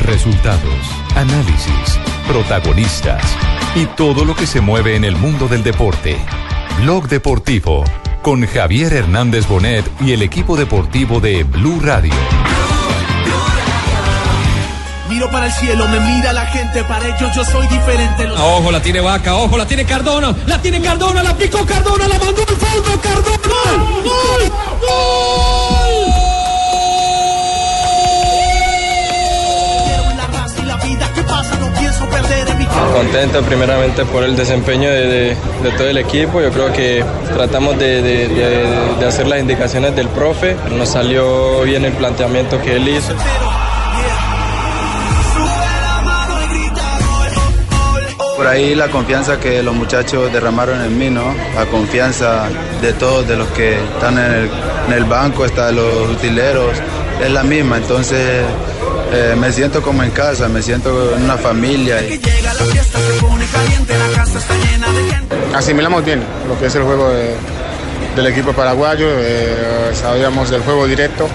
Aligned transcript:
resultados, 0.00 0.86
análisis, 1.14 1.98
protagonistas 2.26 3.22
y 3.74 3.86
todo 3.86 4.24
lo 4.24 4.34
que 4.34 4.46
se 4.46 4.60
mueve 4.60 4.96
en 4.96 5.04
el 5.04 5.16
mundo 5.16 5.48
del 5.48 5.62
deporte. 5.62 6.18
Blog 6.82 7.08
Deportivo 7.08 7.84
con 8.22 8.46
Javier 8.46 8.92
Hernández 8.92 9.46
Bonet 9.46 9.84
y 10.00 10.12
el 10.12 10.22
equipo 10.22 10.56
deportivo 10.56 11.20
de 11.20 11.44
Blue 11.44 11.80
Radio. 11.80 12.12
Miro 15.08 15.30
para 15.30 15.46
el 15.46 15.52
cielo, 15.52 15.88
me 15.88 15.98
mira 16.00 16.32
la 16.34 16.44
gente, 16.46 16.84
para 16.84 17.06
ellos 17.06 17.34
yo 17.34 17.44
soy 17.44 17.66
diferente. 17.68 18.26
Los... 18.26 18.38
Ojo, 18.38 18.70
la 18.70 18.82
tiene 18.82 19.00
Vaca, 19.00 19.34
ojo, 19.36 19.56
la 19.56 19.66
tiene 19.66 19.84
Cardona, 19.84 20.34
la 20.46 20.60
tiene 20.60 20.82
Cardona, 20.82 21.22
la 21.22 21.34
picó 21.34 21.64
Cardona, 21.64 22.06
la 22.06 22.18
mandó 22.18 22.42
al 22.42 22.56
fondo, 22.56 23.00
Cardona. 23.00 23.38
¡Gol! 23.64 24.02
¡Gol! 24.04 24.52
¡Gol! 24.80 25.87
Contento 32.94 33.42
primeramente 33.42 34.04
por 34.04 34.22
el 34.24 34.36
desempeño 34.36 34.90
de, 34.90 35.36
todo 35.76 35.88
el 35.88 35.98
equipo. 35.98 36.40
Yo 36.40 36.50
creo 36.50 36.72
que 36.72 37.04
tratamos 37.34 37.78
de 37.78 39.06
hacer 39.06 39.26
las 39.26 39.40
indicaciones 39.40 39.94
del 39.94 40.08
profe. 40.08 40.56
Nos 40.76 40.90
salió 40.90 41.62
bien 41.62 41.84
el 41.84 41.92
planteamiento 41.92 42.60
que 42.60 42.76
él 42.76 42.88
hizo. 42.88 43.14
Por 48.36 48.46
ahí 48.46 48.76
la 48.76 48.88
confianza 48.88 49.40
que 49.40 49.64
los 49.64 49.74
muchachos 49.74 50.32
derramaron 50.32 50.80
en 50.80 50.96
mí, 50.96 51.10
¿no? 51.10 51.34
La 51.56 51.66
confianza 51.66 52.48
de 52.80 52.92
todos, 52.92 53.26
de 53.26 53.36
los 53.36 53.48
que 53.48 53.74
están 53.74 54.16
en 54.16 54.32
el, 54.32 54.50
en 54.86 54.92
el 54.92 55.04
banco, 55.04 55.42
hasta 55.42 55.72
los 55.72 56.08
utileros, 56.08 56.70
es 57.20 57.30
la 57.32 57.42
misma. 57.42 57.78
Entonces 57.78 58.44
eh, 59.12 59.34
me 59.38 59.52
siento 59.52 59.82
como 59.82 60.02
en 60.02 60.10
casa, 60.10 60.48
me 60.48 60.62
siento 60.62 61.14
en 61.16 61.22
una 61.24 61.36
familia. 61.36 62.00
asimilamos 65.54 66.04
bien 66.04 66.22
lo 66.48 66.58
que 66.58 66.66
es 66.66 66.74
el 66.74 66.82
juego 66.82 67.10
de- 67.10 67.34
del 68.16 68.26
equipo 68.26 68.52
paraguayo, 68.52 69.06
eh, 69.08 69.92
sabíamos 69.94 70.50
del 70.50 70.62
juego 70.62 70.86
directo, 70.86 71.28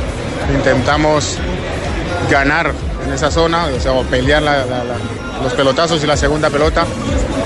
intentamos 0.53 1.37
ganar 2.29 2.71
en 3.05 3.13
esa 3.13 3.31
zona, 3.31 3.65
o 3.65 3.79
sea, 3.79 3.93
pelear 4.09 4.41
los 5.41 5.53
pelotazos 5.53 6.03
y 6.03 6.07
la 6.07 6.17
segunda 6.17 6.49
pelota. 6.49 6.85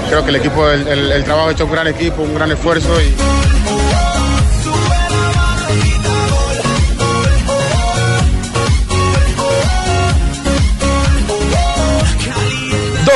Creo 0.09 0.23
que 0.23 0.29
el 0.29 0.35
equipo, 0.37 0.69
el, 0.69 1.23
trabajo 1.23 1.49
ha 1.49 1.51
hecho 1.51 1.65
un 1.65 1.71
gran 1.71 1.87
equipo, 1.87 2.21
un 2.21 2.33
gran 2.35 2.51
esfuerzo 2.51 2.99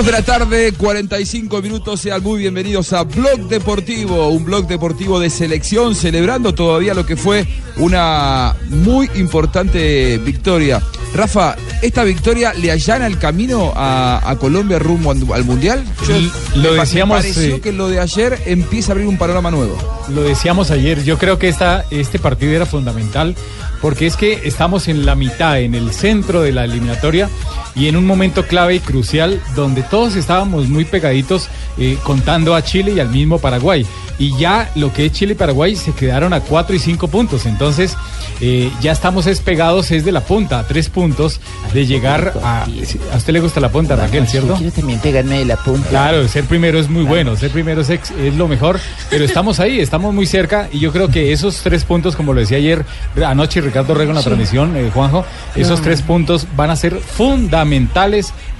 Dos 0.02 0.08
de 0.08 0.14
la 0.14 0.24
tarde, 0.24 0.74
45 0.74 1.62
minutos. 1.62 2.00
Sean 2.02 2.24
muy 2.24 2.40
bienvenidos 2.40 2.92
a 2.92 3.04
Blog 3.04 3.42
Deportivo, 3.48 4.30
un 4.30 4.44
blog 4.44 4.66
deportivo 4.66 5.20
de 5.20 5.30
selección, 5.30 5.94
celebrando 5.94 6.56
todavía 6.56 6.96
lo 6.96 7.06
que 7.06 7.16
fue 7.16 7.46
una 7.78 8.56
muy 8.70 9.08
importante 9.14 10.18
victoria. 10.18 10.82
Rafa, 11.14 11.56
¿esta 11.84 12.04
victoria 12.04 12.52
le 12.56 12.72
allana 12.72 13.06
el 13.06 13.20
camino 13.20 13.74
a, 13.76 14.28
a 14.28 14.36
Colombia 14.38 14.80
rumbo 14.80 15.12
al, 15.12 15.20
al 15.36 15.44
Mundial? 15.44 15.84
Yo- 16.08 16.16
lo 16.60 16.72
me 16.72 16.80
decíamos, 16.80 17.18
pareció 17.18 17.58
eh, 17.58 17.62
que 17.62 17.72
lo 17.72 17.88
de 17.88 18.00
ayer 18.00 18.40
empieza 18.48 18.92
a 18.92 18.94
abrir 18.94 19.08
un 19.08 19.20
panorama 19.20 19.52
nuevo. 19.52 19.78
Lo 20.10 20.24
decíamos 20.24 20.72
ayer, 20.72 21.04
yo 21.04 21.20
creo 21.20 21.38
que 21.38 21.48
esta, 21.48 21.86
este 21.92 22.18
partido 22.18 22.54
era 22.54 22.66
fundamental 22.66 23.36
porque 23.82 24.06
es 24.08 24.16
que 24.16 24.42
estamos 24.46 24.88
en 24.88 25.06
la 25.06 25.16
mitad, 25.16 25.60
en 25.60 25.74
el 25.76 25.92
centro 25.92 26.42
de 26.42 26.52
la 26.52 26.66
eliminatoria 26.66 27.30
y 27.76 27.88
en 27.88 27.96
un 27.96 28.06
momento 28.06 28.46
clave 28.46 28.76
y 28.76 28.80
crucial 28.80 29.42
donde 29.56 29.82
todos 29.84 30.16
estábamos 30.16 30.68
muy 30.68 30.86
pegaditos 30.86 31.48
eh, 31.78 31.98
contando 32.04 32.54
a 32.56 32.64
Chile 32.64 32.94
y 32.96 33.00
al 33.00 33.10
mismo 33.10 33.40
Paraguay. 33.40 33.86
Y 34.20 34.38
ya 34.38 34.70
lo 34.76 34.94
que 34.94 35.08
es 35.08 35.14
Chile 35.14 35.32
y 35.32 35.36
Paraguay 35.36 35.76
se 35.76 35.94
quedaron 35.94 36.32
a 36.34 36.42
4 36.42 36.76
y 36.76 36.80
5 36.80 37.08
puntos. 37.08 37.46
Entonces 37.48 37.96
eh, 38.40 38.70
ya 38.82 38.92
estamos 38.92 39.26
despegados 39.26 39.90
es 39.92 40.06
de 40.06 40.12
la 40.12 40.22
punta, 40.22 40.60
a 40.60 40.68
3 40.68 40.90
puntos 40.90 41.40
de 41.74 41.86
llegar 41.88 42.34
a... 42.44 42.66
A 43.14 43.18
usted 43.18 43.34
le 43.34 43.40
gusta 43.40 43.60
la 43.60 43.70
punta, 43.70 43.96
Raquel, 43.96 44.28
¿cierto? 44.28 44.56
Quiero 44.56 44.72
también 44.74 45.00
pegarme 45.00 45.40
de 45.40 45.46
la 45.46 45.56
punta. 45.58 45.90
Claro, 45.90 46.28
ser 46.28 46.44
primero 46.46 46.78
es 46.80 46.88
muy 46.90 47.04
bueno, 47.04 47.36
ser 47.36 47.50
primero 47.52 47.82
es, 47.82 47.90
ex- 47.90 48.12
es 48.12 48.36
lo 48.36 48.48
mejor, 48.48 48.80
pero 49.10 49.26
estamos 49.26 49.60
ahí, 49.60 49.80
estamos 49.80 50.14
muy 50.14 50.26
cerca 50.28 50.70
y 50.72 50.80
yo 50.80 50.92
creo 50.92 51.08
que 51.08 51.32
esos 51.32 51.62
tres 51.64 51.84
puntos, 51.84 52.16
como 52.16 52.34
lo 52.34 52.42
decía 52.42 52.58
ayer, 52.58 52.86
anoche 53.26 53.60
Ricardo 53.62 53.94
Rego 53.96 54.12
en 54.12 54.16
la 54.16 54.22
Sí. 54.22 54.28
transmisión, 54.28 54.76
eh, 54.78 54.92
Juanjo, 54.94 55.26
esos 55.56 55.68
Claro. 55.80 55.84
tres 55.84 56.02
puntos 56.04 56.48
van 56.56 56.70
a 56.70 56.76
ser 56.76 57.00
fundamentales 57.00 57.61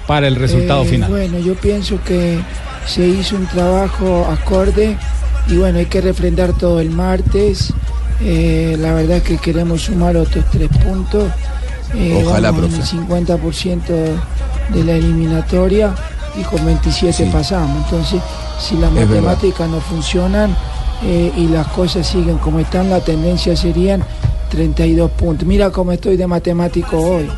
para 0.06 0.26
el 0.28 0.36
resultado 0.36 0.82
Eh, 0.84 0.86
final. 0.88 1.10
Bueno, 1.10 1.38
yo 1.38 1.54
pienso 1.54 1.98
que 2.04 2.38
se 2.86 3.06
hizo 3.06 3.36
un 3.36 3.46
trabajo 3.46 4.26
acorde 4.30 4.96
y 5.48 5.56
bueno, 5.56 5.78
hay 5.78 5.86
que 5.86 6.00
refrendar 6.00 6.52
todo 6.52 6.80
el 6.80 6.90
martes. 6.90 7.72
Eh, 8.20 8.76
la 8.78 8.94
verdad 8.94 9.16
es 9.18 9.22
que 9.24 9.38
queremos 9.38 9.82
sumar 9.82 10.16
otros 10.16 10.44
tres 10.50 10.68
puntos. 10.84 11.30
Eh, 11.94 12.22
Ojalá, 12.26 12.48
en 12.50 12.56
el 12.64 12.82
50% 12.82 13.82
de 14.72 14.84
la 14.84 14.92
eliminatoria 14.92 15.94
y 16.38 16.42
con 16.44 16.64
27 16.64 17.12
Sí. 17.24 17.30
pasamos. 17.32 17.84
Entonces, 17.84 18.20
si 18.58 18.76
las 18.76 18.90
Es 18.90 18.94
verdad. 19.08 19.22
matemáticas 19.22 19.68
no 19.68 19.80
funcionan 19.80 20.56
eh, 21.04 21.32
y 21.36 21.48
las 21.48 21.66
cosas 21.68 22.06
siguen 22.06 22.38
como 22.38 22.60
están, 22.60 22.88
la 22.88 23.00
tendencia 23.00 23.56
serían 23.56 24.02
32 24.50 25.10
puntos. 25.10 25.46
Mira 25.46 25.70
cómo 25.70 25.92
estoy 25.92 26.16
de 26.16 26.26
matemático 26.26 26.96
hoy. 26.98 27.28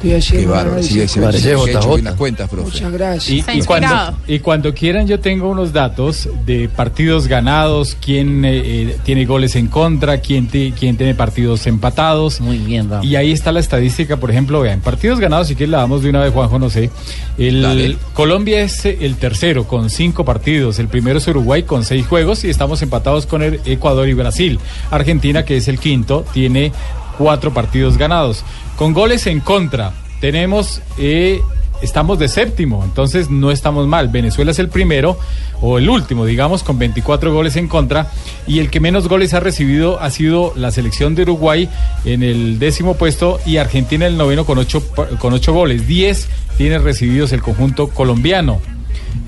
Qué 0.00 0.46
bárbaro. 0.46 0.82
Sí, 0.82 1.06
se 1.08 1.20
que 1.20 2.02
las 2.02 2.14
cuentas, 2.14 2.48
profe. 2.48 2.70
Muchas 2.70 2.92
gracias. 2.92 3.30
Y, 3.30 3.38
Está 3.40 3.54
y 3.54 3.62
cuando, 3.62 4.18
y 4.26 4.38
cuando 4.38 4.74
quieran 4.74 5.06
yo 5.06 5.20
tengo 5.20 5.48
unos 5.48 5.72
datos 5.72 6.28
de 6.46 6.68
partidos 6.68 7.26
ganados, 7.26 7.96
quién 8.00 8.44
eh, 8.44 8.62
eh, 8.64 8.96
tiene 9.04 9.24
goles 9.24 9.56
en 9.56 9.66
contra, 9.66 10.20
quién, 10.20 10.46
ti- 10.48 10.72
quién 10.78 10.96
tiene 10.96 11.14
partidos 11.14 11.66
empatados. 11.66 12.40
Muy 12.40 12.58
bien, 12.58 12.88
vamos. 12.88 13.06
Y 13.06 13.16
ahí 13.16 13.32
está 13.32 13.52
la 13.52 13.60
estadística, 13.60 14.16
por 14.16 14.30
ejemplo, 14.30 14.60
vean, 14.60 14.80
partidos 14.80 15.20
ganados, 15.20 15.48
si 15.48 15.54
quieres 15.54 15.70
la 15.70 15.78
damos 15.78 16.02
de 16.02 16.10
una 16.10 16.20
vez, 16.20 16.32
Juanjo, 16.32 16.58
no 16.58 16.70
sé. 16.70 16.90
El, 17.36 17.62
Dale. 17.62 17.96
Colombia 18.14 18.60
es 18.62 18.84
eh, 18.84 18.98
el 19.00 19.16
tercero 19.16 19.64
con 19.66 19.90
cinco 19.90 20.24
partidos, 20.24 20.78
el 20.78 20.88
primero 20.88 21.18
es 21.18 21.26
Uruguay 21.28 21.62
con 21.64 21.84
seis 21.84 22.06
juegos 22.06 22.44
y 22.44 22.50
estamos 22.50 22.82
empatados 22.82 23.26
con 23.26 23.42
el 23.42 23.60
Ecuador 23.64 24.08
y 24.08 24.14
Brasil. 24.14 24.58
Argentina, 24.90 25.44
que 25.44 25.56
es 25.56 25.68
el 25.68 25.78
quinto, 25.78 26.24
tiene 26.32 26.72
cuatro 27.18 27.52
partidos 27.52 27.98
ganados. 27.98 28.44
Con 28.76 28.94
goles 28.94 29.26
en 29.26 29.40
contra, 29.40 29.92
tenemos... 30.20 30.80
eh, 30.96 31.42
Estamos 31.80 32.18
de 32.18 32.26
séptimo, 32.26 32.82
entonces 32.82 33.30
no 33.30 33.52
estamos 33.52 33.86
mal. 33.86 34.08
Venezuela 34.08 34.50
es 34.50 34.58
el 34.58 34.68
primero, 34.68 35.16
o 35.60 35.78
el 35.78 35.88
último, 35.88 36.26
digamos, 36.26 36.64
con 36.64 36.76
24 36.76 37.32
goles 37.32 37.54
en 37.54 37.68
contra. 37.68 38.10
Y 38.48 38.58
el 38.58 38.68
que 38.68 38.80
menos 38.80 39.08
goles 39.08 39.32
ha 39.32 39.38
recibido 39.38 40.00
ha 40.00 40.10
sido 40.10 40.52
la 40.56 40.72
selección 40.72 41.14
de 41.14 41.22
Uruguay 41.22 41.68
en 42.04 42.24
el 42.24 42.58
décimo 42.58 42.94
puesto 42.94 43.38
y 43.46 43.58
Argentina 43.58 44.06
en 44.06 44.14
el 44.14 44.18
noveno 44.18 44.44
con 44.44 44.58
ocho, 44.58 44.82
con 45.20 45.32
ocho 45.32 45.52
goles. 45.52 45.86
10 45.86 46.28
tiene 46.56 46.78
recibidos 46.80 47.30
el 47.32 47.42
conjunto 47.42 47.90
colombiano. 47.90 48.60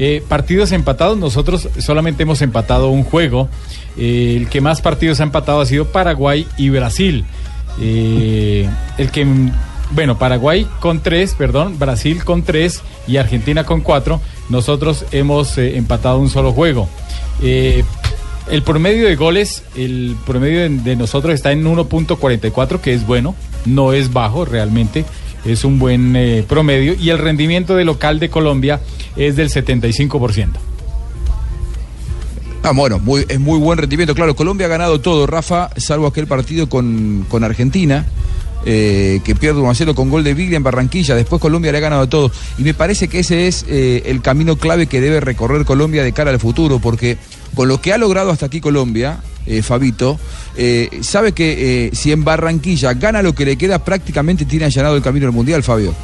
Eh, 0.00 0.20
partidos 0.28 0.72
empatados, 0.72 1.18
nosotros 1.18 1.68
solamente 1.78 2.24
hemos 2.24 2.42
empatado 2.42 2.88
un 2.88 3.04
juego. 3.04 3.48
Eh, 3.96 4.34
el 4.36 4.48
que 4.48 4.60
más 4.60 4.80
partidos 4.80 5.20
ha 5.20 5.22
empatado 5.22 5.60
ha 5.60 5.66
sido 5.66 5.92
Paraguay 5.92 6.48
y 6.56 6.70
Brasil. 6.70 7.24
Eh, 7.78 8.68
el 8.98 9.10
que, 9.10 9.26
bueno, 9.92 10.18
Paraguay 10.18 10.66
con 10.80 11.00
tres, 11.00 11.34
perdón, 11.34 11.78
Brasil 11.78 12.24
con 12.24 12.42
tres 12.42 12.82
y 13.06 13.16
Argentina 13.16 13.64
con 13.64 13.80
cuatro. 13.80 14.20
Nosotros 14.48 15.04
hemos 15.12 15.56
eh, 15.58 15.76
empatado 15.76 16.18
un 16.18 16.30
solo 16.30 16.52
juego. 16.52 16.88
Eh, 17.42 17.84
el 18.50 18.62
promedio 18.62 19.06
de 19.06 19.16
goles, 19.16 19.62
el 19.76 20.16
promedio 20.26 20.60
de, 20.60 20.68
de 20.70 20.96
nosotros 20.96 21.34
está 21.34 21.52
en 21.52 21.64
1.44, 21.64 22.80
que 22.80 22.94
es 22.94 23.06
bueno, 23.06 23.36
no 23.64 23.92
es 23.92 24.12
bajo 24.12 24.44
realmente, 24.44 25.04
es 25.44 25.64
un 25.64 25.78
buen 25.78 26.44
promedio. 26.48 26.94
Y 26.94 27.10
el 27.10 27.18
rendimiento 27.18 27.76
de 27.76 27.84
local 27.84 28.18
de 28.18 28.28
Colombia 28.28 28.80
es 29.16 29.36
del 29.36 29.50
75%. 29.50 30.69
Ah, 32.62 32.72
bueno, 32.72 32.98
muy, 32.98 33.24
es 33.28 33.40
muy 33.40 33.58
buen 33.58 33.78
rendimiento. 33.78 34.14
Claro, 34.14 34.36
Colombia 34.36 34.66
ha 34.66 34.70
ganado 34.70 35.00
todo, 35.00 35.26
Rafa, 35.26 35.70
salvo 35.76 36.06
aquel 36.06 36.26
partido 36.26 36.68
con, 36.68 37.24
con 37.28 37.42
Argentina, 37.42 38.04
eh, 38.66 39.20
que 39.24 39.34
pierde 39.34 39.60
1 39.60 39.70
a 39.70 39.74
0 39.74 39.94
con 39.94 40.10
gol 40.10 40.22
de 40.22 40.34
Biglia 40.34 40.58
en 40.58 40.62
Barranquilla. 40.62 41.14
Después 41.14 41.40
Colombia 41.40 41.72
le 41.72 41.78
ha 41.78 41.80
ganado 41.80 42.06
todo. 42.08 42.30
Y 42.58 42.62
me 42.62 42.74
parece 42.74 43.08
que 43.08 43.20
ese 43.20 43.46
es 43.46 43.64
eh, 43.66 44.02
el 44.06 44.20
camino 44.20 44.56
clave 44.56 44.86
que 44.86 45.00
debe 45.00 45.20
recorrer 45.20 45.64
Colombia 45.64 46.04
de 46.04 46.12
cara 46.12 46.30
al 46.30 46.38
futuro, 46.38 46.80
porque 46.80 47.16
con 47.54 47.66
lo 47.66 47.80
que 47.80 47.94
ha 47.94 47.98
logrado 47.98 48.30
hasta 48.30 48.46
aquí 48.46 48.60
Colombia, 48.60 49.20
eh, 49.46 49.62
Fabito, 49.62 50.20
sabe 51.00 51.32
que 51.32 51.90
si 51.94 52.12
en 52.12 52.24
Barranquilla 52.24 52.92
gana 52.92 53.22
lo 53.22 53.34
que 53.34 53.46
le 53.46 53.56
queda, 53.56 53.82
prácticamente 53.82 54.44
tiene 54.44 54.66
allanado 54.66 54.96
el 54.96 55.02
camino 55.02 55.26
al 55.26 55.32
Mundial, 55.32 55.62
Fabio. 55.62 55.94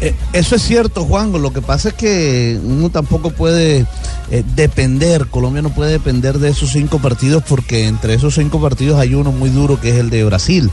Eh, 0.00 0.14
Eso 0.32 0.56
es 0.56 0.62
cierto, 0.62 1.04
Juan. 1.04 1.32
Lo 1.32 1.52
que 1.52 1.62
pasa 1.62 1.88
es 1.88 1.94
que 1.94 2.58
uno 2.62 2.90
tampoco 2.90 3.30
puede 3.30 3.86
eh, 4.30 4.44
depender, 4.54 5.26
Colombia 5.26 5.62
no 5.62 5.70
puede 5.70 5.92
depender 5.92 6.38
de 6.38 6.50
esos 6.50 6.70
cinco 6.70 6.98
partidos 6.98 7.42
porque 7.48 7.86
entre 7.86 8.14
esos 8.14 8.34
cinco 8.34 8.60
partidos 8.60 8.98
hay 8.98 9.14
uno 9.14 9.32
muy 9.32 9.50
duro 9.50 9.80
que 9.80 9.90
es 9.90 9.96
el 9.96 10.10
de 10.10 10.24
Brasil. 10.24 10.70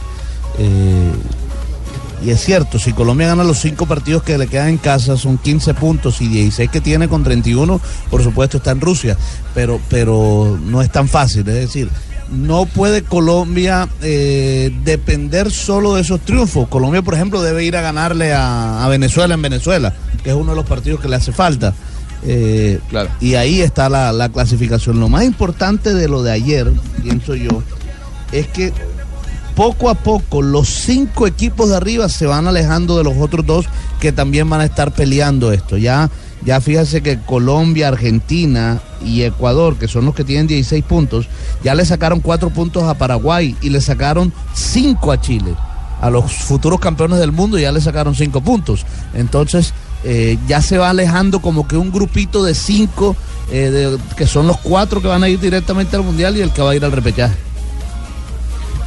Eh, 0.58 1.12
Y 2.24 2.30
es 2.30 2.40
cierto, 2.42 2.78
si 2.78 2.94
Colombia 2.94 3.28
gana 3.28 3.44
los 3.44 3.58
cinco 3.58 3.84
partidos 3.84 4.22
que 4.22 4.38
le 4.38 4.46
quedan 4.46 4.68
en 4.70 4.78
casa, 4.78 5.18
son 5.18 5.36
15 5.36 5.74
puntos 5.74 6.22
y 6.22 6.28
16 6.28 6.70
que 6.70 6.80
tiene 6.80 7.08
con 7.08 7.22
31, 7.22 7.78
por 8.10 8.22
supuesto 8.22 8.56
está 8.56 8.70
en 8.70 8.80
Rusia, 8.80 9.18
pero, 9.54 9.78
pero 9.90 10.58
no 10.64 10.80
es 10.80 10.90
tan 10.90 11.08
fácil, 11.08 11.40
es 11.40 11.54
decir, 11.54 11.90
no 12.30 12.66
puede 12.66 13.02
Colombia 13.02 13.88
eh, 14.02 14.72
depender 14.84 15.50
solo 15.50 15.94
de 15.94 16.02
esos 16.02 16.20
triunfos. 16.20 16.68
Colombia, 16.68 17.02
por 17.02 17.14
ejemplo, 17.14 17.42
debe 17.42 17.64
ir 17.64 17.76
a 17.76 17.80
ganarle 17.80 18.32
a, 18.32 18.84
a 18.84 18.88
Venezuela 18.88 19.34
en 19.34 19.42
Venezuela, 19.42 19.94
que 20.22 20.30
es 20.30 20.36
uno 20.36 20.50
de 20.50 20.56
los 20.56 20.66
partidos 20.66 21.00
que 21.00 21.08
le 21.08 21.16
hace 21.16 21.32
falta. 21.32 21.72
Eh, 22.24 22.80
Y 23.20 23.34
ahí 23.34 23.60
está 23.60 23.88
la, 23.88 24.12
la 24.12 24.28
clasificación. 24.30 24.98
Lo 24.98 25.08
más 25.08 25.24
importante 25.24 25.94
de 25.94 26.08
lo 26.08 26.22
de 26.22 26.32
ayer, 26.32 26.72
pienso 27.02 27.34
yo, 27.34 27.62
es 28.32 28.48
que 28.48 28.72
poco 29.54 29.88
a 29.88 29.94
poco 29.94 30.42
los 30.42 30.68
cinco 30.68 31.26
equipos 31.26 31.70
de 31.70 31.76
arriba 31.76 32.08
se 32.08 32.26
van 32.26 32.46
alejando 32.46 32.98
de 32.98 33.04
los 33.04 33.14
otros 33.18 33.46
dos 33.46 33.66
que 34.00 34.12
también 34.12 34.50
van 34.50 34.60
a 34.60 34.64
estar 34.64 34.92
peleando 34.92 35.52
esto. 35.52 35.76
Ya, 35.78 36.10
ya 36.44 36.60
fíjese 36.60 37.02
que 37.02 37.18
Colombia, 37.20 37.88
Argentina 37.88 38.80
y 39.04 39.22
Ecuador, 39.22 39.76
que 39.76 39.88
son 39.88 40.04
los 40.04 40.14
que 40.14 40.24
tienen 40.24 40.46
16 40.46 40.84
puntos, 40.84 41.28
ya 41.64 41.74
le 41.74 41.84
sacaron 41.84 42.20
cuatro 42.20 42.50
puntos 42.50 42.84
a 42.84 42.94
Paraguay 42.94 43.56
y 43.62 43.70
le 43.70 43.80
sacaron 43.80 44.32
cinco 44.54 45.12
a 45.12 45.20
Chile. 45.20 45.54
A 46.00 46.10
los 46.10 46.30
futuros 46.30 46.78
campeones 46.78 47.18
del 47.18 47.32
mundo 47.32 47.58
ya 47.58 47.72
le 47.72 47.80
sacaron 47.80 48.14
cinco 48.14 48.42
puntos. 48.42 48.84
Entonces, 49.14 49.72
eh, 50.04 50.38
ya 50.46 50.60
se 50.60 50.76
va 50.78 50.90
alejando 50.90 51.40
como 51.40 51.66
que 51.66 51.76
un 51.76 51.90
grupito 51.90 52.44
de 52.44 52.54
cinco, 52.54 53.16
eh, 53.50 53.70
de- 53.70 53.98
que 54.14 54.26
son 54.26 54.46
los 54.46 54.58
cuatro 54.58 55.00
que 55.00 55.08
van 55.08 55.22
a 55.24 55.28
ir 55.28 55.40
directamente 55.40 55.96
al 55.96 56.02
Mundial 56.02 56.36
y 56.36 56.42
el 56.42 56.50
que 56.52 56.60
va 56.62 56.72
a 56.72 56.76
ir 56.76 56.84
al 56.84 56.92
repechaje. 56.92 57.34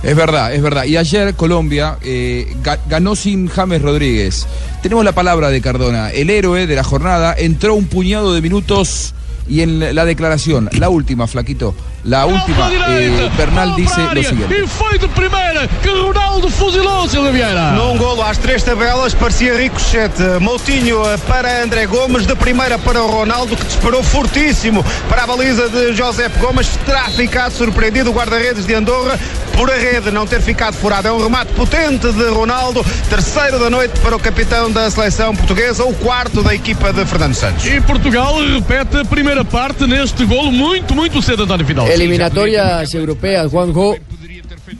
Es 0.01 0.15
verdad, 0.15 0.53
es 0.53 0.61
verdad. 0.61 0.85
Y 0.85 0.95
ayer 0.95 1.35
Colombia 1.35 1.97
eh, 2.03 2.53
ga- 2.63 2.79
ganó 2.87 3.15
sin 3.15 3.47
James 3.47 3.81
Rodríguez. 3.81 4.47
Tenemos 4.81 5.03
la 5.03 5.11
palabra 5.11 5.49
de 5.49 5.59
Cardona, 5.61 6.09
el 6.11 6.29
héroe 6.29 6.67
de 6.67 6.75
la 6.75 6.83
jornada. 6.83 7.35
Entró 7.37 7.75
un 7.75 7.85
puñado 7.85 8.33
de 8.33 8.41
minutos 8.41 9.13
y 9.47 9.61
en 9.61 9.93
la 9.95 10.05
declaración, 10.05 10.69
la 10.77 10.89
última, 10.89 11.27
Flaquito, 11.27 11.75
la 12.09 12.25
última, 12.25 12.71
eh, 12.73 13.29
Bernal 13.37 13.75
dice 13.75 14.01
lo 14.01 14.23
siguiente. 14.23 14.55
E 14.55 14.67
foi 14.67 14.97
de 14.97 15.07
primeira 15.09 15.67
que 15.81 15.89
Ronaldo 15.89 16.49
fuzilou 16.49 17.07
Silvio 17.07 17.31
Vieira. 17.31 17.71
Num 17.73 17.97
golo 17.97 18.23
às 18.23 18.37
três 18.37 18.63
tabelas, 18.63 19.13
parecia 19.13 19.55
ricochete. 19.55 20.23
Moutinho 20.39 21.05
eh, 21.05 21.17
para 21.27 21.63
André 21.63 21.85
Gomes, 21.85 22.25
de 22.25 22.35
primeira 22.35 22.79
para 22.79 23.03
o 23.03 23.07
Ronaldo, 23.07 23.55
que 23.55 23.63
disparou 23.63 24.01
fortíssimo 24.01 24.83
para 25.07 25.23
a 25.23 25.27
baliza 25.27 25.69
de 25.69 25.93
José 25.93 26.29
Gomes. 26.39 26.67
Terá 26.85 27.09
ficado 27.09 27.51
surpreendido 27.51 28.09
o 28.09 28.13
guarda-redes 28.13 28.65
de 28.65 28.73
Andorra 28.73 29.19
por 29.55 29.69
a 29.69 29.75
rede 29.75 30.09
não 30.09 30.25
ter 30.25 30.41
ficado 30.41 30.73
furada. 30.73 31.09
É 31.09 31.11
um 31.11 31.21
remate 31.21 31.53
potente 31.53 32.11
de 32.11 32.29
Ronaldo, 32.29 32.83
terceiro 33.09 33.59
da 33.59 33.69
noite 33.69 33.99
para 33.99 34.15
o 34.15 34.19
capitão 34.19 34.71
da 34.71 34.89
seleção 34.89 35.35
portuguesa, 35.35 35.83
o 35.83 35.93
quarto 35.93 36.41
da 36.41 36.55
equipa 36.55 36.91
de 36.91 37.05
Fernando 37.05 37.35
Santos. 37.35 37.65
E 37.65 37.79
Portugal 37.81 38.35
repete 38.39 38.97
a 38.97 39.05
primeira 39.05 39.45
parte 39.45 39.85
neste 39.85 40.25
golo 40.25 40.51
muito, 40.51 40.95
muito 40.95 41.21
cedo, 41.21 41.43
António 41.43 41.65
Final. 41.65 41.87
Eliminatorias 41.99 42.93
europeas, 42.95 43.47
Juanjo. 43.51 43.95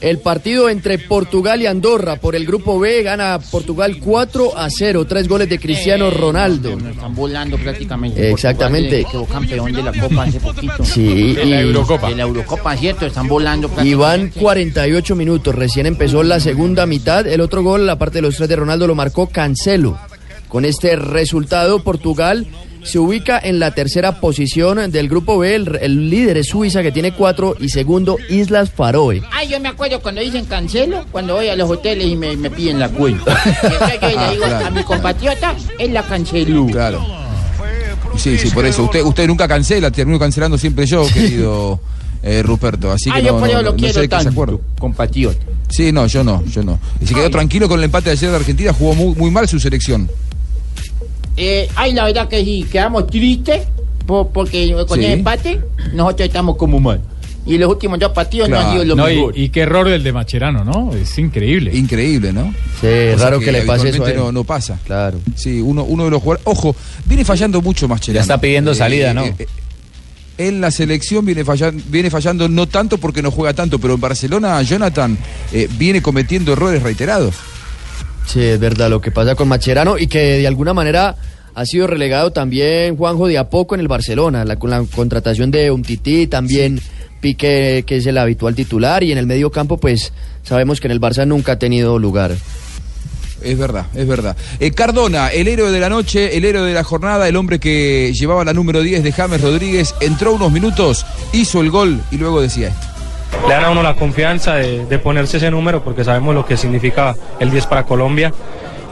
El 0.02 0.20
partido 0.20 0.70
entre 0.70 1.00
Portugal 1.00 1.62
y 1.62 1.66
Andorra 1.66 2.16
por 2.18 2.36
el 2.36 2.46
grupo 2.46 2.80
B 2.80 3.02
gana 3.04 3.40
Portugal 3.52 3.98
4 4.00 4.58
a 4.58 4.70
0, 4.70 5.06
tres 5.06 5.28
goles 5.28 5.50
de 5.50 5.60
Cristiano 5.60 6.10
Ronaldo. 6.12 6.78
Están 6.78 7.14
volando 7.16 7.58
prácticamente. 7.58 8.30
Exactamente. 8.32 9.02
Portugal 9.02 9.26
Quedó 9.28 9.40
campeón 9.40 9.74
de 9.74 9.84
la 9.84 9.94
Copa 10.00 10.24
hace 10.24 10.40
poquito. 10.40 10.86
Sí, 10.86 11.34
de 11.34 11.46
la 11.46 11.58
y- 11.62 11.64
Eurocopa. 11.64 12.10
De 12.10 12.16
la 12.16 12.24
Eurocopa, 12.24 12.78
cierto, 12.78 13.06
están 13.08 13.28
volando 13.28 13.68
Y 13.68 13.72
prácticamente. 13.72 14.40
van 14.40 14.42
48 14.44 15.16
minutos, 15.16 15.56
recién 15.56 15.86
empezó 15.88 16.24
la 16.24 16.40
segunda 16.40 16.86
mitad. 16.86 17.28
El 17.28 17.42
otro 17.42 17.62
gol, 17.64 17.90
aparte 17.90 18.20
de 18.20 18.22
los 18.22 18.36
tres 18.38 18.48
de 18.48 18.56
Ronaldo, 18.56 18.88
lo 18.88 18.96
marcó 18.96 19.28
Cancelo. 19.28 19.98
Con 20.48 20.66
este 20.66 20.96
resultado, 20.96 21.84
Portugal 21.84 22.48
se 22.84 23.00
ubica 23.00 23.40
en 23.42 23.60
la 23.60 23.72
tercera 23.72 24.20
posición 24.20 24.92
del 24.92 25.10
grupo 25.10 25.38
B. 25.38 25.56
El, 25.56 25.78
el 25.82 26.10
líder 26.10 26.38
es 26.38 26.48
Suiza, 26.48 26.82
que 26.82 26.92
tiene 26.92 27.12
cuatro, 27.14 27.56
y 27.60 27.70
segundo, 27.70 28.18
Islas 28.30 28.72
Faroe. 28.72 29.22
Ay, 29.32 29.50
yo 29.50 29.60
me 29.60 29.70
acuerdo 29.70 30.00
cuando 30.02 30.22
dicen 30.22 30.46
cancelo, 30.46 31.06
cuando 31.12 31.36
voy 31.36 31.50
a 31.50 31.56
los 31.56 31.70
hoteles 31.70 32.08
y 32.08 32.16
me, 32.16 32.36
me 32.38 32.50
piden 32.50 32.80
la 32.80 32.90
cuenta. 32.90 33.38
Yo 33.64 33.70
le 34.08 34.16
Ah, 34.18 34.32
digo 34.32 34.46
claro. 34.46 34.66
a 34.66 34.70
mi 34.72 34.84
compatriota, 34.84 35.56
él 35.78 35.94
la 35.94 36.04
canceló. 36.04 36.66
Claro. 36.68 37.06
Sí, 38.18 38.38
sí, 38.38 38.50
por 38.50 38.66
eso. 38.66 38.84
Usted, 38.84 39.04
usted 39.04 39.28
nunca 39.28 39.48
cancela, 39.48 39.92
termino 39.92 40.18
cancelando 40.20 40.58
siempre 40.58 40.86
yo, 40.86 41.06
querido 41.14 41.80
eh, 42.24 42.42
Ruperto. 42.44 42.92
Así 42.92 43.10
que 43.12 43.18
Ah, 43.18 43.20
yo 43.20 43.34
no, 43.34 43.40
por 43.40 43.48
no, 43.48 43.54
eso 43.54 43.62
lo 43.62 43.72
no 43.72 43.78
quiero 43.78 43.94
sé 43.94 44.02
de 44.02 44.10
qué 44.10 44.16
se 44.18 44.24
tanto, 44.24 44.30
acuerda. 44.32 44.58
compatriota. 44.80 45.40
Sí, 45.70 45.92
no, 45.92 46.08
yo 46.08 46.24
no, 46.24 46.44
yo 46.46 46.64
no. 46.64 46.80
Y 47.02 47.06
se 47.06 47.14
quedó 47.14 47.30
tranquilo 47.30 47.70
con 47.70 47.78
el 47.80 47.86
empate 47.86 48.06
de 48.10 48.12
ayer 48.14 48.30
de 48.32 48.36
Argentina, 48.38 48.74
jugó 48.74 48.96
muy, 48.96 49.16
muy 49.16 49.32
mal 49.32 49.48
su 49.48 49.60
selección. 49.60 50.10
Eh, 51.42 51.70
ay, 51.76 51.94
la 51.94 52.04
verdad 52.06 52.28
que 52.28 52.44
sí, 52.44 52.66
quedamos 52.70 53.08
tristes 53.08 53.62
por- 54.06 54.28
porque 54.30 54.72
con 54.88 55.00
Sí. 55.00 55.06
el 55.06 55.12
empate 55.14 55.62
nosotros 55.94 56.28
estamos 56.28 56.58
como 56.58 56.80
mal. 56.80 57.00
Y 57.46 57.58
los 57.58 57.70
últimos 57.72 57.98
dos 57.98 58.12
partidos 58.12 58.50
no 58.50 58.60
han 58.60 58.74
sido 58.74 58.84
lo 58.84 58.96
No, 58.96 59.10
y, 59.10 59.16
mejor. 59.16 59.38
y 59.38 59.50
qué 59.50 59.62
error 59.62 59.88
el 59.88 60.04
de 60.04 60.12
Macherano, 60.12 60.64
¿no? 60.66 60.94
Es 60.94 61.18
increíble. 61.18 61.76
Increíble, 61.76 62.34
¿no? 62.34 62.54
Sí, 62.82 63.16
raro 63.18 63.40
que, 63.40 63.52
le 63.52 63.62
pase 63.64 63.90
eso 63.90 64.04
a 64.04 64.12
él. 64.12 64.18
No, 64.18 64.32
no 64.32 64.44
pasa. 64.44 64.78
Claro. 64.86 65.20
Sí, 65.36 65.62
uno, 65.62 65.84
uno 65.86 66.04
de 66.06 66.12
los 66.12 66.22
jugadores. 66.22 66.46
Ojo, 66.46 66.76
viene 67.06 67.24
fallando 67.24 67.62
mucho 67.62 67.88
Mascherano. 67.88 68.16
Ya 68.18 68.22
está 68.22 68.40
pidiendo 68.42 68.76
salida, 68.76 69.14
¿no? 69.14 69.24
en 70.38 70.62
la 70.62 70.72
selección 70.72 71.26
viene 71.26 71.44
fallando, 71.44 71.84
viene 71.88 72.10
fallando 72.10 72.48
no 72.48 72.66
tanto 72.66 72.98
porque 72.98 73.22
no 73.22 73.30
juega 73.30 73.54
tanto, 73.54 73.78
pero 73.78 73.96
en 73.96 74.00
Barcelona 74.00 74.62
Jonathan 74.62 75.18
eh, 75.52 75.68
viene 75.78 76.02
cometiendo 76.02 76.54
errores 76.54 76.82
reiterados. 76.82 77.36
Sí, 78.30 78.44
es 78.44 78.60
verdad 78.60 78.92
lo 78.92 79.02
que 79.02 79.10
pasa 79.10 79.34
con 79.34 79.48
Macherano 79.48 79.98
y 79.98 80.06
que 80.06 80.38
de 80.38 80.46
alguna 80.46 80.72
manera 80.72 81.16
ha 81.56 81.66
sido 81.66 81.88
relegado 81.88 82.32
también 82.32 82.96
Juanjo 82.96 83.28
de 83.28 83.40
a 83.40 83.50
poco 83.50 83.74
en 83.74 83.82
el 83.82 83.88
Barcelona, 83.88 84.46
la, 84.46 84.58
con 84.58 84.70
la 84.70 84.84
contratación 84.84 85.50
de 85.50 85.72
Umtiti, 85.72 86.28
también 86.28 86.80
Piqué, 87.22 87.84
que 87.88 87.98
es 87.98 88.06
el 88.06 88.20
habitual 88.20 88.54
titular, 88.54 89.04
y 89.04 89.12
en 89.12 89.18
el 89.18 89.26
medio 89.26 89.50
campo, 89.52 89.78
pues 89.78 90.14
sabemos 90.44 90.80
que 90.80 90.86
en 90.86 90.92
el 90.92 91.02
Barça 91.02 91.26
nunca 91.26 91.54
ha 91.54 91.60
tenido 91.60 91.98
lugar. 91.98 92.36
Es 93.42 93.58
verdad, 93.58 93.88
es 93.96 94.08
verdad. 94.08 94.38
Eh, 94.60 94.72
Cardona, 94.74 95.30
el 95.30 95.48
héroe 95.48 95.72
de 95.72 95.80
la 95.80 95.90
noche, 95.90 96.38
el 96.38 96.46
héroe 96.46 96.68
de 96.68 96.74
la 96.76 96.84
jornada, 96.84 97.28
el 97.28 97.36
hombre 97.36 97.60
que 97.60 98.14
llevaba 98.14 98.46
la 98.46 98.54
número 98.54 98.84
10 98.84 99.04
de 99.04 99.12
James 99.12 99.42
Rodríguez, 99.42 99.96
entró 100.02 100.34
unos 100.34 100.52
minutos, 100.52 101.04
hizo 101.34 101.62
el 101.62 101.72
gol 101.72 102.00
y 102.12 102.18
luego 102.18 102.42
decía 102.42 102.68
esto. 102.68 102.99
Le 103.48 103.54
dan 103.54 103.66
a 103.66 103.70
uno 103.70 103.84
la 103.84 103.96
confianza 103.96 104.56
de, 104.56 105.00
ponerse 105.00 105.38
ese 105.38 105.52
número 105.52 105.84
porque 105.84 106.04
sabemos 106.04 106.36
lo 106.36 106.46
que 106.46 106.58
significa 106.58 107.16
el 107.40 107.52
10 107.52 107.66
para 107.68 107.86
Colombia. 107.86 108.34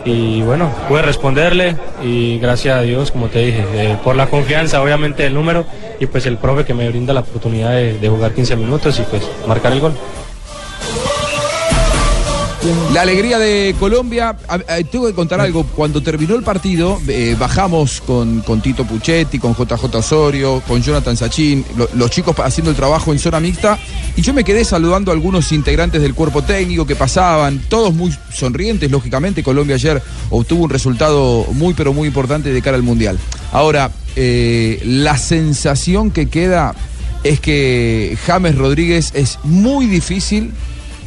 Y 0.05 0.41
bueno, 0.41 0.71
pude 0.87 1.01
responderle 1.01 1.75
y 2.01 2.39
gracias 2.39 2.77
a 2.77 2.81
Dios, 2.81 3.11
como 3.11 3.27
te 3.27 3.39
dije, 3.39 3.65
eh, 3.73 3.97
por 4.03 4.15
la 4.15 4.27
confianza 4.27 4.81
obviamente 4.81 5.23
del 5.23 5.33
número 5.33 5.65
y 5.99 6.05
pues 6.05 6.25
el 6.27 6.37
profe 6.37 6.63
que 6.63 6.73
me 6.73 6.87
brinda 6.87 7.13
la 7.13 7.21
oportunidad 7.21 7.71
de 7.71 8.07
jugar 8.07 8.31
15 8.31 8.55
minutos 8.55 8.99
y 8.99 9.01
pues 9.03 9.29
marcar 9.47 9.73
el 9.73 9.81
gol. 9.81 9.93
La 12.93 13.01
alegría 13.01 13.37
de 13.37 13.75
Colombia, 13.79 14.35
a- 14.47 14.53
a- 14.55 14.83
tengo 14.89 15.07
que 15.07 15.13
contar 15.13 15.39
algo, 15.39 15.63
cuando 15.75 16.01
terminó 16.01 16.35
el 16.35 16.43
partido 16.43 16.99
eh, 17.07 17.35
bajamos 17.39 18.01
con, 18.01 18.41
Tito 18.61 18.85
Puchetti, 18.85 19.39
con 19.39 19.53
JJ 19.55 19.95
Osorio, 19.97 20.61
con 20.67 20.81
Jonathan 20.81 21.15
Sachin, 21.15 21.63
lo- 21.77 21.89
los 21.93 22.09
chicos 22.09 22.35
haciendo 22.39 22.71
el 22.71 22.75
trabajo 22.77 23.11
en 23.13 23.19
zona 23.19 23.39
mixta 23.39 23.77
y 24.15 24.21
yo 24.21 24.33
me 24.33 24.43
quedé 24.43 24.65
saludando 24.65 25.11
a 25.11 25.13
algunos 25.13 25.51
integrantes 25.51 26.01
del 26.01 26.13
cuerpo 26.15 26.41
técnico 26.43 26.85
que 26.87 26.95
pasaban, 26.95 27.59
todos 27.69 27.93
muy 27.93 28.11
sonrientes, 28.33 28.89
lógicamente 28.89 29.43
Colombia 29.43 29.75
ayer 29.75 30.01
obtuvo 30.29 30.63
un 30.63 30.69
resultado 30.69 31.45
muy 31.53 31.73
pero 31.73 31.93
muy 31.93 32.07
importante 32.07 32.51
de 32.51 32.61
cara 32.61 32.77
al 32.77 32.83
Mundial. 32.83 33.17
Ahora, 33.51 33.91
eh, 34.15 34.81
la 34.83 35.17
sensación 35.17 36.09
que 36.11 36.27
queda 36.27 36.73
es 37.23 37.39
que 37.39 38.17
James 38.25 38.55
Rodríguez 38.55 39.11
es 39.13 39.39
muy 39.43 39.85
difícil 39.85 40.51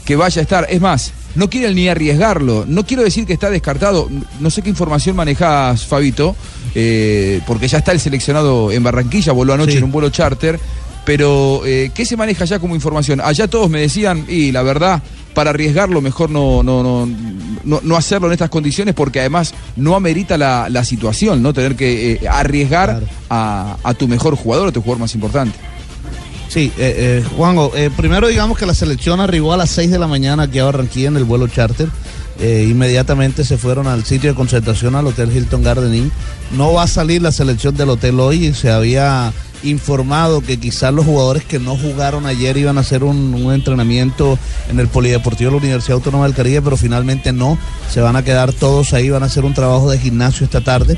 que 0.05 0.17
vaya 0.17 0.41
a 0.41 0.43
estar. 0.43 0.67
Es 0.71 0.81
más, 0.81 1.13
no 1.35 1.49
quieren 1.51 1.75
ni 1.75 1.89
arriesgarlo. 1.89 2.65
No 2.67 2.85
quiero 2.85 3.03
decir 3.03 3.27
que 3.27 3.33
está 3.33 3.51
descartado. 3.51 4.09
No 4.41 4.51
sé 4.51 4.63
qué 4.63 4.69
información 4.71 5.17
manejas, 5.17 5.87
Fabito, 5.87 6.35
eh, 6.75 7.41
porque 7.47 7.69
ya 7.69 7.79
está 7.79 7.93
el 7.93 8.01
seleccionado 8.01 8.73
en 8.73 8.83
Barranquilla, 8.83 9.33
voló 9.33 9.53
anoche 9.55 9.73
Sí. 9.73 9.79
en 9.79 9.85
un 9.85 9.93
vuelo 9.93 10.11
charter. 10.11 10.59
Pero, 11.05 11.63
eh, 11.65 11.91
¿qué 11.95 12.05
se 12.05 12.17
maneja 12.17 12.45
ya 12.45 12.59
como 12.59 12.75
información? 12.75 13.21
Allá 13.25 13.49
todos 13.49 13.71
me 13.71 13.81
decían, 13.81 14.27
y 14.29 14.53
la 14.53 14.63
verdad, 14.63 15.03
para 15.35 15.51
arriesgarlo, 15.51 16.01
mejor 16.03 16.29
no, 16.31 16.63
no, 16.63 16.83
no, 16.83 17.09
no, 17.65 17.81
no 17.83 17.97
hacerlo 17.97 18.27
en 18.27 18.35
estas 18.35 18.51
condiciones, 18.51 18.95
porque 18.95 19.19
además 19.21 19.55
no 19.77 19.97
amerita 19.97 20.37
la, 20.37 20.69
la 20.69 20.85
situación, 20.85 21.43
¿no? 21.43 21.55
Tener 21.55 21.75
que 21.75 22.13
eh, 22.13 22.29
arriesgar 22.29 23.01
a, 23.31 23.77
a 23.83 23.95
tu 23.95 24.09
mejor 24.09 24.37
jugador, 24.37 24.69
a 24.69 24.73
tu 24.73 24.83
jugador 24.83 25.01
más 25.01 25.15
importante. 25.15 25.59
Sí, 26.51 26.73
eh, 26.79 27.23
eh, 27.23 27.25
Juanjo, 27.37 27.71
eh, 27.77 27.91
primero 27.97 28.27
digamos 28.27 28.59
que 28.59 28.67
la 28.67 28.75
selección 28.75 29.21
arribó 29.21 29.53
a 29.53 29.57
las 29.57 29.71
6 29.71 29.89
de 29.89 30.01
la 30.01 30.09
mañana 30.09 30.43
aquí 30.43 30.59
a 30.59 30.65
Barranquilla 30.65 31.07
en 31.07 31.17
el 31.17 31.25
vuelo 31.25 31.47
charter. 31.47 31.89
Eh, 32.41 32.67
inmediatamente 32.69 33.45
se 33.45 33.57
fueron 33.57 33.87
al 33.87 34.05
sitio 34.05 34.31
de 34.31 34.35
concentración 34.35 34.97
al 34.97 35.07
Hotel 35.07 35.31
Hilton 35.31 35.63
Garden 35.63 35.95
Inn. 35.95 36.13
No 36.57 36.73
va 36.73 36.83
a 36.83 36.87
salir 36.89 37.23
la 37.23 37.31
selección 37.31 37.77
del 37.77 37.91
hotel 37.91 38.19
hoy, 38.19 38.53
se 38.53 38.71
había 38.71 39.33
informado 39.63 40.41
que 40.41 40.59
quizás 40.59 40.93
los 40.93 41.05
jugadores 41.05 41.45
que 41.45 41.61
no 41.61 41.77
jugaron 41.77 42.27
ayer 42.27 42.57
iban 42.57 42.79
a 42.79 42.81
hacer 42.81 43.05
un, 43.05 43.53
entrenamiento 43.53 44.39
en 44.71 44.81
el 44.81 44.89
Polideportivo 44.89 45.51
de 45.51 45.57
la 45.57 45.63
Universidad 45.63 45.97
Autónoma 45.97 46.25
del 46.25 46.35
Caribe, 46.35 46.63
pero 46.63 46.77
finalmente 46.77 47.33
no. 47.33 47.59
Se 47.91 48.01
van 48.01 48.17
a 48.17 48.25
quedar 48.25 48.53
todos 48.55 48.95
ahí, 48.95 49.11
van 49.11 49.23
a 49.23 49.27
hacer 49.27 49.45
un 49.45 49.55
trabajo 49.55 49.91
de 49.91 49.99
gimnasio 49.99 50.45
esta 50.45 50.63
tarde, 50.63 50.97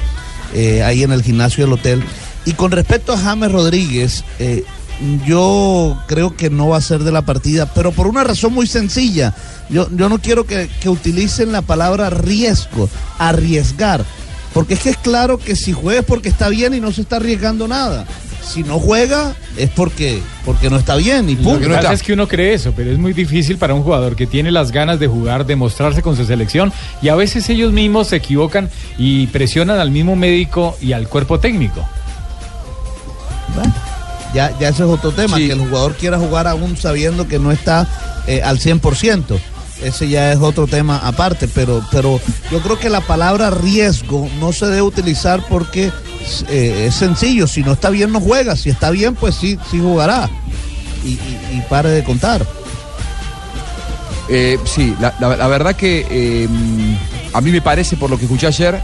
eh, 0.55 0.85
ahí 0.85 1.03
en 1.03 1.11
el 1.11 1.23
gimnasio 1.23 1.65
del 1.65 1.75
hotel. 1.75 2.05
Y 2.45 2.53
con 2.53 2.71
respecto 2.71 3.13
a 3.13 3.19
James 3.19 3.51
Rodríguez, 3.51 4.25
eh, 4.39 4.65
yo 5.27 5.99
creo 6.07 6.37
que 6.37 6.51
no 6.51 6.69
va 6.69 6.77
a 6.77 6.83
ser 6.83 7.03
de 7.05 7.13
la 7.13 7.23
partida, 7.23 7.67
pero 7.75 7.93
por 7.93 8.07
una 8.07 8.25
razón 8.25 8.53
muy 8.53 8.67
sencilla. 8.67 9.35
Yo, 9.69 9.89
yo 9.91 10.09
no 10.09 10.19
quiero 10.19 10.45
que, 10.45 10.69
que 10.81 10.89
utilicen 10.89 11.53
la 11.53 11.63
palabra 11.63 12.11
riesgo, 12.11 12.89
arriesgar, 13.19 14.05
porque 14.53 14.75
es 14.75 14.81
que 14.81 14.91
es 14.91 14.97
claro 14.99 15.39
que 15.39 15.57
si 15.57 15.73
juega 15.73 16.01
es 16.01 16.07
porque 16.07 16.29
está 16.29 16.49
bien 16.49 16.75
y 16.75 16.81
no 16.81 16.93
se 16.93 17.03
está 17.03 17.17
arriesgando 17.17 17.67
nada. 17.67 18.05
Si 18.43 18.65
no 18.65 18.79
juega 18.81 19.35
es 19.57 19.71
porque, 19.71 20.21
porque 20.45 20.69
no 20.69 20.77
está 20.77 20.97
bien 20.97 21.31
y 21.31 21.37
Lo 21.37 21.43
punto. 21.43 21.61
que 21.61 21.69
pasa 21.69 21.93
es 21.93 22.03
que 22.03 22.13
uno 22.13 22.27
cree 22.27 22.55
eso, 22.55 22.73
pero 22.75 22.91
es 22.91 22.99
muy 22.99 23.13
difícil 23.13 23.57
para 23.57 23.73
un 23.73 23.83
jugador 23.83 24.17
que 24.17 24.27
tiene 24.27 24.51
las 24.51 24.73
ganas 24.73 24.99
de 24.99 25.07
jugar, 25.07 25.47
de 25.47 25.55
mostrarse 25.55 26.03
con 26.03 26.17
su 26.17 26.25
selección 26.25 26.73
y 27.01 27.09
a 27.09 27.15
veces 27.15 27.49
ellos 27.51 27.73
mismos 27.73 28.09
se 28.09 28.17
equivocan 28.17 28.69
y 28.99 29.29
presionan 29.29 29.79
al 29.79 29.91
mismo 29.91 30.17
médico 30.17 30.77
y 30.81 30.93
al 30.93 31.09
cuerpo 31.09 31.39
técnico. 31.39 31.87
Ya, 34.35 34.57
ya 34.59 34.69
ese 34.71 34.83
es 34.85 34.89
otro 34.89 35.13
tema, 35.13 35.37
que 35.47 35.53
el 35.53 35.59
jugador 35.61 35.95
quiera 35.97 36.19
jugar 36.19 36.47
aún 36.49 36.77
sabiendo 36.77 37.29
que 37.29 37.39
no 37.39 37.53
está 37.53 37.87
eh, 38.27 38.43
al 38.43 38.59
100%. 38.59 39.39
Ese 39.83 40.09
ya 40.09 40.33
es 40.33 40.39
otro 40.39 40.67
tema 40.67 40.99
aparte, 40.99 41.49
pero, 41.49 41.85
pero 41.91 42.21
yo 42.51 42.61
creo 42.61 42.79
que 42.79 42.89
la 42.89 43.01
palabra 43.01 43.51
riesgo 43.51 44.29
no 44.39 44.53
se 44.53 44.67
debe 44.67 44.83
utilizar 44.83 45.45
porque 45.49 45.91
eh, 46.49 46.85
es 46.89 46.95
sencillo, 46.95 47.47
si 47.49 47.63
no 47.65 47.73
está 47.73 47.91
bien 47.91 48.13
no 48.13 48.21
juega, 48.21 48.55
si 48.55 48.71
está 48.71 48.91
bien 48.91 49.15
pues 49.17 49.35
sí, 49.35 49.59
sí 49.71 49.81
jugará. 49.81 50.31
Y, 51.05 51.09
y- 51.09 51.39
y 51.59 51.63
pare 51.69 51.91
de 51.91 52.05
contar. 52.05 52.47
Eh, 54.29 54.59
sí, 54.65 54.95
la, 55.01 55.13
la- 55.21 55.37
la 55.37 55.47
verdad 55.49 55.75
que 55.75 56.07
eh, 56.09 56.49
a 57.33 57.41
mí 57.41 57.51
me 57.51 57.61
parece, 57.61 57.97
por 57.97 58.09
lo 58.09 58.17
que 58.19 58.25
escuché 58.25 58.47
ayer, 58.47 58.81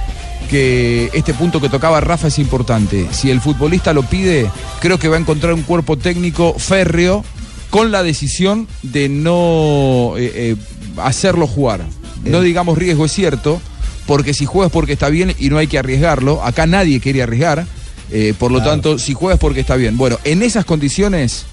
que 0.48 1.10
este 1.12 1.34
punto 1.34 1.60
que 1.60 1.68
tocaba 1.68 2.00
Rafa 2.00 2.28
es 2.28 2.38
importante. 2.38 3.06
Si 3.12 3.30
el 3.30 3.40
futbolista 3.40 3.92
lo 3.92 4.02
pide, 4.02 4.50
creo 4.80 4.98
que 4.98 5.08
va 5.08 5.16
a 5.16 5.20
encontrar 5.20 5.52
un 5.54 5.62
cuerpo 5.62 5.96
técnico 5.96 6.54
férreo 6.58 7.24
con 7.70 7.92
la 7.92 8.02
decisión 8.02 8.66
de 8.82 9.08
no 9.08 10.14
eh, 10.16 10.32
eh, 10.34 10.56
hacerlo 10.96 11.46
jugar. 11.46 11.82
No 12.24 12.40
digamos 12.40 12.78
riesgo, 12.78 13.04
es 13.04 13.12
cierto, 13.12 13.60
porque 14.06 14.34
si 14.34 14.46
juegas 14.46 14.72
porque 14.72 14.94
está 14.94 15.08
bien 15.08 15.34
y 15.38 15.50
no 15.50 15.58
hay 15.58 15.66
que 15.66 15.78
arriesgarlo, 15.78 16.42
acá 16.42 16.66
nadie 16.66 16.98
quiere 17.00 17.22
arriesgar, 17.22 17.66
eh, 18.10 18.34
por 18.38 18.50
lo 18.50 18.62
tanto, 18.62 18.98
si 18.98 19.12
juegas 19.14 19.38
porque 19.38 19.60
está 19.60 19.76
bien. 19.76 19.96
Bueno, 19.96 20.18
en 20.24 20.42
esas 20.42 20.64
condiciones, 20.64 21.44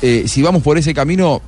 eh, 0.00 0.24
si 0.28 0.42
vamos 0.42 0.62
por 0.62 0.78
ese 0.78 0.94
camino, 0.94 1.42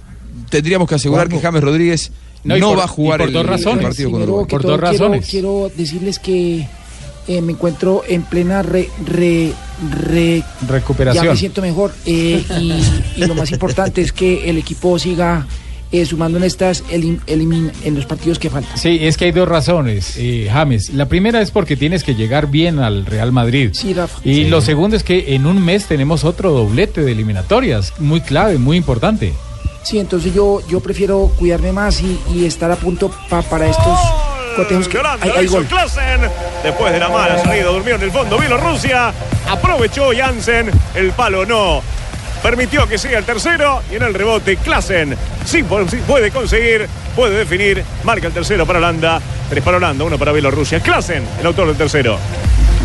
tendríamos 0.50 0.88
que 0.88 0.96
asegurar 0.96 1.28
que 1.28 1.38
James 1.40 1.62
Rodríguez 1.62 2.10
no, 2.42 2.58
por- 2.70 2.78
va 2.80 2.84
a 2.84 2.88
jugar 2.88 3.20
por 3.20 3.28
el, 3.28 3.32
dos 3.34 3.42
el 3.42 3.48
razones. 3.48 3.84
partido 3.84 4.10
con 4.10 4.22
Uruguay. 4.22 4.46
que 4.48 4.58
todo, 4.58 4.78
quiero, 4.80 5.20
quiero 5.20 5.70
decirles 5.76 6.18
que 6.18 6.66
eh, 7.28 7.40
me 7.40 7.52
encuentro 7.52 8.02
en 8.08 8.22
plena 8.22 8.62
re, 8.62 8.88
re, 9.06 9.52
re- 10.08 10.42
Recuperación. 10.68 11.24
Ya 11.24 11.30
me 11.30 11.36
siento 11.36 11.60
mejor 11.62 11.92
eh, 12.06 12.42
y, 12.60 12.72
y 13.22 13.26
lo 13.26 13.34
más 13.34 13.50
importante 13.52 14.00
es 14.02 14.12
que 14.12 14.48
el 14.50 14.58
equipo 14.58 14.98
siga 14.98 15.46
eh, 15.92 16.06
sumando 16.06 16.38
en 16.38 16.44
estas 16.44 16.84
elim- 16.86 17.18
elimin- 17.26 17.72
en 17.84 17.94
los 17.96 18.06
partidos 18.06 18.38
que 18.38 18.48
faltan. 18.48 18.76
Sí, 18.78 18.98
es 19.02 19.16
que 19.16 19.24
hay 19.26 19.32
dos 19.32 19.48
razones, 19.48 20.14
eh, 20.18 20.48
James. 20.50 20.90
La 20.94 21.06
primera 21.08 21.40
es 21.42 21.50
porque 21.50 21.76
tienes 21.76 22.04
que 22.04 22.14
llegar 22.14 22.48
bien 22.50 22.78
al 22.78 23.06
Real 23.06 23.32
Madrid. 23.32 23.70
Sí, 23.72 23.92
Rafa. 23.92 24.20
Y 24.24 24.34
Sí. 24.34 24.44
lo 24.44 24.60
segundo 24.60 24.96
es 24.96 25.02
que 25.02 25.34
en 25.34 25.46
un 25.46 25.60
mes 25.64 25.86
tenemos 25.86 26.24
otro 26.24 26.52
doblete 26.52 27.00
de 27.02 27.10
eliminatorias, 27.12 27.92
muy 27.98 28.20
clave, 28.20 28.58
muy 28.58 28.76
importante. 28.76 29.32
Sí, 29.82 29.98
entonces 29.98 30.32
yo, 30.34 30.60
yo 30.68 30.80
prefiero 30.80 31.32
cuidarme 31.38 31.72
más 31.72 32.02
y, 32.02 32.18
y 32.34 32.44
estar 32.44 32.70
a 32.70 32.76
punto 32.76 33.10
pa- 33.28 33.42
para 33.42 33.68
estos 33.68 33.98
cotejos 34.56 34.88
que 34.88 34.96
Yolanda 34.96 35.26
hay, 35.26 35.32
hay 35.32 35.44
hizo 35.44 35.56
gol. 35.56 35.66
Klassen. 35.66 36.20
Después 36.62 36.92
de 36.92 36.98
la 36.98 37.08
mala 37.08 37.38
salida, 37.42 37.66
durmió 37.66 37.94
en 37.94 38.02
el 38.02 38.10
fondo 38.10 38.38
Bielorrusia. 38.38 39.12
Aprovechó 39.48 40.10
Jansen. 40.16 40.70
El 40.94 41.12
palo 41.12 41.46
no. 41.46 41.82
Permitió 42.42 42.86
que 42.88 42.98
siga 42.98 43.18
el 43.18 43.24
tercero. 43.24 43.82
Y 43.90 43.96
en 43.96 44.02
el 44.02 44.14
rebote, 44.14 44.56
Klassen. 44.56 45.16
Sí 45.44 45.62
puede 45.62 46.30
conseguir, 46.30 46.86
puede 47.14 47.38
definir. 47.38 47.84
Marca 48.04 48.26
el 48.26 48.32
tercero 48.32 48.66
para 48.66 48.78
Holanda. 48.78 49.20
Tres 49.48 49.62
para 49.62 49.76
Holanda, 49.76 50.04
uno 50.04 50.18
para 50.18 50.32
Bielorrusia. 50.32 50.80
Klassen, 50.80 51.22
el 51.40 51.46
autor 51.46 51.68
del 51.68 51.76
tercero. 51.76 52.18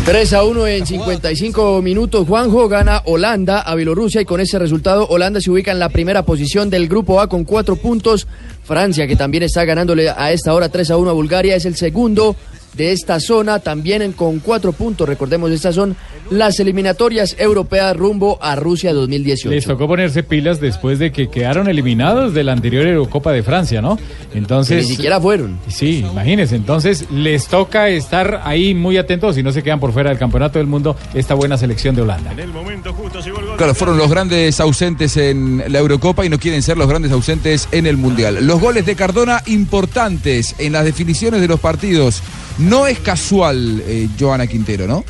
3 0.06 0.32
a 0.34 0.44
1 0.44 0.66
en 0.68 0.86
55 0.86 1.82
minutos. 1.82 2.28
Juanjo 2.28 2.68
gana 2.68 3.02
Holanda 3.06 3.60
a 3.60 3.74
Bielorrusia 3.74 4.20
y 4.20 4.24
con 4.24 4.40
ese 4.40 4.56
resultado 4.56 5.04
Holanda 5.08 5.40
se 5.40 5.50
ubica 5.50 5.72
en 5.72 5.80
la 5.80 5.88
primera 5.88 6.22
posición 6.22 6.70
del 6.70 6.86
grupo 6.86 7.20
A 7.20 7.28
con 7.28 7.42
cuatro 7.42 7.74
puntos. 7.74 8.28
Francia, 8.66 9.06
que 9.06 9.14
también 9.14 9.44
está 9.44 9.64
ganándole 9.64 10.10
a 10.10 10.32
esta 10.32 10.52
hora 10.52 10.68
3 10.68 10.90
a 10.90 10.96
1 10.96 11.10
a 11.10 11.12
Bulgaria, 11.12 11.54
es 11.54 11.64
el 11.64 11.76
segundo 11.76 12.34
de 12.76 12.92
esta 12.92 13.20
zona, 13.20 13.58
también 13.60 14.02
en- 14.02 14.12
con 14.12 14.38
cuatro 14.40 14.72
puntos. 14.72 15.08
Recordemos, 15.08 15.50
estas 15.50 15.74
son 15.74 15.96
las 16.30 16.58
eliminatorias 16.60 17.36
europeas 17.38 17.96
rumbo 17.96 18.38
a 18.42 18.56
Rusia 18.56 18.92
2018. 18.92 19.50
Les 19.50 19.64
tocó 19.64 19.86
ponerse 19.86 20.22
pilas 20.22 20.60
después 20.60 20.98
de 20.98 21.12
que 21.12 21.28
quedaron 21.28 21.68
eliminados 21.68 22.34
de 22.34 22.44
la 22.44 22.52
anterior 22.52 22.86
Eurocopa 22.86 23.32
de 23.32 23.42
Francia, 23.42 23.80
¿no? 23.80 23.98
Entonces. 24.34 24.76
Que 24.84 24.88
ni 24.90 24.96
siquiera 24.96 25.20
fueron. 25.20 25.58
Sí, 25.68 26.04
imagínense. 26.10 26.56
Entonces 26.56 27.06
les 27.10 27.46
toca 27.46 27.88
estar 27.88 28.42
ahí 28.44 28.74
muy 28.74 28.96
atentos 28.96 29.38
y 29.38 29.42
no 29.42 29.52
se 29.52 29.62
quedan 29.62 29.80
por 29.80 29.92
fuera 29.92 30.10
del 30.10 30.18
campeonato 30.18 30.58
del 30.58 30.66
mundo 30.66 30.96
esta 31.14 31.34
buena 31.34 31.56
selección 31.56 31.94
de 31.94 32.02
Holanda. 32.02 32.32
En 32.32 32.40
el 32.40 32.48
momento 32.52 32.92
justo 32.92 33.20
llegó 33.20 33.38
el 33.40 33.46
gol. 33.46 33.56
Claro, 33.56 33.74
fueron 33.74 33.96
los 33.98 34.10
grandes 34.10 34.58
ausentes 34.60 35.16
en 35.16 35.62
la 35.68 35.78
Eurocopa 35.78 36.26
y 36.26 36.28
no 36.28 36.38
quieren 36.38 36.62
ser 36.62 36.76
los 36.76 36.88
grandes 36.88 37.12
ausentes 37.12 37.68
en 37.72 37.86
el 37.86 37.96
Mundial. 37.96 38.44
Los 38.46 38.60
goles 38.60 38.84
de 38.84 38.94
Cardona 38.96 39.42
importantes 39.46 40.54
en 40.58 40.72
las 40.72 40.84
definiciones 40.84 41.40
de 41.40 41.48
los 41.48 41.60
partidos. 41.60 42.22
No 42.58 42.86
es 42.86 42.98
casual, 43.00 43.82
eh, 43.86 44.08
Joana 44.18 44.46
Quintero, 44.46 44.86
¿no? 44.86 45.04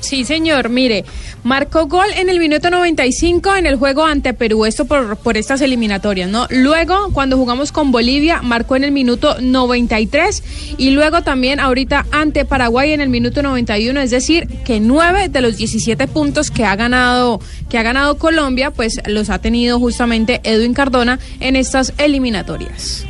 Sí, 0.00 0.24
señor. 0.24 0.70
Mire, 0.70 1.04
marcó 1.44 1.86
gol 1.86 2.06
en 2.16 2.28
el 2.28 2.38
minuto 2.38 2.70
95 2.70 3.54
en 3.56 3.66
el 3.66 3.76
juego 3.76 4.04
ante 4.04 4.32
Perú, 4.32 4.64
esto 4.64 4.86
por, 4.86 5.16
por 5.18 5.36
estas 5.36 5.60
eliminatorias, 5.60 6.28
¿no? 6.28 6.46
Luego, 6.50 7.10
cuando 7.12 7.36
jugamos 7.36 7.70
con 7.70 7.92
Bolivia, 7.92 8.40
marcó 8.42 8.76
en 8.76 8.84
el 8.84 8.92
minuto 8.92 9.36
93 9.40 10.42
y 10.78 10.90
luego 10.90 11.22
también 11.22 11.60
ahorita 11.60 12.06
ante 12.12 12.44
Paraguay 12.44 12.92
en 12.92 13.00
el 13.00 13.10
minuto 13.10 13.42
91, 13.42 14.00
es 14.00 14.10
decir, 14.10 14.48
que 14.64 14.80
nueve 14.80 15.28
de 15.28 15.40
los 15.42 15.58
17 15.58 16.08
puntos 16.08 16.50
que 16.50 16.64
ha 16.64 16.76
ganado 16.76 17.40
que 17.68 17.78
ha 17.78 17.82
ganado 17.82 18.18
Colombia, 18.18 18.70
pues 18.70 19.00
los 19.06 19.30
ha 19.30 19.38
tenido 19.38 19.78
justamente 19.78 20.40
Edwin 20.44 20.74
Cardona 20.74 21.20
en 21.40 21.56
estas 21.56 21.92
eliminatorias. 21.98 23.06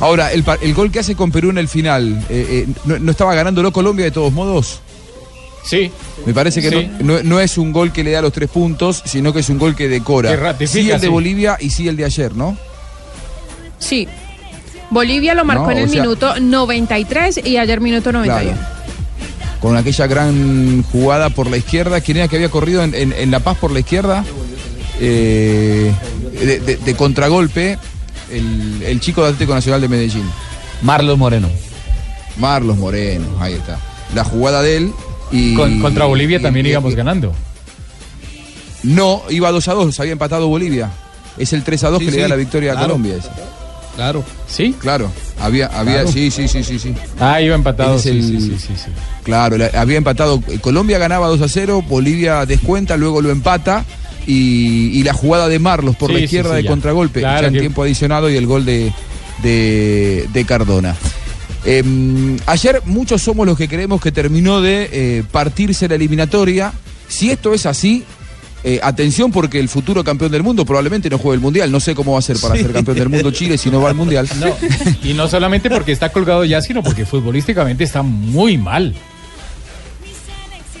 Ahora, 0.00 0.32
el, 0.32 0.44
el 0.62 0.74
gol 0.74 0.90
que 0.92 1.00
hace 1.00 1.14
con 1.16 1.30
Perú 1.32 1.50
en 1.50 1.58
el 1.58 1.68
final, 1.68 2.24
eh, 2.28 2.64
eh, 2.68 2.72
¿no, 2.84 2.98
no 2.98 3.10
estaba 3.10 3.34
ganándolo 3.34 3.72
Colombia 3.72 4.04
de 4.04 4.10
todos 4.12 4.32
modos? 4.32 4.80
Sí. 5.64 5.90
Me 6.24 6.32
parece 6.32 6.62
que 6.62 6.70
Sí. 6.70 6.90
no, 7.00 7.14
no- 7.16 7.22
no 7.24 7.40
es 7.40 7.58
un 7.58 7.72
gol 7.72 7.92
que 7.92 8.04
le 8.04 8.12
da 8.12 8.22
los 8.22 8.32
tres 8.32 8.48
puntos, 8.48 9.02
sino 9.04 9.32
que 9.32 9.40
es 9.40 9.48
un 9.48 9.58
gol 9.58 9.74
que 9.74 9.88
decora. 9.88 10.30
Que 10.30 10.36
ratifica, 10.36 10.72
sí 10.82 10.90
el 10.90 11.00
de 11.00 11.06
sí. 11.08 11.12
Bolivia 11.12 11.56
y 11.60 11.70
sí 11.70 11.88
el 11.88 11.96
de 11.96 12.04
ayer, 12.04 12.34
¿no? 12.36 12.56
Sí. 13.78 14.08
Bolivia 14.90 15.34
lo 15.34 15.44
marcó 15.44 15.64
No, 15.64 15.70
en 15.72 15.78
el 15.78 15.90
sea- 15.90 16.00
minuto 16.02 16.38
93 16.40 17.40
y 17.44 17.56
ayer 17.58 17.80
minuto 17.80 18.12
91. 18.12 18.56
Con 19.60 19.76
aquella 19.76 20.06
gran 20.06 20.82
jugada 20.84 21.30
por 21.30 21.50
la 21.50 21.56
izquierda. 21.56 22.00
¿Quién 22.00 22.18
era 22.18 22.28
que 22.28 22.36
había 22.36 22.48
corrido 22.48 22.82
en, 22.84 22.94
en- 22.94 23.12
en 23.12 23.30
La 23.30 23.40
Paz 23.40 23.58
por 23.58 23.72
la 23.72 23.80
izquierda? 23.80 24.24
Eh, 25.00 25.92
de, 26.40 26.60
de- 26.60 26.76
de 26.76 26.94
contragolpe, 26.94 27.78
el, 28.30 28.82
el 28.82 29.00
chico 29.00 29.22
de 29.22 29.28
Atlético 29.28 29.54
Nacional 29.54 29.80
de 29.80 29.88
Medellín. 29.88 30.24
Marlos 30.82 31.18
Moreno. 31.18 31.48
Marlos 32.38 32.76
Moreno, 32.76 33.26
ahí 33.40 33.54
está. 33.54 33.78
La 34.14 34.24
jugada 34.24 34.62
de 34.62 34.76
él 34.76 34.92
y. 35.32 35.54
Con- 35.54 35.80
contra 35.80 36.04
Bolivia 36.06 36.38
y- 36.38 36.42
también 36.42 36.66
y- 36.66 36.70
íbamos 36.70 36.94
ganando. 36.94 37.32
No, 38.82 39.22
iba 39.28 39.50
2 39.50 39.68
a 39.68 39.74
2, 39.74 40.00
había 40.00 40.12
empatado 40.12 40.48
Bolivia. 40.48 40.90
Es 41.36 41.52
el 41.52 41.62
3 41.64 41.84
a 41.84 41.90
2 41.90 41.98
Sí, 42.00 42.04
que 42.06 42.10
le 42.12 42.22
da 42.22 42.28
la 42.28 42.36
victoria 42.36 42.72
a. 42.72 42.80
Colombia. 42.80 43.16
ese. 43.16 43.28
Claro. 43.96 44.24
¿Sí? 44.48 44.74
Claro. 44.78 45.10
Había, 45.40 45.66
había, 45.66 45.94
Claro. 46.02 46.12
sí, 46.12 46.30
sí, 46.30 46.46
sí, 46.46 46.62
sí, 46.62 46.78
sí. 46.78 46.94
Ah, 47.18 47.40
iba 47.40 47.54
empatado. 47.56 47.98
Sí, 47.98 48.10
es 48.10 48.24
sí, 48.26 48.36
el- 48.36 48.40
sí, 48.42 48.56
sí, 48.58 48.74
sí. 48.76 48.90
Claro, 49.24 49.58
la- 49.58 49.70
había 49.74 49.98
empatado. 49.98 50.40
Colombia 50.60 50.98
ganaba 50.98 51.26
2 51.26 51.40
a 51.42 51.48
0, 51.48 51.82
Bolivia 51.88 52.46
descuenta, 52.46 52.96
luego 52.96 53.20
lo 53.20 53.30
empata. 53.30 53.84
Y, 54.30 54.90
y 54.92 55.02
la 55.04 55.14
jugada 55.14 55.48
de 55.48 55.58
Marlos 55.58 55.96
por 55.96 56.10
Sí, 56.10 56.12
la 56.12 56.18
sí, 56.18 56.24
izquierda 56.26 56.50
sí, 56.50 56.56
de 56.56 56.62
ya. 56.64 56.68
contragolpe, 56.70 57.20
Claro 57.20 57.40
ya 57.42 57.46
en 57.48 57.54
que- 57.54 57.60
tiempo 57.60 57.82
adicionado 57.82 58.28
y 58.28 58.36
el 58.36 58.46
gol 58.46 58.64
de, 58.66 58.92
de, 59.42 60.28
de 60.32 60.44
Cardona. 60.44 60.94
Eh, 61.64 61.82
ayer 62.46 62.82
muchos 62.84 63.22
somos 63.22 63.46
los 63.46 63.56
que 63.56 63.68
creemos 63.68 64.00
que 64.02 64.12
terminó 64.12 64.60
de 64.60 64.88
eh, 64.92 65.24
partirse 65.32 65.88
la 65.88 65.94
eliminatoria. 65.94 66.72
Si 67.08 67.30
esto 67.30 67.54
es 67.54 67.64
así, 67.64 68.04
eh, 68.64 68.80
atención 68.82 69.32
porque 69.32 69.58
el 69.60 69.68
futuro 69.70 70.04
campeón 70.04 70.30
del 70.30 70.42
mundo 70.42 70.66
probablemente 70.66 71.08
no 71.08 71.16
juegue 71.16 71.36
el 71.36 71.40
mundial. 71.40 71.72
No 71.72 71.80
sé 71.80 71.94
cómo 71.94 72.12
va 72.12 72.18
a 72.18 72.22
ser 72.22 72.38
para 72.38 72.54
Sí. 72.54 72.62
ser 72.62 72.72
campeón 72.72 72.98
del 72.98 73.08
mundo 73.08 73.30
Chile 73.30 73.56
si 73.56 73.70
no 73.70 73.80
va 73.80 73.88
al 73.88 73.94
mundial. 73.96 74.28
No, 74.38 74.54
y 75.02 75.14
no 75.14 75.26
solamente 75.26 75.70
porque 75.70 75.92
está 75.92 76.10
colgado 76.12 76.44
ya, 76.44 76.60
sino 76.60 76.82
porque 76.82 77.06
futbolísticamente 77.06 77.82
está 77.84 78.02
muy 78.02 78.58
mal. 78.58 78.94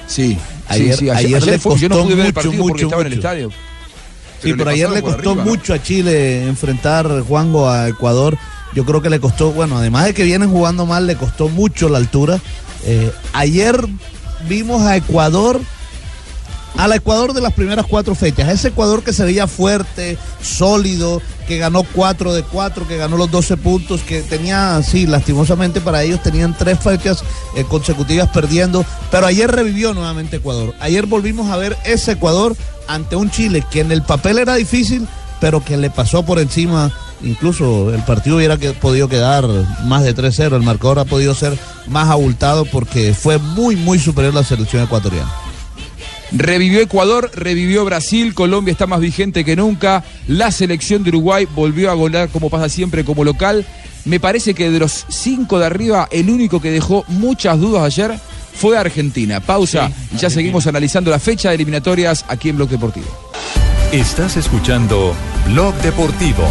Sí, 0.06 0.36
Ayer, 0.68 0.96
sí, 0.96 1.10
ayer, 1.10 1.26
ayer 1.36 1.42
le 1.44 1.58
fue- 1.58 1.72
costó 1.72 1.76
yo 1.82 1.88
no 1.88 2.02
pude 2.04 2.14
ver 2.14 2.26
el 2.26 2.32
mucho, 2.34 2.42
porque 2.50 2.56
mucho, 2.58 2.84
estaba 2.86 3.02
en 3.02 3.06
el 3.08 3.12
mucho. 3.16 3.28
estadio. 3.28 3.52
Sí, 4.42 4.54
Pero 4.56 4.70
ayer 4.70 4.90
le 4.90 5.02
costó 5.02 5.30
arriba, 5.30 5.34
¿no? 5.34 5.50
mucho 5.50 5.74
a 5.74 5.82
Chile 5.82 6.46
enfrentar 6.46 7.22
Juango 7.22 7.68
a 7.68 7.88
Ecuador. 7.88 8.38
Yo 8.74 8.84
creo 8.84 9.02
que 9.02 9.10
le 9.10 9.18
costó, 9.18 9.50
bueno, 9.50 9.78
además 9.78 10.04
de 10.04 10.14
que 10.14 10.22
vienen 10.24 10.50
jugando 10.50 10.86
mal, 10.86 11.06
le 11.06 11.16
costó 11.16 11.48
mucho 11.48 11.88
la 11.88 11.98
altura. 11.98 12.38
Eh, 12.84 13.10
ayer 13.32 13.84
vimos 14.48 14.82
a 14.82 14.96
Ecuador, 14.96 15.60
al 16.76 16.92
Ecuador 16.92 17.32
de 17.32 17.40
las 17.40 17.52
primeras 17.54 17.86
cuatro 17.86 18.14
fechas, 18.14 18.48
ese 18.50 18.68
Ecuador 18.68 19.02
que 19.02 19.12
se 19.12 19.24
veía 19.24 19.46
fuerte, 19.46 20.16
sólido, 20.42 21.20
que 21.46 21.56
ganó 21.58 21.82
4 21.82 22.34
de 22.34 22.42
4, 22.42 22.86
que 22.86 22.96
ganó 22.98 23.16
los 23.16 23.30
12 23.30 23.56
puntos, 23.56 24.02
que 24.02 24.20
tenía, 24.22 24.80
sí, 24.82 25.06
lastimosamente 25.06 25.80
para 25.80 26.02
ellos 26.02 26.22
tenían 26.22 26.56
tres 26.56 26.78
fechas 26.78 27.24
eh, 27.56 27.64
consecutivas 27.64 28.28
perdiendo, 28.28 28.84
pero 29.10 29.26
ayer 29.26 29.50
revivió 29.50 29.94
nuevamente 29.94 30.36
Ecuador. 30.36 30.74
Ayer 30.80 31.06
volvimos 31.06 31.50
a 31.50 31.56
ver 31.56 31.76
ese 31.84 32.12
Ecuador 32.12 32.54
ante 32.86 33.16
un 33.16 33.30
Chile 33.30 33.64
que 33.70 33.80
en 33.80 33.92
el 33.92 34.02
papel 34.02 34.38
era 34.38 34.54
difícil, 34.56 35.08
pero 35.40 35.64
que 35.64 35.76
le 35.76 35.88
pasó 35.90 36.22
por 36.24 36.38
encima. 36.38 36.92
Incluso 37.22 37.92
el 37.92 38.02
partido 38.04 38.36
hubiera 38.36 38.58
que- 38.58 38.72
podido 38.72 39.08
quedar 39.08 39.44
más 39.84 40.04
de 40.04 40.14
3-0, 40.14 40.54
el 40.56 40.62
marcador 40.62 40.98
ha 41.00 41.04
podido 41.04 41.34
ser 41.34 41.58
más 41.88 42.08
abultado 42.10 42.64
porque 42.66 43.14
fue 43.14 43.38
muy, 43.38 43.74
muy 43.74 43.98
superior 43.98 44.34
la 44.34 44.44
selección 44.44 44.84
ecuatoriana. 44.84 45.32
Revivió 46.32 46.80
Ecuador, 46.80 47.30
revivió 47.34 47.84
Brasil, 47.84 48.34
Colombia 48.34 48.72
está 48.72 48.86
más 48.86 49.00
vigente 49.00 49.44
que 49.44 49.56
nunca, 49.56 50.04
la 50.26 50.50
selección 50.50 51.02
de 51.02 51.10
Uruguay 51.10 51.48
volvió 51.54 51.90
a 51.90 51.94
golear 51.94 52.28
como 52.28 52.50
pasa 52.50 52.68
siempre 52.68 53.04
como 53.04 53.24
local. 53.24 53.64
Me 54.04 54.20
parece 54.20 54.54
que 54.54 54.70
de 54.70 54.78
los 54.78 55.06
cinco 55.08 55.58
de 55.58 55.66
arriba, 55.66 56.08
el 56.10 56.30
único 56.30 56.60
que 56.60 56.70
dejó 56.70 57.04
muchas 57.08 57.58
dudas 57.58 57.82
ayer 57.82 58.18
fue 58.54 58.76
Argentina. 58.76 59.40
Pausa 59.40 59.90
y 60.14 60.18
ya 60.18 60.30
seguimos 60.30 60.66
analizando 60.66 61.10
la 61.10 61.18
fecha 61.18 61.48
de 61.48 61.54
eliminatorias 61.54 62.24
aquí 62.28 62.48
en 62.50 62.56
Bloque 62.56 62.72
Deportivo. 62.72 63.06
Estás 63.92 64.36
escuchando 64.36 65.14
Blog 65.46 65.74
Deportivo. 65.76 66.44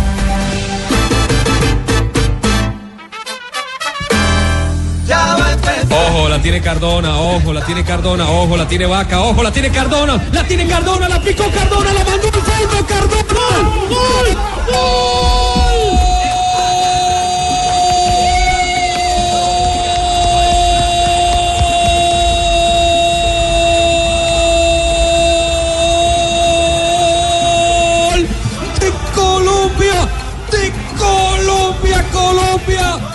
La 6.38 6.44
tiene 6.44 6.62
Cardona, 6.62 7.20
ojo, 7.20 7.52
la 7.52 7.66
tiene 7.66 7.84
Cardona, 7.84 8.30
ojo, 8.30 8.56
la 8.56 8.68
tiene 8.68 8.86
Vaca, 8.86 9.22
ojo, 9.22 9.42
la 9.42 9.52
tiene 9.52 9.72
Cardona, 9.72 10.22
la 10.32 10.44
tiene 10.44 10.68
Cardona, 10.68 11.10
la 11.10 11.20
picó 11.20 11.50
Cardona, 11.50 11.92
la 11.92 12.04
mandó 12.04 12.28
al 12.28 12.34
fondo, 12.34 12.86
Cardona. 12.86 13.24
¡Gol! 13.90 14.38
¡Gol! 14.68 15.48
¡Gol! 28.14 28.28
¡De 28.80 28.92
Colombia! 29.16 30.08
¡De 30.52 30.72
Colombia, 31.00 32.06
Colombia! 32.12 33.07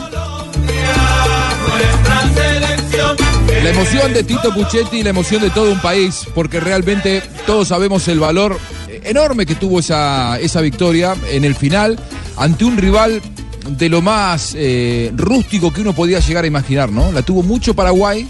La 3.61 3.71
emoción 3.71 4.12
de 4.12 4.25
Tito 4.25 4.52
Puchetti 4.54 4.99
y 4.99 5.02
la 5.02 5.11
emoción 5.11 5.42
de 5.42 5.50
todo 5.50 5.71
un 5.71 5.80
país, 5.80 6.26
porque 6.35 6.61
realmente 6.61 7.23
todos 7.47 7.68
sabemos 7.68 8.09
el 8.09 8.18
valor 8.18 8.59
enorme 9.04 9.47
que 9.47 9.54
tuvo 9.54 9.80
esa, 9.80 10.38
esa 10.40 10.61
victoria 10.61 11.14
en 11.30 11.44
el 11.44 11.54
final 11.54 11.99
ante 12.37 12.64
un 12.64 12.76
rival 12.76 13.21
de 13.68 13.88
lo 13.88 14.02
más 14.02 14.54
eh, 14.56 15.12
rústico 15.14 15.73
que 15.73 15.80
uno 15.80 15.92
podía 15.92 16.18
llegar 16.18 16.44
a 16.44 16.47
imaginar, 16.47 16.90
¿no? 16.90 17.12
La 17.12 17.23
tuvo 17.23 17.42
mucho 17.42 17.75
Paraguay 17.75 18.28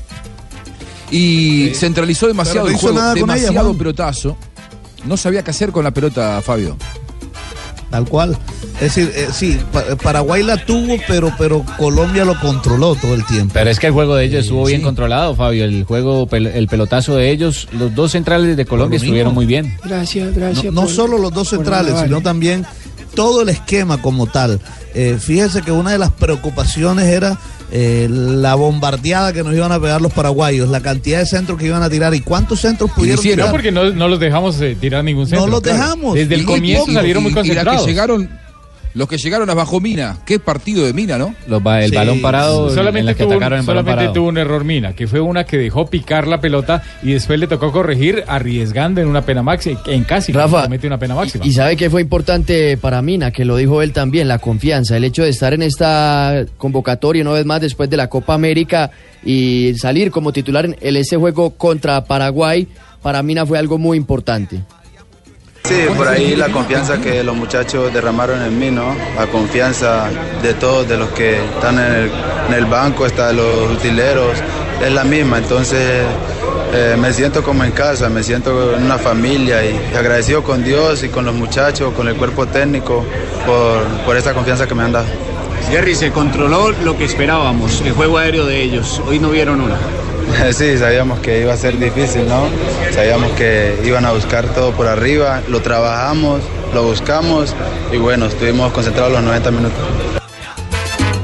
y 1.10 1.72
centralizó 1.74 2.26
demasiado 2.26 2.66
Pero 2.66 2.66
no 2.66 2.68
el 2.70 2.76
hizo 2.76 2.86
juego, 2.88 2.98
nada 2.98 3.12
con 3.12 3.30
ella, 3.30 3.36
demasiado 3.36 3.78
pelotazo. 3.78 4.36
No 5.04 5.16
sabía 5.16 5.42
qué 5.42 5.50
hacer 5.50 5.72
con 5.72 5.84
la 5.84 5.90
pelota, 5.90 6.40
Fabio. 6.42 6.76
Tal 7.90 8.08
cual. 8.08 8.36
Es 8.82 8.94
decir, 8.94 9.12
eh, 9.14 9.28
sí, 9.32 9.58
Pa- 9.72 9.96
Paraguay 10.02 10.42
la 10.42 10.56
tuvo, 10.64 10.96
pero, 11.06 11.32
pero 11.38 11.64
Colombia 11.78 12.24
lo 12.24 12.38
controló 12.40 12.94
todo 12.96 13.14
el 13.14 13.24
tiempo. 13.26 13.52
Pero 13.54 13.70
es 13.70 13.78
que 13.78 13.86
el 13.86 13.92
juego 13.92 14.16
de 14.16 14.24
ellos 14.24 14.42
estuvo 14.44 14.64
bien 14.64 14.80
sí. 14.80 14.84
controlado, 14.84 15.34
Fabio. 15.36 15.64
El 15.64 15.84
juego, 15.84 16.26
pel- 16.28 16.50
el 16.52 16.66
pelotazo 16.66 17.14
de 17.16 17.30
ellos, 17.30 17.68
los 17.72 17.94
dos 17.94 18.12
centrales 18.12 18.56
de 18.56 18.64
Colombia 18.66 18.96
estuvieron 18.96 19.34
muy 19.34 19.46
bien. 19.46 19.76
Gracias, 19.84 20.34
gracias. 20.34 20.64
No, 20.66 20.72
no 20.72 20.80
por- 20.82 20.90
solo 20.90 21.18
los 21.18 21.32
dos 21.32 21.48
centrales, 21.50 21.94
sino 22.02 22.20
también 22.22 22.66
todo 23.14 23.42
el 23.42 23.50
esquema 23.50 24.02
como 24.02 24.26
tal. 24.26 24.58
Eh, 24.94 25.16
fíjese 25.20 25.62
que 25.62 25.70
una 25.70 25.92
de 25.92 25.98
las 25.98 26.10
preocupaciones 26.10 27.04
era 27.06 27.38
eh, 27.70 28.06
la 28.10 28.54
bombardeada 28.56 29.32
que 29.32 29.42
nos 29.42 29.54
iban 29.54 29.72
a 29.72 29.80
pegar 29.80 30.02
los 30.02 30.12
paraguayos, 30.12 30.68
la 30.68 30.80
cantidad 30.80 31.20
de 31.20 31.26
centros 31.26 31.58
que 31.58 31.66
iban 31.66 31.82
a 31.82 31.88
tirar 31.88 32.14
y 32.14 32.20
cuántos 32.20 32.60
centros 32.60 32.90
pudieron 32.90 33.16
No, 33.16 33.22
tirar. 33.30 33.50
porque 33.50 33.70
no, 33.72 33.90
no 33.90 34.08
los 34.08 34.18
dejamos 34.20 34.60
eh, 34.60 34.76
tirar 34.78 35.02
ningún 35.04 35.26
centro. 35.26 35.46
los 35.46 35.60
claro. 35.62 35.78
dejamos. 35.78 36.14
Desde 36.14 36.34
el 36.34 36.44
comienzo 36.44 36.82
poco. 36.86 36.92
salieron 36.94 37.22
muy 37.22 37.30
Y- 37.30 37.32
y 37.32 37.36
la 37.36 37.40
concentrados. 37.42 37.82
que 37.82 37.90
llegaron, 37.90 38.28
los 38.94 39.08
que 39.08 39.16
llegaron 39.18 39.48
a 39.50 39.54
bajo 39.54 39.80
Mina, 39.80 40.18
qué 40.26 40.38
partido 40.38 40.84
de 40.84 40.92
Mina, 40.92 41.18
¿no? 41.18 41.34
Los 41.46 41.62
ba- 41.62 41.82
el 41.82 41.90
Sí, 41.90 41.96
balón 41.96 42.20
parado, 42.20 42.68
en 42.68 42.74
solamente 42.74 43.04
la 43.04 43.14
que 43.14 43.22
tuvo, 43.24 43.30
un- 43.30 43.36
atacaron 43.36 43.58
en 43.60 43.64
solamente 43.64 43.92
parado. 43.96 44.12
tuvo 44.12 44.28
un 44.28 44.38
error 44.38 44.64
Mina, 44.64 44.92
que 44.94 45.06
fue 45.06 45.20
una 45.20 45.44
que 45.44 45.56
dejó 45.56 45.86
picar 45.86 46.26
la 46.26 46.40
pelota 46.40 46.82
y 47.02 47.12
después 47.12 47.38
le 47.40 47.46
tocó 47.46 47.72
corregir 47.72 48.24
arriesgando 48.26 49.00
en 49.00 49.08
una 49.08 49.22
pena 49.22 49.42
máxima, 49.42 49.80
en 49.86 50.04
casi 50.04 50.32
Rafa, 50.32 50.64
comete 50.64 50.86
una 50.86 50.98
pena 50.98 51.14
máxima. 51.14 51.44
Y 51.46 51.52
sabe 51.52 51.76
que 51.76 51.88
fue 51.90 52.00
importante 52.02 52.76
para 52.76 53.00
Mina, 53.02 53.30
que 53.30 53.44
lo 53.44 53.56
dijo 53.56 53.82
él 53.82 53.92
también, 53.92 54.28
la 54.28 54.38
confianza, 54.38 54.96
el 54.96 55.04
hecho 55.04 55.22
de 55.22 55.30
estar 55.30 55.54
en 55.54 55.62
esta 55.62 56.44
convocatoria 56.56 57.22
una 57.22 57.32
vez 57.32 57.46
más 57.46 57.60
después 57.60 57.88
de 57.88 57.96
la 57.96 58.08
Copa 58.08 58.34
América 58.34 58.90
y 59.24 59.72
salir 59.76 60.10
como 60.10 60.32
titular 60.32 60.64
en 60.66 60.76
el- 60.80 60.96
ese 60.96 61.16
juego 61.16 61.50
contra 61.50 62.04
Paraguay, 62.04 62.68
para 63.02 63.22
Mina 63.22 63.46
fue 63.46 63.58
algo 63.58 63.78
muy 63.78 63.96
importante. 63.96 64.60
Sí, 65.64 65.86
por 65.96 66.08
ahí 66.08 66.34
la 66.34 66.48
confianza 66.48 67.00
que 67.00 67.22
los 67.22 67.36
muchachos 67.36 67.92
derramaron 67.94 68.42
en 68.42 68.58
mí, 68.58 68.70
¿no? 68.70 68.94
La 69.16 69.26
confianza 69.28 70.10
de 70.42 70.54
todos, 70.54 70.88
de 70.88 70.96
los 70.96 71.10
que 71.10 71.36
están 71.36 71.78
en 71.78 72.54
el, 72.54 72.66
banco, 72.66 73.04
hasta 73.04 73.32
los 73.32 73.70
utileros, 73.70 74.38
es 74.84 74.92
la 74.92 75.04
misma. 75.04 75.38
Entonces 75.38 76.02
eh, 76.74 76.96
me 76.98 77.12
siento 77.12 77.42
como 77.44 77.62
en 77.62 77.70
casa, 77.70 78.08
me 78.08 78.22
siento 78.22 78.74
en 78.76 78.82
una 78.84 78.98
familia 78.98 79.64
y, 79.64 79.80
y 79.92 79.96
agradecido 79.96 80.42
con 80.42 80.64
Dios 80.64 81.04
y 81.04 81.08
con 81.08 81.24
los 81.24 81.34
muchachos, 81.34 81.94
con 81.94 82.08
el 82.08 82.16
cuerpo 82.16 82.46
técnico 82.46 83.04
por, 83.46 83.84
por 84.04 84.16
esta 84.16 84.34
confianza 84.34 84.66
que 84.66 84.74
me 84.74 84.82
han 84.82 84.92
dado. 84.92 85.06
Jerry, 85.70 85.94
se 85.94 86.10
controló 86.10 86.72
lo 86.72 86.98
que 86.98 87.04
esperábamos, 87.04 87.80
el 87.82 87.92
juego 87.92 88.18
aéreo 88.18 88.46
de 88.46 88.62
ellos. 88.62 89.00
Hoy 89.06 89.20
no 89.20 89.30
vieron 89.30 89.60
una. 89.60 89.78
Sí, 90.52 90.76
sabíamos 90.76 91.20
que 91.20 91.40
iba 91.40 91.52
a 91.52 91.56
ser 91.56 91.78
difícil, 91.78 92.26
¿no? 92.28 92.48
Sabíamos 92.92 93.30
que 93.32 93.74
iban 93.84 94.04
a 94.04 94.12
buscar 94.12 94.46
todo 94.54 94.72
por 94.72 94.86
arriba, 94.86 95.42
lo 95.48 95.60
trabajamos, 95.60 96.40
lo 96.74 96.84
buscamos 96.84 97.54
y 97.92 97.96
bueno, 97.96 98.26
estuvimos 98.26 98.72
concentrados 98.72 99.12
los 99.12 99.22
90 99.22 99.50
minutos. 99.50 99.78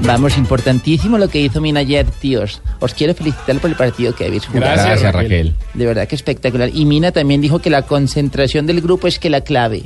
Vamos, 0.03 0.39
importantísimo 0.39 1.19
lo 1.19 1.29
que 1.29 1.41
hizo 1.41 1.61
Mina 1.61 1.81
ayer, 1.81 2.07
tíos. 2.07 2.63
Os 2.79 2.95
quiero 2.95 3.15
felicitar 3.15 3.59
por 3.59 3.69
el 3.69 3.77
partido 3.77 4.15
que 4.15 4.25
habéis 4.25 4.47
jugado. 4.47 4.65
Gracias, 4.65 4.87
Gracias, 4.87 5.13
Raquel. 5.13 5.49
Raquel. 5.49 5.55
De 5.75 5.87
verdad 5.87 6.09
que 6.09 6.15
espectacular. 6.15 6.71
Y 6.73 6.87
Mina 6.87 7.13
también 7.13 7.43
dijo 7.43 7.59
que 7.59 7.69
la 7.69 7.83
concentración 7.83 8.67
del 8.67 8.81
grupo 8.81 9.07
es 9.07 9.19
que 9.19 9.29
la 9.29 9.43
clave. 9.43 9.85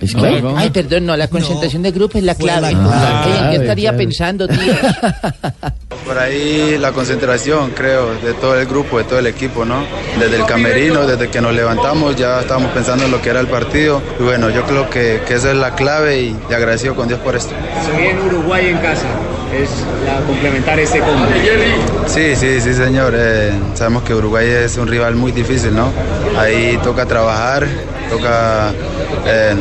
¿Es 0.00 0.14
¿No? 0.14 0.56
Ay, 0.56 0.70
perdón, 0.70 1.06
no, 1.06 1.16
la 1.16 1.28
concentración 1.28 1.82
del 1.82 1.92
grupo 1.92 2.18
es 2.18 2.24
la 2.24 2.34
clave. 2.34 2.72
la 2.72 2.78
clave. 2.78 2.84
¿en 2.84 3.32
qué 3.32 3.38
Clave, 3.38 3.56
estaría 3.56 3.90
clave. 3.90 4.04
pensando, 4.04 4.48
tíos? 4.48 4.76
Por 6.06 6.18
ahí 6.18 6.78
la 6.78 6.92
concentración, 6.92 7.72
creo, 7.72 8.14
de 8.14 8.32
todo 8.34 8.58
el 8.58 8.66
grupo, 8.66 8.98
de 8.98 9.04
todo 9.04 9.18
el 9.18 9.26
equipo, 9.26 9.64
¿no? 9.64 9.84
Desde 10.18 10.36
el 10.36 10.46
camerino, 10.46 11.06
desde 11.06 11.28
que 11.28 11.40
nos 11.40 11.52
levantamos, 11.54 12.16
ya 12.16 12.40
estábamos 12.40 12.70
pensando 12.72 13.04
en 13.04 13.10
lo 13.10 13.20
que 13.20 13.30
era 13.30 13.40
el 13.40 13.48
partido. 13.48 14.00
Y 14.18 14.22
bueno, 14.22 14.48
yo 14.50 14.62
creo 14.64 14.88
que, 14.88 15.20
que 15.26 15.34
esa 15.34 15.50
es 15.50 15.56
la 15.56 15.74
clave 15.74 16.22
y, 16.22 16.36
y 16.50 16.54
agradecido 16.54 16.94
con 16.94 17.08
Dios 17.08 17.20
por 17.20 17.36
esto. 17.36 17.52
Se 17.84 18.00
viene 18.00 18.20
Uruguay 18.22 18.68
en 18.68 18.78
casa. 18.78 19.04
Es 19.54 19.70
la 20.04 20.20
complementar 20.26 20.78
este 20.78 21.00
combo. 21.00 21.26
Sí, 22.06 22.36
sí, 22.36 22.60
sí, 22.60 22.74
señor. 22.74 23.14
Eh, 23.16 23.52
sabemos 23.74 24.02
que 24.02 24.14
Uruguay 24.14 24.46
es 24.46 24.76
un 24.76 24.86
rival 24.88 25.14
muy 25.14 25.32
difícil, 25.32 25.74
¿no? 25.74 25.90
Ahí 26.38 26.78
toca 26.82 27.06
trabajar, 27.06 27.66
toca 28.10 28.72
eh, 29.26 29.54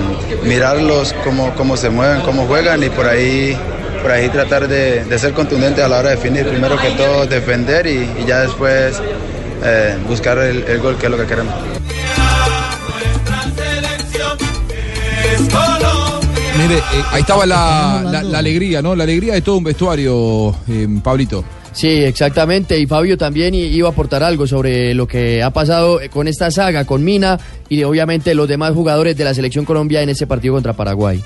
mirarlos 0.44 1.16
cómo, 1.24 1.54
cómo 1.56 1.78
se 1.78 1.90
mueven, 1.90 2.22
cómo 2.22 2.46
juegan 2.46 2.84
y 2.84 2.90
por 2.90 3.08
ahí, 3.08 3.58
por 4.02 4.12
ahí 4.12 4.30
tratar 4.30 4.68
de, 4.68 5.06
de 5.06 5.20
ser 5.20 5.34
contundente 5.34 5.82
a 5.82 5.88
la 5.88 6.00
hora 6.00 6.10
de 6.10 6.16
definir. 6.18 6.48
Primero 6.48 6.78
que 6.78 6.92
todo 6.92 7.26
defender 7.26 7.88
y, 7.88 8.10
y 8.20 8.26
ya 8.28 8.42
después 8.42 9.02
eh, 9.64 9.98
buscar 10.08 10.38
el, 10.40 10.64
el 10.68 10.80
gol, 10.80 10.98
que 10.98 11.06
es 11.06 11.12
lo 11.12 11.18
que 11.18 11.26
queremos. 11.26 11.54
Mire, 16.58 16.78
eh, 16.78 16.82
ahí 17.12 17.22
estaba 17.22 17.46
la, 17.46 18.04
la- 18.12 18.24
la 18.24 18.40
alegría, 18.40 18.82
¿no? 18.82 18.96
La 18.96 19.04
alegría 19.04 19.34
de 19.34 19.42
todo 19.42 19.58
un 19.58 19.64
vestuario, 19.64 20.56
eh, 20.68 20.88
Pablito. 21.04 21.44
Sí, 21.72 21.88
exactamente. 21.88 22.80
Y 22.80 22.88
Fabio 22.88 23.18
también 23.18 23.54
iba 23.54 23.88
a 23.88 23.92
aportar 23.92 24.24
algo 24.24 24.48
sobre 24.48 24.96
lo 24.96 25.08
que 25.08 25.44
ha 25.44 25.52
pasado 25.52 26.00
con 26.12 26.28
esta 26.28 26.50
saga, 26.50 26.86
con 26.86 27.04
Mina 27.04 27.40
y 27.70 27.84
obviamente 27.84 28.34
los 28.34 28.48
demás 28.48 28.74
jugadores 28.74 29.16
de 29.16 29.24
la 29.24 29.34
selección 29.36 29.64
Colombia 29.66 30.02
en 30.02 30.10
ese 30.10 30.26
partido 30.26 30.56
contra 30.56 30.74
Paraguay. 30.74 31.24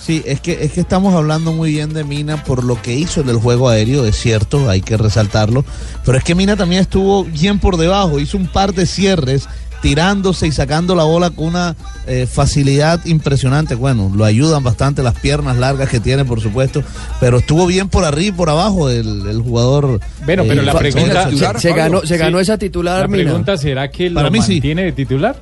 Sí, 0.00 0.22
es 0.24 0.40
que, 0.40 0.64
es 0.64 0.72
que 0.72 0.80
estamos 0.80 1.12
hablando 1.14 1.52
muy 1.52 1.72
bien 1.72 1.92
de 1.92 2.04
Mina 2.04 2.42
por 2.42 2.64
lo 2.64 2.80
que 2.80 2.94
hizo 2.94 3.20
en 3.20 3.28
el 3.28 3.36
juego 3.36 3.68
aéreo, 3.68 4.06
es 4.06 4.16
cierto, 4.16 4.70
hay 4.70 4.80
que 4.80 4.96
resaltarlo. 4.96 5.62
Pero 6.06 6.16
es 6.16 6.24
que 6.24 6.34
Mina 6.34 6.56
también 6.56 6.80
estuvo 6.80 7.24
bien 7.24 7.58
por 7.58 7.76
debajo, 7.76 8.18
hizo 8.18 8.38
un 8.38 8.46
par 8.46 8.72
de 8.72 8.86
cierres, 8.86 9.46
tirándose 9.82 10.46
y 10.46 10.52
sacando 10.52 10.94
la 10.94 11.04
bola 11.04 11.30
con 11.30 11.46
una 11.46 11.74
eh, 12.06 12.26
facilidad 12.30 13.04
impresionante. 13.06 13.74
Bueno, 13.74 14.10
lo 14.14 14.24
ayudan 14.24 14.62
bastante 14.62 15.02
las 15.02 15.14
piernas 15.18 15.56
largas 15.56 15.88
que 15.88 16.00
tiene, 16.00 16.24
por 16.24 16.40
supuesto, 16.40 16.82
pero 17.20 17.38
estuvo 17.38 17.66
bien 17.66 17.88
por 17.88 18.04
arriba 18.04 18.28
y 18.28 18.32
por 18.32 18.50
abajo 18.50 18.90
el, 18.90 19.26
el 19.28 19.40
jugador. 19.40 20.00
Bueno, 20.26 20.44
pero 20.46 20.60
eh, 20.62 20.64
la 20.64 20.74
pregunta 20.74 21.30
se- 21.30 21.58
se 21.60 21.72
ganó- 21.74 22.04
se 22.06 22.16
ganó 22.16 22.40
esa 22.40 22.58
titular, 22.58 23.00
La 23.02 23.08
Mina. 23.08 23.24
pregunta 23.24 23.56
será 23.56 23.90
que 23.90 24.10
Para 24.10 24.26
lo 24.26 24.32
mí 24.32 24.42
sí. 24.42 24.54
mantiene 24.54 24.82
de 24.84 24.92
titular. 24.92 25.36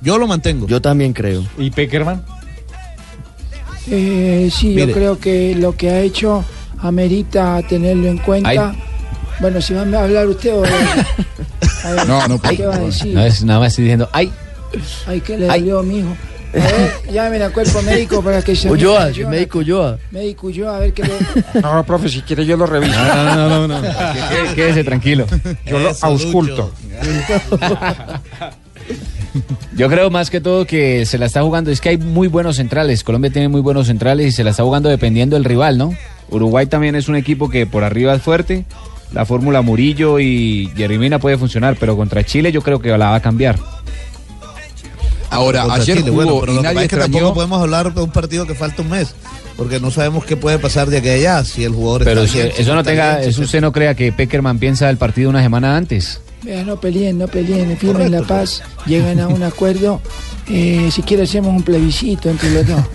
Yo 0.00 0.16
lo 0.18 0.26
mantengo. 0.26 0.66
Yo 0.66 0.80
también 0.80 1.12
creo. 1.12 1.44
¿Y 1.58 1.70
Peckerman? 1.70 2.22
Eh, 3.90 4.50
sí, 4.52 4.68
Mire. 4.68 4.88
yo 4.88 4.92
creo 4.94 5.18
que 5.18 5.54
lo 5.54 5.74
que 5.74 5.90
ha 5.90 6.00
hecho 6.00 6.44
amerita 6.80 7.60
tenerlo 7.68 8.06
en 8.08 8.18
cuenta. 8.18 8.48
Ay. 8.50 8.58
Bueno, 9.40 9.60
si 9.62 9.72
va 9.74 9.82
a 9.82 10.02
hablar 10.04 10.26
usted 10.28 10.52
o... 10.54 10.62
Ver, 11.84 12.06
No, 12.06 12.26
no, 12.28 12.40
¿Qué 12.40 12.66
va 12.66 12.74
a 12.74 12.78
decir? 12.80 13.14
No 13.14 13.24
es 13.24 13.44
nada 13.44 13.60
más 13.60 13.68
estoy 13.68 13.84
diciendo, 13.84 14.08
ay, 14.12 14.30
Ay, 15.06 15.20
¿qué 15.22 15.38
le 15.38 15.46
dolió, 15.46 15.82
mijo? 15.82 16.08
A 16.52 16.56
ver, 16.56 16.92
llamen 17.12 17.42
al 17.42 17.52
cuerpo 17.52 17.80
médico 17.82 18.22
para 18.22 18.42
que 18.42 18.54
se... 18.56 18.70
Ulloa, 18.70 19.10
médico 19.28 19.58
Ulloa. 19.58 19.98
Médico 20.10 20.46
Ulloa, 20.48 20.76
a 20.76 20.80
ver 20.80 20.92
qué 20.92 21.02
le... 21.04 21.60
No, 21.62 21.84
profe, 21.84 22.08
si 22.08 22.20
quiere 22.22 22.44
yo 22.46 22.56
lo 22.56 22.66
reviso. 22.66 22.98
No, 22.98 23.24
no, 23.24 23.48
no, 23.48 23.68
no, 23.68 23.80
no. 23.80 23.82
Qué- 24.48 24.54
Quédese 24.54 24.84
tranquilo. 24.84 25.26
Yo 25.66 25.78
lo 25.78 25.92
ausculto. 26.02 26.72
Yo 29.76 29.88
creo 29.88 30.10
más 30.10 30.30
que 30.30 30.40
todo 30.40 30.64
que 30.66 31.04
se 31.06 31.18
la 31.18 31.26
está 31.26 31.42
jugando. 31.42 31.70
Es 31.70 31.80
que 31.80 31.90
hay 31.90 31.98
muy 31.98 32.28
buenos 32.28 32.56
centrales. 32.56 33.04
Colombia 33.04 33.30
tiene 33.30 33.48
muy 33.48 33.60
buenos 33.60 33.86
centrales 33.86 34.26
y 34.26 34.32
se 34.32 34.42
la 34.44 34.50
está 34.50 34.62
jugando 34.64 34.88
dependiendo 34.88 35.36
del 35.36 35.44
rival, 35.44 35.78
¿no? 35.78 35.94
Uruguay 36.30 36.66
también 36.66 36.94
es 36.96 37.08
un 37.08 37.16
equipo 37.16 37.48
que 37.48 37.66
por 37.66 37.84
arriba 37.84 38.14
es 38.14 38.22
fuerte. 38.22 38.64
La 39.12 39.24
fórmula 39.24 39.62
Murillo 39.62 40.18
y 40.18 40.70
Jeremina 40.76 41.18
puede 41.18 41.38
funcionar, 41.38 41.76
pero 41.80 41.96
contra 41.96 42.22
Chile 42.24 42.52
yo 42.52 42.60
creo 42.62 42.78
que 42.80 42.88
la 42.90 43.10
va 43.10 43.14
a 43.16 43.20
cambiar. 43.22 43.58
Ahora, 45.30 45.62
Contra 45.62 45.82
ayer 45.82 45.96
Chile, 45.98 46.10
jugó 46.10 46.24
bueno, 46.24 46.40
pero 46.40 46.52
y 46.52 46.56
lo 46.56 46.62
que 46.62 46.64
nadie 46.64 46.74
pasa 46.74 46.84
es 46.84 46.88
que 46.88 46.96
extrañó. 46.96 47.12
tampoco 47.18 47.34
podemos 47.34 47.60
hablar 47.62 47.94
de 47.94 48.00
un 48.02 48.10
partido 48.10 48.46
que 48.46 48.54
falta 48.54 48.82
un 48.82 48.90
mes, 48.90 49.14
porque 49.56 49.78
no 49.78 49.90
sabemos 49.90 50.24
qué 50.24 50.36
puede 50.36 50.58
pasar 50.58 50.88
de 50.88 50.98
aquí 50.98 51.08
a 51.08 51.12
allá, 51.14 51.44
si 51.44 51.64
el 51.64 51.72
jugador 51.72 52.04
Pero 52.04 52.22
está 52.22 52.38
eso, 52.38 52.44
bien, 52.46 52.56
si 52.56 52.62
eso 52.62 52.74
no 52.74 52.82
tenga, 52.82 53.10
bien, 53.18 53.24
si 53.24 53.30
eso 53.30 53.42
usted 53.42 53.60
no 53.60 53.72
crea 53.72 53.94
que 53.94 54.10
Peckerman 54.12 54.58
piensa 54.58 54.88
el 54.88 54.96
partido 54.96 55.28
una 55.28 55.42
semana 55.42 55.76
antes. 55.76 56.20
Vea, 56.42 56.62
no 56.64 56.80
peleen, 56.80 57.18
no 57.18 57.26
peleen, 57.28 57.76
firmen 57.76 58.10
la 58.10 58.22
paz, 58.22 58.62
lleguen 58.86 59.20
a 59.20 59.28
un 59.28 59.42
acuerdo. 59.42 60.00
Eh, 60.48 60.88
si 60.90 61.02
quiere 61.02 61.24
hacemos 61.24 61.54
un 61.54 61.62
plebiscito 61.62 62.30
entre 62.30 62.50
los 62.50 62.66
dos. 62.66 62.80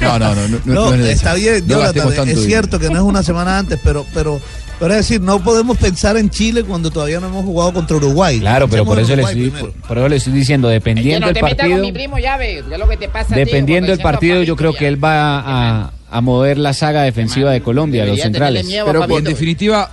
No, 0.00 0.18
no, 0.18 0.34
no, 0.34 0.48
no, 0.48 0.58
No, 0.64 0.96
no 0.96 1.04
está 1.04 1.34
bien, 1.34 1.62
No 1.66 1.80
Jonathan, 1.92 2.26
es 2.28 2.44
cierto 2.46 2.78
que 2.78 2.88
no 2.88 2.96
es 2.96 3.02
una 3.02 3.22
semana 3.22 3.58
antes, 3.58 3.78
pero, 3.84 4.06
pero, 4.14 4.40
pero 4.78 4.92
es 4.92 4.98
decir, 4.98 5.20
no 5.20 5.42
podemos 5.42 5.76
pensar 5.78 6.16
en 6.16 6.30
Chile 6.30 6.64
cuando 6.64 6.90
todavía 6.90 7.20
no 7.20 7.28
hemos 7.28 7.44
jugado 7.44 7.72
contra 7.72 7.96
Uruguay. 7.96 8.40
Claro, 8.40 8.68
pero 8.68 8.84
por 8.84 8.98
eso, 8.98 9.12
en 9.12 9.18
le 9.18 9.24
Uruguay 9.24 9.46
estoy, 9.46 9.60
por, 9.60 9.72
por 9.72 9.98
eso 9.98 10.08
le 10.08 10.16
estoy 10.16 10.32
diciendo, 10.32 10.68
dependiendo 10.68 11.26
del 11.26 11.36
partido, 11.38 11.82
dependiendo 13.30 13.90
del 13.90 14.00
partido, 14.00 14.42
yo 14.42 14.56
creo 14.56 14.72
que 14.74 14.88
él 14.88 15.02
va 15.02 15.40
a, 15.40 15.92
a 16.10 16.20
mover 16.20 16.58
la 16.58 16.72
saga 16.72 17.02
defensiva 17.02 17.50
de 17.50 17.62
Colombia, 17.62 18.04
los 18.04 18.20
centrales. 18.20 18.66
miedo 18.66 18.86
Pero 18.86 19.18
en 19.18 19.24
definitiva, 19.24 19.90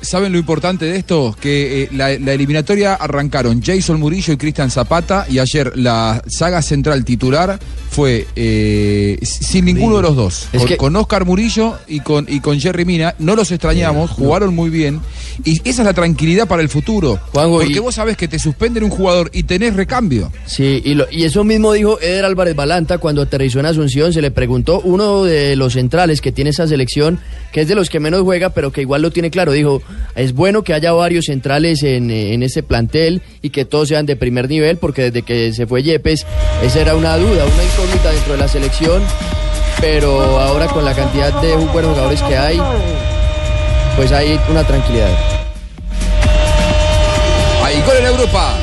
¿saben 0.00 0.32
lo 0.32 0.38
importante 0.38 0.84
de 0.84 0.96
esto? 0.96 1.36
Que 1.40 1.82
eh, 1.84 1.88
la, 1.92 2.18
la 2.18 2.32
eliminatoria 2.32 2.94
arrancaron 2.94 3.62
Jason 3.62 3.98
Murillo 4.00 4.32
y 4.32 4.36
Cristian 4.36 4.70
Zapata 4.70 5.26
y 5.28 5.38
ayer 5.38 5.72
la 5.76 6.22
saga 6.28 6.62
central 6.62 7.04
titular 7.04 7.58
fue 7.90 8.26
eh, 8.36 9.18
sin 9.22 9.64
ninguno 9.64 9.96
de 9.96 10.02
los 10.02 10.16
dos. 10.16 10.48
Con, 10.56 10.66
que- 10.66 10.76
con 10.76 10.96
Oscar 10.96 11.24
Murillo 11.24 11.76
y 11.88 12.00
con, 12.00 12.26
y 12.28 12.40
con 12.40 12.60
Jerry 12.60 12.84
Mina. 12.84 13.14
No 13.18 13.34
los 13.36 13.50
extrañamos, 13.50 14.10
jugaron 14.10 14.54
muy 14.54 14.70
bien. 14.70 15.00
Y 15.44 15.60
esa 15.68 15.82
es 15.82 15.86
la 15.86 15.92
tranquilidad 15.94 16.46
para 16.48 16.62
el 16.62 16.68
futuro. 16.68 17.18
Juanjo, 17.32 17.58
porque 17.58 17.72
y- 17.74 17.78
vos 17.78 17.94
sabés 17.94 18.16
que 18.16 18.28
te 18.28 18.38
suspenden 18.38 18.84
un 18.84 18.90
jugador 18.90 19.30
y 19.32 19.42
tenés 19.44 19.74
recambio. 19.74 20.32
Sí, 20.46 20.82
y, 20.84 20.94
lo- 20.94 21.06
y 21.10 21.24
eso 21.24 21.44
mismo 21.44 21.72
dijo 21.72 22.00
Eder 22.00 22.24
Álvarez 22.24 22.54
Balanta 22.54 22.98
cuando 22.98 23.22
aterrizó 23.22 23.60
en 23.60 23.66
Asunción. 23.66 24.12
Se 24.12 24.20
le 24.22 24.30
preguntó 24.30 24.80
uno 24.80 25.24
de 25.24 25.56
los 25.56 25.72
centrales 25.74 26.20
que 26.20 26.32
tiene 26.32 26.50
esa 26.50 26.66
selección, 26.66 27.18
que 27.52 27.62
es 27.62 27.68
de 27.68 27.74
los 27.74 27.90
que 27.90 28.00
menos 28.00 28.22
juega, 28.22 28.50
pero 28.50 28.72
que 28.72 28.82
igual 28.82 29.02
lo 29.02 29.10
tiene 29.10 29.30
claro. 29.30 29.52
Dijo: 29.52 29.82
Es 30.14 30.32
bueno 30.32 30.62
que 30.62 30.74
haya 30.74 30.92
varios 30.92 31.26
centrales 31.26 31.82
en, 31.82 32.10
eh, 32.10 32.32
en 32.34 32.42
este 32.42 32.62
plantel 32.62 33.22
y 33.42 33.50
que 33.50 33.64
todos 33.64 33.88
sean 33.88 34.06
de 34.06 34.16
primer 34.16 34.48
nivel, 34.48 34.78
porque 34.78 35.10
desde 35.10 35.22
que 35.22 35.52
se 35.52 35.66
fue 35.66 35.82
Yepes, 35.82 36.26
esa 36.62 36.80
era 36.80 36.96
una 36.96 37.16
duda, 37.16 37.44
una 37.44 37.64
incógnita 37.64 38.12
dentro 38.12 38.32
de 38.32 38.38
la 38.38 38.48
selección. 38.48 39.02
Pero 39.80 40.40
ahora 40.40 40.66
con 40.68 40.84
la 40.84 40.94
cantidad 40.94 41.32
de 41.42 41.54
buenos 41.56 41.90
jugadores 41.90 42.22
que 42.22 42.36
hay, 42.36 42.60
pues 43.96 44.10
hay 44.12 44.40
una 44.50 44.66
tranquilidad. 44.66 45.10
Ahí, 47.62 47.82
gol 47.86 47.96
en 47.98 48.06
Europa. 48.06 48.54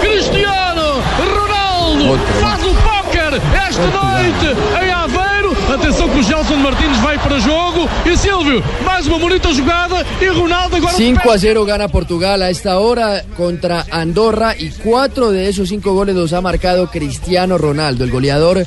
Cristiano 0.00 1.00
Ronaldo 1.18 2.10
Outro. 2.10 3.01
Esta 3.36 3.86
noite 3.86 4.84
em 4.84 4.90
Aveiro. 4.90 5.56
Atenção 5.72 6.08
que 6.08 6.18
o 6.18 6.22
Gelson 6.22 6.56
Martins 6.56 6.98
vai 6.98 7.18
para 7.18 7.38
jogo. 7.38 7.88
E 8.04 8.16
Silvio, 8.16 8.62
mais 8.84 9.06
uma 9.06 9.18
bonita 9.18 9.52
jogada. 9.52 10.04
E 10.20 10.28
Ronaldo 10.28 10.76
agora. 10.76 10.92
5 10.92 11.30
a 11.30 11.36
0 11.38 11.64
gana 11.64 11.88
Portugal 11.88 12.42
a 12.42 12.50
esta 12.50 12.78
hora 12.78 13.24
contra 13.36 13.86
Andorra 13.90 14.54
y 14.56 14.70
cuatro 14.70 15.30
de 15.30 15.48
esos 15.48 15.68
cinco 15.68 15.94
goles 15.94 16.14
los 16.14 16.32
ha 16.32 16.40
marcado 16.40 16.90
Cristiano 16.90 17.58
Ronaldo, 17.58 18.04
el 18.04 18.10
goleador 18.10 18.66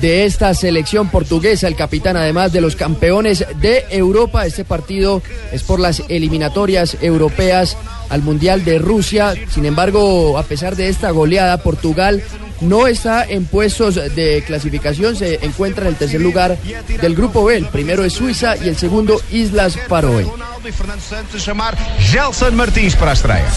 de 0.00 0.24
esta 0.24 0.52
selección 0.52 1.08
portuguesa, 1.08 1.68
el 1.68 1.76
capitán 1.76 2.16
además 2.16 2.52
de 2.52 2.60
los 2.60 2.76
campeones 2.76 3.46
de 3.60 3.84
Europa. 3.90 4.44
Este 4.44 4.64
partido 4.64 5.22
es 5.52 5.62
por 5.62 5.78
las 5.78 6.02
eliminatorias 6.08 6.96
europeas 7.00 7.76
al 8.08 8.22
Mundial 8.22 8.64
de 8.64 8.78
Rusia. 8.78 9.34
Sin 9.48 9.64
embargo, 9.64 10.36
a 10.38 10.42
pesar 10.42 10.76
de 10.76 10.88
esta 10.88 11.10
goleada, 11.12 11.62
Portugal 11.62 12.22
no 12.62 12.86
está 12.86 13.24
en 13.24 13.44
puestos 13.44 13.94
de 13.94 14.42
clasificación, 14.46 15.16
se 15.16 15.44
encuentra 15.44 15.84
en 15.84 15.90
el 15.90 15.96
tercer 15.96 16.20
lugar 16.20 16.56
del 17.00 17.14
grupo 17.14 17.44
B. 17.44 17.56
El 17.56 17.66
primero 17.66 18.04
es 18.04 18.12
Suiza 18.12 18.56
y 18.56 18.68
el 18.68 18.76
segundo 18.76 19.20
Islas 19.30 19.76
Faroe. 19.88 20.26
E 20.64 20.70
Fernando 20.70 21.02
Santos 21.02 21.42
chamar 21.42 21.76
Gelson 21.98 22.54
Martins 22.54 22.94
para 22.94 23.10
a 23.10 23.14
estreia. 23.14 23.50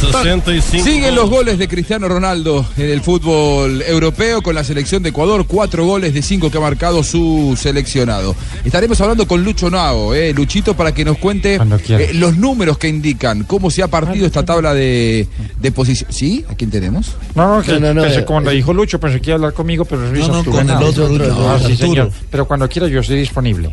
Siguen 0.61 1.13
los 1.13 1.29
goles 1.29 1.59
de 1.59 1.67
Cristiano 1.67 2.07
Ronaldo 2.07 2.65
en 2.77 2.89
el 2.89 3.01
fútbol 3.01 3.83
europeo 3.83 4.41
con 4.41 4.55
la 4.55 4.63
selección 4.63 5.03
de 5.03 5.09
Ecuador. 5.09 5.45
Cuatro 5.45 5.85
goles 5.85 6.15
de 6.15 6.23
cinco 6.23 6.49
que 6.49 6.57
ha 6.57 6.61
marcado 6.61 7.03
su 7.03 7.55
seleccionado. 7.61 8.35
Estaremos 8.63 8.99
hablando 9.01 9.27
con 9.27 9.43
Lucho 9.43 9.69
Nao, 9.69 10.15
eh, 10.15 10.33
Luchito, 10.33 10.75
para 10.75 10.93
que 10.93 11.05
nos 11.05 11.19
cuente 11.19 11.59
eh, 11.89 12.11
los 12.15 12.37
números 12.37 12.79
que 12.79 12.87
indican 12.87 13.43
cómo 13.43 13.69
se 13.69 13.83
ha 13.83 13.87
partido 13.87 14.25
esta 14.25 14.43
tabla 14.43 14.73
de, 14.73 15.27
de 15.59 15.71
posición. 15.71 16.11
¿Sí? 16.11 16.43
¿A 16.49 16.55
quién 16.55 16.71
tenemos? 16.71 17.15
No, 17.35 17.57
no, 17.57 17.61
que 17.61 17.73
No, 17.73 17.79
no, 17.81 17.93
no, 17.93 18.01
pensé 18.01 18.21
eh, 18.21 18.25
cuando 18.25 18.49
dijo 18.49 18.73
Lucho, 18.73 18.99
pensé 18.99 19.21
que 19.21 19.29
iba 19.29 19.35
a 19.35 19.37
hablar 19.37 19.53
conmigo, 19.53 19.85
pero 19.85 20.11
Luis 20.11 20.27
No, 20.27 20.41
no, 20.41 20.51
con 20.51 20.67
el 20.67 20.75
otro, 20.81 21.07
Lucho, 21.07 21.49
Ah, 21.49 21.59
sí, 21.63 21.77
señor. 21.77 22.11
Pero 22.31 22.47
cuando 22.47 22.67
quiera 22.67 22.87
yo 22.87 23.01
estoy 23.01 23.19
disponible. 23.19 23.71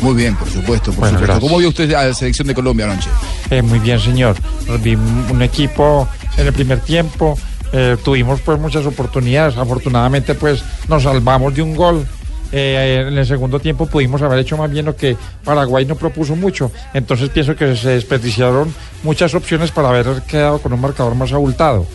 Muy 0.00 0.14
bien, 0.14 0.36
por 0.36 0.48
supuesto, 0.50 0.90
por 0.92 1.00
Bueno, 1.00 1.18
supuesto. 1.18 1.20
gracias. 1.26 1.40
¿Cómo 1.40 1.58
vio 1.58 1.68
usted 1.68 1.92
a 1.94 2.04
la 2.06 2.14
selección 2.14 2.48
de 2.48 2.54
Colombia 2.54 2.86
anoche? 2.90 3.08
Eh, 3.50 3.62
muy 3.62 3.78
bien, 3.78 3.98
señor. 4.00 4.36
Vi 4.82 4.94
un 4.94 5.42
equipo 5.42 6.08
en 6.36 6.46
el 6.46 6.52
primer 6.52 6.80
tiempo. 6.80 7.38
eh, 7.72 7.96
tuvimos 8.02 8.40
pues 8.42 8.58
muchas 8.60 8.86
oportunidades. 8.86 9.56
Afortunadamente 9.58 10.34
pues 10.34 10.62
nos 10.88 11.02
salvamos 11.02 11.52
de 11.54 11.62
un 11.62 11.74
gol. 11.74 12.06
Eh, 12.52 13.04
en 13.08 13.18
el 13.18 13.26
segundo 13.26 13.58
tiempo 13.58 13.86
pudimos 13.86 14.22
haber 14.22 14.38
hecho 14.38 14.56
más 14.56 14.70
bien 14.70 14.86
lo 14.86 14.94
que 14.96 15.16
Paraguay 15.44 15.84
no 15.84 15.96
propuso 15.96 16.36
mucho. 16.36 16.70
Entonces 16.94 17.28
pienso 17.30 17.56
que 17.56 17.74
se 17.76 17.88
desperdiciaron 17.90 18.72
muchas 19.02 19.34
opciones 19.34 19.72
para 19.72 19.88
haber 19.88 20.22
quedado 20.22 20.60
con 20.60 20.72
un 20.72 20.80
marcador 20.80 21.16
más 21.16 21.32
abultado. 21.32 21.86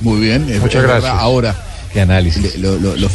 Muy 0.00 0.20
bien. 0.20 0.48
es- 0.48 0.60
Muchas 0.60 0.76
es 0.76 0.88
verdad. 0.88 1.00
gracias. 1.02 1.22
Ahora. 1.22 1.54
Qué 1.92 2.00
análisis. 2.00 2.56
lo- 2.58 2.78
lo- 2.78 2.96
lo- 2.96 3.08
que 3.08 3.14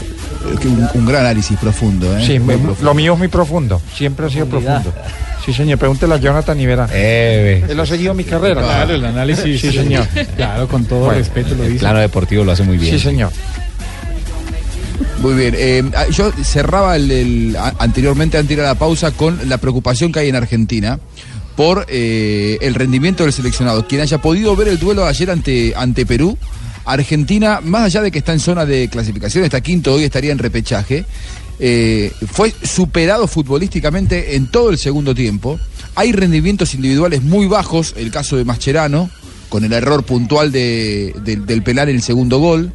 un, 0.65 0.89
un 0.93 1.05
gran 1.05 1.21
análisis 1.25 1.57
profundo. 1.57 2.17
¿eh? 2.17 2.23
Sí, 2.25 2.39
Muy 2.39 2.55
profundo. 2.55 2.83
lo 2.83 2.93
mío 2.93 3.13
es 3.13 3.19
muy 3.19 3.27
profundo. 3.27 3.81
Siempre 3.95 4.25
ha 4.25 4.29
sido 4.29 4.45
profundo. 4.47 4.93
Sí, 5.45 5.53
señor. 5.53 5.77
Pregúntele 5.77 6.13
a 6.15 6.17
Jonathan 6.17 6.59
y 6.59 6.65
verá. 6.65 6.85
Él 6.91 7.79
ha 7.79 7.85
seguido 7.85 8.13
mi 8.13 8.23
carrera. 8.23 8.61
Claro, 8.61 8.95
el 8.95 9.05
análisis. 9.05 9.61
Sí, 9.61 9.71
señor. 9.71 10.07
Claro, 10.35 10.67
con 10.67 10.85
todo 10.85 11.01
Bueno, 11.05 11.19
respeto 11.19 11.53
lo 11.55 11.63
El 11.63 11.69
dice. 11.73 11.79
plano 11.81 11.99
deportivo 11.99 12.43
lo 12.43 12.51
hace 12.51 12.63
muy 12.63 12.77
bien. 12.77 12.93
Sí, 12.93 12.99
señor. 12.99 13.31
Muy 15.21 15.33
bien. 15.33 15.55
eh, 15.57 15.83
ah, 15.95 16.05
yo 16.09 16.31
cerraba 16.43 16.95
el, 16.95 17.11
el- 17.11 17.57
anteriormente, 17.79 18.37
antes 18.37 18.49
de 18.49 18.53
ir 18.55 18.59
a 18.61 18.65
la 18.67 18.75
pausa, 18.75 19.11
con 19.11 19.39
la 19.49 19.57
preocupación 19.57 20.11
que 20.11 20.19
hay 20.19 20.29
en 20.29 20.35
Argentina 20.35 20.99
por 21.55 21.85
eh, 21.89 22.57
el 22.61 22.73
rendimiento 22.75 23.23
del 23.23 23.31
seleccionado. 23.33 23.87
Quien 23.87 24.01
haya 24.01 24.17
podido 24.19 24.55
ver 24.55 24.67
el 24.67 24.77
duelo 24.79 25.03
de 25.03 25.09
ayer 25.09 25.31
ante, 25.31 25.73
ante 25.75 26.05
Perú, 26.05 26.37
Argentina, 26.85 27.61
más 27.63 27.83
allá 27.83 28.01
de 28.01 28.11
que 28.11 28.19
está 28.19 28.33
en 28.33 28.39
zona 28.39 28.65
de 28.65 28.87
clasificación, 28.89 29.43
está 29.43 29.61
quinto, 29.61 29.93
hoy 29.93 30.03
estaría 30.03 30.31
en 30.31 30.37
repechaje, 30.37 31.05
eh, 31.59 32.11
fue 32.31 32.53
superado 32.63 33.27
futbolísticamente 33.27 34.35
en 34.35 34.47
todo 34.47 34.69
el 34.69 34.77
segundo 34.77 35.15
tiempo. 35.15 35.59
Hay 35.95 36.11
rendimientos 36.11 36.73
individuales 36.73 37.23
muy 37.23 37.47
bajos, 37.47 37.93
el 37.97 38.11
caso 38.11 38.35
de 38.37 38.45
Mascherano, 38.45 39.09
con 39.49 39.63
el 39.63 39.71
error 39.73 40.03
puntual 40.03 40.51
de- 40.51 41.15
del- 41.23 41.63
penal 41.63 41.87
en 41.89 41.95
el 41.95 42.01
segundo 42.01 42.39
gol. 42.39 42.73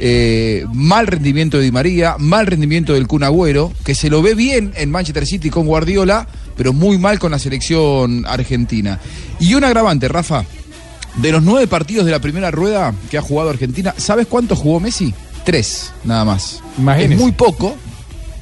Eh, 0.00 0.64
mal 0.72 1.06
rendimiento 1.08 1.56
de 1.58 1.64
Di 1.64 1.72
María, 1.72 2.16
mal 2.18 2.46
rendimiento 2.46 2.92
del 2.92 3.06
Kun 3.08 3.24
Agüero, 3.24 3.72
que 3.84 3.94
se 3.96 4.10
lo 4.10 4.22
ve 4.22 4.34
bien 4.34 4.72
en 4.76 4.90
Manchester 4.92 5.26
City 5.26 5.50
con 5.50 5.66
Guardiola, 5.66 6.28
pero 6.56 6.72
muy 6.72 6.98
mal 6.98 7.18
con 7.18 7.32
la 7.32 7.38
selección 7.40 8.24
argentina. 8.26 9.00
Y 9.40 9.54
un 9.54 9.64
agravante, 9.64 10.06
Rafa, 10.06 10.44
de 11.18 11.32
los 11.32 11.42
nueve 11.42 11.66
partidos 11.66 12.04
de 12.06 12.12
la 12.12 12.20
primera 12.20 12.50
rueda 12.50 12.94
que 13.10 13.18
ha 13.18 13.22
jugado 13.22 13.50
Argentina, 13.50 13.94
¿sabes 13.96 14.26
cuánto 14.26 14.56
jugó 14.56 14.80
Messi? 14.80 15.12
Tres, 15.44 15.92
nada 16.04 16.24
más. 16.24 16.60
Imagínese. 16.78 17.14
Es 17.14 17.20
muy 17.20 17.32
poco, 17.32 17.76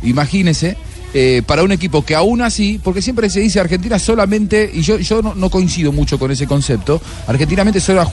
imagínese, 0.03 0.77
eh, 1.15 1.43
para 1.47 1.63
un 1.63 1.73
equipo 1.73 2.05
que 2.05 2.15
aún 2.15 2.43
así, 2.43 2.81
porque 2.83 3.01
siempre 3.01 3.31
se 3.31 3.41
dice 3.41 3.61
Argentina 3.61 3.99
solamente, 3.99 4.71
y 4.73 4.83
yo, 4.83 4.99
yo 4.99 5.23
no, 5.23 5.35
no 5.35 5.49
coincido 5.51 5.93
mucho 5.93 6.19
con 6.19 6.31
ese 6.31 6.47
concepto, 6.47 7.01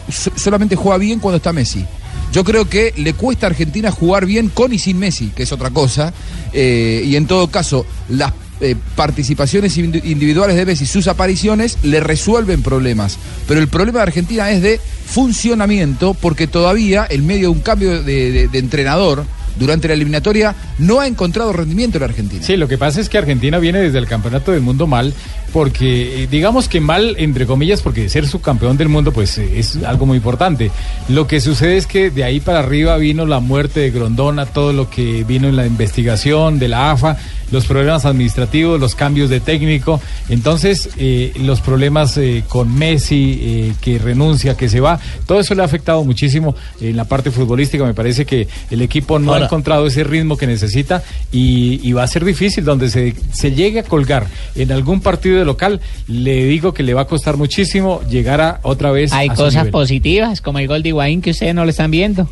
so- 0.10 0.32
solamente 0.36 0.76
juega 0.76 0.98
bien 0.98 1.20
cuando 1.20 1.38
está 1.38 1.52
Messi. 1.52 1.84
Yo 2.32 2.44
creo 2.44 2.68
que 2.68 2.94
le 2.98 3.14
cuesta 3.14 3.46
a 3.46 3.50
Argentina 3.50 3.92
jugar 3.92 4.26
bien 4.26 4.50
con 4.50 4.74
y 4.74 4.80
sin 4.80 4.98
Messi, 4.98 5.28
que 5.36 5.44
es 5.44 5.52
otra 5.52 5.70
cosa, 5.70 6.14
eh, 6.52 7.04
y 7.06 7.16
en 7.16 7.28
todo 7.28 7.48
caso, 7.50 7.86
las 8.10 8.32
eh, 8.64 8.76
participaciones 8.96 9.78
indi- 9.78 10.02
individuales 10.06 10.56
de 10.56 10.66
Messi, 10.66 10.86
sus 10.86 11.08
apariciones, 11.08 11.78
le 11.84 12.00
resuelven 12.00 12.64
problemas. 12.64 13.18
Pero 13.48 13.60
el 13.60 13.68
problema 13.68 14.00
de 14.00 14.04
Argentina 14.04 14.50
es 14.50 14.62
de 14.62 14.80
funcionamiento, 15.06 16.14
porque 16.14 16.48
todavía, 16.48 17.06
en 17.10 17.26
medio 17.26 17.44
de 17.44 17.48
un 17.50 17.60
cambio 17.62 18.02
de, 18.04 18.50
entrenador, 18.54 19.26
durante 19.60 19.88
la 19.88 19.94
eliminatoria, 19.94 20.56
no 20.80 21.00
ha 21.00 21.06
encontrado 21.08 21.54
rendimiento 21.54 21.98
en 21.98 22.04
Argentina. 22.06 22.42
Sí, 22.44 22.58
lo 22.58 22.68
que 22.68 22.78
pasa 22.80 23.00
es 23.00 23.08
que 23.08 23.20
Argentina 23.20 23.60
viene 23.60 23.80
desde 23.80 24.00
el 24.00 24.08
campeonato 24.08 24.52
del 24.52 24.62
mundo 24.62 24.88
mal, 24.88 25.14
porque 25.52 26.24
eh, 26.24 26.28
digamos 26.30 26.68
que 26.68 26.82
mal, 26.82 27.16
entre 27.20 27.46
comillas, 27.46 27.82
porque 27.82 28.10
ser 28.10 28.28
subcampeón 28.28 28.78
del 28.78 28.90
mundo 28.90 29.12
pues 29.14 29.38
eh, 29.38 29.60
es 29.60 29.78
algo 29.84 30.08
muy 30.08 30.18
importante. 30.18 30.72
Lo 31.08 31.28
que 31.28 31.40
sucede 31.40 31.78
es 31.78 31.86
que 31.86 32.10
de 32.10 32.24
ahí 32.24 32.40
para 32.40 32.60
arriba 32.60 32.98
vino 32.98 33.28
la 33.28 33.40
muerte 33.40 33.82
de 33.82 33.92
Grondona, 33.92 34.48
todo 34.48 34.74
lo 34.74 34.90
que 34.90 35.24
vino 35.24 35.48
en 35.48 35.56
la 35.56 35.68
investigación 35.68 36.58
de 36.58 36.68
la 36.70 36.90
AFA, 36.92 37.18
los 37.52 37.66
problemas 37.66 38.06
administrativos, 38.06 38.80
los 38.80 38.96
cambios 38.96 39.30
de 39.30 39.40
técnico, 39.40 40.02
entonces 40.30 40.90
eh, 40.98 41.34
los 41.42 41.62
problemas 41.62 42.18
eh, 42.18 42.44
con 42.48 42.74
Messi, 42.76 43.40
eh, 43.42 43.74
que 43.82 44.00
renuncia, 44.00 44.56
que 44.56 44.70
se 44.70 44.80
va, 44.80 45.00
todo 45.26 45.40
eso 45.40 45.54
le 45.56 45.62
ha 45.62 45.66
afectado 45.66 46.04
muchísimo 46.04 46.56
en 46.82 46.96
la 46.96 47.06
parte 47.06 47.32
futbolística. 47.32 47.84
Me 47.86 47.94
parece 47.94 48.26
que 48.26 48.48
el 48.72 48.82
equipo 48.82 49.20
no 49.20 49.34
ha 49.34 49.44
encontrado 49.44 49.86
ese 49.88 50.04
ritmo 50.04 50.38
que 50.38 50.48
necesita 50.48 51.04
y, 51.32 51.80
y 51.88 51.94
va 51.94 52.04
a 52.04 52.08
ser 52.08 52.26
difícil 52.26 52.64
donde 52.64 52.90
se, 52.90 53.16
se 53.34 53.52
llegue 53.52 53.80
a 53.80 53.84
colgar 53.84 54.26
en 54.56 54.72
algún 54.72 55.02
partido 55.02 55.40
de 55.40 55.46
local. 55.46 55.80
Le 56.08 56.46
digo 56.46 56.74
que 56.74 56.84
le 56.84 56.94
va 56.94 57.02
a 57.02 57.08
costar 57.08 57.38
muchísimo 57.38 58.02
llegar 58.10 58.42
a 58.42 58.60
otra 58.64 58.92
vez 58.92 59.12
Hay 59.14 59.28
a 59.30 59.36
su 59.36 59.44
cosas 59.44 59.64
nivel. 59.64 59.72
positivas, 59.72 60.42
como 60.42 60.60
el 60.60 60.68
gol 60.68 60.84
de 60.84 60.90
Higuaín 60.90 61.22
que 61.22 61.32
ustedes 61.32 61.54
no 61.54 61.64
lo 61.64 61.70
están 61.70 61.92
viendo. 61.92 62.28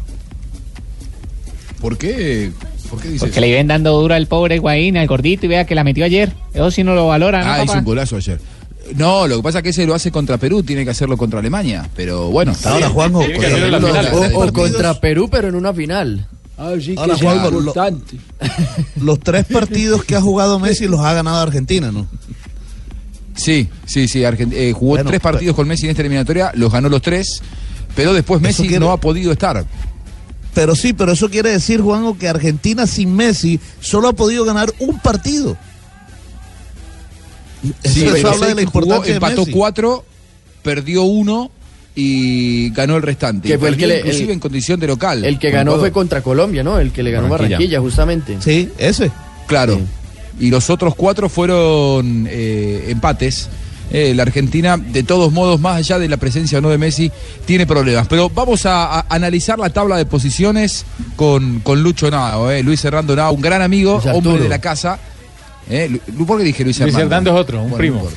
¿Por 1.81 1.97
qué? 1.97 2.51
¿Por 2.91 2.99
qué 3.01 3.07
dices 3.07 3.21
Porque 3.21 3.41
le 3.41 3.47
iban 3.47 3.65
dando 3.67 3.99
duro 3.99 4.13
al 4.13 4.27
pobre 4.27 4.55
Higuaín, 4.57 4.97
al 4.97 5.07
gordito, 5.07 5.45
y 5.47 5.49
vea 5.49 5.65
que 5.65 5.73
la 5.73 5.83
metió 5.83 6.05
ayer. 6.05 6.31
Eso 6.53 6.69
sí 6.69 6.83
no 6.83 6.93
lo 6.93 7.07
valora, 7.07 7.43
¿no, 7.43 7.51
Ah, 7.51 7.63
hizo 7.63 7.73
un 7.73 7.83
golazo 7.85 8.17
ayer. 8.17 8.39
No, 8.95 9.27
lo 9.27 9.37
que 9.37 9.43
pasa 9.43 9.59
es 9.59 9.63
que 9.63 9.69
ese 9.69 9.85
lo 9.87 9.95
hace 9.95 10.11
contra 10.11 10.37
Perú, 10.37 10.61
tiene 10.61 10.83
que 10.83 10.91
hacerlo 10.91 11.15
contra 11.17 11.39
Alemania. 11.39 11.89
Pero 11.95 12.29
bueno. 12.29 12.51
está 12.51 12.73
Ahora. 12.73 12.89
Juanjo, 12.89 13.21
que 13.21 14.35
O, 14.35 14.51
contra 14.53 14.99
Perú, 14.99 15.29
pero 15.31 15.47
en 15.47 15.55
una 15.55 15.73
final. 15.73 16.27
Ahora, 16.57 17.15
Juanjo, 17.17 17.49
lo- 17.49 17.73
los 19.01 19.19
tres 19.21 19.45
partidos 19.45 20.03
que 20.03 20.15
ha 20.15 20.21
jugado 20.21 20.59
Messi 20.59 20.87
los 20.87 20.99
ha 20.99 21.13
ganado 21.13 21.37
Argentina, 21.37 21.91
¿no? 21.91 22.05
Sí, 23.35 23.67
sí, 23.85 24.07
sí. 24.07 24.19
Argen- 24.21 24.51
eh, 24.53 24.73
jugó 24.73 24.91
Bueno, 24.95 25.09
tres 25.09 25.21
partidos 25.21 25.55
con 25.55 25.67
Messi 25.67 25.85
en 25.85 25.91
esta 25.91 26.01
eliminatoria, 26.01 26.51
los 26.55 26.71
ganó 26.71 26.89
los 26.89 27.01
tres, 27.01 27.41
pero 27.95 28.13
después 28.13 28.41
Messi 28.41 28.63
quiere- 28.63 28.79
no 28.79 28.91
ha 28.91 28.97
podido 28.97 29.31
estar. 29.31 29.65
Pero 30.53 30.75
sí, 30.75 30.91
pero 30.93 31.13
eso 31.13 31.29
quiere 31.29 31.49
decir, 31.51 31.79
Juanjo, 31.81 32.17
que 32.17 32.27
Argentina 32.27 32.85
sin 32.85 33.15
Messi 33.15 33.59
solo 33.79 34.09
ha 34.09 34.13
podido 34.13 34.43
ganar 34.45 34.71
un 34.79 34.99
partido. 34.99 35.57
Eso, 37.83 37.93
Sí, 37.93 38.05
eso 38.05 38.29
habla 38.31 38.47
de 38.47 38.55
la 38.55 38.61
jugó, 38.61 38.79
importancia 38.79 39.13
de 39.13 39.17
empató 39.17 39.41
Messi. 39.41 39.51
cuatro, 39.51 40.03
perdió 40.63 41.03
uno 41.03 41.51
y 41.95 42.69
ganó 42.71 42.97
el 42.97 43.03
restante. 43.03 43.47
Que 43.49 43.55
Y 43.55 43.57
fue 43.57 43.69
el 43.69 43.77
que 43.77 43.87
le- 43.87 43.99
inclusive 43.99 44.25
el- 44.25 44.31
en 44.31 44.39
condición 44.39 44.79
de 44.79 44.87
local. 44.87 45.23
El 45.23 45.37
que 45.39 45.51
ganó 45.51 45.77
fue 45.77 45.91
contra 45.91 46.21
Colombia, 46.21 46.63
¿no? 46.63 46.79
El 46.79 46.91
que 46.91 47.03
le 47.03 47.11
ganó 47.11 47.29
Barranquilla. 47.29 47.57
Barranquilla, 47.57 47.79
justamente. 47.79 48.37
Sí, 48.41 48.69
ese. 48.77 49.11
Claro. 49.47 49.79
Y 50.39 50.49
los 50.49 50.69
otros 50.69 50.95
cuatro 50.95 51.29
fueron 51.29 52.25
eh, 52.29 52.85
empates. 52.89 53.47
Eh, 53.93 54.13
la 54.15 54.23
Argentina, 54.23 54.77
de 54.77 55.03
todos 55.03 55.33
modos, 55.33 55.59
más 55.59 55.75
allá 55.77 55.99
de 55.99 56.07
la 56.07 56.15
presencia 56.17 56.59
o 56.59 56.61
no 56.61 56.69
de 56.69 56.77
Messi, 56.77 57.11
tiene 57.45 57.67
problemas. 57.67 58.07
Pero 58.07 58.29
vamos 58.29 58.65
a, 58.65 58.99
a 58.99 59.05
analizar 59.09 59.59
la 59.59 59.69
tabla 59.69 59.97
de 59.97 60.05
posiciones 60.05 60.85
con, 61.17 61.59
con 61.59 61.83
Lucho 61.83 62.09
Nao, 62.09 62.49
eh. 62.51 62.63
Luis 62.63 62.83
Hernando 62.85 63.15
Nao, 63.15 63.33
un 63.33 63.41
gran 63.41 63.61
amigo, 63.61 63.95
Luis 63.95 64.05
Arturo. 64.07 64.29
hombre 64.31 64.43
de 64.43 64.49
la 64.49 64.61
casa. 64.61 64.97
Eh, 65.69 65.89
Lu- 66.17 66.25
¿Por 66.25 66.37
qué 66.39 66.43
dije 66.45 66.63
Luis 66.63 66.79
Luis 66.79 66.95
Hernando? 66.95 67.31
Hernando 67.31 67.33
es 67.35 67.39
otro, 67.41 67.61
un 67.63 67.69
Bueno, 67.69 67.77
primo. 67.77 68.09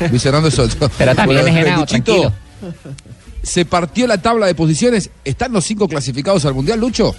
no. 0.00 0.08
Luis 0.10 0.26
Hernando 0.26 0.48
es 0.48 0.58
otro. 0.58 0.90
Pero 0.98 1.14
también 1.14 1.40
es 1.48 1.56
Henao, 1.56 1.80
Luchito, 1.80 2.04
tranquilo. 2.12 2.32
Se 3.42 3.64
partió 3.64 4.06
la 4.06 4.20
tabla 4.20 4.46
de 4.46 4.54
posiciones. 4.54 5.10
¿Están 5.24 5.52
los 5.52 5.64
cinco 5.64 5.88
clasificados 5.88 6.44
al 6.44 6.54
Mundial, 6.54 6.80
Lucho? 6.80 7.14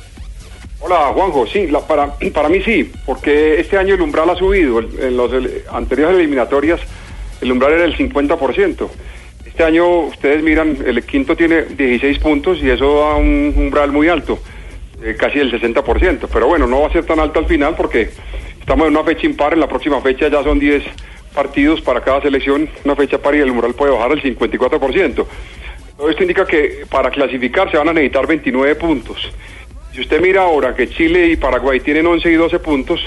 Hola 0.81 1.11
Juanjo, 1.13 1.45
sí, 1.47 1.67
la- 1.67 1.79
para, 1.79 2.13
para 2.33 2.49
mí 2.49 2.57
sí, 2.63 2.91
porque 3.05 3.59
este 3.61 3.77
año 3.77 3.95
el 3.95 4.01
umbral 4.01 4.29
ha 4.29 4.35
subido. 4.35 4.79
En 4.79 5.15
los 5.15 5.31
el- 5.31 5.63
anteriores 5.71 6.17
eliminatorias 6.17 6.79
el 7.43 7.51
umbral 7.51 7.73
era 7.73 7.85
el 7.85 7.95
50%. 7.95 8.89
Este 9.45 9.63
año 9.63 9.99
ustedes 9.99 10.41
miran, 10.41 10.77
el 10.85 11.03
quinto 11.03 11.35
tiene 11.35 11.63
16 11.63 12.17
puntos 12.19 12.59
y 12.63 12.69
eso 12.69 12.99
da 12.99 13.15
un 13.15 13.53
umbral 13.55 13.91
muy 13.91 14.07
alto, 14.07 14.39
eh, 15.03 15.15
casi 15.17 15.39
el 15.39 15.51
60%. 15.51 16.27
Pero 16.31 16.47
bueno, 16.47 16.65
no 16.65 16.81
va 16.81 16.87
a 16.87 16.91
ser 16.91 17.05
tan 17.05 17.19
alto 17.19 17.39
al 17.39 17.45
final 17.45 17.75
porque 17.75 18.09
estamos 18.59 18.87
en 18.87 18.93
una 18.95 19.03
fecha 19.03 19.27
impar, 19.27 19.53
en 19.53 19.59
la 19.59 19.67
próxima 19.67 20.01
fecha 20.01 20.27
ya 20.29 20.41
son 20.41 20.57
10 20.57 20.83
partidos 21.35 21.81
para 21.81 22.01
cada 22.01 22.21
selección, 22.21 22.69
una 22.85 22.95
fecha 22.95 23.17
par 23.17 23.35
y 23.35 23.39
el 23.39 23.51
umbral 23.51 23.73
puede 23.73 23.91
bajar 23.91 24.13
al 24.13 24.21
54%. 24.21 25.25
Todo 25.97 26.09
esto 26.09 26.23
indica 26.23 26.47
que 26.47 26.85
para 26.89 27.11
clasificar 27.11 27.69
se 27.69 27.77
van 27.77 27.89
a 27.89 27.93
necesitar 27.93 28.25
29 28.25 28.75
puntos. 28.75 29.31
Si 29.93 30.01
usted 30.01 30.21
mira 30.21 30.43
ahora 30.43 30.75
que 30.75 30.89
Chile 30.89 31.27
y 31.27 31.35
Paraguay 31.35 31.79
tienen 31.79 32.07
11 32.07 32.31
y 32.31 32.33
12 32.33 32.59
puntos, 32.59 33.01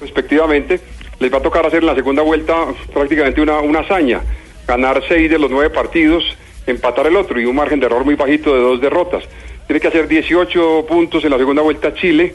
respectivamente, 0.00 0.78
les 1.18 1.32
va 1.32 1.38
a 1.38 1.42
tocar 1.42 1.66
hacer 1.66 1.80
en 1.80 1.86
la 1.86 1.94
segunda 1.94 2.22
vuelta 2.22 2.54
prácticamente 2.92 3.40
una, 3.40 3.60
una 3.60 3.80
hazaña, 3.80 4.20
ganar 4.66 5.02
6 5.06 5.30
de 5.30 5.38
los 5.38 5.50
9 5.50 5.70
partidos, 5.70 6.24
empatar 6.66 7.06
el 7.06 7.16
otro 7.16 7.40
y 7.40 7.44
un 7.44 7.56
margen 7.56 7.80
de 7.80 7.86
error 7.86 8.04
muy 8.04 8.14
bajito 8.14 8.54
de 8.54 8.60
dos 8.60 8.80
derrotas. 8.80 9.24
Tiene 9.66 9.80
que 9.80 9.88
hacer 9.88 10.08
18 10.08 10.86
puntos 10.86 11.24
en 11.24 11.30
la 11.30 11.38
segunda 11.38 11.62
vuelta 11.62 11.94
Chile, 11.94 12.34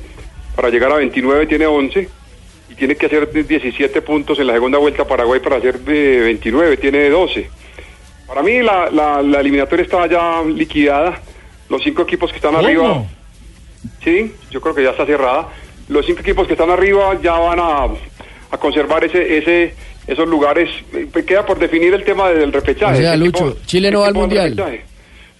para 0.55 0.69
llegar 0.69 0.91
a 0.91 0.95
29 0.95 1.47
tiene 1.47 1.67
11, 1.67 2.09
y 2.69 2.75
tiene 2.75 2.95
que 2.95 3.05
hacer 3.05 3.31
17 3.31 4.01
puntos 4.01 4.39
en 4.39 4.47
la 4.47 4.53
segunda 4.53 4.77
vuelta 4.77 5.05
Paraguay 5.05 5.39
para 5.39 5.57
hacer 5.57 5.79
eh, 5.87 6.21
29, 6.23 6.77
tiene 6.77 7.09
12. 7.09 7.49
Para 8.27 8.43
mí 8.43 8.61
la, 8.61 8.89
la, 8.91 9.21
la 9.21 9.39
eliminatoria 9.39 9.83
está 9.83 10.05
ya 10.07 10.43
liquidada, 10.43 11.19
los 11.69 11.83
cinco 11.83 12.03
equipos 12.03 12.31
que 12.31 12.37
están 12.37 12.55
arriba... 12.55 13.03
Sí, 14.03 14.33
yo 14.51 14.59
creo 14.59 14.75
que 14.75 14.83
ya 14.83 14.91
está 14.91 15.05
cerrada. 15.05 15.49
Los 15.87 16.05
cinco 16.05 16.21
equipos 16.21 16.47
que 16.47 16.53
están 16.53 16.69
arriba 16.69 17.17
ya 17.21 17.33
van 17.33 17.59
a, 17.59 17.87
a 18.51 18.57
conservar 18.57 19.03
ese, 19.03 19.37
ese, 19.37 19.73
esos 20.07 20.27
lugares. 20.27 20.69
Eh, 20.93 21.07
Queda 21.25 21.45
por 21.45 21.59
definir 21.59 21.93
el 21.93 22.03
tema 22.03 22.29
del 22.29 22.51
repechaje. 22.51 22.97
O 22.99 23.01
sea, 23.01 23.11
¿Qué 23.11 23.17
Lucho, 23.17 23.57
Chile 23.65 23.91
no 23.91 24.01
va 24.01 24.07
al 24.07 24.13
Mundial. 24.13 24.49
repechaje? 24.55 24.81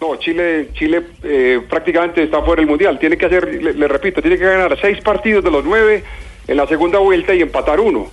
No, 0.01 0.15
Chile, 0.15 0.69
Chile 0.73 1.01
eh, 1.23 1.59
prácticamente 1.69 2.23
está 2.23 2.41
fuera 2.41 2.61
del 2.61 2.69
mundial. 2.69 2.97
Tiene 2.99 3.17
que 3.17 3.25
hacer, 3.25 3.61
le, 3.61 3.73
le 3.73 3.87
repito, 3.89 4.21
tiene 4.21 4.37
que 4.37 4.45
ganar 4.45 4.77
seis 4.79 5.01
partidos 5.01 5.43
de 5.43 5.51
los 5.51 5.65
nueve 5.65 6.03
en 6.47 6.55
la 6.55 6.65
segunda 6.67 6.99
vuelta 6.99 7.33
y 7.33 7.41
empatar 7.41 7.81
uno. 7.81 8.07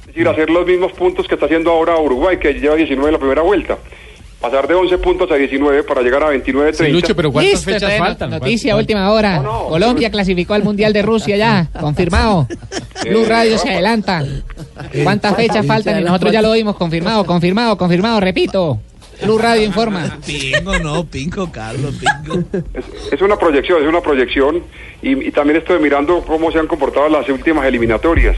Es 0.00 0.06
decir, 0.06 0.26
hacer 0.26 0.48
los 0.48 0.66
mismos 0.66 0.92
puntos 0.92 1.28
que 1.28 1.34
está 1.34 1.44
haciendo 1.44 1.70
ahora 1.70 1.98
Uruguay, 1.98 2.38
que 2.38 2.54
lleva 2.54 2.76
19 2.76 3.08
en 3.08 3.12
la 3.12 3.18
primera 3.18 3.42
vuelta. 3.42 3.76
Pasar 4.40 4.68
de 4.68 4.74
11 4.74 4.98
puntos 4.98 5.30
a 5.32 5.34
19 5.34 5.82
para 5.82 6.00
llegar 6.00 6.22
a 6.22 6.28
29, 6.28 6.72
30. 6.72 6.94
Lucho, 6.94 7.16
pero 7.16 7.32
¿cuántas 7.32 7.54
Listo, 7.54 7.72
fechas 7.72 7.98
faltan? 7.98 8.30
Noticia, 8.30 8.76
última 8.76 9.10
hora. 9.10 9.42
Colombia 9.42 10.10
clasificó 10.10 10.54
al 10.54 10.62
Mundial 10.62 10.92
de 10.92 11.02
Rusia 11.02 11.36
ya, 11.36 11.68
confirmado. 11.80 12.46
Blue 13.04 13.24
Radio 13.24 13.58
se 13.58 13.70
adelanta. 13.70 14.24
¿Cuántas 15.02 15.34
fechas 15.34 15.66
faltan? 15.66 16.00
Y 16.00 16.04
nosotros 16.04 16.32
ya 16.32 16.40
lo 16.40 16.50
oímos, 16.50 16.76
confirmado, 16.76 17.26
confirmado, 17.26 17.76
confirmado, 17.76 18.20
repito. 18.20 18.78
Blue 19.22 19.38
Radio 19.38 19.64
informa. 19.64 20.18
Pingo, 20.26 20.78
no, 20.78 21.04
Pingo, 21.04 21.50
Carlos, 21.50 21.96
Pingo. 21.96 22.44
Es 23.10 23.20
una 23.20 23.36
proyección, 23.36 23.82
es 23.82 23.88
una 23.88 24.00
proyección 24.00 24.62
y, 25.02 25.26
y 25.26 25.30
también 25.32 25.56
estoy 25.58 25.80
mirando 25.80 26.22
cómo 26.24 26.52
se 26.52 26.60
han 26.60 26.68
comportado 26.68 27.08
las 27.08 27.28
últimas 27.28 27.66
eliminatorias. 27.66 28.36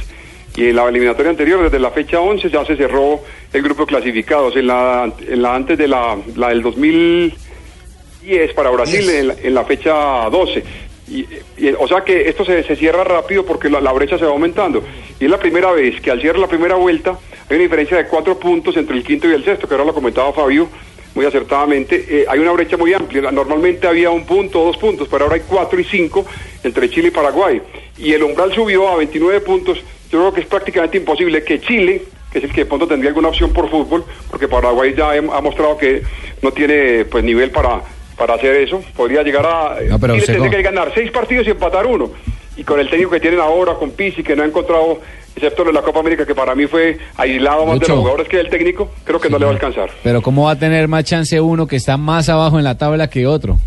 Y 0.61 0.69
en 0.69 0.77
la 0.77 0.87
eliminatoria 0.87 1.31
anterior, 1.31 1.63
desde 1.63 1.79
la 1.79 1.91
fecha 1.91 2.21
11, 2.21 2.51
ya 2.51 2.67
se 2.67 2.77
cerró 2.77 3.23
el 3.51 3.63
grupo 3.63 3.87
de 3.87 3.87
clasificados. 3.87 4.55
En 4.57 4.67
la, 4.67 5.11
en 5.27 5.41
la 5.41 5.55
antes 5.55 5.79
de 5.79 5.89
la, 5.89 6.19
la 6.37 6.51
del 6.51 6.61
2010 6.61 8.53
para 8.53 8.69
Brasil, 8.69 9.09
en 9.09 9.29
la, 9.29 9.35
en 9.43 9.55
la 9.55 9.65
fecha 9.65 10.29
12. 10.29 10.63
Y, 11.09 11.21
y, 11.57 11.71
o 11.79 11.89
sea 11.89 12.03
que 12.03 12.29
esto 12.29 12.45
se, 12.45 12.63
se 12.65 12.77
cierra 12.77 13.05
rápido 13.05 13.47
porque 13.47 13.71
la, 13.71 13.81
la 13.81 13.91
brecha 13.93 14.19
se 14.19 14.27
va 14.27 14.33
aumentando. 14.33 14.85
Y 15.19 15.25
es 15.25 15.31
la 15.31 15.39
primera 15.39 15.73
vez 15.73 15.99
que 16.03 16.11
al 16.11 16.21
cierre 16.21 16.39
la 16.39 16.47
primera 16.47 16.75
vuelta 16.75 17.19
hay 17.49 17.57
una 17.57 17.63
diferencia 17.63 17.97
de 17.97 18.07
cuatro 18.07 18.39
puntos 18.39 18.77
entre 18.77 18.99
el 18.99 19.03
quinto 19.03 19.27
y 19.31 19.33
el 19.33 19.43
sexto, 19.43 19.67
que 19.67 19.73
ahora 19.73 19.87
lo 19.87 19.95
comentaba 19.95 20.31
Fabio. 20.35 20.69
muy 21.15 21.25
acertadamente, 21.25 22.05
eh, 22.07 22.27
hay 22.29 22.39
una 22.39 22.53
brecha 22.53 22.77
muy 22.77 22.93
amplia. 22.93 23.33
Normalmente 23.33 23.87
había 23.87 24.11
un 24.11 24.27
punto, 24.27 24.63
dos 24.63 24.77
puntos, 24.77 25.09
pero 25.11 25.25
ahora 25.25 25.37
hay 25.37 25.43
cuatro 25.49 25.81
y 25.81 25.85
cinco 25.85 26.27
entre 26.63 26.91
Chile 26.91 27.09
y 27.09 27.13
Paraguay. 27.13 27.63
Y 27.97 28.13
el 28.13 28.25
umbral 28.25 28.53
subió 28.53 28.91
a 28.91 28.97
29 28.99 29.41
puntos. 29.41 29.83
Yo 30.11 30.19
creo 30.19 30.33
que 30.33 30.41
es 30.41 30.47
prácticamente 30.47 30.99
imposible 30.99 31.45
que 31.45 31.61
Chile, 31.61 32.03
que 32.33 32.39
es 32.39 32.45
el 32.45 32.53
que 32.53 32.63
de 32.63 32.67
pronto 32.67 32.87
tendría 32.87 33.11
alguna 33.11 33.29
opción 33.29 33.53
por 33.53 33.71
fútbol, 33.71 34.05
porque 34.31 34.49
Paraguay 34.49 34.95
ya 34.97 35.13
ha 35.13 35.41
mostrado 35.41 35.77
que 35.77 36.03
no 36.43 36.53
tiene 36.53 37.05
pues 37.05 37.23
nivel 37.25 37.51
para, 37.51 37.81
para 38.17 38.35
hacer 38.35 38.57
eso, 38.57 38.83
podría 38.97 39.23
llegar 39.23 39.47
a... 39.47 39.77
No, 39.89 39.99
pero 39.99 40.15
Chile 40.15 40.27
tendría 40.27 40.51
que 40.51 40.63
ganar 40.63 40.93
seis 40.95 41.11
partidos 41.11 41.47
y 41.47 41.51
empatar 41.51 41.87
uno. 41.87 42.11
Y 42.57 42.65
con 42.65 42.79
el 42.81 42.91
técnico 42.91 43.11
que 43.11 43.21
tienen 43.21 43.41
ahora, 43.41 43.75
con 43.75 43.93
Pizzi, 43.93 44.23
que 44.23 44.37
no 44.37 44.43
ha 44.43 44.47
encontrado, 44.47 45.01
excepto 45.35 45.67
en 45.67 45.75
la 45.75 45.83
Copa 45.83 46.01
América, 46.01 46.27
que 46.27 46.35
para 46.35 46.55
mí 46.55 46.67
fue 46.67 46.99
aislado 47.17 47.65
más 47.65 47.75
de 47.75 47.81
Lucho. 47.81 47.93
los 47.93 47.99
jugadores 48.01 48.29
que 48.29 48.41
el 48.41 48.51
técnico, 48.51 48.91
creo 49.05 49.21
que 49.21 49.31
no 49.31 49.39
le 49.39 49.45
va 49.45 49.53
a 49.53 49.55
alcanzar. 49.55 49.91
Pero 50.03 50.21
¿cómo 50.21 50.45
va 50.45 50.53
a 50.53 50.59
tener 50.59 50.89
más 50.89 51.05
chance 51.05 51.41
uno 51.41 51.67
que 51.67 51.77
está 51.77 51.97
más 51.97 52.29
abajo 52.29 52.59
en 52.59 52.65
la 52.65 52.77
tabla 52.77 53.09
que 53.09 53.27
otro? 53.27 53.59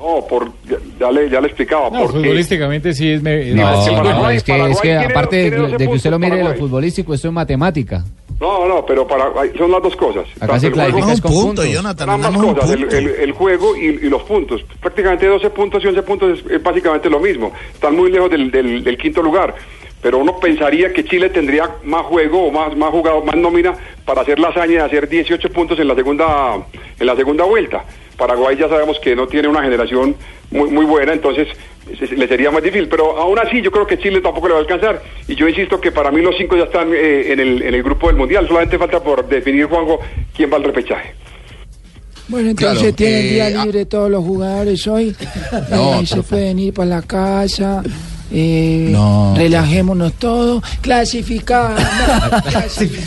No, 0.00 0.26
por, 0.26 0.46
ya, 0.66 0.76
ya 0.98 1.10
le, 1.12 1.28
ya 1.28 1.40
le 1.42 1.48
explicaba. 1.48 1.90
No, 1.90 2.00
porque 2.06 2.18
futbolísticamente 2.20 2.94
sí 2.94 3.12
es... 3.12 3.22
me- 3.22 3.50
No, 3.52 3.62
más- 3.64 3.86
no, 3.86 4.02
Paraguay- 4.02 4.36
es 4.36 4.42
que, 4.44 4.52
Paraguay 4.52 4.72
es 4.72 4.80
que 4.80 4.96
aparte 4.96 5.36
de, 5.36 5.50
12 5.50 5.76
de 5.76 5.86
que 5.88 5.94
usted 5.94 6.10
lo 6.10 6.18
mire 6.18 6.30
lo 6.30 6.36
Paraguay. 6.44 6.58
futbolístico, 6.58 7.12
esto 7.14 7.28
es 7.28 7.34
matemática. 7.34 8.04
No, 8.40 8.66
no, 8.66 8.86
pero 8.86 9.06
para, 9.06 9.30
son 9.58 9.70
las 9.70 9.82
dos 9.82 9.94
cosas. 9.96 10.24
Acá 10.40 10.58
se 10.58 10.70
Tanto 10.70 10.80
el 10.86 10.92
juego- 10.92 11.06
clasifica 11.06 11.12
es 11.12 11.20
con 11.20 11.30
punto, 11.32 11.46
puntos. 11.46 11.68
Jonathan, 11.68 12.06
Son 12.08 12.24
ambas 12.24 12.42
cosas, 12.54 12.70
el, 12.70 12.78
punto. 12.80 12.96
el- 12.96 13.08
el 13.08 13.32
juego 13.32 13.76
y, 13.76 13.80
y 13.86 14.08
los 14.08 14.22
puntos. 14.22 14.64
Prácticamente 14.80 15.26
12 15.26 15.50
puntos 15.50 15.84
y 15.84 15.88
11 15.88 16.02
puntos 16.02 16.38
es, 16.38 16.50
es 16.50 16.62
básicamente 16.62 17.10
lo 17.10 17.20
mismo. 17.20 17.52
Están 17.74 17.94
muy 17.94 18.10
lejos 18.10 18.30
del, 18.30 18.50
del- 18.50 18.82
del 18.82 18.96
quinto 18.96 19.20
lugar. 19.22 19.54
Pero 20.00 20.16
uno 20.16 20.38
pensaría 20.40 20.90
que 20.94 21.04
Chile 21.04 21.28
tendría 21.28 21.68
más 21.84 22.06
juego 22.06 22.46
o 22.46 22.50
más, 22.50 22.74
más 22.74 22.88
jugado, 22.90 23.22
más 23.22 23.36
nómina 23.36 23.74
para 24.06 24.22
hacer 24.22 24.38
la 24.40 24.48
hazaña 24.48 24.76
de 24.78 24.80
hacer 24.84 25.06
18 25.06 25.50
puntos 25.50 25.78
en 25.78 25.88
la 25.88 25.94
segunda, 25.94 26.56
en 26.98 27.06
la 27.06 27.14
segunda 27.14 27.44
vuelta. 27.44 27.84
Paraguay 28.20 28.56
ya 28.56 28.68
sabemos 28.68 28.98
que 29.00 29.16
no 29.16 29.26
tiene 29.26 29.48
una 29.48 29.62
generación 29.62 30.14
muy, 30.52 30.70
muy 30.70 30.84
buena, 30.84 31.12
entonces 31.12 31.48
le 32.16 32.28
sería 32.28 32.50
más 32.50 32.62
difícil. 32.62 32.86
Pero 32.88 33.16
aún 33.18 33.38
así 33.38 33.60
yo 33.62 33.70
creo 33.72 33.86
que 33.86 33.98
Chile 33.98 34.20
tampoco 34.20 34.46
le 34.48 34.52
va 34.54 34.60
a 34.60 34.62
alcanzar. 34.62 35.02
Y 35.26 35.34
yo 35.34 35.48
insisto 35.48 35.80
que 35.80 35.90
para 35.90 36.10
mí 36.10 36.20
los 36.22 36.36
cinco 36.36 36.56
ya 36.56 36.64
están 36.64 36.92
eh, 36.94 37.32
en, 37.32 37.40
el, 37.40 37.62
en 37.62 37.74
el 37.74 37.82
grupo 37.82 38.06
del 38.08 38.16
Mundial. 38.16 38.46
Solamente 38.46 38.78
falta 38.78 39.02
por 39.02 39.26
definir, 39.28 39.64
Juanjo, 39.66 39.98
quién 40.36 40.52
va 40.52 40.56
al 40.58 40.64
repechaje. 40.64 41.14
Bueno, 42.28 42.50
entonces 42.50 42.78
Claro, 42.78 42.94
tienen 42.94 43.26
eh, 43.26 43.28
día 43.30 43.46
ah- 43.46 43.64
libre 43.64 43.86
todos 43.86 44.08
los 44.10 44.22
jugadores 44.24 44.86
hoy. 44.86 45.16
No, 45.70 46.00
Eh, 46.00 46.06
se 46.06 46.22
pueden 46.22 46.58
ir 46.60 46.72
para 46.74 46.88
la 46.90 47.02
casa. 47.02 47.82
Eh, 48.32 48.88
No, 48.90 49.34
relajémonos 49.36 50.12
todos. 50.14 50.62
Clasificados. 50.80 51.80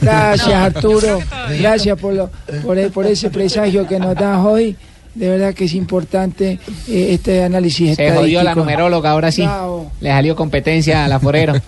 Gracias, 0.00 0.48
Arturo. 0.54 1.18
Gracias 1.60 1.98
por, 1.98 2.14
lo- 2.14 2.30
por, 2.64 2.78
e- 2.78 2.90
por 2.90 3.06
ese 3.06 3.30
presagio 3.30 3.86
que 3.86 3.98
nos 3.98 4.14
das 4.14 4.38
hoy. 4.44 4.76
De 5.14 5.30
verdad 5.30 5.54
que 5.54 5.64
es 5.64 5.72
importante 5.72 6.58
eh, 6.88 7.08
este 7.12 7.42
análisis 7.42 7.96
Se 7.96 8.10
jodió 8.12 8.42
la 8.42 8.54
numeróloga, 8.54 9.12
ahora 9.12 9.32
sí. 9.32 9.42
Bravo. 9.44 9.90
Le 10.02 10.10
salió 10.10 10.36
competencia 10.36 11.04
a 11.06 11.08
la 11.08 11.18
forero. 11.18 11.54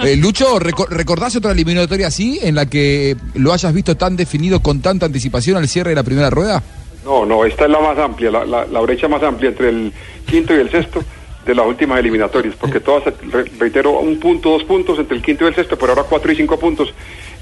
Eh, 0.00 0.16
Lucho, 0.16 0.58
reco- 0.60 0.88
¿recordás 0.88 1.34
otra 1.36 1.52
eliminatoria 1.52 2.08
así 2.08 2.38
en 2.42 2.54
la 2.54 2.66
que 2.66 3.16
lo 3.34 3.52
hayas 3.52 3.72
visto 3.72 3.96
tan 3.96 4.14
definido 4.16 4.60
con 4.60 4.80
tanta 4.80 5.06
anticipación 5.06 5.56
al 5.56 5.68
cierre 5.68 5.90
de 5.90 5.96
la 5.96 6.02
primera 6.02 6.28
rueda? 6.30 6.62
No, 7.04 7.24
no, 7.24 7.44
esta 7.44 7.64
es 7.64 7.70
la 7.70 7.80
más 7.80 7.98
amplia, 7.98 8.30
la, 8.30 8.44
la- 8.44 8.66
la 8.66 8.80
brecha 8.80 9.08
más 9.08 9.22
amplia 9.22 9.50
entre 9.50 9.68
el 9.70 9.92
quinto 10.26 10.54
y 10.54 10.58
el 10.60 10.70
sexto 10.70 11.02
de 11.46 11.54
las 11.54 11.64
últimas 11.64 11.98
eliminatorias, 12.00 12.54
porque 12.56 12.80
todas, 12.80 13.04
re- 13.30 13.44
reitero, 13.58 13.92
un 14.00 14.18
punto, 14.18 14.50
dos 14.50 14.64
puntos 14.64 14.98
entre 14.98 15.16
el 15.16 15.22
quinto 15.22 15.44
y 15.44 15.48
el 15.48 15.54
sexto, 15.54 15.78
pero 15.78 15.92
ahora 15.92 16.02
cuatro 16.02 16.30
y 16.32 16.36
cinco 16.36 16.58
puntos. 16.58 16.92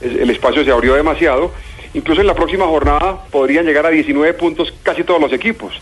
El 0.03 0.29
espacio 0.31 0.63
se 0.63 0.71
abrió 0.71 0.95
demasiado. 0.95 1.51
Incluso 1.95 2.21
en 2.21 2.27
la 2.27 2.35
próxima 2.35 2.67
jornada 2.67 3.25
podrían 3.31 3.65
llegar 3.65 3.87
a 3.87 3.91
19 3.91 4.35
puntos 4.35 4.73
casi 4.83 5.05
todos 5.05 5.21
los 5.21 5.33
equipos. 5.33 5.73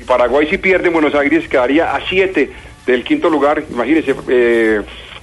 Y 0.00 0.04
Paraguay 0.04 0.46
si 0.48 0.58
pierde 0.58 0.88
en 0.88 0.92
Buenos 0.92 1.14
Aires 1.14 1.48
quedaría 1.48 1.94
a 1.94 2.00
7 2.08 2.50
del 2.86 3.02
quinto 3.04 3.30
lugar, 3.30 3.64
imagínense, 3.70 4.14
eh, 4.28 4.80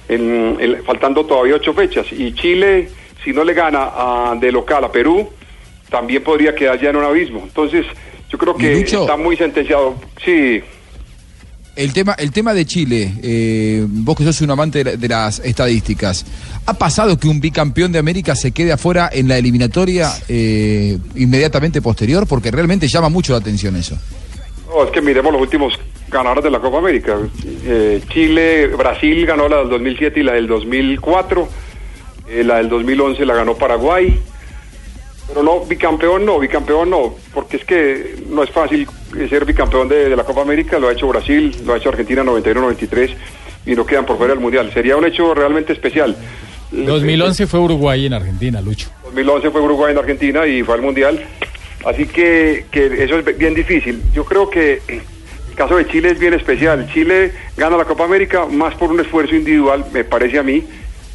en- 0.08 0.56
en- 0.58 0.84
faltando 0.84 1.24
todavía 1.26 1.54
ocho 1.54 1.74
fechas. 1.74 2.06
Y 2.12 2.32
Chile, 2.34 2.88
si 3.22 3.32
no 3.32 3.44
le 3.44 3.52
gana 3.54 3.90
a- 3.94 4.36
de 4.40 4.50
local 4.50 4.82
a 4.84 4.90
Perú, 4.90 5.28
también 5.90 6.22
podría 6.24 6.54
quedar 6.54 6.80
ya 6.80 6.90
en 6.90 6.96
un 6.96 7.04
abismo. 7.04 7.40
Entonces, 7.44 7.86
yo 8.30 8.36
creo 8.38 8.54
que 8.56 8.72
está 9.02 9.16
muy 9.16 9.36
sentenciado. 9.36 9.94
Sí, 10.24 10.62
El 11.78 11.92
tema, 11.92 12.14
el 12.18 12.32
tema 12.32 12.54
de 12.54 12.66
Chile, 12.66 13.12
eh, 13.22 13.84
vos 13.88 14.16
que 14.16 14.24
sos 14.24 14.40
un 14.40 14.50
amante 14.50 14.78
de, 14.78 14.84
la- 14.90 14.96
de 14.96 15.08
las 15.08 15.38
estadísticas, 15.38 16.26
¿ha 16.66 16.74
pasado 16.74 17.16
que 17.16 17.28
un 17.28 17.38
bicampeón 17.38 17.92
de 17.92 18.00
América 18.00 18.34
se 18.34 18.50
quede 18.50 18.72
afuera 18.72 19.08
en 19.12 19.28
la 19.28 19.38
eliminatoria 19.38 20.10
eh, 20.28 20.98
inmediatamente 21.14 21.80
posterior? 21.80 22.26
Porque 22.26 22.50
realmente 22.50 22.88
llama 22.88 23.08
mucho 23.10 23.30
la 23.32 23.38
atención 23.38 23.76
eso. 23.76 23.96
no, 24.68 24.82
es 24.84 24.90
que 24.90 25.00
miremos 25.00 25.32
los 25.32 25.40
últimos 25.40 25.72
ganadores 26.10 26.42
de 26.42 26.50
la 26.50 26.58
Copa 26.58 26.78
América. 26.78 27.16
Eh, 27.64 28.02
Chile, 28.12 28.66
Brasil 28.76 29.24
ganó 29.24 29.48
la 29.48 29.58
del 29.58 29.68
2007 29.68 30.18
y 30.18 30.22
la 30.24 30.32
del 30.32 30.48
2004. 30.48 31.48
Eh, 32.28 32.42
la 32.42 32.56
del 32.56 32.68
2011 32.70 33.24
la 33.24 33.34
ganó 33.36 33.54
Paraguay. 33.54 34.18
Pero 35.28 35.42
no, 35.42 35.60
bicampeón 35.60 36.24
no, 36.24 36.38
bicampeón 36.38 36.90
no, 36.90 37.14
porque 37.34 37.58
es 37.58 37.64
que 37.64 38.16
no 38.28 38.42
es 38.42 38.50
fácil 38.50 38.88
ser 39.28 39.44
bicampeón 39.44 39.88
de, 39.88 40.08
de 40.08 40.16
la 40.16 40.24
Copa 40.24 40.40
América, 40.40 40.78
lo 40.78 40.88
ha 40.88 40.92
hecho 40.92 41.06
Brasil, 41.06 41.54
lo 41.64 41.74
ha 41.74 41.76
hecho 41.76 41.90
Argentina 41.90 42.24
91-93 42.24 43.14
y 43.66 43.74
no 43.74 43.84
quedan 43.84 44.06
por 44.06 44.16
fuera 44.16 44.32
del 44.32 44.42
Mundial. 44.42 44.72
Sería 44.72 44.96
un 44.96 45.04
hecho 45.04 45.34
realmente 45.34 45.72
especial. 45.74 46.16
2011 46.70 47.46
fue 47.46 47.60
Uruguay 47.60 48.06
en 48.06 48.14
Argentina, 48.14 48.60
Lucho. 48.60 48.90
2011 49.04 49.50
fue 49.50 49.60
Uruguay 49.60 49.92
en 49.92 49.98
Argentina 49.98 50.46
y 50.46 50.62
fue 50.62 50.74
al 50.74 50.82
Mundial. 50.82 51.22
Así 51.84 52.06
que, 52.06 52.66
que 52.70 53.04
eso 53.04 53.18
es 53.18 53.38
bien 53.38 53.54
difícil. 53.54 54.02
Yo 54.12 54.24
creo 54.24 54.50
que 54.50 54.82
el 54.88 55.54
caso 55.54 55.76
de 55.76 55.86
Chile 55.86 56.10
es 56.10 56.18
bien 56.18 56.34
especial. 56.34 56.90
Chile 56.92 57.32
gana 57.56 57.76
la 57.76 57.84
Copa 57.84 58.04
América 58.04 58.46
más 58.46 58.74
por 58.74 58.90
un 58.90 59.00
esfuerzo 59.00 59.34
individual, 59.34 59.86
me 59.92 60.04
parece 60.04 60.38
a 60.38 60.42
mí, 60.42 60.64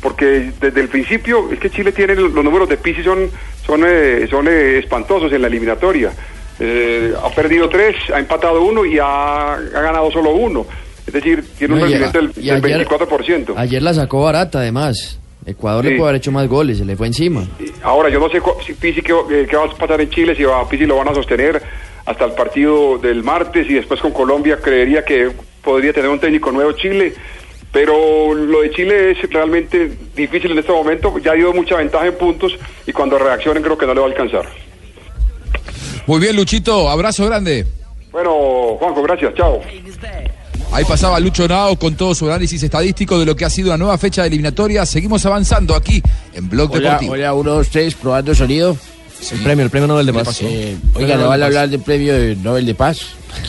porque 0.02 0.52
desde 0.60 0.82
el 0.82 0.89
principio 0.89 1.52
es 1.52 1.60
que 1.60 1.69
Chile 1.69 1.91
tiene 1.91 2.15
los 2.15 2.34
números 2.34 2.69
de 2.69 2.78
Pizzi 2.78 3.04
son, 3.04 3.30
son, 3.65 3.84
eh, 3.86 4.28
son 4.30 4.47
eh, 4.47 4.80
espantosos 4.80 5.32
en 5.32 5.41
la 5.41 5.47
eliminatoria. 5.47 6.12
Eh, 6.60 7.13
ha 7.21 7.30
perdido 7.30 7.67
tres, 7.69 7.95
ha 8.13 8.19
empatado 8.19 8.62
uno 8.63 8.86
y 8.86 8.99
ha, 8.99 9.54
ha 9.54 9.58
ganado 9.82 10.12
solo 10.12 10.32
uno. 10.32 10.65
Es 11.06 11.13
decir, 11.13 11.43
tiene 11.58 11.73
un 11.73 11.80
No, 11.82 11.86
rendimiento 11.86 12.17
del, 12.19 12.32
del 12.34 12.65
ayer- 12.65 12.88
24%. 12.88 13.54
Ayer 13.58 13.82
la 13.82 13.93
sacó 13.93 14.23
barata, 14.23 14.60
además. 14.60 15.19
Ecuador 15.45 15.84
Sí. 15.84 15.89
le 15.91 15.97
puede 15.97 16.10
haber 16.12 16.19
hecho 16.21 16.32
más 16.32 16.47
goles, 16.47 16.78
se 16.78 16.86
le 16.86 16.95
fue 16.95 17.08
encima. 17.08 17.45
Ahora, 17.82 18.08
yo 18.10 18.17
no 18.19 18.30
sé 18.30 18.41
si 18.65 18.73
Pizzi 18.73 19.02
qué, 19.02 19.12
eh, 19.12 19.45
qué 19.49 19.58
va 19.58 19.65
a 19.65 19.69
pasar 19.76 19.99
en 19.99 20.10
Chile, 20.10 20.36
si 20.36 20.43
va, 20.43 20.62
a 20.62 20.69
Pizzi 20.69 20.86
lo 20.86 20.95
van 20.95 21.10
a 21.10 21.13
sostener 21.13 21.62
hasta 22.06 22.23
el 22.23 22.32
partido 22.32 22.97
del 22.97 23.23
martes 23.23 23.69
y 23.69 23.73
después 23.73 23.99
con 23.99 24.12
Colombia. 24.12 24.60
Creería 24.63 25.04
que 25.04 25.32
podría 25.62 25.91
tener 25.91 26.10
un 26.10 26.19
técnico 26.19 26.49
nuevo 26.54 26.71
Chile, 26.73 27.13
pero 27.73 28.36
lo 28.36 28.62
de 28.62 28.71
Chile 28.71 29.12
es 29.12 29.29
realmente 29.31 29.91
difícil 30.15 30.51
en 30.51 30.59
este 30.59 30.71
momento. 30.71 31.17
Ya 31.17 31.33
dio 31.33 31.51
mucha 31.51 31.75
ventaja 31.75 32.05
en 32.05 32.15
puntos 32.15 32.55
y 32.86 32.93
cuando 32.93 33.17
reaccionen 33.17 33.63
creo 33.63 33.77
que 33.77 33.88
no 33.88 33.95
le 33.95 33.99
va 33.99 34.05
a 34.05 34.09
alcanzar. 34.09 34.45
Muy 36.05 36.19
bien, 36.19 36.36
Luchito, 36.36 36.88
abrazo 36.88 37.25
grande. 37.25 37.65
Bueno, 38.12 38.77
Juanjo, 38.77 39.01
gracias, 39.01 39.33
chao. 39.33 39.59
Ahí 40.71 40.86
pasaba 40.86 41.19
Lucho 41.19 41.47
Nao 41.47 41.75
con 41.77 41.95
todo 41.95 42.13
su 42.13 42.27
análisis 42.27 42.62
estadístico 42.62 43.17
de 43.19 43.25
lo 43.25 43.36
que 43.36 43.45
ha 43.45 43.49
sido 43.49 43.69
una 43.69 43.77
nueva 43.77 43.97
fecha 43.97 44.21
de 44.21 44.27
eliminatoria. 44.27 44.86
Seguimos 44.86 45.25
avanzando 45.25 45.75
aquí 45.75 46.01
en 46.33 46.49
Blog 46.49 46.71
Hola, 46.71 46.81
Deportivo. 46.81 47.13
hola, 47.13 47.33
uno, 47.33 47.53
dos, 47.55 47.69
tres, 47.69 47.95
probando 47.95 48.36
sonido. 48.36 48.77
El 49.31 49.39
premio, 49.39 49.63
el 49.65 49.69
premio 49.71 49.88
Nobel 49.88 50.05
de 50.05 50.13
Paz. 50.13 50.41
Eh, 50.41 50.77
¿Qué 50.95 51.03
oiga? 51.03 51.15
¿no 51.17 51.27
van 51.27 51.41
a 51.41 51.45
hablar 51.45 51.69
del 51.69 51.79
premio 51.79 52.13
de 52.13 52.36
Nobel 52.36 52.65
de 52.65 52.75
Paz? 52.75 52.99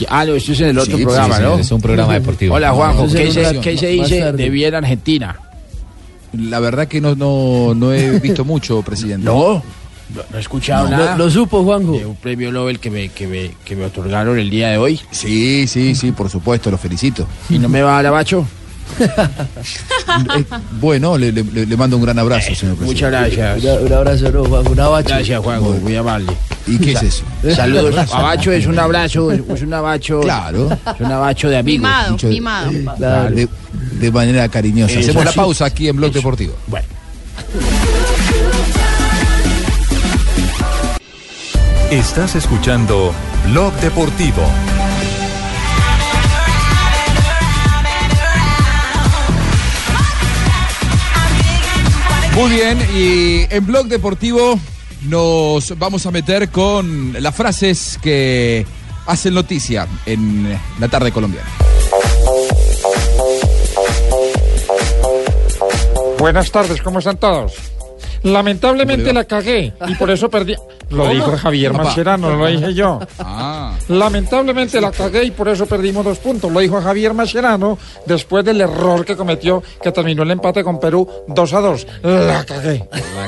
Ah, 0.09 0.25
no, 0.25 0.33
esto 0.35 0.51
es 0.53 0.59
en 0.61 0.69
el 0.69 0.77
otro 0.79 0.97
Sí, 0.97 1.03
programa, 1.03 1.35
sí, 1.35 1.41
sí, 1.41 1.47
¿no? 1.47 1.57
es 1.59 1.71
un 1.71 1.81
programa 1.81 2.13
deportivo. 2.13 2.55
Hola, 2.55 2.71
Juanjo, 2.71 3.07
¿qué, 3.11 3.31
se, 3.31 3.59
qué 3.59 3.71
dice 3.91 4.31
de 4.31 4.49
vida 4.49 4.67
en 4.69 4.75
Argentina? 4.75 5.35
La 6.33 6.59
verdad 6.59 6.87
que 6.87 6.99
no, 7.01 7.15
no, 7.15 7.73
no 7.75 7.93
he 7.93 8.19
visto 8.19 8.43
mucho, 8.43 8.81
presidente. 8.81 9.23
No, 9.25 9.63
no, 10.13 10.21
no 10.31 10.37
he 10.37 10.41
escuchado 10.41 10.85
No, 10.89 10.97
nada. 10.97 11.15
lo- 11.17 11.25
lo 11.25 11.31
supo, 11.31 11.63
Juanjo. 11.63 11.93
De 11.93 12.05
un 12.05 12.15
premio 12.15 12.51
Nobel 12.51 12.79
que 12.79 12.89
me, 12.91 13.09
que, 13.09 13.25
me, 13.27 13.51
que 13.63 13.75
me 13.75 13.85
otorgaron 13.85 14.37
el 14.37 14.49
día 14.49 14.69
de 14.69 14.77
hoy. 14.77 14.99
Sí, 15.11 15.65
sí, 15.67 15.95
sí, 15.95 16.11
por 16.11 16.29
supuesto, 16.29 16.69
lo 16.71 16.77
felicito. 16.77 17.27
¿Y 17.49 17.57
no 17.59 17.69
me 17.69 17.81
va 17.81 17.99
a 17.99 18.03
la 18.03 18.11
macho? 18.11 18.45
Eh, 18.99 20.45
bueno, 20.79 21.17
le, 21.17 21.31
le- 21.31 21.43
le 21.65 21.77
mando 21.77 21.97
un 21.97 22.03
gran 22.03 22.17
abrazo, 22.19 22.53
señor 22.55 22.75
presidente. 22.77 22.85
Muchas 22.85 23.11
gracias. 23.11 23.79
Un, 23.81 23.85
un 23.87 23.93
abrazo, 23.93 24.31
no, 24.31 24.45
Juanjo, 24.45 24.71
un 24.71 24.79
abrazo. 24.79 25.07
Gracias, 25.09 25.39
Juanjo, 25.43 25.71
muy 25.81 25.95
amable. 25.95 26.31
¿Y 26.67 26.77
qué 26.79 26.91
es 26.93 27.03
eso? 27.03 27.23
Saludos. 27.55 27.95
Abacho 28.13 28.51
es 28.51 28.65
un 28.67 28.79
abrazo, 28.85 29.31
es 29.31 29.61
un 29.61 29.73
abacho. 29.73 30.21
Claro. 30.21 30.69
Es 30.71 30.99
un 30.99 31.11
abacho 31.11 31.49
de 31.49 31.57
amigos. 31.57 32.23
Mimado, 32.23 32.71
mimado. 32.71 33.29
De, 33.31 33.47
de 33.99 34.11
manera 34.11 34.47
cariñosa. 34.49 34.93
Eso 34.93 34.99
Hacemos 35.09 35.25
la 35.25 35.31
sí. 35.31 35.37
pausa 35.37 35.65
aquí 35.65 35.87
en 35.89 35.97
Blog 35.97 36.11
Deportivo. 36.13 36.53
Bueno. 36.67 36.85
Estás 41.91 42.35
escuchando 42.35 43.13
Blog 43.51 43.73
Deportivo. 43.75 44.41
Muy 52.35 52.49
bien, 52.49 52.77
y 52.93 53.47
en 53.49 53.65
Blog 53.65 53.87
Deportivo 53.87 54.59
nos 55.03 55.77
vamos 55.79 56.05
a 56.05 56.11
meter 56.11 56.49
con 56.49 57.15
las 57.17 57.33
frases 57.33 57.97
que 58.01 58.65
hacen 59.05 59.33
noticia 59.33 59.87
en 60.05 60.59
la 60.77 60.89
tarde 60.89 61.13
colombiana. 61.13 61.47
Buenas 66.19 66.51
tardes, 66.51 66.81
¿cómo 66.81 66.99
están 66.99 67.17
todos? 67.17 67.53
Lamentablemente 68.23 69.13
la 69.13 69.23
cagué 69.23 69.73
y 69.87 69.95
por 69.95 70.11
eso 70.11 70.29
perdí. 70.29 70.55
Lo 70.89 71.09
dijo 71.09 71.35
Javier 71.37 71.71
Papá. 71.71 71.83
Mascherano, 71.85 72.29
no 72.31 72.37
lo 72.37 72.47
dije 72.47 72.73
yo. 72.73 72.99
Ah. 73.19 73.73
Lamentablemente 73.87 74.79
la 74.79 74.91
cagué 74.91 75.23
y 75.23 75.31
por 75.31 75.47
eso 75.49 75.65
perdimos 75.65 76.05
dos 76.05 76.19
puntos. 76.19 76.51
Lo 76.51 76.59
dijo 76.59 76.81
Javier 76.81 77.13
Mascherano 77.13 77.77
después 78.05 78.45
del 78.45 78.61
error 78.61 79.05
que 79.05 79.15
cometió 79.15 79.63
que 79.81 79.91
terminó 79.91 80.23
el 80.23 80.31
empate 80.31 80.63
con 80.63 80.79
Perú 80.79 81.07
2 81.27 81.53
a 81.53 81.59
2. 81.59 81.87
La 82.03 82.45
cagué. 82.45 82.87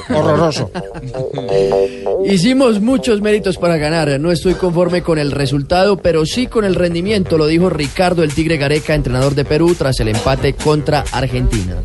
Horroroso. 0.09 0.71
Hicimos 2.25 2.81
muchos 2.81 3.21
méritos 3.21 3.57
para 3.57 3.77
ganar. 3.77 4.19
No 4.19 4.31
estoy 4.31 4.53
conforme 4.53 5.01
con 5.01 5.17
el 5.19 5.31
resultado, 5.31 5.97
pero 5.97 6.25
sí 6.25 6.47
con 6.47 6.65
el 6.65 6.75
rendimiento, 6.75 7.37
lo 7.37 7.47
dijo 7.47 7.69
Ricardo 7.69 8.23
el 8.23 8.33
Tigre 8.33 8.57
Gareca, 8.57 8.93
entrenador 8.93 9.35
de 9.35 9.45
Perú, 9.45 9.75
tras 9.77 9.99
el 9.99 10.09
empate 10.09 10.53
contra 10.53 11.03
Argentina. 11.11 11.75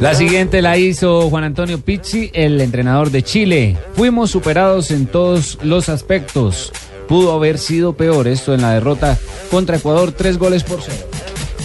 La 0.00 0.14
siguiente 0.14 0.62
la 0.62 0.76
hizo 0.76 1.28
Juan 1.30 1.44
Antonio 1.44 1.80
Pizzi, 1.80 2.30
el 2.32 2.60
entrenador 2.60 3.10
de 3.10 3.22
Chile. 3.22 3.76
Fuimos 3.94 4.30
superados 4.38 4.92
en 4.92 5.06
todos 5.06 5.58
los 5.64 5.88
aspectos. 5.88 6.72
Pudo 7.08 7.32
haber 7.32 7.58
sido 7.58 7.94
peor 7.94 8.28
esto 8.28 8.54
en 8.54 8.62
la 8.62 8.72
derrota 8.74 9.18
contra 9.50 9.78
Ecuador, 9.78 10.12
tres 10.12 10.38
goles 10.38 10.62
por 10.62 10.80
cero. 10.80 11.08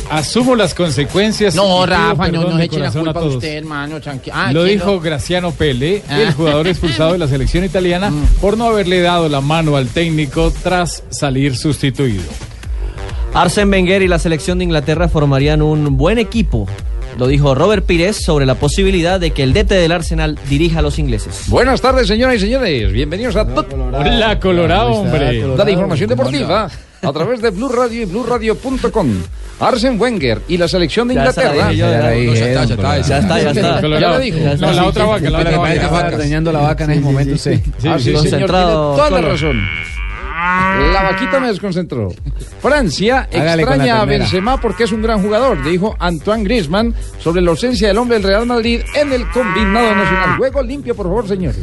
Asumo 0.09 0.55
las 0.55 0.73
consecuencias. 0.73 1.53
No, 1.53 1.85
Rafa, 1.85 2.29
no 2.29 2.57
de 2.57 2.63
echen 2.65 2.81
la 2.81 2.91
culpa 2.91 3.11
a 3.11 3.13
todos. 3.13 3.35
usted, 3.35 3.57
hermano. 3.57 3.99
tranqui- 4.01 4.31
Ah, 4.33 4.51
Lo 4.51 4.63
¿quién 4.63 4.79
dijo 4.79 4.99
Graciano 4.99 5.51
Pelle, 5.51 6.01
Ah. 6.09 6.19
el 6.21 6.33
jugador 6.33 6.67
expulsado 6.67 7.11
de 7.13 7.19
la 7.19 7.27
selección 7.27 7.63
italiana, 7.63 8.09
Mm. 8.09 8.25
por 8.41 8.57
no 8.57 8.65
haberle 8.65 9.01
dado 9.01 9.29
la 9.29 9.41
mano 9.41 9.75
al 9.77 9.87
técnico 9.87 10.51
tras 10.63 11.03
salir 11.11 11.55
sustituido. 11.55 12.23
Arsen 13.35 13.69
Wenger 13.69 14.01
y 14.01 14.07
la 14.07 14.17
selección 14.17 14.57
de 14.57 14.63
Inglaterra 14.63 15.09
formarían 15.09 15.61
un 15.61 15.95
buen 15.95 16.17
equipo. 16.17 16.67
Lo 17.17 17.27
dijo 17.27 17.53
Robert 17.53 17.85
Pires 17.85 18.17
sobre 18.23 18.45
la 18.45 18.55
posibilidad 18.55 19.19
de 19.19 19.31
que 19.31 19.43
el 19.43 19.53
DT 19.53 19.69
del 19.69 19.91
Arsenal 19.91 20.37
dirija 20.49 20.79
a 20.79 20.81
los 20.81 20.97
ingleses. 20.97 21.43
Buenas 21.47 21.79
tardes, 21.81 22.07
señoras 22.07 22.37
y 22.37 22.39
señores. 22.39 22.91
Bienvenidos 22.91 23.35
a 23.35 23.43
Hola, 23.43 24.39
Colorado, 24.39 24.91
hombre. 24.93 25.43
La 25.55 25.71
información 25.71 26.09
deportiva 26.09 26.69
a 27.01 27.11
través 27.13 27.41
de 27.41 27.51
Blue 27.51 27.69
Radio 27.69 28.01
y 28.01 28.05
BlueRadio.com. 28.05 29.09
Arsen 29.59 29.99
Wenger 30.01 30.41
y 30.47 30.57
la 30.57 30.67
selección 30.67 31.07
de 31.07 31.13
Inglaterra. 31.13 31.71
ya 31.71 32.07
está, 32.07 32.65
ya 32.65 32.73
está, 32.73 32.97
Ya 33.01 33.17
está, 33.19 33.41
ya 33.41 33.51
está. 33.51 33.81
Ya 33.99 34.09
lo 34.09 34.19
dijo. 34.19 34.37
Está. 34.37 34.67
No, 34.67 34.73
la 34.73 34.85
otra 34.85 35.05
vaca, 35.05 35.29
la 35.29 35.39
otra 35.39 35.57
vaca. 35.57 35.73
Estaba 35.73 36.07
ordeñando 36.07 36.51
la 36.51 36.59
vaca 36.59 36.83
en 36.85 36.91
ese 36.91 37.01
momento, 37.01 37.37
sí. 37.37 37.51
Ah, 37.51 37.59
sí, 37.59 37.81
señor, 37.81 38.01
tiene 38.01 38.17
Concentrado, 38.17 38.95
toda 38.95 39.09
la 39.11 39.21
razón. 39.21 39.61
La 40.91 41.03
vaquita 41.03 41.39
me 41.39 41.47
desconcentró. 41.47 42.13
Francia 42.61 43.27
Hágale 43.31 43.31
con 43.31 43.45
la 43.45 43.53
extraña 43.83 43.95
a 43.95 43.99
ternera. 44.01 44.23
Benzema 44.23 44.59
porque 44.59 44.83
es 44.83 44.91
un 44.91 45.01
gran 45.01 45.21
jugador, 45.21 45.63
dijo 45.63 45.95
Antoine 45.99 46.43
Griezmann 46.43 46.93
sobre 47.19 47.41
la 47.41 47.51
ausencia 47.51 47.87
del 47.87 47.97
hombre 47.97 48.17
del 48.17 48.27
Real 48.27 48.45
Madrid 48.45 48.81
en 48.95 49.13
el 49.13 49.29
combinado 49.29 49.95
nacional. 49.95 50.37
Juego 50.37 50.61
limpio, 50.61 50.95
por 50.95 51.05
favor, 51.07 51.27
señores. 51.27 51.57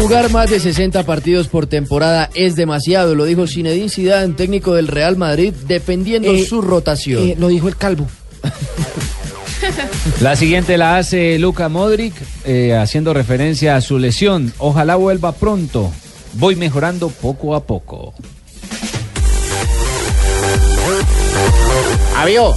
Jugar 0.00 0.30
más 0.30 0.50
de 0.50 0.60
60 0.60 1.02
partidos 1.04 1.48
por 1.48 1.66
temporada 1.66 2.30
es 2.34 2.56
demasiado, 2.56 3.14
lo 3.14 3.24
dijo 3.24 3.46
Zinedine 3.46 3.88
Zidane, 3.88 4.34
técnico 4.34 4.74
del 4.74 4.88
Real 4.88 5.16
Madrid, 5.16 5.52
defendiendo 5.66 6.30
Eh, 6.30 6.44
su 6.44 6.60
rotación. 6.62 7.22
Eh, 7.22 7.36
lo 7.38 7.48
dijo 7.48 7.68
el 7.68 7.76
calvo. 7.76 8.06
La 10.20 10.36
siguiente 10.36 10.78
la 10.78 10.96
hace 10.98 11.38
Luka 11.38 11.68
Modric, 11.68 12.14
eh, 12.44 12.74
haciendo 12.76 13.12
referencia 13.12 13.76
a 13.76 13.80
su 13.80 13.98
lesión. 13.98 14.52
Ojalá 14.58 14.96
vuelva 14.96 15.32
pronto. 15.32 15.92
Voy 16.34 16.56
mejorando 16.56 17.08
poco 17.08 17.54
a 17.54 17.64
poco. 17.64 18.14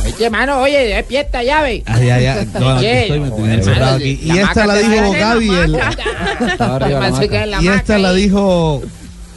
Este 0.05 0.29
oye, 0.29 0.95
despierta 0.95 1.43
llave. 1.43 1.83
Ah, 1.85 1.99
ya, 1.99 2.19
ya. 2.19 2.45
No, 2.59 2.71
aquí 2.71 2.81
¿Qué? 2.81 3.01
estoy, 3.03 3.19
me 3.19 3.29
tenía 3.29 3.53
Hermano, 3.53 3.55
encerrado 3.59 3.95
aquí. 3.97 4.19
Y 4.23 4.37
esta 4.37 4.65
la 4.65 4.75
dijo 4.75 5.11
Gaby. 5.11 5.49
Y 7.61 7.67
esta 7.67 7.97
la 7.97 8.13
dijo 8.13 8.81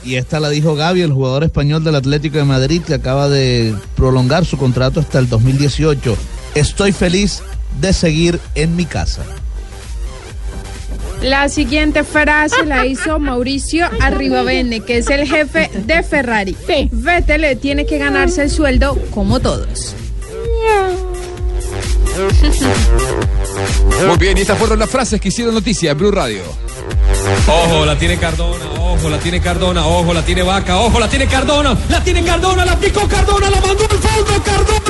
y 0.04 0.16
esta 0.16 0.38
la 0.38 0.50
dijo 0.50 0.74
Gaby, 0.74 1.00
el 1.00 1.12
jugador 1.12 1.44
español 1.44 1.82
del 1.82 1.94
Atlético 1.94 2.36
de 2.36 2.44
Madrid 2.44 2.82
que 2.82 2.94
acaba 2.94 3.28
de 3.28 3.74
prolongar 3.96 4.44
su 4.44 4.58
contrato 4.58 5.00
hasta 5.00 5.18
el 5.18 5.28
2018. 5.28 6.16
Estoy 6.54 6.92
feliz 6.92 7.42
de 7.80 7.92
seguir 7.92 8.38
en 8.54 8.76
mi 8.76 8.84
casa. 8.84 9.22
La 11.24 11.48
siguiente 11.48 12.04
frase 12.04 12.66
la 12.66 12.84
hizo 12.86 13.18
Mauricio 13.18 13.88
Arribavene, 14.00 14.80
que 14.80 14.98
es 14.98 15.08
el 15.08 15.26
jefe 15.26 15.70
de 15.72 16.02
Ferrari. 16.02 16.54
Vettel 16.92 17.58
tiene 17.58 17.86
que 17.86 17.96
ganarse 17.96 18.42
el 18.42 18.50
sueldo 18.50 18.98
como 19.10 19.40
todos. 19.40 19.94
Muy 24.06 24.16
bien, 24.18 24.36
y 24.36 24.42
estas 24.42 24.58
fueron 24.58 24.78
las 24.78 24.90
frases 24.90 25.18
que 25.18 25.28
hicieron 25.28 25.54
noticia 25.54 25.92
en 25.92 25.98
Blue 25.98 26.10
Radio. 26.10 26.42
Ojo, 27.48 27.86
la 27.86 27.98
tiene 27.98 28.18
Cardona, 28.18 28.66
ojo, 28.78 29.08
la 29.08 29.18
tiene 29.18 29.40
Cardona, 29.40 29.86
ojo, 29.86 30.12
la 30.12 30.22
tiene 30.22 30.42
Vaca, 30.42 30.76
ojo, 30.76 31.00
la 31.00 31.08
tiene 31.08 31.26
Cardona, 31.26 31.74
la 31.88 32.04
tiene 32.04 32.22
Cardona, 32.22 32.66
la 32.66 32.78
picó 32.78 33.08
Cardona, 33.08 33.48
la 33.48 33.60
mandó 33.62 33.84
al 33.84 33.98
fondo, 33.98 34.42
Cardona. 34.44 34.80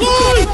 ¡Gol! 0.00 0.48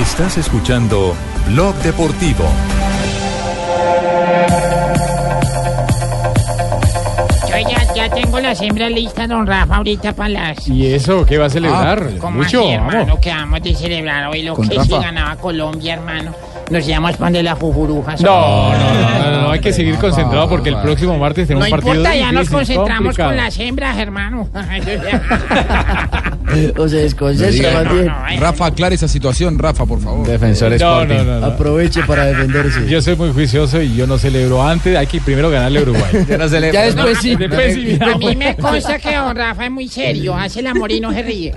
Estás 0.00 0.38
escuchando 0.38 1.14
Blog 1.48 1.74
Deportivo. 1.76 2.44
Yo 7.48 7.58
ya, 7.68 7.94
ya 7.94 8.08
tengo 8.10 8.38
las 8.40 8.60
hembras 8.60 8.90
listas, 8.92 9.28
don 9.28 9.46
Rafa, 9.46 9.76
ahorita 9.76 10.12
para 10.14 10.28
las... 10.28 10.68
¿Y 10.68 10.92
eso 10.94 11.24
qué 11.26 11.38
va 11.38 11.46
a 11.46 11.50
celebrar? 11.50 12.10
¿Cómo 12.18 12.38
Mucho, 12.42 12.60
así, 12.60 12.70
hermano? 12.72 12.98
vamos. 13.06 13.20
que 13.20 13.30
vamos 13.30 13.62
de 13.62 13.74
celebrar 13.74 14.28
hoy 14.28 14.42
lo 14.42 14.54
Con 14.54 14.68
que 14.68 14.76
Rafa. 14.76 14.86
sí 14.86 14.92
ganaba 15.02 15.36
Colombia, 15.36 15.94
hermano. 15.94 16.32
Nos 16.70 16.86
íbamos 16.86 17.16
para 17.16 17.30
de 17.30 17.42
la 17.42 17.54
jujuruja. 17.54 18.14
No, 18.20 18.72
no, 18.72 18.78
no, 18.78 19.30
no, 19.30 19.42
no, 19.42 19.50
hay 19.50 19.60
que 19.60 19.72
seguir 19.72 19.96
concentrado 19.96 20.48
porque 20.48 20.68
el 20.68 20.76
próximo 20.76 21.16
martes 21.18 21.48
tenemos 21.48 21.68
No 21.68 21.74
un 21.76 21.80
partido 21.80 21.94
importa, 21.96 22.16
ya 22.16 22.32
nos 22.32 22.48
concentramos 22.50 22.98
complicado. 23.16 23.28
con 23.30 23.36
las 23.36 23.58
hembras, 23.58 23.96
hermano. 23.98 24.48
o 26.78 26.88
se 26.88 26.96
desconcentra 26.96 27.82
bien. 27.84 28.12
Rafa, 28.38 28.66
aclare 28.66 28.94
esa 28.94 29.08
situación, 29.08 29.58
Rafa, 29.58 29.86
por 29.86 30.00
favor. 30.00 30.26
Defensor 30.26 30.70
No, 30.70 30.76
Sporting. 30.76 31.14
no, 31.16 31.24
no, 31.24 31.40
no. 31.40 31.46
Aproveche 31.46 32.02
para 32.04 32.26
defenderse. 32.26 32.88
Yo 32.88 33.00
soy 33.02 33.16
muy 33.16 33.32
juicioso 33.32 33.80
y 33.82 33.94
yo 33.94 34.06
no 34.06 34.18
celebro 34.18 34.62
antes, 34.66 34.96
hay 34.96 35.06
que 35.06 35.20
primero 35.20 35.50
ganarle 35.50 35.78
a 35.80 35.82
Uruguay. 35.82 36.10
Yo 36.28 36.38
no 36.38 36.48
celebro. 36.48 36.74
Ya 36.74 36.82
después 36.84 37.18
sí. 37.18 37.36
Después 37.36 37.74
sí, 37.74 37.84
mira, 37.92 38.12
A 38.14 38.18
mí 38.18 38.36
me 38.36 38.56
consta 38.56 38.98
que 38.98 39.14
don 39.14 39.34
Rafa 39.36 39.64
es 39.66 39.70
muy 39.70 39.88
serio, 39.88 40.34
hace 40.34 40.60
el 40.60 40.66
amor 40.66 40.90
y 40.92 41.00
no 41.00 41.12
se 41.12 41.22
ríe. 41.22 41.54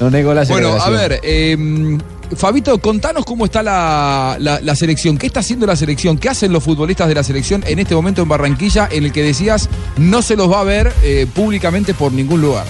No 0.00 0.10
negó 0.10 0.34
la 0.34 0.44
Bueno, 0.44 0.72
a 0.80 0.90
ver, 0.90 1.20
eh, 1.22 1.98
Fabito, 2.36 2.78
contanos 2.78 3.24
cómo 3.24 3.44
está 3.44 3.62
la, 3.62 4.36
la- 4.38 4.60
la 4.60 4.76
selección. 4.76 5.18
¿Qué 5.18 5.26
está 5.26 5.40
haciendo 5.40 5.66
la 5.66 5.74
selección? 5.76 6.16
¿Qué 6.16 6.28
hacen 6.28 6.52
los 6.52 6.62
futbolistas 6.62 7.08
de 7.08 7.14
la 7.14 7.22
selección 7.24 7.64
en 7.66 7.78
este 7.80 7.94
momento 7.94 8.22
en 8.22 8.28
Barranquilla, 8.28 8.88
en 8.90 9.04
el 9.04 9.12
que 9.12 9.22
decías 9.22 9.68
no 9.96 10.22
se 10.22 10.36
los 10.36 10.50
va 10.50 10.60
a 10.60 10.64
ver 10.64 10.92
eh, 11.02 11.26
públicamente 11.34 11.92
por 11.92 12.12
ningún 12.12 12.40
lugar? 12.40 12.64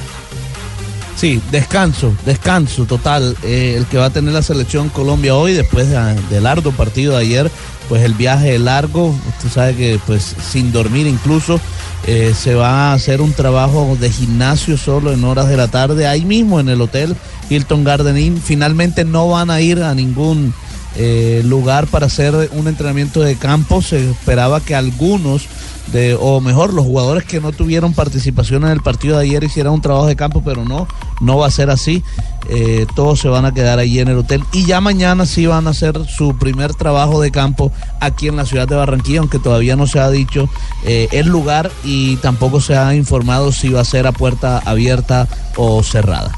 Sí, 1.17 1.43
descanso, 1.53 2.15
descanso 2.25 2.87
total. 2.87 3.37
Eh, 3.43 3.75
el 3.77 3.85
que 3.85 3.99
va 3.99 4.07
a 4.07 4.11
tener 4.11 4.33
la 4.33 4.41
selección 4.43 4.89
Colombia 4.89 5.35
hoy, 5.35 5.53
después 5.53 5.91
de- 5.91 6.15
del 6.31 6.47
arduo 6.47 6.73
partido 6.73 7.13
de 7.13 7.19
ayer, 7.19 7.51
pues 7.91 8.05
el 8.05 8.15
viaje 8.15 8.57
largo, 8.61 9.09
usted 9.09 9.51
sabe 9.53 9.75
que 9.75 10.01
pues 10.07 10.37
sin 10.49 10.71
dormir 10.71 11.09
incluso, 11.09 11.61
eh, 12.07 12.33
se 12.39 12.55
va 12.55 12.91
a 12.91 12.93
hacer 12.93 13.21
un 13.21 13.33
trabajo 13.33 13.99
de 14.01 14.11
gimnasio 14.11 14.79
solo 14.79 15.13
en 15.13 15.25
horas 15.25 15.49
de 15.49 15.57
la 15.57 15.67
tarde, 15.67 16.07
ahí 16.07 16.25
mismo 16.25 16.61
en 16.61 16.69
el 16.69 16.81
hotel 16.81 17.17
Hilton 17.51 17.83
Garden 17.83 18.17
Inn. 18.17 18.41
Finalmente 18.41 19.05
no 19.05 19.29
van 19.29 19.51
a 19.51 19.61
ir 19.61 19.83
a 19.83 19.93
ningún 19.97 20.55
eh, 20.95 21.43
lugar 21.45 21.89
para 21.89 22.07
hacer 22.07 22.51
un 22.53 22.69
entrenamiento 22.69 23.23
de 23.23 23.35
campo. 23.35 23.83
Se 23.83 24.09
esperaba 24.11 24.61
que 24.61 24.77
algunos 24.77 25.47
de, 25.93 26.17
o 26.19 26.41
mejor, 26.41 26.73
los 26.73 26.85
jugadores 26.85 27.25
que 27.25 27.41
no 27.41 27.53
tuvieron 27.53 27.93
participación 27.95 28.65
en 28.65 28.71
el 28.71 28.81
partido 28.81 29.19
de 29.19 29.25
ayer 29.25 29.45
hicieran 29.45 29.73
un 29.73 29.81
trabajo 29.81 30.07
de 30.07 30.17
campo, 30.17 30.43
pero 30.45 30.65
no, 30.65 30.87
no 31.21 31.39
va 31.39 31.47
a 31.47 31.51
ser 31.51 31.71
así. 31.71 32.03
Eh, 32.49 32.87
todos 32.95 33.21
se 33.21 33.29
van 33.29 33.45
a 33.45 33.55
quedar 33.55 33.79
allí 33.79 34.01
en 34.01 34.09
el 34.09 34.19
hotel 34.19 34.43
y 34.53 34.65
ya 34.65 34.81
mañana 34.81 35.27
sí 35.27 35.47
van 35.47 35.67
a 35.67 35.71
hacer 35.71 36.05
su 36.07 36.37
primer 36.37 36.75
trabajo 36.75 37.21
de 37.21 37.31
campo 37.31 37.71
aquí 38.01 38.29
en 38.29 38.37
la 38.37 38.47
ciudad 38.47 38.67
de 38.67 38.77
Barranquilla, 38.77 39.21
aunque 39.21 39.39
todavía 39.39 39.77
no 39.77 39.87
se 39.87 40.01
ha 40.01 40.11
dicho 40.11 40.49
eh, 40.85 41.09
el 41.13 41.29
lugar 41.29 41.71
y 41.85 42.17
tampoco 42.17 42.61
se 42.61 42.77
ha 42.77 42.95
informado 42.95 43.53
si 43.53 43.69
va 43.69 43.81
a 43.81 43.85
ser 43.85 44.07
a 44.07 44.13
puerta 44.13 44.59
abierta 44.59 45.29
o 45.57 45.83
cerrada. 45.83 46.33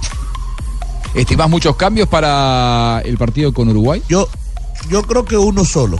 ¿Estimás 1.15 1.51
muchos 1.51 1.77
cambios 1.77 2.09
para 2.09 3.03
el 3.05 3.19
partido 3.19 3.53
con 3.53 3.69
Uruguay? 3.69 4.03
Yo, 4.09 4.29
yo 4.91 5.03
creo 5.03 5.25
que 5.25 5.37
uno 5.37 5.65
solo. 5.65 5.99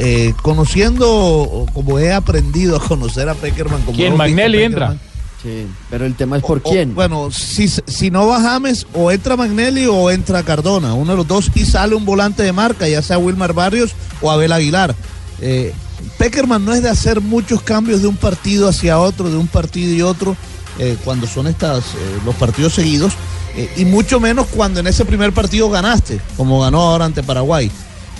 Eh, 0.00 0.32
conociendo, 0.42 1.10
o 1.10 1.66
como 1.74 1.98
he 1.98 2.12
aprendido 2.12 2.76
a 2.76 2.80
conocer 2.80 3.28
a 3.28 3.34
Peckerman, 3.34 3.82
como 3.82 3.96
¿Quién? 3.96 4.16
Magnelli 4.16 4.58
Peckerman, 4.58 4.92
entra. 4.92 5.08
Sí, 5.42 5.66
pero 5.90 6.06
el 6.06 6.14
tema 6.14 6.36
es 6.36 6.42
por 6.42 6.58
O- 6.58 6.68
o, 6.68 6.72
quién. 6.72 6.94
bueno, 6.94 7.30
si, 7.32 7.68
si 7.68 8.10
no 8.10 8.26
va 8.28 8.40
James, 8.40 8.86
o 8.94 9.10
entra 9.10 9.36
Magnelli 9.36 9.86
o 9.86 10.10
entra 10.10 10.42
Cardona, 10.44 10.94
uno 10.94 11.12
de 11.12 11.16
los 11.16 11.26
dos, 11.26 11.50
y 11.54 11.64
sale 11.64 11.96
un 11.96 12.04
volante 12.04 12.42
de 12.44 12.52
marca, 12.52 12.88
ya 12.88 13.02
sea 13.02 13.18
Wilmar 13.18 13.52
Barrios 13.54 13.90
o 14.22 14.30
Abel 14.30 14.52
Aguilar. 14.52 14.94
Eh, 15.40 15.72
Peckerman 16.16 16.64
no 16.64 16.74
es 16.74 16.82
de 16.82 16.90
hacer 16.90 17.20
muchos 17.20 17.60
cambios 17.62 18.00
de 18.02 18.06
un 18.08 18.16
partido 18.16 18.68
hacia 18.68 19.00
otro, 19.00 19.28
de 19.30 19.36
un 19.36 19.48
partido 19.48 19.92
y 19.92 20.02
otro, 20.02 20.36
eh, 20.78 20.96
cuando 21.04 21.26
son 21.26 21.48
estas, 21.48 21.84
eh, 21.94 22.18
los 22.24 22.36
partidos 22.36 22.74
seguidos, 22.74 23.14
eh, 23.56 23.68
y 23.76 23.84
mucho 23.84 24.20
menos 24.20 24.46
cuando 24.46 24.78
en 24.78 24.86
ese 24.86 25.04
primer 25.04 25.32
partido 25.32 25.68
ganaste, 25.70 26.20
como 26.36 26.60
ganó 26.60 26.82
ahora 26.82 27.04
ante 27.04 27.24
Paraguay. 27.24 27.68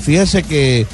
Fíjese 0.03 0.43
que 0.45 0.87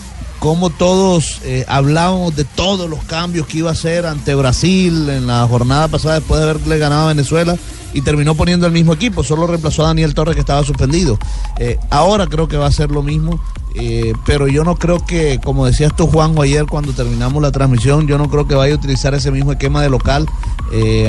como 0.45 0.68
todos 0.68 1.40
eh, 1.45 1.64
hablábamos 1.68 2.36
de 2.36 2.45
todos 2.45 2.90
los 2.90 3.03
cambios 3.05 3.47
que 3.47 3.57
iba 3.57 3.70
a 3.70 3.72
hacer 3.72 4.05
ante 4.05 4.34
Brasil 4.34 5.09
en 5.09 5.26
la 5.26 5.47
jornada 5.49 5.88
pasada 5.88 6.16
después 6.16 6.38
de 6.38 6.51
haberle 6.51 6.78
ganado 6.78 7.05
a 7.05 7.14
Venezuela 7.14 7.57
y 7.95 8.03
terminó 8.03 8.34
poniendo 8.34 8.66
el 8.66 8.72
mismo 8.74 8.92
equipo, 8.92 9.24
solo 9.24 9.47
reemplazó 9.47 9.84
a 9.84 9.86
Daniel 9.86 10.12
Torres 10.12 10.34
que 10.34 10.42
estaba 10.42 10.62
suspendido. 10.62 11.18
Eh, 11.59 11.78
ahora 11.88 12.26
creo 12.26 12.47
que 12.47 12.59
va 12.59 12.66
a 12.66 12.72
ser 12.72 12.90
lo 12.90 13.03
mismo, 13.03 13.42
eh, 13.74 14.12
pero 14.26 14.47
yo 14.47 14.64
no 14.64 14.76
creo 14.76 15.03
que, 15.07 15.40
como 15.42 15.64
decías 15.64 15.97
tú 15.97 16.09
Juanjo 16.09 16.42
ayer 16.42 16.66
cuando 16.66 16.92
terminamos 16.92 17.42
la 17.42 17.51
transmisión, 17.51 18.07
yo 18.07 18.18
no 18.18 18.28
creo 18.28 18.47
que 18.47 18.55
vaya 18.55 18.74
a 18.74 18.76
utilizar 18.76 19.14
ese 19.14 19.30
mismo 19.30 19.53
esquema 19.53 19.80
de 19.80 19.88
local 19.88 20.26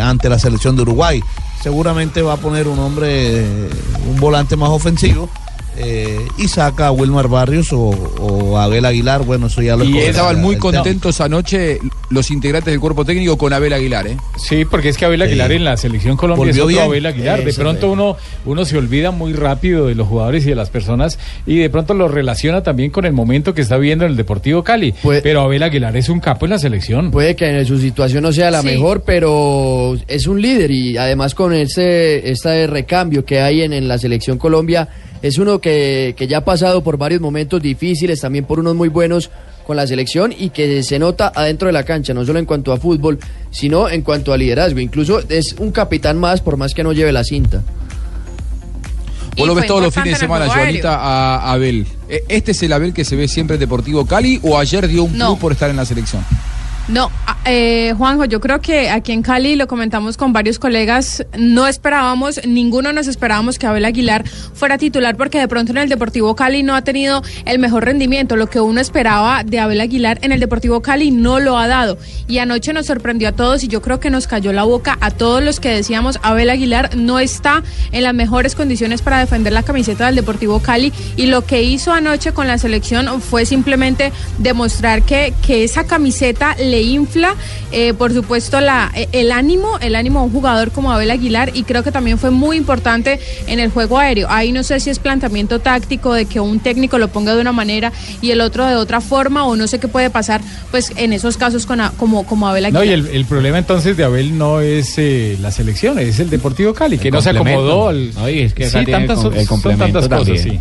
ante 0.01 0.29
la 0.29 0.39
selección 0.39 0.77
de 0.77 0.83
Uruguay. 0.83 1.21
Seguramente 1.61 2.21
va 2.21 2.35
a 2.35 2.37
poner 2.37 2.69
un 2.69 2.79
hombre, 2.79 3.67
un 4.09 4.17
volante 4.17 4.55
más 4.55 4.69
ofensivo. 4.69 5.29
Eh, 5.77 6.17
y 6.37 6.47
saca 6.47 6.87
a 6.87 6.91
Wilmar 6.91 7.27
Barrios 7.27 7.71
o, 7.73 7.89
o 7.89 8.57
a 8.57 8.63
Abel 8.65 8.85
Aguilar, 8.85 9.23
bueno, 9.23 9.47
eso 9.47 9.61
ya 9.61 9.75
lo 9.75 9.83
Y 9.83 9.97
estaban 9.97 10.41
muy 10.41 10.57
contentos 10.57 11.19
anoche 11.21 11.79
los 12.09 12.31
integrantes 12.31 12.71
del 12.71 12.79
cuerpo 12.79 13.03
técnico 13.05 13.37
con 13.37 13.51
Abel 13.53 13.73
Aguilar, 13.73 14.07
¿eh? 14.07 14.17
Sí, 14.37 14.65
porque 14.65 14.89
es 14.89 14.97
que 14.97 15.05
Abel 15.05 15.21
Aguilar 15.21 15.51
en 15.51 15.63
la 15.63 15.75
selección 15.77 16.15
Colombia 16.17 16.49
es 16.51 16.55
otro 16.57 16.67
bien. 16.67 16.81
Abel 16.83 17.05
Aguilar. 17.05 17.43
De 17.43 17.53
pronto 17.53 17.91
uno, 17.91 18.15
uno 18.45 18.65
se 18.65 18.77
olvida 18.77 19.11
muy 19.11 19.33
rápido 19.33 19.87
de 19.87 19.95
los 19.95 20.07
jugadores 20.07 20.45
y 20.45 20.49
de 20.49 20.55
las 20.55 20.69
personas 20.69 21.19
y 21.45 21.57
de 21.57 21.69
pronto 21.69 21.93
lo 21.93 22.07
relaciona 22.07 22.63
también 22.63 22.91
con 22.91 23.05
el 23.05 23.13
momento 23.13 23.53
que 23.53 23.61
está 23.61 23.77
viviendo 23.77 24.05
en 24.05 24.11
el 24.11 24.17
Deportivo 24.17 24.63
Cali. 24.63 24.93
Pero 25.23 25.41
Abel 25.41 25.63
Aguilar 25.63 25.95
es 25.97 26.09
un 26.09 26.19
capo 26.19 26.45
en 26.45 26.51
la 26.51 26.59
selección. 26.59 27.11
Puede 27.11 27.35
que 27.35 27.47
en 27.49 27.65
su 27.65 27.77
situación 27.79 28.23
no 28.23 28.31
sea 28.31 28.51
la 28.51 28.61
Sí. 28.61 28.67
mejor, 28.67 29.03
pero 29.05 29.97
es 30.07 30.27
un 30.27 30.41
líder 30.41 30.71
y 30.71 30.97
además 30.97 31.35
con 31.35 31.53
ese 31.53 32.29
este 32.29 32.67
recambio 32.67 33.25
que 33.25 33.39
hay 33.41 33.61
en, 33.63 33.73
en 33.73 33.87
la 33.87 33.97
selección 33.97 34.37
Colombia, 34.37 34.87
es 35.27 35.37
uno 35.37 35.59
que, 35.59 36.13
que 36.17 36.27
ya 36.27 36.37
ha 36.39 36.45
pasado 36.45 36.83
por 36.83 36.97
varios 36.97 37.21
momentos 37.21 37.61
difíciles, 37.61 38.21
también 38.21 38.45
por 38.45 38.59
unos 38.59 38.75
muy 38.75 38.89
buenos 38.89 39.31
con 39.65 39.75
la 39.75 39.87
selección 39.87 40.31
y 40.37 40.49
que 40.51 40.83
se 40.83 40.99
nota 40.99 41.31
adentro 41.33 41.65
de 41.67 41.73
la 41.73 41.83
cancha, 41.83 42.13
no 42.13 42.23
solo 42.23 42.37
en 42.37 42.45
cuanto 42.45 42.71
a 42.71 42.77
fútbol, 42.77 43.17
sino 43.49 43.89
en 43.89 44.03
cuanto 44.03 44.31
a 44.33 44.37
liderazgo. 44.37 44.79
Incluso 44.79 45.19
es 45.27 45.55
un 45.57 45.71
capitán 45.71 46.19
más, 46.19 46.41
por 46.41 46.57
más 46.57 46.73
que 46.75 46.83
no 46.83 46.93
lleve 46.93 47.11
la 47.11 47.23
cinta. 47.23 47.63
Vos 49.37 49.47
lo 49.47 49.55
ves 49.55 49.65
todos 49.65 49.81
los 49.81 49.93
fines 49.93 50.13
de 50.13 50.19
semana, 50.19 50.47
Joanita, 50.47 50.95
a 50.95 51.51
Abel. 51.51 51.85
¿E- 52.07 52.23
¿Este 52.29 52.51
es 52.51 52.63
el 52.63 52.71
Abel 52.71 52.93
que 52.93 53.03
se 53.03 53.15
ve 53.15 53.27
siempre 53.27 53.55
en 53.55 53.59
Deportivo 53.59 54.05
Cali 54.05 54.39
o 54.43 54.57
ayer 54.57 54.87
dio 54.87 55.03
un 55.03 55.17
No. 55.17 55.29
plus 55.29 55.39
por 55.39 55.51
estar 55.51 55.69
en 55.69 55.75
la 55.75 55.85
selección? 55.85 56.23
No, 56.87 57.09
a- 57.25 57.35
eh, 57.45 57.93
Juanjo, 57.97 58.25
yo 58.25 58.39
creo 58.39 58.61
que 58.61 58.91
aquí 58.91 59.11
en 59.11 59.23
Cali 59.23 59.55
lo 59.55 59.65
comentamos 59.67 60.17
con 60.17 60.33
varios 60.33 60.59
colegas, 60.59 61.25
no 61.35 61.65
esperábamos, 61.67 62.39
ninguno 62.45 62.93
nos 62.93 63.07
esperábamos 63.07 63.57
que 63.57 63.65
Abel 63.65 63.85
Aguilar 63.85 64.23
fuera 64.53 64.77
titular 64.77 65.17
porque 65.17 65.39
de 65.39 65.47
pronto 65.47 65.71
en 65.71 65.79
el 65.79 65.89
Deportivo 65.89 66.35
Cali 66.35 66.61
no 66.61 66.75
ha 66.75 66.83
tenido 66.83 67.23
el 67.45 67.57
mejor 67.57 67.85
rendimiento, 67.85 68.35
lo 68.35 68.47
que 68.51 68.59
uno 68.59 68.79
esperaba 68.79 69.43
de 69.43 69.57
Abel 69.59 69.81
Aguilar 69.81 70.19
en 70.21 70.31
el 70.31 70.39
Deportivo 70.39 70.81
Cali 70.83 71.09
no 71.09 71.39
lo 71.39 71.57
ha 71.57 71.67
dado. 71.67 71.97
Y 72.27 72.37
anoche 72.37 72.71
nos 72.71 72.85
sorprendió 72.85 73.29
a 73.29 73.31
todos 73.31 73.63
y 73.63 73.67
yo 73.67 73.81
creo 73.81 73.99
que 73.99 74.11
nos 74.11 74.27
cayó 74.27 74.53
la 74.53 74.63
boca 74.63 74.95
a 75.01 75.09
todos 75.09 75.43
los 75.43 75.59
que 75.59 75.69
decíamos 75.69 76.19
Abel 76.21 76.51
Aguilar 76.51 76.95
no 76.95 77.17
está 77.17 77.63
en 77.93 78.03
las 78.03 78.13
mejores 78.13 78.53
condiciones 78.53 79.01
para 79.01 79.19
defender 79.19 79.53
la 79.53 79.63
camiseta 79.63 80.05
del 80.05 80.15
Deportivo 80.15 80.59
Cali 80.59 80.93
y 81.17 81.25
lo 81.27 81.45
que 81.45 81.63
hizo 81.63 81.93
anoche 81.93 82.31
con 82.31 82.45
la 82.47 82.59
selección 82.59 83.21
fue 83.21 83.45
simplemente 83.47 84.11
demostrar 84.37 85.01
que, 85.01 85.33
que 85.45 85.63
esa 85.63 85.85
camiseta 85.85 86.55
le 86.57 86.74
infla, 86.81 87.35
eh, 87.71 87.93
por 87.93 88.13
supuesto, 88.13 88.59
la, 88.61 88.91
eh, 88.95 89.07
el 89.11 89.31
ánimo, 89.31 89.77
el 89.79 89.95
ánimo 89.95 90.19
de 90.21 90.25
un 90.27 90.31
jugador 90.31 90.71
como 90.71 90.91
Abel 90.91 91.11
Aguilar 91.11 91.51
y 91.53 91.63
creo 91.63 91.83
que 91.83 91.91
también 91.91 92.17
fue 92.17 92.31
muy 92.31 92.57
importante 92.57 93.19
en 93.47 93.59
el 93.59 93.69
juego 93.71 93.97
aéreo. 93.99 94.27
Ahí 94.29 94.51
no 94.51 94.63
sé 94.63 94.79
si 94.79 94.89
es 94.89 94.99
planteamiento 94.99 95.59
táctico 95.59 96.13
de 96.13 96.25
que 96.25 96.39
un 96.39 96.59
técnico 96.59 96.97
lo 96.97 97.07
ponga 97.09 97.35
de 97.35 97.41
una 97.41 97.51
manera 97.51 97.91
y 98.21 98.31
el 98.31 98.41
otro 98.41 98.65
de 98.65 98.75
otra 98.75 99.01
forma 99.01 99.45
o 99.45 99.55
no 99.55 99.67
sé 99.67 99.79
qué 99.79 99.87
puede 99.87 100.09
pasar 100.09 100.41
pues 100.71 100.91
en 100.95 101.13
esos 101.13 101.37
casos 101.37 101.65
con 101.65 101.81
a- 101.81 101.91
como, 101.91 102.25
como 102.25 102.47
Abel 102.47 102.71
No, 102.73 102.79
Aguilar. 102.79 102.97
y 102.99 103.01
el, 103.01 103.15
el 103.15 103.25
problema 103.25 103.57
entonces 103.57 103.97
de 103.97 104.03
Abel 104.03 104.37
no 104.37 104.61
es 104.61 104.93
eh, 104.97 105.37
la 105.41 105.51
selección, 105.51 105.99
es 105.99 106.19
el 106.19 106.29
Deportivo 106.29 106.73
Cali, 106.73 106.97
que 106.97 107.09
El 107.09 107.13
no 107.13 107.21
se 107.21 107.29
acomodó 107.31 107.89
al. 107.89 108.13
No, 108.13 108.29
y 108.29 108.39
es 108.39 108.53
que 108.53 108.69
sí, 108.69 108.77
el 108.77 108.85
tantas, 108.85 109.17
el 109.23 109.45
son 109.47 109.61
cosas, 109.61 110.09
también. 110.09 110.37
sí. 110.43 110.59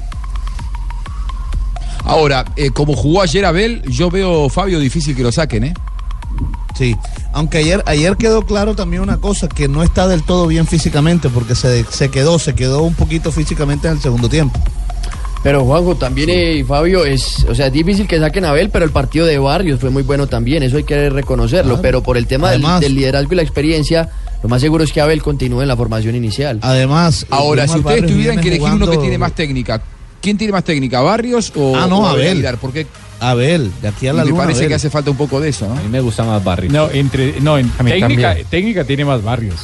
Ahora, 2.06 2.44
eh, 2.56 2.70
como 2.70 2.94
jugó 2.94 3.22
ayer 3.22 3.44
Abel, 3.46 3.82
yo 3.88 4.10
veo, 4.10 4.48
Fabio, 4.50 4.78
difícil 4.78 5.16
que 5.16 5.22
lo 5.22 5.32
saquen, 5.32 5.64
¿eh? 5.64 5.74
Sí, 6.76 6.96
aunque 7.32 7.58
ayer, 7.58 7.82
ayer 7.86 8.16
quedó 8.16 8.42
claro 8.42 8.74
también 8.74 9.02
una 9.02 9.18
cosa, 9.18 9.48
que 9.48 9.68
no 9.68 9.82
está 9.82 10.08
del 10.08 10.22
todo 10.24 10.46
bien 10.48 10.66
físicamente, 10.66 11.28
porque 11.28 11.54
se, 11.54 11.84
se 11.84 12.08
quedó, 12.10 12.38
se 12.38 12.54
quedó 12.54 12.82
un 12.82 12.94
poquito 12.94 13.30
físicamente 13.30 13.86
en 13.86 13.94
el 13.94 14.00
segundo 14.00 14.28
tiempo. 14.28 14.58
Pero 15.42 15.62
Juanjo, 15.64 15.94
también 15.94 16.30
eh, 16.32 16.64
Fabio, 16.66 17.04
es, 17.04 17.44
o 17.48 17.54
sea, 17.54 17.66
es 17.66 17.72
difícil 17.72 18.06
que 18.08 18.18
saquen 18.18 18.46
a 18.46 18.50
Abel, 18.50 18.70
pero 18.70 18.84
el 18.84 18.90
partido 18.90 19.26
de 19.26 19.38
Barrios 19.38 19.78
fue 19.78 19.90
muy 19.90 20.02
bueno 20.02 20.26
también, 20.26 20.62
eso 20.62 20.78
hay 20.78 20.84
que 20.84 21.10
reconocerlo, 21.10 21.72
Claro. 21.74 21.82
pero 21.82 22.02
por 22.02 22.16
el 22.16 22.26
tema 22.26 22.50
del, 22.50 22.64
Además- 22.64 22.80
del 22.80 22.94
liderazgo 22.94 23.34
y 23.34 23.36
la 23.36 23.42
experiencia, 23.42 24.08
lo 24.42 24.48
más 24.48 24.60
seguro 24.62 24.84
es 24.84 24.90
que 24.90 25.00
Abel 25.02 25.22
continúe 25.22 25.60
en 25.62 25.68
la 25.68 25.76
formación 25.76 26.14
inicial. 26.16 26.58
Además, 26.62 27.26
Ahora, 27.30 27.68
si 27.68 27.78
ustedes 27.78 28.06
tuvieran 28.06 28.40
que 28.40 28.48
elegir 28.48 28.68
uno 28.72 28.88
que 28.90 28.96
tiene 28.96 29.18
más 29.18 29.32
técnica, 29.32 29.82
¿quién 30.22 30.38
tiene 30.38 30.52
más 30.54 30.64
técnica, 30.64 31.02
Barrios 31.02 31.52
o, 31.54 31.76
Ah, 31.76 31.86
no, 31.88 31.98
o 32.00 32.06
Abel. 32.06 32.44
Porque 32.58 32.86
Abel, 33.20 33.70
de 33.82 33.88
aquí 33.88 34.06
a 34.06 34.12
la 34.12 34.24
me 34.24 34.30
luna, 34.30 34.42
parece 34.44 34.60
Abel. 34.60 34.68
que 34.68 34.74
hace 34.74 34.90
falta 34.90 35.10
un 35.10 35.16
poco 35.16 35.40
de 35.40 35.48
eso, 35.50 35.66
¿no? 35.68 35.74
A 35.78 35.82
mí 35.82 35.88
me 35.88 36.00
gusta 36.00 36.24
más 36.24 36.42
Barrios. 36.42 36.72
No, 36.72 36.90
entre, 36.90 37.40
no, 37.40 37.58
en 37.58 37.70
A 37.78 37.82
mí 37.82 37.90
técnica, 37.92 38.28
también. 38.28 38.46
técnica 38.50 38.84
tiene 38.84 39.04
más 39.04 39.22
barrios. 39.22 39.56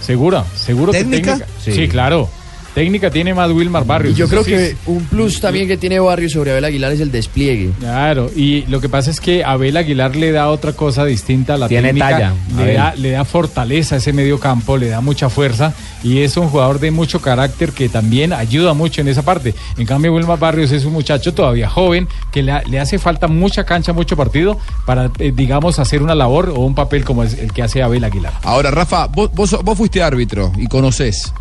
Segura, 0.00 0.44
seguro 0.56 0.92
¿Técnica? 0.92 1.34
que 1.34 1.38
técnica. 1.44 1.52
Sí. 1.64 1.72
Sí. 1.72 1.88
claro. 1.88 2.28
Técnica 2.74 3.10
tiene 3.10 3.34
más 3.34 3.50
Wilmar 3.50 3.84
Barrios. 3.84 4.14
Y 4.14 4.16
yo 4.16 4.28
creo 4.28 4.44
sí 4.44 4.52
que 4.52 4.76
un 4.86 5.04
plus 5.06 5.40
también 5.40 5.66
que 5.66 5.76
tiene 5.76 5.98
Barrios 5.98 6.30
sobre 6.30 6.52
Abel 6.52 6.64
Aguilar 6.64 6.92
es 6.92 7.00
el 7.00 7.10
despliegue. 7.10 7.72
Claro, 7.80 8.30
y 8.36 8.64
lo 8.68 8.80
que 8.80 8.88
pasa 8.88 9.10
es 9.10 9.20
que 9.20 9.42
Abel 9.42 9.76
Aguilar 9.76 10.14
le 10.14 10.30
da 10.30 10.48
otra 10.48 10.72
cosa 10.72 11.04
distinta 11.04 11.54
a 11.54 11.58
la 11.58 11.66
Tiene 11.66 11.88
técnica. 11.88 12.10
talla, 12.10 12.34
le, 12.56 12.72
da, 12.74 12.94
le 12.94 13.10
da 13.10 13.24
fortaleza 13.24 13.96
a 13.96 13.98
ese 13.98 14.12
medio 14.12 14.38
campo, 14.38 14.76
le 14.76 14.86
da 14.88 15.00
mucha 15.00 15.28
fuerza 15.28 15.74
y 16.02 16.20
es 16.20 16.36
un 16.36 16.48
jugador 16.48 16.80
de 16.80 16.90
mucho 16.90 17.20
carácter 17.20 17.72
que 17.72 17.88
también 17.88 18.32
ayuda 18.32 18.74
mucho 18.74 19.00
en 19.00 19.08
esa 19.08 19.22
parte. 19.22 19.54
En 19.76 19.86
cambio, 19.86 20.14
Wilmar 20.14 20.38
Barrios 20.38 20.72
es 20.72 20.84
un 20.84 20.92
muchacho 20.92 21.34
todavía 21.34 21.68
joven 21.68 22.08
que 22.32 22.42
le 22.42 22.80
hace 22.80 22.98
falta 22.98 23.28
mucha 23.28 23.64
cancha, 23.64 23.92
mucho 23.92 24.16
partido 24.16 24.58
para, 24.86 25.10
eh, 25.18 25.32
digamos, 25.34 25.78
hacer 25.78 26.02
una 26.02 26.14
labor 26.14 26.50
o 26.50 26.60
un 26.60 26.74
papel 26.74 27.04
como 27.04 27.22
es 27.22 27.34
el 27.38 27.52
que 27.52 27.62
hace 27.62 27.82
Abel 27.82 28.04
Aguilar. 28.04 28.32
Ahora, 28.42 28.70
Rafa, 28.70 29.06
vos, 29.06 29.30
vos, 29.34 29.56
vos 29.62 29.76
fuiste 29.76 30.02
árbitro 30.02 30.52
y 30.56 30.66
conocés. 30.66 31.32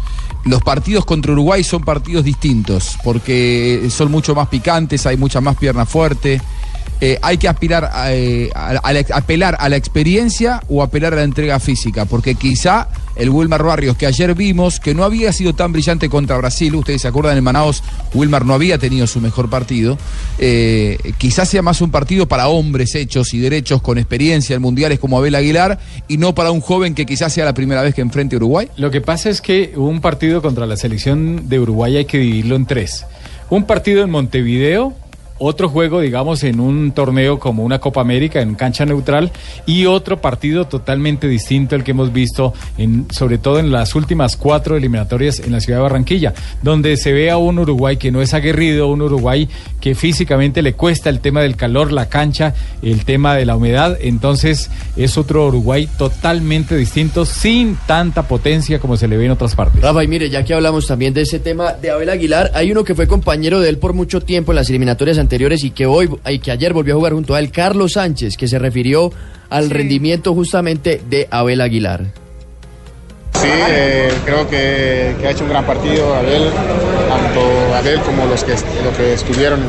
Los 0.45 0.62
partidos 0.62 1.05
contra 1.05 1.34
Uruguay 1.34 1.64
son 1.64 1.84
partidos 1.84 2.24
distintos 2.24 2.97
porque 3.03 3.88
son 3.89 4.10
mucho 4.10 4.34
más 4.36 4.47
picantes, 4.47 5.05
hay 5.05 5.18
mucha 5.18 5.41
más 5.41 5.57
pierna 5.57 5.86
fuerte. 5.86 6.41
Eh, 7.01 7.17
hay 7.21 7.37
que 7.37 7.47
aspirar 7.47 7.89
a, 7.93 8.13
eh, 8.13 8.49
a- 8.53 8.71
a 8.71 8.93
la- 8.93 9.05
apelar 9.13 9.55
a 9.59 9.69
la 9.69 9.77
experiencia 9.77 10.61
o 10.67 10.83
apelar 10.83 11.13
a 11.13 11.17
la 11.17 11.23
entrega 11.23 11.59
física, 11.59 12.03
porque 12.05 12.35
quizá 12.35 12.89
el 13.15 13.29
Wilmar 13.29 13.63
Barrios 13.63 13.95
que 13.97 14.05
ayer 14.05 14.33
vimos, 14.35 14.79
que 14.81 14.93
no 14.93 15.03
había 15.05 15.31
sido 15.33 15.53
tan 15.53 15.71
brillante 15.71 16.09
contra 16.09 16.37
Brasil, 16.37 16.75
ustedes 16.75 17.01
se 17.01 17.07
acuerdan 17.07 17.37
en 17.37 17.43
Manaos, 17.43 17.83
Wilmar 18.13 18.45
no 18.45 18.53
había 18.53 18.77
tenido 18.77 19.07
su 19.07 19.21
mejor 19.21 19.49
partido, 19.49 19.97
eh, 20.39 20.97
quizás 21.17 21.49
sea 21.49 21.61
más 21.61 21.81
un 21.81 21.91
partido 21.91 22.27
para 22.27 22.47
hombres 22.47 22.95
hechos 22.95 23.33
y 23.33 23.39
derechos 23.39 23.81
con 23.81 23.97
experiencia 23.97 24.55
en 24.55 24.61
mundiales 24.61 24.99
como 24.99 25.17
Abel 25.17 25.35
Aguilar 25.35 25.79
y 26.07 26.17
no 26.17 26.35
para 26.35 26.51
un 26.51 26.61
joven 26.61 26.95
que 26.95 27.05
quizás 27.05 27.33
sea 27.33 27.45
la 27.45 27.53
primera 27.53 27.81
vez 27.81 27.93
que 27.95 28.01
enfrente 28.01 28.35
a 28.35 28.37
Uruguay. 28.37 28.67
Lo 28.77 28.91
que 28.91 29.01
pasa 29.01 29.29
es 29.29 29.41
que 29.41 29.73
un 29.75 30.01
partido 30.01 30.41
contra 30.41 30.65
la 30.65 30.75
selección 30.77 31.47
de 31.49 31.59
Uruguay 31.59 31.97
hay 31.97 32.05
que 32.05 32.17
dividirlo 32.19 32.55
en 32.55 32.65
tres. 32.65 33.05
Un 33.49 33.63
partido 33.65 34.03
en 34.03 34.09
Montevideo, 34.11 34.93
otro 35.39 35.69
juego, 35.69 36.01
digamos, 36.01 36.43
en 36.43 36.59
un 36.59 36.91
torneo 36.91 37.39
como 37.39 37.63
una 37.63 37.79
Copa 37.79 38.01
América, 38.01 38.41
en 38.41 38.55
cancha 38.55 38.85
neutral, 38.85 39.31
y 39.65 39.85
otro 39.85 40.21
partido 40.21 40.67
totalmente 40.67 41.27
distinto 41.27 41.75
al 41.75 41.83
que 41.83 41.91
hemos 41.91 42.13
visto, 42.13 42.53
en, 42.77 43.07
sobre 43.09 43.37
todo 43.37 43.59
en 43.59 43.71
las 43.71 43.95
últimas 43.95 44.35
cuatro 44.35 44.75
eliminatorias 44.75 45.39
en 45.39 45.53
la 45.53 45.61
ciudad 45.61 45.79
de 45.79 45.83
Barranquilla, 45.83 46.33
donde 46.61 46.97
se 46.97 47.13
ve 47.13 47.31
a 47.31 47.37
un 47.37 47.57
Uruguay 47.57 47.97
que 47.97 48.11
no 48.11 48.21
es 48.21 48.33
aguerrido, 48.33 48.87
un 48.89 49.01
Uruguay 49.01 49.47
que 49.79 49.95
físicamente 49.95 50.61
le 50.61 50.73
cuesta 50.73 51.09
el 51.09 51.21
tema 51.21 51.41
del 51.41 51.55
calor, 51.55 51.91
la 51.91 52.09
cancha, 52.09 52.53
el 52.81 53.05
tema 53.05 53.35
de 53.35 53.45
la 53.45 53.55
humedad, 53.55 53.97
entonces 54.01 54.69
es 54.97 55.17
otro 55.17 55.47
Uruguay 55.47 55.87
totalmente 55.97 56.75
distinto, 56.75 57.25
sin 57.25 57.77
tanta 57.87 58.23
potencia 58.23 58.79
como 58.79 58.97
se 58.97 59.07
le 59.07 59.15
ve 59.15 59.25
en 59.25 59.31
otras 59.31 59.55
partes. 59.55 59.81
Rafa, 59.81 60.03
y 60.03 60.07
mire, 60.07 60.29
ya 60.29 60.43
que 60.43 60.53
hablamos 60.53 60.85
también 60.85 61.13
de 61.13 61.21
ese 61.21 61.39
tema 61.39 61.73
de 61.73 61.91
Abel 61.91 62.09
Aguilar, 62.09 62.51
hay 62.53 62.71
uno 62.71 62.83
que 62.83 62.93
fue 62.93 63.07
compañero 63.07 63.61
de 63.61 63.69
él 63.69 63.77
por 63.77 63.93
mucho 63.93 64.19
tiempo 64.19 64.51
en 64.51 64.57
las 64.57 64.69
eliminatorias 64.69 65.17
anteriores 65.17 65.28
y 65.32 65.71
que 65.71 65.86
hoy 65.86 66.09
y 66.27 66.39
que 66.39 66.51
ayer 66.51 66.73
volvió 66.73 66.95
a 66.95 66.97
jugar 66.97 67.13
junto 67.13 67.36
a 67.36 67.39
él, 67.39 67.51
Carlos 67.51 67.93
Sánchez, 67.93 68.36
que 68.36 68.47
se 68.47 68.57
refirió 68.57 69.11
al 69.49 69.69
rendimiento 69.69 70.34
justamente 70.34 71.01
de 71.09 71.27
Abel 71.30 71.61
Aguilar. 71.61 72.05
Sí, 73.34 73.47
eh, 73.47 74.11
creo 74.25 74.49
que, 74.49 75.15
que 75.19 75.27
ha 75.27 75.32
hecho 75.32 75.43
un 75.43 75.49
gran 75.49 75.65
partido 75.65 76.13
Abel, 76.13 76.49
tanto 77.07 77.75
Abel 77.75 78.01
como 78.01 78.25
los 78.25 78.43
que, 78.43 78.51
los 78.51 78.97
que 78.97 79.13
estuvieron 79.13 79.61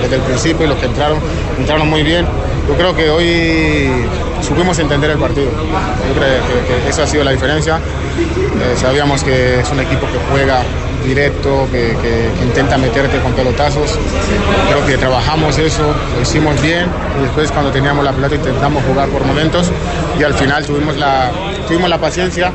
desde 0.00 0.16
el 0.16 0.22
principio 0.22 0.64
y 0.64 0.68
los 0.68 0.78
que 0.78 0.86
entraron, 0.86 1.18
entraron 1.58 1.88
muy 1.88 2.02
bien. 2.02 2.24
Yo 2.68 2.74
creo 2.74 2.96
que 2.96 3.10
hoy 3.10 3.90
supimos 4.42 4.78
entender 4.78 5.10
el 5.10 5.18
partido. 5.18 5.50
Yo 5.50 6.14
creo 6.14 6.82
que, 6.82 6.88
esa 6.88 7.04
ha 7.04 7.06
sido 7.06 7.24
la 7.24 7.32
diferencia. 7.32 7.76
Eh, 7.76 8.74
sabíamos 8.76 9.22
que 9.22 9.60
es 9.60 9.70
un 9.70 9.80
equipo 9.80 10.06
que 10.06 10.18
juega 10.30 10.62
directo, 11.04 11.68
que, 11.70 11.94
intenta 12.42 12.78
meterte 12.78 13.18
con 13.20 13.32
pelotazos. 13.32 13.98
Creo 14.68 14.86
que 14.86 14.98
trabajamos 14.98 15.58
eso, 15.58 15.94
lo 16.14 16.22
hicimos 16.22 16.60
bien 16.60 16.86
y 17.18 17.22
después 17.22 17.50
cuando 17.52 17.70
teníamos 17.70 18.04
la 18.04 18.12
pelota 18.12 18.34
intentamos 18.34 18.82
jugar 18.84 19.08
por 19.08 19.24
momentos 19.24 19.70
y 20.18 20.24
al 20.24 20.34
final 20.34 20.64
tuvimos 20.64 20.96
la, 20.96 21.30
tuvimos 21.68 21.88
la 21.88 21.98
paciencia 21.98 22.52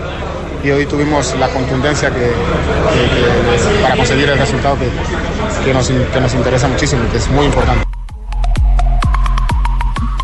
y 0.64 0.70
hoy 0.70 0.86
tuvimos 0.86 1.36
la 1.40 1.48
contundencia 1.50 2.12
que- 2.12 2.32
para 3.82 3.96
conseguir 3.96 4.30
el 4.30 4.38
resultado 4.38 4.78
que, 4.78 5.66
que 5.66 5.74
nos, 5.74 5.88
que 5.88 6.22
nos 6.22 6.34
interesa 6.34 6.68
muchísimo, 6.68 7.02
que 7.12 7.18
es 7.18 7.30
muy 7.30 7.46
importante. 7.46 7.91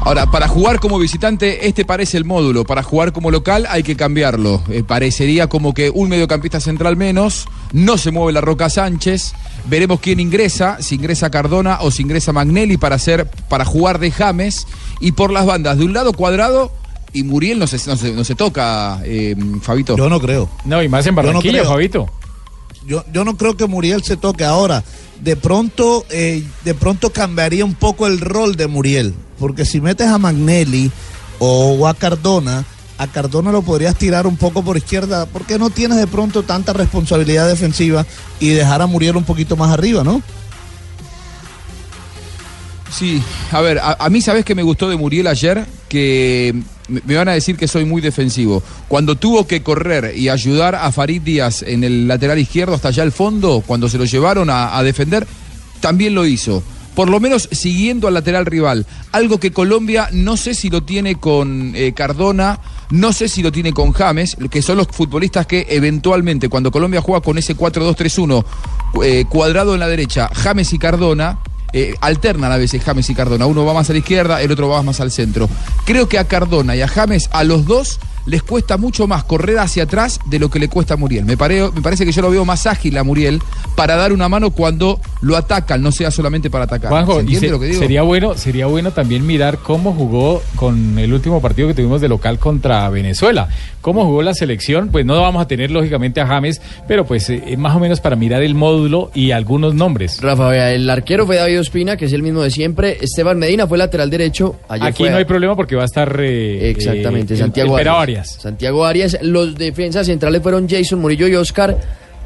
Ahora, 0.08 0.26
para 0.32 0.48
jugar 0.48 0.80
como 0.80 1.00
visitante, 1.00 1.68
este 1.68 1.84
parece 1.84 2.16
el 2.16 2.24
módulo. 2.24 2.64
Para 2.64 2.82
jugar 2.82 3.12
como 3.12 3.30
local 3.30 3.68
hay 3.70 3.84
que 3.84 3.98
cambiarlo. 3.98 4.64
Eh, 4.70 4.82
parecería 4.82 5.48
como 5.48 5.74
que 5.74 5.90
un 5.90 6.08
mediocampista 6.08 6.62
central 6.62 6.96
menos, 6.96 7.46
no 7.74 7.98
se 7.98 8.12
mueve 8.12 8.32
la 8.32 8.40
Roca 8.40 8.70
Sánchez. 8.70 9.34
Veremos 9.66 10.00
quién 10.00 10.22
ingresa, 10.22 10.78
si 10.80 10.96
ingresa 10.96 11.30
Cardona 11.30 11.80
o 11.82 11.92
si 11.92 12.04
ingresa 12.04 12.32
Magnelli 12.32 12.78
para 12.78 12.96
hacer, 12.96 13.30
para 13.50 13.66
jugar 13.66 14.00
de 14.00 14.12
James. 14.12 14.66
Y 15.02 15.12
por 15.12 15.34
las 15.34 15.46
bandas, 15.46 15.78
de 15.78 15.84
un 15.84 15.92
lado 15.92 16.14
cuadrado 16.14 16.72
y 17.12 17.24
Muriel 17.24 17.60
no 17.60 17.68
se, 17.68 17.76
no 17.90 17.98
se, 17.98 18.14
no 18.14 18.24
se 18.24 18.36
toca, 18.36 19.02
eh, 19.04 19.36
Fabito. 19.62 19.98
Yo 19.98 20.08
no 20.08 20.22
creo. 20.22 20.50
No, 20.64 20.82
y 20.82 20.88
más 20.88 21.06
en 21.06 21.16
Yo 21.16 21.22
no 21.22 21.28
Barranquilla, 21.28 21.60
creo. 21.60 21.70
Fabito. 21.70 22.10
Yo, 22.86 23.04
yo 23.12 23.26
no 23.26 23.36
creo 23.36 23.58
que 23.58 23.68
Muriel 23.68 24.02
se 24.04 24.16
toque 24.16 24.46
ahora. 24.46 24.86
De 25.22 25.36
pronto, 25.36 26.06
eh, 26.10 26.44
de 26.64 26.74
pronto 26.74 27.12
cambiaría 27.12 27.66
un 27.66 27.74
poco 27.74 28.08
el 28.08 28.20
rol 28.20 28.56
de 28.56 28.68
Muriel. 28.68 29.14
Porque 29.40 29.66
si 29.66 29.82
metes 29.82 30.08
a 30.08 30.18
Magnelli 30.18 30.92
o 31.40 31.88
a 31.88 31.94
Cardona, 31.94 32.66
a 32.98 33.08
Cardona 33.08 33.52
lo 33.52 33.62
podrías 33.62 33.96
tirar 33.96 34.28
un 34.28 34.38
poco 34.38 34.64
por 34.64 34.78
izquierda. 34.78 35.26
Porque 35.26 35.58
no 35.58 35.70
tienes 35.70 35.98
de 35.98 36.08
pronto 36.08 36.44
tanta 36.44 36.74
responsabilidad 36.74 37.48
defensiva 37.48 38.06
y 38.40 38.50
dejar 38.50 38.82
a 38.82 38.88
Muriel 38.88 39.18
un 39.18 39.24
poquito 39.24 39.56
más 39.56 39.72
arriba, 39.72 40.04
¿no? 40.04 40.22
Sí, 42.92 43.22
a 43.52 43.62
ver, 43.62 43.80
a, 43.80 43.98
a 44.00 44.10
mí 44.10 44.22
sabes 44.22 44.46
que 44.46 44.56
me 44.56 44.64
gustó 44.64 44.90
de 44.90 44.96
Muriel 44.96 45.28
ayer, 45.28 45.66
que 45.90 46.56
me, 46.88 47.16
van 47.16 47.30
a 47.30 47.34
decir 47.34 47.58
que 47.58 47.68
soy 47.68 47.86
muy 47.86 48.02
defensivo. 48.02 48.64
Cuando 48.88 49.16
tuvo 49.16 49.48
que 49.48 49.64
correr 49.64 50.18
y 50.18 50.30
ayudar 50.30 50.76
a 50.76 50.92
Farid 50.92 51.22
Díaz 51.22 51.64
en 51.64 51.84
el 51.84 52.08
lateral 52.08 52.40
izquierdo 52.40 52.76
hasta 52.76 52.90
allá 52.90 53.04
al 53.04 53.12
fondo, 53.12 53.64
cuando 53.66 53.90
se 53.90 53.98
lo 53.98 54.06
llevaron 54.06 54.50
a, 54.50 54.78
a 54.78 54.84
defender, 54.84 55.28
también 55.80 56.16
lo 56.16 56.26
hizo. 56.26 56.64
Por 56.98 57.10
lo 57.10 57.20
menos 57.20 57.48
siguiendo 57.52 58.08
al 58.08 58.16
lateral 58.16 58.48
rival. 58.48 58.88
Algo 59.12 59.40
que 59.40 59.52
Colombia 59.52 60.10
no 60.14 60.36
sé 60.36 60.56
si 60.56 60.72
lo 60.72 60.82
tiene 60.82 61.20
con 61.20 61.74
eh, 61.76 61.94
Cardona, 61.94 62.60
no 62.90 63.14
sé 63.14 63.28
si 63.28 63.44
lo 63.44 63.52
tiene 63.52 63.72
con 63.72 63.92
James, 63.92 64.36
que 64.50 64.64
son 64.64 64.78
los 64.78 64.88
futbolistas 64.88 65.46
que 65.46 65.68
eventualmente 65.70 66.50
cuando 66.50 66.72
Colombia 66.72 67.00
juega 67.00 67.22
con 67.22 67.38
ese 67.38 67.56
4-2-3-1 67.56 68.44
eh, 69.04 69.26
cuadrado 69.30 69.76
en 69.76 69.80
la 69.80 69.88
derecha, 69.88 70.28
James 70.34 70.74
y 70.74 70.80
Cardona, 70.80 71.38
eh, 71.74 71.96
alternan 72.02 72.52
a 72.52 72.58
veces 72.58 72.84
James 72.84 73.10
y 73.10 73.16
Cardona. 73.16 73.46
Uno 73.46 73.66
va 73.66 73.74
más 73.74 73.90
a 73.90 73.94
la 73.94 74.00
izquierda, 74.00 74.42
el 74.42 74.52
otro 74.52 74.70
va 74.70 74.82
más 74.84 75.00
al 75.00 75.12
centro. 75.12 75.50
Creo 75.86 76.08
que 76.08 76.18
a 76.20 76.26
Cardona 76.26 76.76
y 76.76 76.82
a 76.82 76.88
James, 76.88 77.30
a 77.32 77.44
los 77.44 77.66
dos, 77.66 78.00
les 78.26 78.44
cuesta 78.44 78.76
mucho 78.78 79.08
más 79.08 79.24
correr 79.24 79.58
hacia 79.60 79.84
atrás 79.84 80.20
de 80.26 80.38
lo 80.38 80.50
que 80.50 80.60
le 80.60 80.68
cuesta 80.68 80.96
a 80.96 80.98
Muriel. 80.98 81.24
Me, 81.24 81.38
pareo- 81.38 81.72
me 81.74 81.82
parece 81.82 82.06
que 82.06 82.12
yo 82.12 82.22
lo 82.22 82.30
veo 82.30 82.44
más 82.44 82.68
ágil 82.68 82.98
a 82.98 83.04
Muriel 83.04 83.42
para 83.78 83.96
dar 83.96 84.12
una 84.12 84.28
mano 84.28 84.52
cuando 84.52 85.00
lo 85.22 85.38
atacan, 85.38 85.82
no 85.82 85.94
sea 85.94 86.12
solamente 86.12 86.50
para 86.50 86.66
atacar. 86.66 86.90
Juanjo, 86.90 87.14
¿Se 87.14 87.18
y 87.20 87.22
entiende 87.22 87.48
se- 87.48 87.52
lo 87.54 87.60
que 87.60 87.66
digo? 87.68 87.80
sería 87.80 88.02
bueno, 88.02 88.36
sería 88.36 88.66
bueno 88.66 88.92
también 88.92 89.26
mirar 89.26 89.60
cómo 89.60 89.94
jugó 89.94 90.42
con 90.58 91.00
el 91.00 91.14
último 91.14 91.42
partido 91.42 91.70
que 91.70 91.74
tuvimos 91.74 92.02
de 92.02 92.10
local 92.10 92.38
contra 92.38 92.90
Venezuela. 92.90 93.48
Cómo 93.88 94.04
jugó 94.04 94.22
la 94.22 94.34
selección, 94.34 94.90
pues 94.90 95.06
no 95.06 95.22
vamos 95.22 95.42
a 95.42 95.48
tener 95.48 95.72
lógicamente 95.72 96.20
a 96.20 96.28
James, 96.28 96.62
pero 96.90 97.06
pues 97.06 97.30
eh, 97.30 97.56
más 97.58 97.74
o 97.74 97.80
menos 97.80 98.02
para 98.02 98.18
mirar 98.18 98.44
el 98.44 98.54
módulo 98.54 99.12
y 99.14 99.32
algunos 99.32 99.76
nombres. 99.76 100.20
Rafa, 100.22 100.50
vea, 100.50 100.74
el 100.74 100.90
arquero 100.90 101.26
fue 101.26 101.38
David 101.38 101.62
Ospina, 101.62 101.96
que 101.96 102.04
es 102.04 102.12
el 102.12 102.22
mismo 102.22 102.42
de 102.42 102.52
siempre. 102.52 102.98
Esteban 103.00 103.40
Medina 103.40 103.66
fue 103.66 103.78
lateral 103.78 104.10
derecho. 104.10 104.58
Ayer 104.68 104.88
Aquí 104.88 105.04
fue- 105.04 105.10
no 105.10 105.16
hay 105.16 105.24
problema 105.24 105.56
porque 105.56 105.78
va 105.78 105.84
a 105.84 105.86
estar 105.86 106.14
eh, 106.20 106.70
Exactamente, 106.70 107.36
eh, 107.36 107.38
Santiago 107.38 107.76
el- 107.76 107.80
el 107.80 107.86
Pera 107.86 108.02
Arias. 108.02 108.28
Arias. 108.32 108.42
Santiago 108.42 108.86
Arias. 108.86 109.18
Los 109.22 109.56
defensas 109.56 110.06
centrales 110.06 110.42
fueron 110.44 110.68
Jason 110.68 111.00
Murillo 111.00 111.30
y 111.30 111.36
Oscar. 111.36 111.78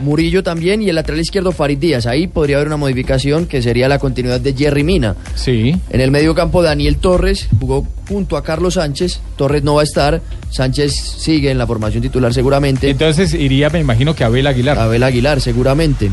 Murillo 0.02 0.44
también 0.44 0.82
y 0.82 0.90
el 0.90 0.96
lateral 0.96 1.22
izquierdo 1.22 1.52
Farid 1.52 1.78
Díaz. 1.78 2.06
Ahí 2.06 2.28
podría 2.28 2.58
haber 2.58 2.68
una 2.68 2.78
modificación 2.78 3.46
que 3.46 3.62
sería 3.62 3.88
la 3.88 4.00
continuidad 4.00 4.40
de 4.42 4.54
Jerry 4.54 4.84
Mina. 4.84 5.16
Sí. 5.36 5.76
En 5.90 6.02
el 6.02 6.12
medio 6.12 6.36
campo 6.36 6.62
Daniel 6.62 6.98
Torres 6.98 7.48
jugó 7.60 7.88
junto 8.08 8.38
a 8.38 8.44
Carlos 8.44 8.76
Sánchez. 8.76 9.22
Torres 9.36 9.64
no 9.64 9.76
va 9.76 9.82
a 9.82 9.84
estar. 9.86 10.22
Sánchez 10.50 10.94
sigue 10.94 11.52
en 11.52 11.58
la 11.58 11.68
formación 11.68 12.02
titular 12.02 12.34
seguramente. 12.34 12.90
Entonces 12.90 13.34
iría, 13.34 13.70
me 13.70 13.80
imagino 13.80 14.16
que 14.16 14.24
Abel 14.24 14.48
Aguilar. 14.48 14.78
Abel 14.78 15.04
Aguilar 15.04 15.42
seguramente. 15.42 16.12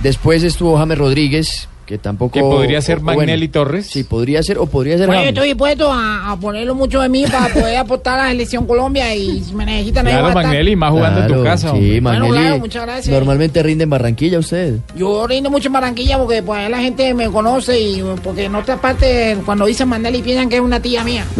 Después 0.00 0.42
estuvo 0.44 0.78
James 0.78 0.98
Rodríguez, 0.98 1.68
que 1.88 1.96
tampoco... 1.96 2.32
Que 2.34 2.40
podría 2.42 2.82
ser 2.82 2.98
o- 2.98 3.00
o 3.00 3.04
bueno, 3.04 3.20
Magnelli 3.20 3.48
Torres. 3.48 3.86
Sí, 3.86 4.04
podría 4.04 4.42
ser 4.42 4.58
o 4.58 4.66
podría 4.66 4.98
ser 4.98 5.06
Bueno, 5.06 5.22
yo 5.22 5.28
estoy 5.30 5.46
dispuesto 5.48 5.90
a, 5.90 6.32
a 6.32 6.36
ponerlo 6.38 6.74
mucho 6.74 7.00
de 7.00 7.08
mí 7.08 7.24
para 7.24 7.48
poder 7.54 7.78
aportar 7.78 8.18
a 8.18 8.24
la 8.24 8.28
selección 8.28 8.66
Colombia 8.66 9.14
y 9.14 9.42
si 9.42 9.54
me 9.54 9.64
necesitan 9.64 10.06
ahí 10.06 10.12
Claro, 10.12 10.26
a. 10.28 10.34
Magnelli, 10.34 10.76
más 10.76 10.90
jugando 10.90 11.22
en 11.22 11.28
tu 11.32 11.42
casa. 11.42 11.72
Sí. 11.72 11.98
Magnelli. 12.02 12.30
claro, 12.32 12.58
muchas 12.58 12.82
gracias. 12.82 13.08
Normalmente 13.08 13.62
rinde 13.62 13.84
en 13.84 13.90
Barranquilla 13.90 14.38
usted. 14.38 14.80
Yo 14.96 15.26
rindo 15.26 15.48
mucho 15.50 15.68
en 15.68 15.72
Barranquilla 15.72 16.18
porque 16.18 16.42
pues 16.42 16.60
ahí 16.60 16.70
la 16.70 16.80
gente 16.80 17.14
me 17.14 17.30
conoce 17.30 17.80
y 17.80 18.04
porque 18.22 18.44
en 18.44 18.54
otra 18.54 18.76
parte 18.76 19.38
cuando 19.46 19.64
dicen 19.64 19.88
Magnelli 19.88 20.20
piensan 20.20 20.50
que 20.50 20.56
es 20.56 20.62
una 20.62 20.80
tía 20.80 21.02
mía. 21.04 21.24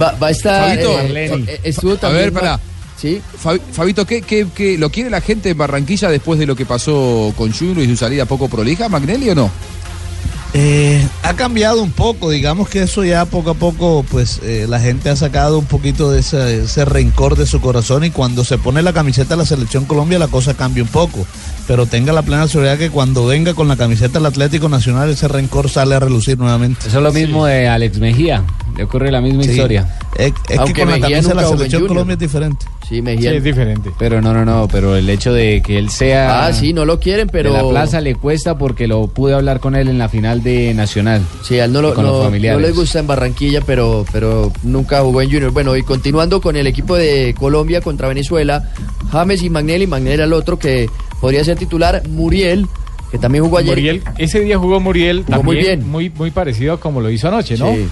Va, 0.00 0.12
va 0.20 0.28
a 0.28 0.30
estar. 0.30 0.78
Eh, 0.78 1.30
eh, 1.46 1.60
estuvo 1.64 1.92
a 1.92 1.96
también. 1.96 2.24
ver, 2.24 2.32
pará. 2.32 2.60
Sí. 2.96 3.20
Fabi- 3.42 3.60
Fabito, 3.72 4.06
¿qué, 4.06 4.22
qué, 4.22 4.46
qué- 4.54 4.78
lo 4.78 4.90
quiere 4.90 5.10
la 5.10 5.20
gente 5.20 5.50
en 5.50 5.58
Barranquilla 5.58 6.08
después 6.08 6.38
de 6.38 6.46
lo 6.46 6.56
que 6.56 6.64
pasó 6.64 7.32
con 7.36 7.52
Junior 7.52 7.78
y 7.78 7.88
su 7.88 7.96
salida 7.96 8.24
poco 8.24 8.48
prolija, 8.48 8.88
Magnelli 8.88 9.30
o 9.30 9.34
no? 9.34 9.50
Eh, 10.54 11.06
ha 11.22 11.34
cambiado 11.34 11.82
un 11.82 11.90
poco, 11.90 12.30
digamos 12.30 12.70
que 12.70 12.82
eso 12.82 13.04
ya 13.04 13.26
poco 13.26 13.50
a 13.50 13.54
poco, 13.54 14.04
pues 14.10 14.40
eh, 14.42 14.64
la 14.66 14.80
gente 14.80 15.10
ha 15.10 15.16
sacado 15.16 15.58
un 15.58 15.66
poquito 15.66 16.10
de 16.10 16.20
ese, 16.20 16.62
ese 16.62 16.86
rencor 16.86 17.36
de 17.36 17.44
su 17.44 17.60
corazón 17.60 18.04
y 18.04 18.10
cuando 18.10 18.42
se 18.42 18.56
pone 18.56 18.80
la 18.80 18.94
camiseta 18.94 19.30
de 19.34 19.38
la 19.38 19.44
selección 19.44 19.84
Colombia 19.84 20.18
la 20.18 20.28
cosa 20.28 20.54
cambia 20.54 20.82
un 20.82 20.88
poco, 20.88 21.26
pero 21.66 21.84
tenga 21.84 22.14
la 22.14 22.22
plena 22.22 22.48
seguridad 22.48 22.78
que 22.78 22.88
cuando 22.88 23.26
venga 23.26 23.52
con 23.52 23.68
la 23.68 23.76
camiseta 23.76 24.18
del 24.18 24.24
Atlético 24.26 24.70
Nacional 24.70 25.10
ese 25.10 25.28
rencor 25.28 25.68
sale 25.68 25.94
a 25.94 26.00
relucir 26.00 26.38
nuevamente. 26.38 26.88
Eso 26.88 26.98
es 26.98 27.02
lo 27.04 27.12
mismo 27.12 27.44
de 27.44 27.68
Alex 27.68 27.98
Mejía. 27.98 28.42
Le 28.78 28.84
ocurre 28.84 29.10
la 29.10 29.20
misma 29.20 29.42
Sí. 29.42 29.50
historia. 29.50 29.98
Es, 30.16 30.32
es 30.48 30.60
que 30.60 30.80
con 30.80 30.90
la 30.90 31.00
camisa 31.00 31.28
de 31.30 31.34
la 31.34 31.48
selección 31.48 31.86
Colombia 31.86 32.14
es 32.14 32.18
diferente. 32.20 32.64
Sí, 32.88 33.02
Mejía. 33.02 33.30
Sí, 33.30 33.36
es 33.38 33.44
diferente. 33.44 33.90
Pero 33.98 34.20
no, 34.20 34.32
no, 34.32 34.44
no, 34.44 34.68
pero 34.70 34.94
el 34.94 35.10
hecho 35.10 35.32
de 35.32 35.60
que 35.60 35.76
él 35.76 35.90
sea... 35.90 36.46
Ah, 36.46 36.52
sí, 36.52 36.72
no 36.72 36.84
lo 36.84 37.00
quieren, 37.00 37.28
pero. 37.28 37.52
De 37.52 37.62
la 37.62 37.68
plaza 37.68 38.00
le 38.00 38.14
cuesta 38.14 38.56
porque 38.58 38.86
lo 38.86 39.08
pude 39.08 39.34
hablar 39.34 39.58
con 39.58 39.74
él 39.74 39.88
en 39.88 39.98
la 39.98 40.08
final 40.08 40.42
de 40.42 40.72
Nacional. 40.72 41.22
Sí, 41.42 41.58
a 41.58 41.64
él 41.64 41.72
no, 41.72 41.82
lo, 41.82 41.94
con 41.94 42.04
no, 42.04 42.12
los 42.12 42.24
familiares. 42.24 42.60
no 42.60 42.66
le 42.66 42.72
gusta 42.72 43.00
en 43.00 43.08
Barranquilla, 43.08 43.60
pero, 43.60 44.04
pero 44.12 44.52
nunca 44.62 45.00
jugó 45.00 45.20
en 45.20 45.30
Junior. 45.30 45.50
Bueno, 45.50 45.76
y 45.76 45.82
continuando 45.82 46.40
con 46.40 46.54
el 46.54 46.68
equipo 46.68 46.96
de 46.96 47.34
Colombia 47.36 47.80
contra 47.80 48.06
Venezuela, 48.06 48.70
James 49.10 49.42
y 49.42 49.50
Magnelli, 49.50 49.88
Magnelli 49.88 50.14
era 50.14 50.24
el 50.24 50.32
otro 50.32 50.58
que 50.58 50.88
podría 51.20 51.42
ser 51.42 51.56
titular, 51.56 52.06
Muriel, 52.08 52.68
que 53.10 53.18
también 53.18 53.44
jugó 53.44 53.58
ayer. 53.58 53.70
Muriel, 53.74 54.02
ese 54.18 54.40
día 54.40 54.58
jugó 54.58 54.80
Muriel 54.80 55.24
Jugó 55.26 55.42
muy 55.42 55.56
también, 55.56 55.78
bien. 55.80 55.90
muy 55.90 56.10
muy 56.10 56.30
parecido 56.30 56.74
a 56.74 56.80
como 56.80 57.00
lo 57.00 57.10
hizo 57.10 57.28
anoche, 57.28 57.56
¿no? 57.56 57.72
Sí. 57.74 57.86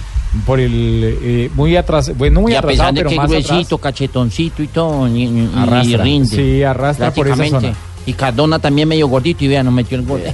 Por 0.45 0.59
el 0.59 1.17
eh, 1.21 1.49
muy 1.55 1.75
atrás, 1.77 2.11
bueno, 2.17 2.41
muy 2.41 2.51
y 2.51 2.55
a 2.55 2.59
atrasado, 2.59 2.89
pesar 2.89 2.93
de 2.93 2.99
pero 2.99 3.09
que 3.09 3.15
más 3.15 3.29
gruesito, 3.29 3.75
atrás. 3.75 3.79
cachetoncito 3.93 4.61
y 4.63 4.67
todo, 4.67 5.07
y, 5.07 5.23
y- 5.23 5.95
rinde. 5.97 6.35
Sí, 6.35 6.63
arrastra 6.63 7.11
por 7.13 7.27
esa 7.27 7.45
zona. 7.47 7.73
Y 8.07 8.13
Cardona 8.13 8.59
también 8.59 8.87
medio 8.87 9.07
gordito 9.07 9.45
y 9.45 9.47
vea, 9.47 9.63
nos 9.63 9.73
metió 9.73 9.97
el 9.97 10.05
gol. 10.05 10.21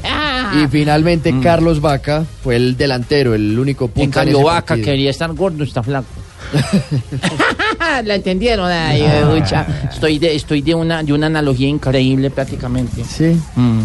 Y 0.54 0.68
finalmente 0.68 1.34
Carlos 1.42 1.80
Vaca 1.80 2.26
fue 2.44 2.58
el 2.58 2.76
delantero, 2.76 3.34
el 3.34 3.58
único 3.58 3.88
punto. 3.88 4.02
En 4.02 4.12
cambio, 4.12 4.44
Vaca 4.44 4.76
quería 4.76 5.10
estar 5.10 5.32
gordo, 5.34 5.64
está 5.64 5.82
flaco. 5.82 6.08
¿La 8.04 8.16
entendieron? 8.16 8.70
Ay, 8.70 9.02
pucha. 9.34 9.66
Estoy 9.90 10.20
de, 10.20 10.36
estoy 10.36 10.62
de 10.62 10.76
una, 10.76 11.04
de 11.04 11.14
una 11.14 11.28
analogía 11.28 11.70
increíble 11.70 12.30
prácticamente. 12.30 13.04
Sí. 13.06 13.40
Mm. 13.56 13.82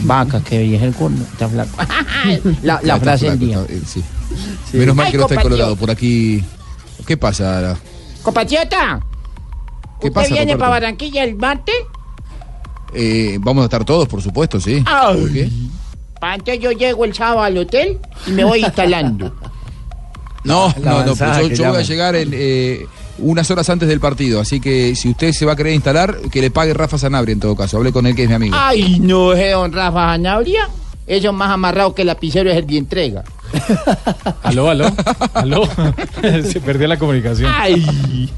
Vaca, 0.00 0.40
que 0.42 0.58
veía 0.58 0.82
el 0.84 0.92
gordo, 0.92 1.22
está 1.22 1.48
flaco. 1.48 1.76
la, 2.62 2.80
la 2.82 2.94
Está 2.94 3.00
frase 3.00 3.30
del 3.30 3.38
día. 3.38 3.60
está- 3.60 3.72
eh, 3.72 3.80
sí. 3.86 4.04
Menos 4.74 4.94
mal 4.94 5.06
Ay, 5.06 5.12
que 5.12 5.18
no 5.18 5.26
está. 5.26 5.40
Colorado. 5.42 5.76
Por 5.76 5.90
aquí. 5.90 6.44
¿Qué 7.06 7.16
pasa? 7.16 7.56
ahora? 7.56 7.76
Compatriota, 8.22 9.00
¿Qué 10.00 10.08
¿usted 10.08 10.12
pasa, 10.12 10.28
viene 10.28 10.44
Roberto? 10.52 10.58
para 10.58 10.70
Barranquilla 10.70 11.24
el 11.24 11.36
martes? 11.36 11.74
Eh, 12.94 13.38
vamos 13.40 13.62
a 13.62 13.64
estar 13.66 13.84
todos, 13.84 14.08
por 14.08 14.20
supuesto, 14.22 14.60
sí. 14.60 14.82
Ay. 14.86 15.20
¿Por 15.20 15.32
qué? 15.32 15.48
Pa, 16.20 16.34
Entonces 16.34 16.60
yo 16.62 16.72
llego 16.72 17.04
el 17.04 17.14
sábado 17.14 17.42
al 17.42 17.56
hotel 17.58 17.98
y 18.26 18.30
me 18.32 18.44
voy 18.44 18.64
instalando. 18.64 19.34
No, 20.44 20.72
La 20.80 20.90
no, 20.92 21.04
no, 21.06 21.16
pero 21.16 21.48
yo, 21.48 21.68
voy 21.68 21.78
a 21.78 21.82
llegar 21.82 22.14
el, 22.14 22.30
eh, 22.32 22.86
unas 23.18 23.50
horas 23.50 23.68
antes 23.70 23.88
del 23.88 24.00
partido. 24.00 24.40
Así 24.40 24.60
que 24.60 24.94
si 24.94 25.08
usted 25.10 25.32
se 25.32 25.46
va 25.46 25.52
a 25.52 25.56
querer 25.56 25.74
instalar, 25.74 26.16
que 26.30 26.40
le 26.40 26.50
pague 26.50 26.74
Rafa 26.74 26.98
Sanabria 26.98 27.32
en 27.32 27.40
todo 27.40 27.56
caso. 27.56 27.76
Hablé 27.76 27.92
con 27.92 28.06
él 28.06 28.14
que 28.14 28.24
es 28.24 28.28
mi 28.28 28.34
amigo. 28.34 28.56
Ay, 28.58 29.00
no 29.00 29.32
es 29.32 29.52
don 29.52 29.72
Rafa 29.72 30.12
Zanabria. 30.12 30.68
Eso 31.06 31.32
más 31.32 31.50
amarrado 31.50 31.94
que 31.94 32.02
el 32.02 32.06
lapicero 32.06 32.50
es 32.50 32.56
el 32.56 32.66
de 32.66 32.78
entrega. 32.78 33.24
Aló, 34.42 34.68
aló, 34.70 34.90
aló. 35.34 35.62
Se 36.50 36.60
perdió 36.60 36.88
la 36.88 36.98
comunicación. 36.98 37.50
Ay. 37.54 38.28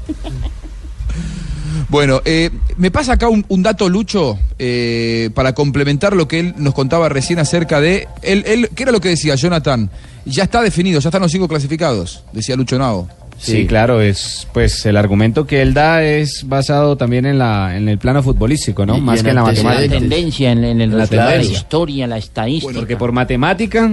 Bueno, 1.89 2.21
eh, 2.25 2.51
me 2.77 2.91
pasa 2.91 3.13
acá 3.13 3.27
un, 3.27 3.43
un 3.49 3.63
dato, 3.63 3.89
Lucho, 3.89 4.37
eh, 4.59 5.31
para 5.33 5.53
complementar 5.53 6.15
lo 6.15 6.27
que 6.27 6.39
él 6.39 6.53
nos 6.57 6.75
contaba 6.75 7.09
recién 7.09 7.39
acerca 7.39 7.81
de. 7.81 8.07
Él, 8.21 8.43
él, 8.45 8.69
¿Qué 8.75 8.83
era 8.83 8.91
lo 8.91 9.01
que 9.01 9.09
decía 9.09 9.33
Jonathan? 9.33 9.89
Ya 10.25 10.43
está 10.43 10.61
definido, 10.61 10.99
ya 10.99 11.09
están 11.09 11.23
los 11.23 11.31
cinco 11.31 11.47
clasificados, 11.47 12.23
decía 12.31 12.55
Lucho 12.55 12.77
Nao. 12.77 13.07
Sí, 13.39 13.65
claro, 13.65 14.01
es 14.01 14.47
pues 14.53 14.85
el 14.85 14.97
argumento 14.97 15.47
que 15.47 15.61
él 15.61 15.73
da 15.73 16.03
es 16.03 16.43
basado 16.45 16.97
también 16.97 17.25
en 17.25 17.39
la 17.39 17.77
en 17.77 17.87
el 17.87 17.97
plano 17.97 18.21
futbolístico, 18.21 18.85
¿no? 18.85 18.97
Y 18.97 19.01
Más 19.01 19.23
que 19.23 19.29
en 19.29 19.35
la 19.35 19.43
matemática. 19.43 19.93
La 19.93 19.99
tendencia, 19.99 20.51
en- 20.51 20.63
en 20.65 20.81
el 20.81 20.97
la 20.97 21.05
la 21.09 21.41
historia, 21.41 22.05
la 22.05 22.17
estadística. 22.17 22.73
Porque 22.73 22.97
por 22.97 23.13
matemática 23.13 23.89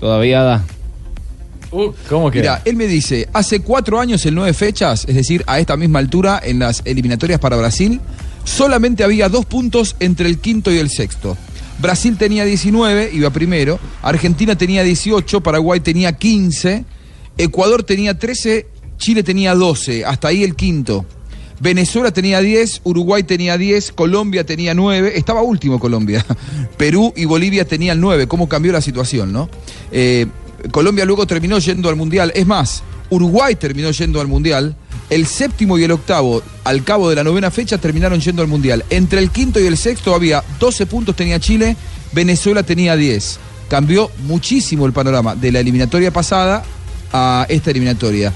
todavía 0.00 0.42
da. 0.42 0.64
¿Cómo 2.08 2.30
que? 2.30 2.38
Mira, 2.40 2.62
él 2.64 2.76
me 2.76 2.86
dice, 2.86 3.28
hace 3.32 3.60
cuatro 3.60 4.00
años 4.00 4.24
en 4.24 4.34
nueve 4.34 4.54
fechas, 4.54 5.04
es 5.06 5.14
decir, 5.14 5.44
a 5.46 5.58
esta 5.60 5.76
misma 5.76 5.98
altura, 5.98 6.40
en 6.42 6.58
las 6.58 6.82
eliminatorias 6.86 7.38
para 7.40 7.56
Brasil, 7.56 8.00
solamente 8.44 9.04
había 9.04 9.28
dos 9.28 9.44
puntos 9.44 9.94
entre 10.00 10.28
el 10.28 10.38
quinto 10.38 10.72
y 10.72 10.78
el 10.78 10.88
sexto. 10.88 11.36
Brasil 11.78 12.16
tenía 12.16 12.44
19, 12.44 13.10
iba 13.12 13.30
primero, 13.30 13.78
Argentina 14.02 14.56
tenía 14.56 14.82
18, 14.82 15.42
Paraguay 15.42 15.80
tenía 15.80 16.12
15, 16.12 16.84
Ecuador 17.38 17.84
tenía 17.84 18.18
13, 18.18 18.66
Chile 18.98 19.22
tenía 19.22 19.54
12, 19.54 20.04
hasta 20.04 20.28
ahí 20.28 20.42
el 20.42 20.56
quinto. 20.56 21.06
Venezuela 21.60 22.10
tenía 22.10 22.40
10, 22.40 22.82
Uruguay 22.84 23.22
tenía 23.22 23.56
10, 23.56 23.92
Colombia 23.92 24.44
tenía 24.44 24.74
9, 24.74 25.12
estaba 25.14 25.42
último 25.42 25.78
Colombia. 25.78 26.24
Perú 26.76 27.12
y 27.16 27.24
Bolivia 27.24 27.64
tenían 27.64 28.00
9, 28.00 28.26
cómo 28.26 28.48
cambió 28.48 28.72
la 28.72 28.80
situación, 28.80 29.32
¿no? 29.32 29.48
Eh, 29.92 30.26
Colombia 30.72 31.04
luego 31.04 31.26
terminó 31.26 31.58
yendo 31.58 31.88
al 31.88 31.96
Mundial, 31.96 32.32
es 32.34 32.46
más, 32.46 32.82
Uruguay 33.10 33.54
terminó 33.54 33.90
yendo 33.92 34.20
al 34.20 34.26
Mundial, 34.26 34.76
el 35.08 35.26
séptimo 35.26 35.78
y 35.78 35.84
el 35.84 35.92
octavo, 35.92 36.42
al 36.64 36.82
cabo 36.82 37.08
de 37.08 37.16
la 37.16 37.24
novena 37.24 37.52
fecha, 37.52 37.78
terminaron 37.78 38.20
yendo 38.20 38.42
al 38.42 38.48
Mundial. 38.48 38.84
Entre 38.90 39.20
el 39.20 39.30
quinto 39.30 39.60
y 39.60 39.66
el 39.66 39.76
sexto 39.76 40.14
había 40.14 40.42
12 40.58 40.86
puntos 40.86 41.14
tenía 41.14 41.38
Chile, 41.38 41.76
Venezuela 42.12 42.64
tenía 42.64 42.96
10. 42.96 43.38
Cambió 43.68 44.10
muchísimo 44.26 44.86
el 44.86 44.92
panorama 44.92 45.36
de 45.36 45.52
la 45.52 45.60
eliminatoria 45.60 46.10
pasada 46.10 46.64
a 47.12 47.46
esta 47.48 47.70
eliminatoria. 47.70 48.32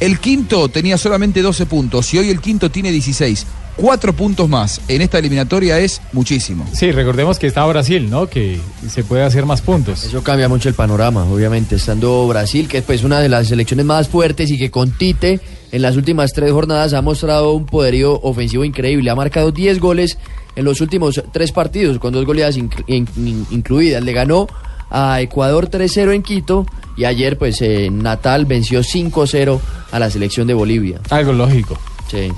El 0.00 0.18
quinto 0.18 0.68
tenía 0.68 0.96
solamente 0.96 1.42
12 1.42 1.66
puntos 1.66 2.12
y 2.14 2.18
hoy 2.18 2.30
el 2.30 2.40
quinto 2.40 2.70
tiene 2.70 2.90
16. 2.90 3.46
Cuatro 3.76 4.12
puntos 4.12 4.48
más 4.48 4.80
en 4.88 5.00
esta 5.00 5.18
eliminatoria 5.18 5.78
es 5.78 6.02
muchísimo. 6.12 6.66
Sí, 6.72 6.90
recordemos 6.92 7.38
que 7.38 7.46
está 7.46 7.64
Brasil, 7.66 8.10
¿no? 8.10 8.26
Que 8.26 8.60
se 8.90 9.04
puede 9.04 9.22
hacer 9.22 9.46
más 9.46 9.62
puntos. 9.62 10.04
Eso 10.04 10.22
cambia 10.22 10.48
mucho 10.48 10.68
el 10.68 10.74
panorama, 10.74 11.24
obviamente, 11.24 11.76
estando 11.76 12.26
Brasil, 12.28 12.68
que 12.68 12.78
es 12.78 12.84
pues 12.84 13.04
una 13.04 13.20
de 13.20 13.28
las 13.30 13.48
selecciones 13.48 13.86
más 13.86 14.08
fuertes 14.08 14.50
y 14.50 14.58
que 14.58 14.70
con 14.70 14.90
Tite 14.90 15.40
en 15.72 15.82
las 15.82 15.96
últimas 15.96 16.32
tres 16.32 16.52
jornadas 16.52 16.92
ha 16.92 17.00
mostrado 17.00 17.52
un 17.52 17.64
poderío 17.64 18.20
ofensivo 18.20 18.64
increíble. 18.64 19.08
Ha 19.10 19.14
marcado 19.14 19.50
10 19.50 19.78
goles 19.80 20.18
en 20.56 20.64
los 20.64 20.80
últimos 20.82 21.22
tres 21.32 21.52
partidos, 21.52 21.98
con 21.98 22.12
dos 22.12 22.26
goleadas 22.26 22.58
inc- 22.58 22.84
in- 22.86 23.08
in- 23.16 23.46
incluidas. 23.50 24.02
Le 24.02 24.12
ganó 24.12 24.46
a 24.90 25.20
Ecuador 25.20 25.68
3-0 25.70 26.14
en 26.14 26.22
Quito 26.22 26.66
y 26.96 27.04
ayer 27.04 27.38
pues 27.38 27.60
en 27.62 27.98
Natal 28.02 28.44
venció 28.46 28.80
5-0 28.82 29.60
a 29.92 29.98
la 29.98 30.10
selección 30.10 30.46
de 30.46 30.54
Bolivia. 30.54 31.00
Algo 31.10 31.32
lógico. 31.32 31.78
Sí. 32.10 32.30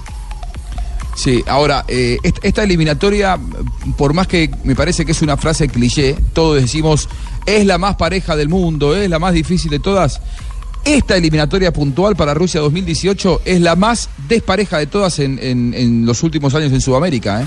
Sí, 1.14 1.44
ahora, 1.46 1.84
eh, 1.88 2.16
est- 2.22 2.38
esta 2.42 2.62
eliminatoria, 2.64 3.38
por 3.98 4.14
más 4.14 4.26
que 4.26 4.50
me 4.64 4.74
parece 4.74 5.04
que 5.04 5.12
es 5.12 5.20
una 5.20 5.36
frase 5.36 5.68
cliché, 5.68 6.16
todos 6.32 6.60
decimos, 6.60 7.08
es 7.44 7.66
la 7.66 7.76
más 7.76 7.96
pareja 7.96 8.34
del 8.34 8.48
mundo, 8.48 8.96
es 8.96 9.10
la 9.10 9.18
más 9.18 9.34
difícil 9.34 9.70
de 9.70 9.78
todas. 9.78 10.20
Esta 10.84 11.16
eliminatoria 11.16 11.72
puntual 11.72 12.16
para 12.16 12.32
Rusia 12.34 12.60
2018 12.60 13.42
es 13.44 13.60
la 13.60 13.76
más 13.76 14.08
despareja 14.26 14.78
de 14.78 14.86
todas 14.86 15.18
en, 15.18 15.38
en- 15.40 15.74
en 15.74 16.06
los 16.06 16.22
últimos 16.22 16.54
años 16.54 16.72
en 16.72 16.80
Sudamérica, 16.80 17.42
¿eh? 17.42 17.46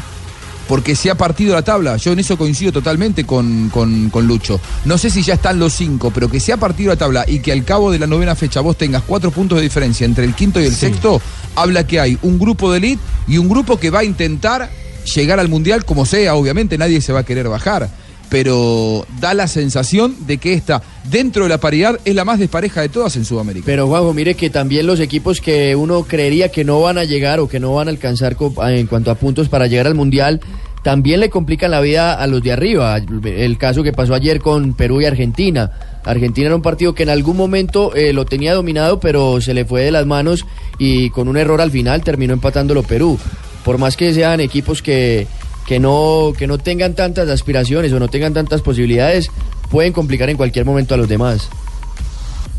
Porque 0.68 0.95
se 0.95 1.09
ha 1.11 1.16
partido 1.16 1.53
la 1.53 1.61
tabla. 1.61 1.97
Yo 1.97 2.11
en 2.13 2.20
eso 2.20 2.38
coincido 2.38 2.72
totalmente 2.72 3.24
con, 3.26 3.70
con- 3.70 4.09
con 4.09 4.28
Lucho. 4.28 4.59
No 4.86 4.97
sé 4.97 5.09
si 5.09 5.22
ya 5.22 5.36
están 5.36 5.59
los 5.59 5.74
cinco, 5.74 6.11
pero 6.11 6.30
que 6.30 6.39
se 6.39 6.53
ha 6.53 6.57
partido 6.57 6.89
la 6.91 6.95
tabla 6.97 7.26
y 7.28 7.39
que 7.39 7.51
al 7.51 7.63
cabo 7.63 7.91
de 7.91 7.99
la 7.99 8.07
novena 8.07 8.36
fecha 8.36 8.61
vos 8.61 8.78
tengas 8.78 9.03
cuatro 9.03 9.32
puntos 9.32 9.57
de 9.57 9.63
diferencia 9.63 10.05
entre 10.05 10.26
el 10.26 10.34
quinto 10.34 10.59
y 10.59 10.66
el 10.66 10.76
sexto, 10.76 11.22
habla 11.55 11.86
que 11.86 11.99
hay 11.99 12.18
un 12.22 12.39
grupo 12.39 12.72
de 12.72 12.78
elite 12.80 13.01
y 13.28 13.38
un 13.38 13.47
grupo 13.49 13.80
que 13.80 13.89
va 13.89 13.99
a 13.99 14.03
intentar 14.03 14.70
llegar 15.16 15.39
al 15.39 15.49
mundial 15.49 15.86
como 15.86 16.05
sea. 16.05 16.36
Obviamente 16.36 16.78
nadie 16.78 16.99
se 17.01 17.13
va 17.13 17.20
a 17.20 17.24
querer 17.26 17.47
bajar. 17.47 17.89
Pero 18.36 19.07
da 19.21 19.33
la 19.33 19.47
sensación 19.47 20.13
de 20.27 20.39
que 20.39 20.51
esta, 20.51 20.81
dentro 21.09 21.43
de 21.43 21.49
la 21.49 21.57
paridad, 21.57 22.01
es 22.03 22.13
la 22.13 22.25
más 22.25 22.38
despareja 22.38 22.81
de 22.81 22.89
todas 22.89 23.15
en 23.15 23.23
Sudamérica. 23.23 23.65
Pero 23.65 23.88
Juanjo, 23.88 24.13
mire 24.13 24.33
que 24.33 24.49
también 24.49 24.86
los 24.86 24.99
equipos 24.99 25.39
que 25.39 25.73
uno 25.73 26.03
creería 26.03 26.49
que 26.49 26.65
no 26.65 26.81
van 26.81 26.97
a 26.97 27.05
llegar 27.05 27.39
o 27.39 27.47
que 27.47 27.61
no 27.61 27.73
van 27.73 27.88
a 27.88 27.91
alcanzar 27.91 28.36
en 28.67 28.88
cuanto 28.88 29.09
a 29.09 29.15
puntos 29.15 29.47
para 29.47 29.67
llegar 29.67 29.88
al 29.88 29.95
Mundial, 29.95 30.41
también 30.83 31.21
le 31.21 31.29
complican 31.29 31.71
la 31.71 31.79
vida 31.79 32.13
a 32.13 32.27
los 32.27 32.43
de 32.43 32.51
arriba. 32.51 32.97
El 33.23 33.57
caso 33.57 33.83
que 33.83 33.93
pasó 33.93 34.13
ayer 34.13 34.41
con 34.41 34.73
Perú 34.73 34.99
y 34.99 35.05
Argentina. 35.05 35.71
Argentina 36.03 36.47
era 36.47 36.57
un 36.57 36.61
partido 36.61 36.93
que 36.93 37.03
en 37.03 37.09
algún 37.11 37.38
momento 37.38 37.95
eh, 37.95 38.11
lo 38.11 38.25
tenía 38.25 38.53
dominado, 38.53 38.99
pero 38.99 39.39
se 39.39 39.53
le 39.53 39.63
fue 39.63 39.83
de 39.83 39.91
las 39.91 40.05
manos 40.05 40.45
y 40.77 41.09
con 41.11 41.29
un 41.29 41.38
error 41.38 41.61
al 41.61 41.71
final 41.71 42.03
terminó 42.03 42.33
empatándolo 42.33 42.83
Perú. 42.83 43.17
Por 43.63 43.77
más 43.77 43.95
que 43.95 44.13
sean 44.13 44.41
equipos 44.41 44.81
que, 44.81 45.25
que, 45.66 45.80
no, 45.80 46.34
que 46.38 46.47
no 46.47 46.57
tengan 46.57 46.93
tantas 46.93 47.30
aspiraciones 47.30 47.91
o 47.91 47.99
no 47.99 48.07
tengan 48.07 48.34
tantas 48.34 48.61
posibilidades, 48.61 49.30
pueden 49.70 49.93
complicar 49.93 50.30
en 50.30 50.38
cualquier 50.38 50.66
momento 50.66 50.93
a 50.93 50.97
los 50.97 51.07
demás. 51.07 51.49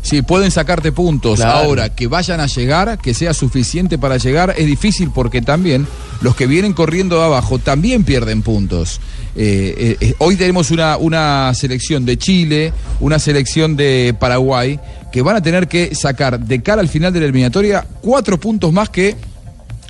Sí, 0.01 0.21
pueden 0.21 0.51
sacarte 0.51 0.93
puntos. 0.93 1.39
Claro. 1.39 1.57
Ahora, 1.57 1.93
que 1.93 2.07
vayan 2.07 2.39
a 2.39 2.47
llegar, 2.47 2.97
que 2.97 3.13
sea 3.13 3.33
suficiente 3.33 3.97
para 3.97 4.15
llegar, 4.15 4.53
es 4.57 4.65
difícil 4.65 5.11
porque 5.13 5.41
también 5.41 5.85
los 6.21 6.33
que 6.33 6.47
vienen 6.47 6.71
corriendo 6.71 7.17
de 7.17 7.25
abajo 7.25 7.59
también 7.59 8.05
pierden 8.05 8.41
puntos. 8.41 9.01
Eh, 9.35 9.75
eh, 9.77 9.97
eh, 9.99 10.13
hoy 10.19 10.37
tenemos 10.37 10.71
una, 10.71 10.95
una 10.95 11.53
selección 11.53 12.05
de 12.05 12.17
Chile, 12.17 12.71
una 13.01 13.19
selección 13.19 13.75
de 13.75 14.15
Paraguay, 14.17 14.79
que 15.11 15.21
van 15.21 15.35
a 15.35 15.41
tener 15.41 15.67
que 15.67 15.93
sacar 15.93 16.39
de 16.39 16.61
cara 16.61 16.81
al 16.81 16.87
final 16.87 17.11
de 17.11 17.19
la 17.19 17.25
eliminatoria 17.25 17.85
cuatro 18.01 18.39
puntos 18.39 18.71
más 18.71 18.89
que 18.89 19.15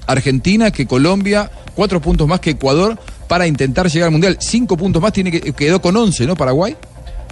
Argentina, 0.08 0.72
que 0.72 0.88
Colombia, 0.88 1.52
cuatro 1.78 2.02
puntos 2.02 2.28
más 2.28 2.42
que 2.42 2.50
Ecuador 2.50 2.98
para 3.30 3.48
intentar 3.48 3.88
llegar 3.90 4.08
al 4.08 4.12
Mundial. 4.12 4.38
Cinco 4.42 4.76
puntos 4.76 5.02
más, 5.02 5.14
tiene 5.14 5.32
que, 5.32 5.54
quedó 5.54 5.80
con 5.82 5.96
11, 5.96 6.26
¿no? 6.28 6.36
Paraguay. 6.36 6.76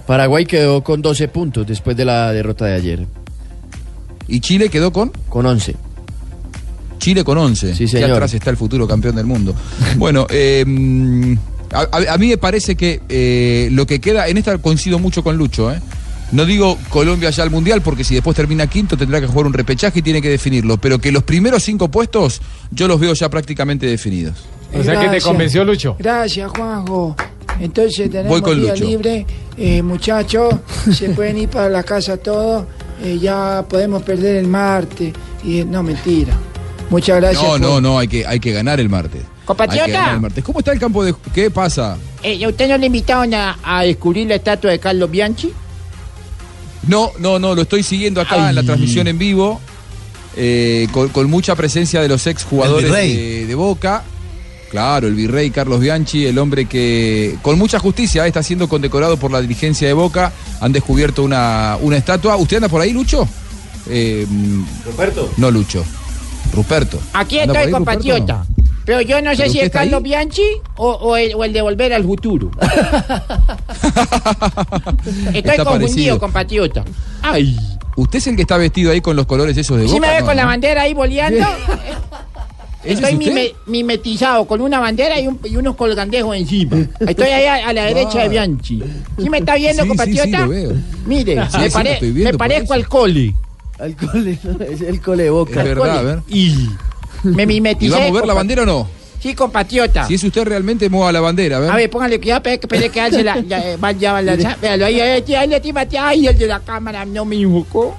Paraguay 0.06 0.46
quedó 0.46 0.82
con 0.84 1.02
12 1.02 1.28
puntos 1.28 1.66
después 1.66 1.96
de 1.96 2.04
la 2.04 2.32
derrota 2.32 2.64
de 2.64 2.74
ayer. 2.74 3.06
¿Y 4.28 4.40
Chile 4.40 4.68
quedó 4.68 4.92
con? 4.92 5.10
Con 5.28 5.44
11. 5.46 5.74
Chile 6.98 7.24
con 7.24 7.36
11. 7.38 7.74
Sí, 7.74 7.86
señor. 7.88 8.12
atrás 8.12 8.32
está 8.34 8.50
el 8.50 8.56
futuro 8.56 8.86
campeón 8.86 9.16
del 9.16 9.26
mundo. 9.26 9.54
bueno, 9.96 10.26
eh, 10.30 10.64
a, 11.72 11.80
a- 11.80 12.14
a 12.14 12.18
mí 12.18 12.28
me 12.28 12.38
parece 12.38 12.76
que 12.76 13.00
eh, 13.08 13.68
lo 13.72 13.86
que 13.86 14.00
queda, 14.00 14.28
en 14.28 14.38
esta 14.38 14.56
coincido 14.58 14.98
mucho 14.98 15.22
con 15.24 15.36
Lucho, 15.36 15.72
¿eh? 15.72 15.80
No 16.32 16.44
digo 16.44 16.76
Colombia 16.88 17.30
ya 17.30 17.42
al 17.44 17.50
Mundial, 17.50 17.82
porque 17.82 18.02
si 18.04 18.14
después 18.14 18.36
termina 18.36 18.66
quinto 18.66 18.96
tendrá 18.96 19.20
que 19.20 19.26
jugar 19.26 19.46
un 19.46 19.52
repechaje 19.52 20.00
y 20.00 20.02
tiene 20.02 20.20
que 20.20 20.28
definirlo. 20.28 20.76
Pero 20.76 20.98
que 20.98 21.12
los 21.12 21.22
primeros 21.22 21.62
cinco 21.62 21.88
puestos 21.88 22.40
yo 22.70 22.88
los 22.88 22.98
veo 22.98 23.14
ya 23.14 23.28
prácticamente 23.28 23.86
definidos. 23.86 24.34
O 24.74 24.82
sea 24.82 24.98
que 25.00 25.08
te 25.08 25.20
convenció 25.20 25.64
Lucho. 25.64 25.96
Gracias, 25.98 26.50
Juanjo. 26.50 27.14
Entonces 27.60 28.10
tenemos 28.10 28.40
con 28.42 28.60
día 28.60 28.72
Lucho. 28.72 28.84
libre. 28.84 29.26
Eh, 29.56 29.82
muchachos, 29.82 30.54
se 30.92 31.10
pueden 31.10 31.38
ir 31.38 31.48
para 31.48 31.68
la 31.68 31.82
casa 31.84 32.16
todos. 32.16 32.66
Eh, 33.02 33.18
ya 33.20 33.64
podemos 33.68 34.02
perder 34.02 34.36
el 34.36 34.48
martes. 34.48 35.12
Y, 35.44 35.62
no, 35.64 35.82
mentira. 35.82 36.34
Muchas 36.90 37.16
gracias. 37.20 37.42
No, 37.42 37.50
por- 37.50 37.60
no, 37.60 37.80
no, 37.80 37.98
hay 37.98 38.08
que, 38.08 38.26
hay 38.26 38.40
que 38.40 38.52
ganar 38.52 38.80
el 38.80 38.88
martes. 38.88 39.22
Compatriota. 39.44 40.14
El 40.14 40.20
martes. 40.20 40.42
¿Cómo 40.42 40.58
está 40.58 40.72
el 40.72 40.80
campo 40.80 41.04
de.? 41.04 41.14
¿Qué 41.32 41.50
pasa? 41.52 41.96
Eh, 42.22 42.34
¿y 42.34 42.44
a 42.44 42.48
¿Usted 42.48 42.68
no 42.68 42.76
le 42.76 42.86
invitaron 42.86 43.32
a, 43.32 43.56
a 43.62 43.82
descubrir 43.84 44.26
la 44.26 44.34
estatua 44.34 44.72
de 44.72 44.80
Carlos 44.80 45.08
Bianchi? 45.10 45.52
No, 46.86 47.12
no, 47.18 47.38
no, 47.38 47.54
lo 47.54 47.62
estoy 47.62 47.82
siguiendo 47.82 48.20
acá 48.20 48.48
en 48.50 48.54
la 48.54 48.62
transmisión 48.62 49.08
en 49.08 49.18
vivo, 49.18 49.60
eh, 50.36 50.86
con, 50.92 51.08
con 51.08 51.28
mucha 51.30 51.54
presencia 51.56 52.00
de 52.00 52.08
los 52.08 52.26
ex 52.26 52.44
jugadores 52.44 52.84
El 52.86 52.90
virrey. 52.90 53.16
de, 53.16 53.46
de 53.46 53.54
Boca. 53.54 54.04
Claro, 54.70 55.06
el 55.06 55.14
virrey 55.14 55.50
Carlos 55.50 55.80
Bianchi, 55.80 56.26
el 56.26 56.38
hombre 56.38 56.66
que 56.66 57.36
con 57.42 57.56
mucha 57.58 57.78
justicia 57.78 58.24
eh, 58.24 58.28
está 58.28 58.42
siendo 58.42 58.68
condecorado 58.68 59.16
por 59.16 59.30
la 59.30 59.40
dirigencia 59.40 59.86
de 59.88 59.94
Boca. 59.94 60.32
Han 60.60 60.72
descubierto 60.72 61.22
una, 61.22 61.76
una 61.80 61.96
estatua. 61.96 62.36
¿Usted 62.36 62.56
anda 62.56 62.68
por 62.68 62.80
ahí, 62.82 62.92
Lucho? 62.92 63.28
Eh, 63.88 64.26
Ruperto. 64.84 65.32
no, 65.36 65.50
Lucho. 65.50 65.84
Ruperto. 66.52 67.00
Aquí 67.12 67.38
¿Anda 67.38 67.52
por 67.54 67.56
estoy, 67.60 67.72
compatriota. 67.72 68.44
no? 68.55 68.55
Pero 68.86 69.00
yo 69.02 69.20
no 69.20 69.32
sé 69.32 69.36
¿Pero 69.42 69.50
si 69.52 69.60
es 69.60 69.70
Carlos 69.70 69.98
ahí? 69.98 70.02
Bianchi 70.04 70.42
o, 70.76 70.90
o 70.92 71.16
el, 71.16 71.34
o 71.34 71.44
el 71.44 71.52
de 71.52 71.60
Volver 71.60 71.92
al 71.92 72.04
Futuro. 72.04 72.50
Estoy 75.26 75.34
Está 75.34 75.56
confundido, 75.64 75.66
parecido. 75.66 76.18
compatriota. 76.20 76.84
Ay. 77.22 77.56
¿Usted 77.96 78.18
es 78.18 78.26
el 78.26 78.36
que 78.36 78.42
está 78.42 78.56
vestido 78.58 78.92
ahí 78.92 79.00
con 79.00 79.16
los 79.16 79.26
colores 79.26 79.56
esos 79.56 79.78
de 79.78 79.88
¿Sí 79.88 79.94
Boca? 79.94 80.06
me 80.06 80.12
ve 80.14 80.20
No, 80.20 80.26
con 80.26 80.36
la 80.36 80.44
bandera 80.46 80.82
ahí 80.82 80.94
boleando? 80.94 81.38
¿Ese 82.84 82.92
Estoy 83.02 83.12
es 83.14 83.18
mime- 83.18 83.52
mimetizado 83.66 84.44
con 84.46 84.60
una 84.60 84.78
bandera 84.78 85.18
y, 85.18 85.26
un- 85.26 85.40
y 85.42 85.56
unos 85.56 85.74
colgandejos 85.74 86.36
encima. 86.36 86.76
Estoy 87.00 87.26
ahí 87.28 87.44
a, 87.46 87.68
a 87.68 87.72
la 87.72 87.84
derecha 87.86 88.22
de 88.22 88.28
Bianchi. 88.28 88.82
¿Sí 89.20 89.28
me 89.28 89.38
está 89.38 89.56
viendo, 89.56 89.82
Sí, 89.82 89.88
sí, 89.88 89.88
compatriota? 89.88 90.24
sí, 90.38 90.44
lo 90.44 90.48
veo. 90.48 90.72
Mire, 91.06 91.32
Sí, 91.50 91.58
me, 91.58 91.64
sí, 91.68 91.72
pare- 91.74 91.88
lo 91.88 91.94
estoy 91.94 92.10
viendo, 92.12 92.32
me 92.32 92.38
parezco 92.38 92.74
al 92.74 92.86
cole. 92.86 93.34
Al 93.80 93.96
cole, 93.96 94.38
es 94.70 94.80
el 94.82 95.00
cole 95.00 95.24
de 95.24 95.30
boca. 95.30 95.60
Es 95.62 95.66
verdad, 95.68 95.98
a 95.98 96.02
ver. 96.02 96.18
Y 96.28 96.68
me 97.24 97.42
¿Y 97.44 97.46
mimeticé. 97.46 97.92
va 97.94 98.04
a 98.04 98.08
mover 98.08 98.26
la 98.26 98.34
bandera 98.34 98.62
o 98.62 98.66
no? 98.66 98.88
Sí, 99.20 99.34
compatriota. 99.34 100.06
Si 100.06 100.14
es 100.14 100.22
usted 100.24 100.44
realmente, 100.44 100.88
mueva 100.88 101.10
la 101.10 101.20
bandera, 101.20 101.56
a 101.56 101.60
ver. 101.60 101.70
A 101.70 101.76
ver, 101.76 101.90
póngale 101.90 102.20
cuidado, 102.20 102.42
pero 102.42 102.92
que 102.92 103.00
alce 103.00 103.24
la, 103.24 103.40
ya, 103.40 103.72
eh, 103.72 103.78
ya 103.98 104.20
la, 104.22 104.36
véalo, 104.60 104.84
ahí, 104.86 105.00
ahí, 105.00 105.24
ahí, 105.98 106.26
el 106.26 106.38
de 106.38 106.46
la 106.46 106.60
cámara 106.60 107.04
no 107.04 107.24
me 107.24 107.36
invocó. 107.36 107.96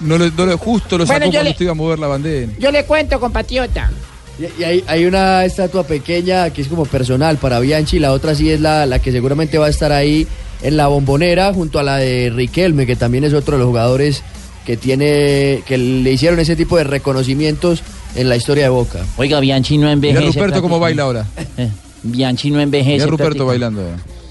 No 0.00 0.18
lo, 0.18 0.30
no 0.30 0.46
lo- 0.46 0.58
justo 0.58 0.96
lo 0.98 1.06
sacó 1.06 1.18
Bueno, 1.18 1.26
yo 1.26 1.32
cuando 1.32 1.44
le- 1.44 1.50
usted 1.50 1.64
iba 1.64 1.72
a 1.72 1.74
mover 1.74 1.98
la 1.98 2.06
bandera. 2.06 2.52
Yo 2.58 2.70
le 2.70 2.84
cuento, 2.84 3.20
compatriota. 3.20 3.90
Y, 4.38 4.60
y 4.62 4.64
hay, 4.64 4.84
hay 4.86 5.04
una 5.04 5.44
estatua 5.44 5.84
pequeña 5.84 6.50
que 6.50 6.62
es 6.62 6.68
como 6.68 6.86
personal 6.86 7.36
para 7.36 7.60
Bianchi, 7.60 7.98
la 7.98 8.12
otra 8.12 8.34
sí 8.34 8.50
es 8.50 8.60
la, 8.60 8.86
la 8.86 8.98
que 9.00 9.12
seguramente 9.12 9.58
va 9.58 9.66
a 9.66 9.70
estar 9.70 9.92
ahí 9.92 10.26
en 10.62 10.76
la 10.76 10.86
bombonera 10.86 11.52
junto 11.52 11.78
a 11.78 11.82
la 11.82 11.96
de 11.98 12.32
Riquelme, 12.34 12.86
que 12.86 12.96
también 12.96 13.24
es 13.24 13.34
otro 13.34 13.54
de 13.54 13.58
los 13.58 13.66
jugadores 13.68 14.22
que 14.64 14.76
tiene 14.76 15.62
que 15.66 15.76
le 15.76 16.12
hicieron 16.12 16.38
ese 16.38 16.54
tipo 16.56 16.76
de 16.78 16.84
reconocimientos 16.84 17.82
en 18.14 18.28
la 18.28 18.36
historia 18.36 18.64
de 18.64 18.68
Boca. 18.70 19.00
Oiga, 19.16 19.40
Bianchi 19.40 19.78
no 19.78 19.88
envejece. 19.90 20.20
Mira 20.20 20.32
Ruperto 20.32 20.62
cómo 20.62 20.78
baila 20.78 21.02
ahora. 21.04 21.26
Eh, 21.56 21.70
Bianchi 22.02 22.50
no 22.50 22.60
envejece. 22.60 22.92
Mira 22.98 23.06
Ruperto 23.06 23.46
bailando. 23.46 23.82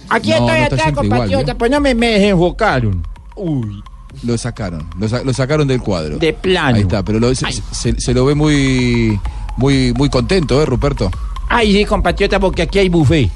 Aquí 0.10 0.30
No, 0.32 0.36
estoy 0.48 0.60
no 0.60 0.66
atrás, 0.66 0.92
compatriota, 0.94 1.56
pues 1.58 1.72
no 1.72 1.80
me, 1.80 1.96
me 1.96 2.08
desenfocaron. 2.20 3.06
Uy. 3.36 3.82
Lo 4.24 4.38
sacaron, 4.38 4.88
lo, 5.00 5.08
sa- 5.08 5.24
lo 5.24 5.34
sacaron 5.34 5.68
del 5.68 5.82
cuadro. 5.82 6.18
De 6.18 6.34
plano. 6.34 6.76
Ahí 6.76 6.82
está, 6.82 7.02
pero 7.02 7.18
lo- 7.20 7.34
se, 7.34 7.46
se- 7.72 7.96
se 8.00 8.14
lo 8.14 8.26
ve 8.26 8.36
muy, 8.36 9.18
muy, 9.56 9.94
muy 9.94 10.10
contento, 10.10 10.62
¿eh, 10.62 10.66
Ruperto? 10.66 11.10
Ay, 11.48 11.72
sí, 11.74 11.86
compatriota, 11.86 12.38
porque 12.40 12.64
aquí 12.64 12.80
hay 12.80 12.90
buffet. 12.90 13.30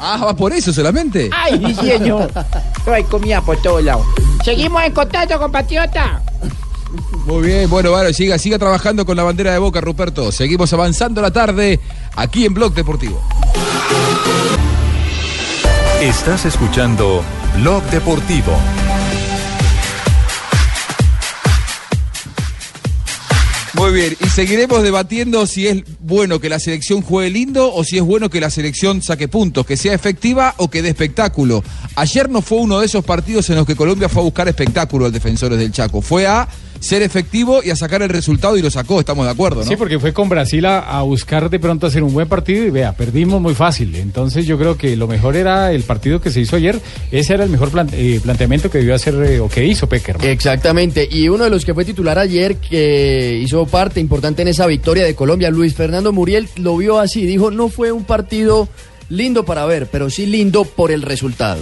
Ah, 0.00 0.16
va 0.26 0.36
por 0.36 0.52
eso 0.52 0.72
solamente. 0.72 1.28
Ay, 1.32 1.60
sí, 1.66 1.74
señor. 1.74 2.30
Hay 2.86 3.02
comida 3.04 3.40
por 3.42 3.60
todos 3.60 3.82
lados. 3.82 4.06
Seguimos 4.44 4.82
en 4.84 4.92
contacto, 4.92 5.38
compatriota. 5.40 6.22
Muy 7.26 7.46
bien, 7.46 7.68
bueno, 7.68 7.90
bueno, 7.90 8.12
siga, 8.12 8.38
siga 8.38 8.58
trabajando 8.58 9.04
con 9.04 9.16
la 9.16 9.22
bandera 9.22 9.52
de 9.52 9.58
Boca, 9.58 9.80
Ruperto. 9.80 10.32
Seguimos 10.32 10.72
avanzando 10.72 11.20
la 11.20 11.30
tarde 11.30 11.78
aquí 12.16 12.46
en 12.46 12.54
Blog 12.54 12.74
Deportivo. 12.74 13.22
Estás 16.00 16.44
escuchando 16.44 17.22
Blog 17.56 17.82
Deportivo. 17.90 18.56
Muy 23.74 23.92
bien, 23.92 24.16
y 24.20 24.28
seguiremos 24.28 24.82
debatiendo 24.82 25.46
si 25.46 25.68
es 25.68 25.84
bueno 26.00 26.40
que 26.40 26.48
la 26.48 26.58
selección 26.58 27.00
juegue 27.00 27.30
lindo 27.30 27.72
o 27.72 27.84
si 27.84 27.96
es 27.96 28.02
bueno 28.02 28.28
que 28.28 28.40
la 28.40 28.50
selección 28.50 29.02
saque 29.02 29.28
puntos, 29.28 29.64
que 29.66 29.76
sea 29.76 29.94
efectiva 29.94 30.54
o 30.56 30.68
que 30.68 30.82
dé 30.82 30.88
espectáculo. 30.88 31.62
Ayer 31.94 32.28
no 32.28 32.42
fue 32.42 32.58
uno 32.58 32.80
de 32.80 32.86
esos 32.86 33.04
partidos 33.04 33.48
en 33.50 33.56
los 33.56 33.66
que 33.66 33.76
Colombia 33.76 34.08
fue 34.08 34.22
a 34.22 34.24
buscar 34.24 34.48
espectáculo 34.48 35.06
al 35.06 35.12
Defensores 35.12 35.60
del 35.60 35.70
Chaco. 35.70 36.02
Fue 36.02 36.26
a 36.26 36.48
ser 36.80 37.02
efectivo 37.02 37.60
y 37.62 37.70
a 37.70 37.76
sacar 37.76 38.02
el 38.02 38.08
resultado 38.08 38.56
y 38.56 38.62
lo 38.62 38.70
sacó, 38.70 39.00
estamos 39.00 39.26
de 39.26 39.32
acuerdo, 39.32 39.62
¿no? 39.62 39.66
Sí, 39.66 39.76
porque 39.76 39.98
fue 39.98 40.12
con 40.12 40.28
Brasil 40.28 40.64
a, 40.66 40.78
a 40.78 41.02
buscar 41.02 41.50
de 41.50 41.58
pronto 41.58 41.86
hacer 41.86 42.02
un 42.02 42.12
buen 42.12 42.28
partido 42.28 42.64
y 42.64 42.70
vea, 42.70 42.92
perdimos 42.92 43.40
muy 43.40 43.54
fácil. 43.54 43.94
Entonces 43.96 44.46
yo 44.46 44.58
creo 44.58 44.76
que 44.76 44.96
lo 44.96 45.06
mejor 45.06 45.36
era 45.36 45.72
el 45.72 45.82
partido 45.82 46.20
que 46.20 46.30
se 46.30 46.40
hizo 46.40 46.56
ayer. 46.56 46.80
Ese 47.10 47.34
era 47.34 47.44
el 47.44 47.50
mejor 47.50 47.70
eh, 47.92 48.20
planteamiento 48.22 48.70
que 48.70 48.78
debió 48.78 48.94
hacer 48.94 49.14
eh, 49.14 49.40
o 49.40 49.48
que 49.48 49.64
hizo 49.64 49.88
Peckerman. 49.88 50.26
Exactamente, 50.26 51.08
y 51.10 51.28
uno 51.28 51.44
de 51.44 51.50
los 51.50 51.64
que 51.64 51.74
fue 51.74 51.84
titular 51.84 52.18
ayer, 52.18 52.56
que 52.56 53.40
hizo 53.42 53.66
parte 53.66 54.00
importante 54.00 54.42
en 54.42 54.48
esa 54.48 54.66
victoria 54.66 55.04
de 55.04 55.14
Colombia, 55.14 55.50
Luis 55.50 55.74
Fernando 55.74 56.12
Muriel, 56.12 56.48
lo 56.56 56.76
vio 56.76 56.98
así, 56.98 57.26
dijo, 57.26 57.50
no 57.50 57.68
fue 57.68 57.92
un 57.92 58.04
partido 58.04 58.68
lindo 59.08 59.44
para 59.44 59.64
ver, 59.66 59.86
pero 59.90 60.10
sí 60.10 60.26
lindo 60.26 60.64
por 60.64 60.90
el 60.90 61.02
resultado. 61.02 61.60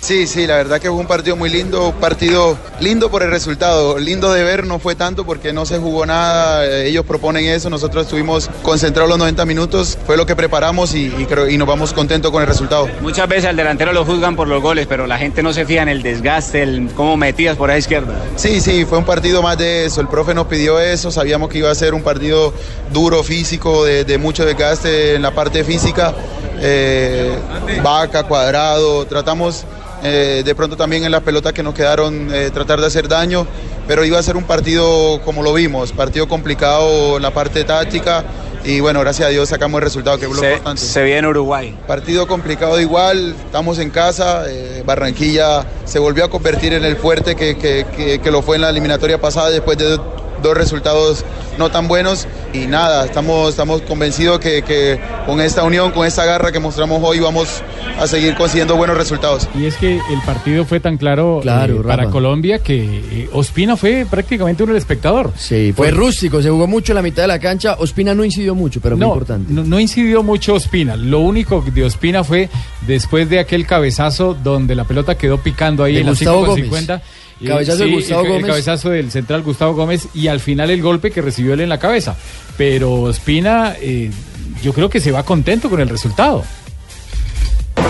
Sí, 0.00 0.26
sí, 0.26 0.46
la 0.46 0.56
verdad 0.56 0.80
que 0.80 0.88
fue 0.88 0.96
un 0.96 1.06
partido 1.06 1.36
muy 1.36 1.50
lindo, 1.50 1.88
un 1.88 1.94
partido 1.94 2.56
lindo 2.80 3.10
por 3.10 3.22
el 3.22 3.30
resultado, 3.30 3.98
lindo 3.98 4.32
de 4.32 4.44
ver 4.44 4.64
no 4.64 4.78
fue 4.78 4.94
tanto 4.94 5.26
porque 5.26 5.52
no 5.52 5.66
se 5.66 5.78
jugó 5.78 6.06
nada, 6.06 6.64
eh, 6.64 6.88
ellos 6.88 7.04
proponen 7.04 7.44
eso, 7.44 7.68
nosotros 7.68 8.04
estuvimos 8.04 8.48
concentrados 8.62 9.08
los 9.08 9.18
90 9.18 9.44
minutos, 9.44 9.98
fue 10.06 10.16
lo 10.16 10.24
que 10.24 10.36
preparamos 10.36 10.94
y, 10.94 11.06
y 11.18 11.26
creo, 11.26 11.48
y 11.48 11.58
nos 11.58 11.66
vamos 11.66 11.92
contentos 11.92 12.30
con 12.30 12.42
el 12.42 12.48
resultado. 12.48 12.88
Muchas 13.00 13.28
veces 13.28 13.46
al 13.46 13.56
delantero 13.56 13.92
lo 13.92 14.04
juzgan 14.04 14.36
por 14.36 14.48
los 14.48 14.62
goles, 14.62 14.86
pero 14.86 15.06
la 15.06 15.18
gente 15.18 15.42
no 15.42 15.52
se 15.52 15.66
fija 15.66 15.82
en 15.82 15.88
el 15.88 16.02
desgaste, 16.02 16.62
el 16.62 16.90
cómo 16.94 17.16
metías 17.16 17.56
por 17.56 17.70
esa 17.70 17.78
izquierda. 17.78 18.14
Sí, 18.36 18.60
sí, 18.60 18.84
fue 18.84 18.98
un 18.98 19.04
partido 19.04 19.42
más 19.42 19.58
de 19.58 19.84
eso, 19.86 20.00
el 20.00 20.08
profe 20.08 20.32
nos 20.32 20.46
pidió 20.46 20.80
eso, 20.80 21.10
sabíamos 21.10 21.50
que 21.50 21.58
iba 21.58 21.70
a 21.70 21.74
ser 21.74 21.92
un 21.92 22.02
partido 22.02 22.54
duro, 22.92 23.22
físico, 23.24 23.84
de, 23.84 24.04
de 24.04 24.16
mucho 24.16 24.46
desgaste 24.46 25.16
en 25.16 25.22
la 25.22 25.34
parte 25.34 25.64
física, 25.64 26.14
eh, 26.60 27.36
vaca, 27.82 28.22
cuadrado, 28.22 29.04
tratamos 29.06 29.64
eh, 30.02 30.42
de 30.44 30.54
pronto 30.54 30.76
también 30.76 31.04
en 31.04 31.10
las 31.12 31.22
pelotas 31.22 31.52
que 31.52 31.62
nos 31.62 31.74
quedaron 31.74 32.32
eh, 32.32 32.50
tratar 32.52 32.80
de 32.80 32.86
hacer 32.86 33.08
daño, 33.08 33.46
pero 33.86 34.04
iba 34.04 34.18
a 34.18 34.22
ser 34.22 34.36
un 34.36 34.44
partido 34.44 35.20
como 35.24 35.42
lo 35.42 35.52
vimos, 35.52 35.92
partido 35.92 36.28
complicado 36.28 37.16
en 37.16 37.22
la 37.22 37.30
parte 37.32 37.64
táctica 37.64 38.24
y 38.64 38.80
bueno, 38.80 39.00
gracias 39.00 39.28
a 39.28 39.30
Dios 39.30 39.48
sacamos 39.48 39.78
el 39.78 39.84
resultado 39.84 40.18
que 40.18 40.26
es 40.26 40.30
lo 40.32 40.40
Se, 40.40 40.48
importante. 40.52 40.82
se 40.82 41.02
viene 41.04 41.26
Uruguay. 41.28 41.74
Partido 41.86 42.26
complicado 42.26 42.80
igual, 42.80 43.34
estamos 43.46 43.78
en 43.78 43.90
casa, 43.90 44.44
eh, 44.48 44.82
Barranquilla 44.84 45.64
se 45.84 45.98
volvió 45.98 46.24
a 46.24 46.28
convertir 46.30 46.72
en 46.74 46.84
el 46.84 46.96
fuerte 46.96 47.34
que, 47.36 47.56
que- 47.56 47.86
que- 47.96 48.18
que 48.20 48.30
lo 48.30 48.42
fue 48.42 48.56
en 48.56 48.62
la 48.62 48.70
eliminatoria 48.70 49.20
pasada 49.20 49.50
después 49.50 49.78
de 49.78 49.98
dos 50.42 50.56
resultados 50.56 51.24
no 51.58 51.70
tan 51.70 51.88
buenos 51.88 52.26
y 52.52 52.66
nada, 52.66 53.04
estamos, 53.04 53.50
estamos 53.50 53.82
convencidos 53.82 54.38
que, 54.38 54.62
que 54.62 54.98
con 55.26 55.40
esta 55.40 55.64
unión, 55.64 55.90
con 55.90 56.06
esta 56.06 56.24
garra 56.24 56.52
que 56.52 56.60
mostramos 56.60 57.02
hoy 57.02 57.20
vamos 57.20 57.62
a 57.98 58.06
seguir 58.06 58.34
consiguiendo 58.36 58.76
buenos 58.76 58.96
resultados. 58.96 59.48
Y 59.58 59.66
es 59.66 59.76
que 59.76 59.96
el 59.96 60.20
partido 60.24 60.64
fue 60.64 60.80
tan 60.80 60.96
claro, 60.96 61.40
Claro, 61.42 61.80
eh, 61.80 61.82
para 61.82 62.04
Rafa. 62.04 62.12
Colombia 62.12 62.60
que 62.60 63.02
eh, 63.10 63.30
Ospina 63.32 63.76
fue 63.76 64.06
prácticamente 64.08 64.62
uno 64.62 64.72
del 64.72 64.78
espectador. 64.80 65.32
Sí, 65.36 65.72
fue 65.76 65.90
rústico, 65.90 66.40
se 66.40 66.50
jugó 66.50 66.66
mucho 66.66 66.92
en 66.92 66.96
la 66.96 67.02
mitad 67.02 67.22
de 67.24 67.28
la 67.28 67.38
cancha, 67.38 67.74
Ospina 67.78 68.14
no 68.14 68.24
incidió 68.24 68.54
mucho, 68.54 68.80
pero 68.80 68.96
muy 68.96 69.06
importante. 69.06 69.52
No, 69.52 69.64
no 69.64 69.80
incidió 69.80 70.22
mucho 70.22 70.54
Ospina. 70.54 70.96
Lo 70.96 71.20
único 71.20 71.64
de 71.74 71.84
Ospina 71.84 72.24
fue 72.24 72.48
después 72.86 73.28
de 73.28 73.40
aquel 73.40 73.66
cabezazo 73.66 74.34
donde 74.34 74.74
la 74.74 74.84
pelota 74.84 75.16
quedó 75.16 75.38
picando 75.38 75.84
ahí 75.84 75.94
De 75.94 76.00
en 76.00 76.06
la 76.06 76.12
Gustavo 76.12 76.36
5 76.38 76.46
con 76.46 76.60
Gómez. 76.70 77.00
50. 77.38 77.44
Y- 77.44 77.46
Cabezazo 77.48 77.84
de 77.84 77.90
Gustavo 77.92 78.20
el, 78.20 78.26
el 78.26 78.32
Gómez. 78.32 78.46
cabezazo 78.46 78.90
del 78.90 79.10
central 79.10 79.42
Gustavo 79.42 79.74
Gómez 79.74 80.08
y 80.14 80.28
al 80.28 80.40
final 80.40 80.70
el 80.70 80.82
golpe 80.82 81.10
que 81.10 81.22
recibió 81.22 81.54
él 81.54 81.60
en 81.60 81.68
la 81.68 81.78
cabeza. 81.78 82.16
Pero 82.56 82.92
Ospina, 83.02 83.74
eh, 83.80 84.10
yo 84.62 84.72
creo 84.72 84.88
que 84.90 85.00
se 85.00 85.12
va 85.12 85.22
contento 85.22 85.68
con 85.70 85.80
el 85.80 85.88
resultado. 85.88 86.44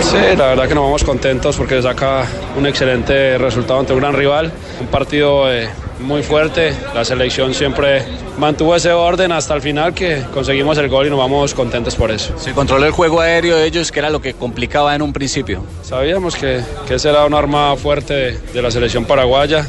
Sí, 0.03 0.17
la 0.37 0.49
verdad 0.49 0.69
que 0.69 0.75
nos 0.75 0.85
vamos 0.85 1.03
contentos 1.05 1.57
porque 1.57 1.81
saca 1.83 2.25
un 2.57 2.67
excelente 2.67 3.37
resultado 3.39 3.81
ante 3.81 3.93
un 3.93 4.01
gran 4.01 4.15
rival. 4.15 4.53
Un 4.81 4.87
partido 4.89 5.53
eh, 5.53 5.69
muy 6.01 6.23
fuerte. 6.23 6.75
La 6.95 7.05
selección 7.05 7.55
siempre 7.55 8.05
mantuvo 8.39 8.75
ese 8.77 8.93
orden 8.93 9.33
hasta 9.33 9.55
el 9.55 9.63
final 9.63 9.95
que 9.95 10.25
conseguimos 10.33 10.79
el 10.79 10.89
gol 10.89 11.07
y 11.07 11.11
nos 11.11 11.19
vamos 11.19 11.55
contentos 11.55 11.95
por 11.97 12.11
eso. 12.11 12.35
Se 12.39 12.53
controló 12.53 12.87
el 12.87 12.93
juego 12.93 13.21
aéreo 13.21 13.57
de 13.57 13.67
ellos, 13.67 13.91
que 13.91 13.99
era 13.99 14.11
lo 14.11 14.21
que 14.21 14.35
complicaba 14.35 14.95
en 14.95 15.03
un 15.03 15.13
principio. 15.13 15.65
Sabíamos 15.83 16.37
que, 16.37 16.61
que 16.87 16.95
esa 16.95 17.11
era 17.11 17.27
una 17.27 17.39
arma 17.39 17.77
fuerte 17.77 18.15
de, 18.15 18.39
de 18.39 18.63
la 18.63 18.71
selección 18.71 19.05
paraguaya. 19.05 19.69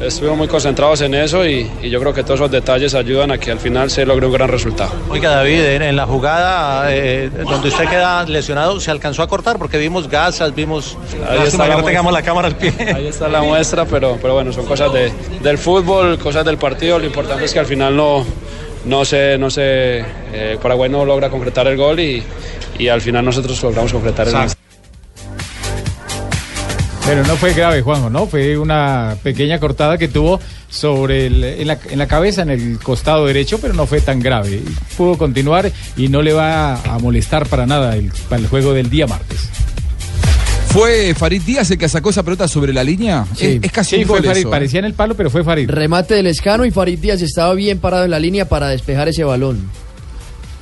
Estuvimos 0.00 0.38
muy 0.38 0.48
concentrados 0.48 1.00
en 1.00 1.12
eso 1.14 1.44
y, 1.44 1.68
y 1.82 1.90
yo 1.90 1.98
creo 1.98 2.14
que 2.14 2.22
todos 2.22 2.38
esos 2.38 2.50
detalles 2.50 2.94
ayudan 2.94 3.32
a 3.32 3.38
que 3.38 3.50
al 3.50 3.58
final 3.58 3.90
se 3.90 4.06
logre 4.06 4.26
un 4.26 4.32
gran 4.32 4.48
resultado. 4.48 4.92
Oiga, 5.10 5.30
David, 5.30 5.60
en, 5.64 5.96
la 5.96 6.06
jugada 6.06 6.94
eh, 6.94 7.28
donde 7.30 7.68
usted 7.68 7.88
queda 7.88 8.24
lesionado, 8.24 8.78
¿se 8.78 8.92
alcanzó 8.92 9.22
a 9.22 9.28
cortar? 9.28 9.58
Porque 9.58 9.76
vimos 9.76 10.08
gasas, 10.08 10.54
vimos... 10.54 10.96
Ahí 11.28 11.40
está 11.46 11.68
que 11.68 11.74
no 11.74 11.82
tengamos 11.82 12.12
la 12.12 12.22
cámara 12.22 12.46
al 12.48 12.56
pie. 12.56 12.72
Ahí 12.94 13.08
está 13.08 13.28
la 13.28 13.42
muestra, 13.42 13.86
pero, 13.86 14.18
pero 14.22 14.34
bueno, 14.34 14.52
son 14.52 14.66
cosas 14.66 14.92
de, 14.92 15.12
del 15.42 15.58
fútbol, 15.58 16.16
cosas 16.18 16.44
del 16.44 16.58
partido. 16.58 17.00
Lo 17.00 17.06
importante 17.06 17.44
es 17.44 17.52
que 17.52 17.58
al 17.58 17.66
final 17.66 17.96
no, 17.96 18.24
no 18.84 19.04
se, 19.04 19.36
no 19.36 19.50
se, 19.50 20.04
eh, 20.32 20.58
Paraguay 20.62 20.88
no 20.88 21.04
logra 21.04 21.28
concretar 21.28 21.66
el 21.66 21.76
gol 21.76 21.98
y, 21.98 22.22
y 22.78 22.86
al 22.86 23.00
final 23.00 23.24
nosotros 23.24 23.60
logramos 23.64 23.92
concretar 23.92 24.28
el 24.28 24.34
gol. 24.34 24.46
Pero 27.08 27.24
no 27.24 27.36
fue 27.36 27.54
grave, 27.54 27.80
Juanjo, 27.80 28.10
¿no? 28.10 28.26
Fue 28.26 28.58
una 28.58 29.16
pequeña 29.22 29.58
cortada 29.58 29.96
que 29.96 30.08
tuvo 30.08 30.38
sobre 30.68 31.26
el- 31.26 31.42
en, 31.42 31.66
la, 31.66 31.78
en 31.88 31.98
la 31.98 32.06
cabeza, 32.06 32.42
en 32.42 32.50
el 32.50 32.78
costado 32.80 33.24
derecho, 33.24 33.58
pero 33.60 33.72
no 33.72 33.86
fue 33.86 34.02
tan 34.02 34.20
grave. 34.20 34.60
Pudo 34.96 35.16
continuar 35.16 35.72
y 35.96 36.08
no 36.08 36.20
le 36.20 36.34
va 36.34 36.74
a 36.74 36.98
molestar 36.98 37.46
para 37.46 37.64
nada 37.64 37.96
el, 37.96 38.12
para 38.28 38.42
el 38.42 38.48
juego 38.48 38.74
del 38.74 38.90
día 38.90 39.06
martes. 39.06 39.48
¿Fue 40.68 41.14
Farid 41.14 41.40
Díaz 41.42 41.70
el 41.70 41.78
que 41.78 41.88
sacó 41.88 42.10
esa 42.10 42.22
pelota 42.22 42.46
sobre 42.46 42.74
la 42.74 42.84
línea? 42.84 43.24
Es, 43.38 43.58
es 43.62 43.72
casi 43.72 43.96
Sí, 43.96 44.02
un 44.02 44.08
fue 44.08 44.18
gol 44.18 44.26
Farid, 44.26 44.40
eso, 44.40 44.48
¿eh? 44.48 44.50
parecía 44.50 44.78
en 44.80 44.84
el 44.84 44.92
palo, 44.92 45.14
pero 45.16 45.30
fue 45.30 45.42
Farid. 45.42 45.70
Remate 45.70 46.14
del 46.14 46.26
Escano 46.26 46.66
y 46.66 46.70
Farid 46.70 46.98
Díaz 46.98 47.22
estaba 47.22 47.54
bien 47.54 47.78
parado 47.78 48.04
en 48.04 48.10
la 48.10 48.18
línea 48.20 48.46
para 48.46 48.68
despejar 48.68 49.08
ese 49.08 49.24
balón. 49.24 49.70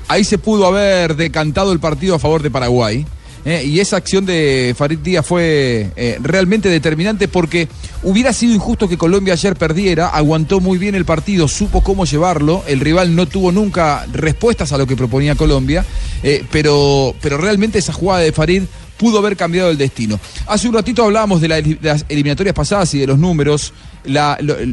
Ahí 0.06 0.22
se 0.22 0.38
pudo 0.38 0.66
haber 0.68 1.16
decantado 1.16 1.72
el 1.72 1.80
partido 1.80 2.14
a 2.14 2.18
favor 2.20 2.40
de 2.40 2.52
Paraguay. 2.52 3.04
Eh, 3.46 3.64
y 3.64 3.80
esa 3.80 3.96
acción 3.96 4.26
de 4.26 4.74
Farid 4.76 4.98
Díaz 4.98 5.24
fue 5.24 5.90
eh, 5.96 6.18
realmente 6.20 6.68
determinante 6.68 7.28
porque 7.28 7.68
hubiera 8.02 8.32
sido 8.34 8.52
injusto 8.54 8.88
que 8.88 8.98
Colombia 8.98 9.32
ayer 9.32 9.56
perdiera, 9.56 10.08
aguantó 10.08 10.60
muy 10.60 10.76
bien 10.76 10.94
el 10.94 11.04
partido, 11.06 11.48
supo 11.48 11.80
cómo 11.82 12.04
llevarlo, 12.04 12.62
el 12.66 12.80
rival 12.80 13.14
no 13.16 13.24
tuvo 13.26 13.52
nunca 13.52 14.04
respuestas 14.12 14.72
a 14.72 14.78
lo 14.78 14.86
que 14.86 14.96
proponía 14.96 15.34
Colombia, 15.36 15.86
eh, 16.22 16.44
pero, 16.50 17.14
pero 17.22 17.38
realmente 17.38 17.78
esa 17.78 17.92
jugada 17.94 18.20
de 18.20 18.32
Farid 18.32 18.64
pudo 18.98 19.18
haber 19.18 19.36
cambiado 19.36 19.70
el 19.70 19.76
destino. 19.78 20.18
Hace 20.46 20.68
un 20.68 20.74
ratito 20.74 21.04
hablábamos 21.04 21.40
de, 21.40 21.48
la- 21.48 21.60
de 21.60 21.78
las 21.82 22.04
eliminatorias 22.08 22.54
pasadas 22.54 22.92
y 22.94 22.98
de 22.98 23.06
los 23.06 23.18
números. 23.18 23.72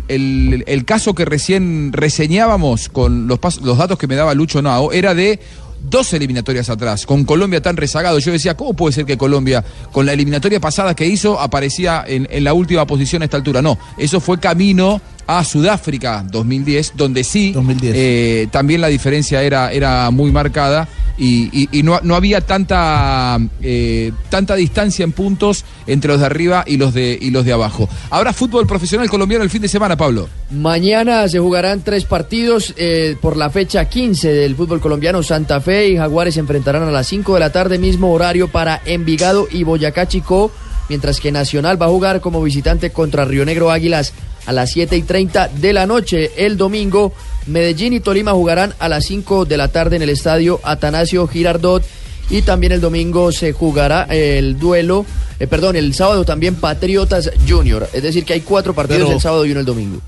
El, 0.08 0.84
caso 0.86 1.14
que 1.14 1.26
recién 1.26 1.92
reseñábamos 1.92 2.90
con 2.90 3.28
los, 3.28 3.40
los 3.62 3.78
datos 3.78 3.98
que 3.98 4.08
me 4.08 4.16
daba 4.16 4.34
Lucho 4.34 4.62
Nao 4.62 4.92
era 4.92 5.14
de 5.14 5.40
dos 5.84 6.14
eliminatorias 6.14 6.70
atrás, 6.70 7.06
con 7.06 7.26
Colombia 7.26 7.62
tan 7.62 7.78
rezagado. 7.78 8.20
Yo 8.20 8.32
decía, 8.32 8.56
¿cómo 8.56 8.74
puede 8.74 8.94
ser 8.94 9.06
que 9.06 9.18
Colombia, 9.18 9.64
con 9.92 10.06
la 10.06 10.14
eliminatoria 10.14 10.60
pasada 10.60 10.96
que 10.96 11.06
hizo, 11.06 11.40
aparecía 11.40 12.04
en, 12.08 12.44
la 12.44 12.54
última 12.54 12.88
posición 12.88 13.22
a 13.22 13.26
esta 13.26 13.38
altura? 13.38 13.62
No, 13.62 13.78
eso 13.98 14.20
fue 14.20 14.40
camino 14.40 15.02
a 15.28 15.44
Sudáfrica 15.44 16.26
2010, 16.30 16.94
donde 16.96 17.24
sí, 17.24 17.54
eh, 17.84 18.48
también 18.52 18.82
la 18.82 18.88
diferencia 18.88 19.42
era, 19.44 19.72
era 19.72 20.10
muy 20.12 20.32
marcada 20.32 20.88
y, 21.18 21.50
y- 21.54 21.70
y 21.80 21.84
no, 21.84 22.00
no 22.04 22.16
había 22.16 22.42
tanta, 22.42 23.38
eh, 23.62 24.12
tanta 24.30 24.56
distancia 24.56 25.04
en 25.04 25.12
puntos 25.12 25.64
entre 25.88 26.10
los 26.12 26.20
de 26.20 26.26
arriba 26.26 26.64
y 26.68 26.78
los 26.78 26.94
de, 26.94 27.18
y 27.22 27.30
los 27.32 27.46
de 27.46 27.54
abajo. 27.54 27.88
Habrá 28.10 28.34
fútbol 28.34 28.68
profesional 28.68 29.10
colombiano 29.10 29.44
el 29.44 29.50
fin 29.50 29.62
de 29.62 29.68
semana, 29.68 29.96
Pablo. 29.96 30.28
Mañana 30.52 31.28
se 31.30 31.40
jugarán 31.40 31.82
tres 31.84 32.06
partidos 32.06 32.74
eh, 32.78 33.16
por 33.22 33.38
la 33.38 33.50
fecha 33.50 33.86
15 33.86 34.28
del 34.34 34.56
fútbol 34.56 34.82
colombiano. 34.82 35.24
Santa 35.24 35.62
Fe 35.62 35.90
y 35.90 35.98
Jaguares 35.98 36.34
se 36.34 36.40
enfrentarán 36.40 36.84
a 36.84 36.92
las 36.92 37.08
5 37.08 37.34
de 37.36 37.40
la 37.40 37.52
tarde, 37.52 37.78
mismo 37.78 38.12
horario 38.12 38.48
para 38.48 38.82
Envigado 38.86 39.48
y 39.52 39.64
Boyacá 39.64 40.08
Chicó, 40.08 40.52
mientras 40.90 41.20
que 41.20 41.32
Nacional 41.32 41.82
va 41.82 41.86
a 41.86 41.90
jugar 41.90 42.22
como 42.22 42.42
visitante 42.42 42.90
contra 42.92 43.24
Río 43.26 43.46
Negro 43.46 43.72
Águilas 43.72 44.14
a 44.46 44.52
las 44.54 44.72
7 44.72 44.96
y 44.98 45.02
30 45.04 45.48
de 45.50 45.74
la 45.74 45.86
noche. 45.86 46.32
El 46.38 46.58
domingo, 46.58 47.14
Medellín 47.48 47.94
y 47.94 48.00
Tolima 48.00 48.32
jugarán 48.34 48.74
a 48.80 48.90
las 48.90 49.06
5 49.06 49.46
de 49.46 49.58
la 49.58 49.68
tarde 49.70 49.96
en 49.96 50.02
el 50.02 50.10
estadio 50.10 50.60
Atanasio 50.64 51.28
Girardot. 51.28 51.84
Y 52.30 52.42
también 52.42 52.72
el 52.72 52.82
domingo 52.82 53.32
se 53.32 53.52
jugará 53.52 54.04
el 54.10 54.58
duelo, 54.58 55.06
eh, 55.40 55.46
perdón, 55.48 55.76
el 55.76 55.94
sábado 55.94 56.24
también 56.24 56.56
Patriotas 56.56 57.30
Junior. 57.48 57.88
Es 57.94 58.02
decir, 58.02 58.24
que 58.24 58.34
hay 58.34 58.42
cuatro 58.42 58.74
partidos 58.74 59.04
Pero- 59.04 59.16
el 59.16 59.22
sábado 59.22 59.46
y 59.46 59.52
uno 59.52 59.60
el 59.60 59.66
domingo. 59.66 60.00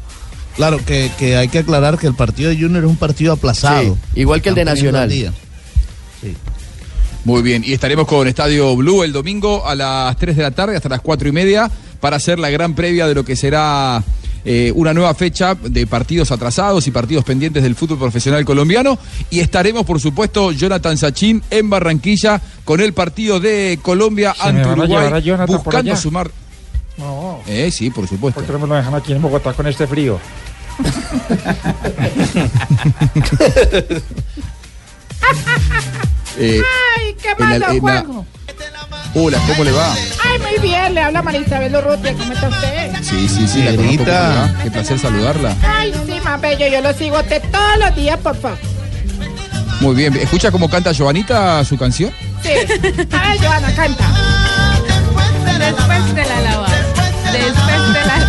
Claro, 0.56 0.80
que, 0.86 1.12
que 1.20 1.36
hay 1.36 1.50
que 1.50 1.60
aclarar 1.60 1.98
que 1.98 2.08
el 2.08 2.16
partido 2.16 2.50
de 2.50 2.56
Junior 2.58 2.86
es 2.86 2.90
un 2.90 2.96
partido 2.96 3.34
aplazado. 3.34 3.98
Sí, 4.14 4.22
igual 4.22 4.42
que 4.42 4.50
el 4.50 4.56
de 4.56 4.64
Nacional. 4.64 5.04
al 5.04 5.10
día. 5.10 5.34
Muy 7.26 7.42
bien, 7.42 7.64
y 7.66 7.74
estaremos 7.74 8.08
con 8.08 8.28
Estadio 8.28 8.76
Blue 8.76 9.04
el 9.04 9.12
domingo 9.12 9.66
a 9.68 9.74
las 9.76 10.16
3 10.18 10.38
de 10.38 10.44
la 10.44 10.52
tarde 10.52 10.76
hasta 10.78 10.90
las 10.90 11.02
4 11.02 11.28
y 11.28 11.32
media 11.32 11.70
para 12.00 12.18
hacer 12.18 12.38
la 12.38 12.50
gran 12.52 12.76
previa 12.76 13.08
de 13.08 13.16
lo 13.16 13.26
que 13.26 13.36
será 13.36 14.04
eh, 14.46 14.72
una 14.76 14.93
nueva 14.93 15.14
fecha 15.16 15.56
de 15.56 15.88
partidos 15.88 16.32
atrasados 16.32 16.88
y 16.88 16.91
partidos 16.91 17.26
pendientes 17.26 17.64
del 17.64 17.76
fútbol 17.76 17.98
profesional 18.00 18.46
colombiano. 18.46 18.98
Y 19.30 19.39
estaremos, 19.39 19.86
por 19.86 20.00
supuesto, 20.00 20.52
Jonathan 20.52 20.98
Sachin 20.98 21.41
en 21.50 21.70
Barranquilla 21.70 22.39
con 22.64 22.80
el 22.80 22.93
partido 22.93 23.39
de 23.39 23.80
Colombia 23.82 24.36
ante 24.39 24.62
a 24.62 24.72
Uruguay, 24.74 25.30
a 25.32 25.46
buscando 25.46 25.96
sumar. 25.98 26.30
No, 26.98 27.39
Eh, 27.48 27.72
sí, 27.72 27.89
por 27.89 28.08
supuesto. 28.08 28.39
¿por 28.39 28.48
qué 28.48 28.54
no 28.54 28.60
me 28.60 28.68
lo 28.68 28.76
dejan 28.76 28.96
aquí 28.96 29.12
en 29.12 29.22
Bogotá 29.22 29.52
con 29.54 29.68
este 29.68 29.86
frío? 29.88 30.20
Eh, 36.38 36.62
Ay, 36.98 37.16
qué 37.22 37.30
en 37.32 37.60
la- 37.60 37.74
malo, 37.74 37.88
la-. 37.88 38.26
Hola, 39.18 39.39
¿cómo 39.47 39.63
le 39.63 39.72
va? 39.72 39.93
Ay, 40.24 40.39
muy 40.39 40.59
bien, 40.61 40.93
le 40.93 41.01
habla 41.01 41.22
Marisabel 41.22 41.74
Urrutia, 41.74 42.13
¿cómo 42.13 42.34
está 42.34 42.49
usted? 42.49 42.91
Sí, 43.01 43.30
sí, 43.30 43.47
sí, 43.47 43.59
la 43.63 43.72
conozco. 43.72 43.84
Negrita. 43.84 44.20
¿cómo 44.20 44.34
le 44.34 44.53
va? 44.53 44.63
Qué 44.63 44.72
placer 44.72 44.99
saludarla. 44.99 45.55
Ay, 45.66 45.93
sí, 46.05 46.20
más 46.24 46.41
bello, 46.41 46.68
yo 46.68 46.82
lo 46.82 46.93
sigo 46.93 47.16
a 47.18 47.22
usted 47.22 47.41
todos 47.49 47.78
los 47.80 47.95
días, 47.95 48.20
por 48.20 48.36
favor. 48.36 48.57
Muy 49.80 49.95
bien. 49.95 50.16
¿Escucha 50.18 50.51
cómo 50.51 50.70
canta 50.70 50.91
Joanita 50.93 51.63
su 51.63 51.78
canción? 51.78 52.11
Sí. 52.43 52.49
Ay, 53.11 53.39
Joana, 53.39 53.74
canta. 53.74 54.03
Después 55.59 56.16
de 56.16 56.26
la 56.26 56.41
lavada. 56.41 56.86
Después 57.32 57.93
de 57.93 58.05
la 58.05 58.20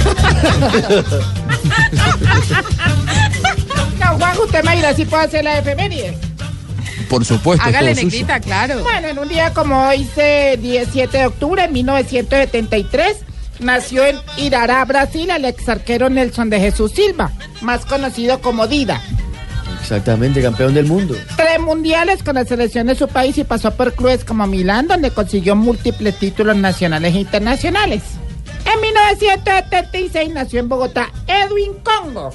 No, 3.98 4.06
Juanjo, 4.18 4.42
usted 4.44 4.62
me 4.64 4.76
dirá 4.76 4.94
si 4.94 5.04
puedo 5.04 5.22
hacer 5.24 5.42
la 5.44 5.58
efeméride. 5.58 6.16
Por 7.08 7.24
supuesto, 7.24 7.64
Hágale, 7.66 7.94
negrita, 7.94 8.40
claro. 8.40 8.82
Bueno, 8.82 9.08
en 9.08 9.18
un 9.18 9.28
día 9.28 9.52
como 9.54 9.88
hoy, 9.88 10.04
se- 10.14 10.58
17 10.60 11.18
de 11.18 11.26
octubre 11.26 11.62
de 11.62 11.68
1973, 11.68 13.18
nació 13.60 14.04
en 14.04 14.16
Irará, 14.36 14.84
Brasil, 14.84 15.30
el 15.30 15.44
ex 15.44 15.68
arquero 15.68 16.08
Nelson 16.10 16.50
de 16.50 16.60
Jesús 16.60 16.92
Silva, 16.92 17.30
más 17.62 17.86
conocido 17.86 18.40
como 18.40 18.66
Dida. 18.66 19.00
Exactamente, 19.80 20.42
campeón 20.42 20.74
del 20.74 20.86
mundo. 20.86 21.14
Tres 21.36 21.60
mundiales 21.60 22.22
con 22.24 22.34
la 22.34 22.44
selección 22.44 22.88
de 22.88 22.96
su 22.96 23.06
país 23.06 23.38
y 23.38 23.44
pasó 23.44 23.70
por 23.70 23.94
clubes 23.94 24.24
como 24.24 24.46
Milán, 24.48 24.88
donde 24.88 25.12
consiguió 25.12 25.54
múltiples 25.54 26.18
títulos 26.18 26.56
nacionales 26.56 27.14
e 27.14 27.20
internacionales. 27.20 28.02
En 28.64 28.80
1976 28.80 30.30
nació 30.34 30.58
en 30.60 30.68
Bogotá 30.68 31.08
Edwin 31.28 31.72
Congo. 31.84 32.30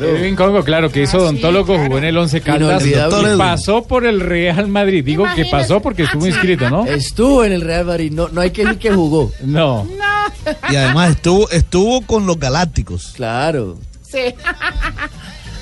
Edwin 0.00 0.34
Congo, 0.34 0.64
claro, 0.64 0.90
que 0.90 1.02
hizo 1.02 1.18
odontólogo, 1.18 1.78
jugó 1.78 1.98
en 1.98 2.04
el 2.04 2.16
Once 2.16 2.40
Caldas 2.40 2.84
Inolvidable. 2.84 3.34
y 3.34 3.38
pasó 3.38 3.84
por 3.84 4.06
el 4.06 4.20
Real 4.20 4.66
Madrid. 4.68 5.04
Digo 5.04 5.24
que 5.34 5.44
pasó 5.46 5.80
porque 5.80 6.04
estuvo 6.04 6.26
inscrito, 6.26 6.70
¿no? 6.70 6.86
Estuvo 6.86 7.44
en 7.44 7.52
el 7.52 7.60
Real 7.60 7.84
Madrid, 7.84 8.10
no, 8.12 8.28
no 8.28 8.40
hay 8.40 8.50
que 8.50 8.64
decir 8.64 8.78
que 8.78 8.92
jugó. 8.92 9.30
No. 9.42 9.86
Y 10.70 10.76
además 10.76 11.10
estuvo, 11.12 11.48
estuvo 11.50 12.02
con 12.02 12.26
los 12.26 12.38
Galácticos. 12.38 13.12
Claro. 13.14 13.78
Sí. 14.02 14.18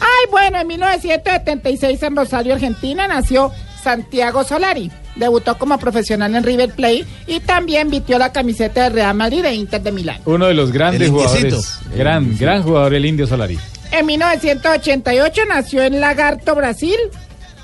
Ay, 0.00 0.30
bueno, 0.30 0.60
en 0.60 0.66
1976 0.66 2.02
en 2.02 2.16
Rosario, 2.16 2.54
Argentina, 2.54 3.06
nació 3.06 3.52
Santiago 3.82 4.44
Solari. 4.44 4.90
Debutó 5.14 5.58
como 5.58 5.78
profesional 5.78 6.34
en 6.34 6.42
River 6.42 6.70
Plate 6.72 7.04
y 7.26 7.40
también 7.40 7.90
vistió 7.90 8.18
la 8.18 8.32
camiseta 8.32 8.84
de 8.84 8.88
Real 8.90 9.14
Madrid 9.14 9.44
e 9.44 9.54
Inter 9.54 9.82
de 9.82 9.92
Milán. 9.92 10.20
Uno 10.24 10.46
de 10.46 10.54
los 10.54 10.72
grandes 10.72 11.10
jugadores. 11.10 11.78
Gran, 11.94 12.36
gran 12.38 12.62
jugador, 12.62 12.94
el 12.94 13.04
Indio 13.04 13.26
Solari. 13.26 13.58
En 13.92 14.06
1988 14.06 15.42
nació 15.48 15.82
en 15.82 16.00
Lagarto, 16.00 16.54
Brasil. 16.54 16.96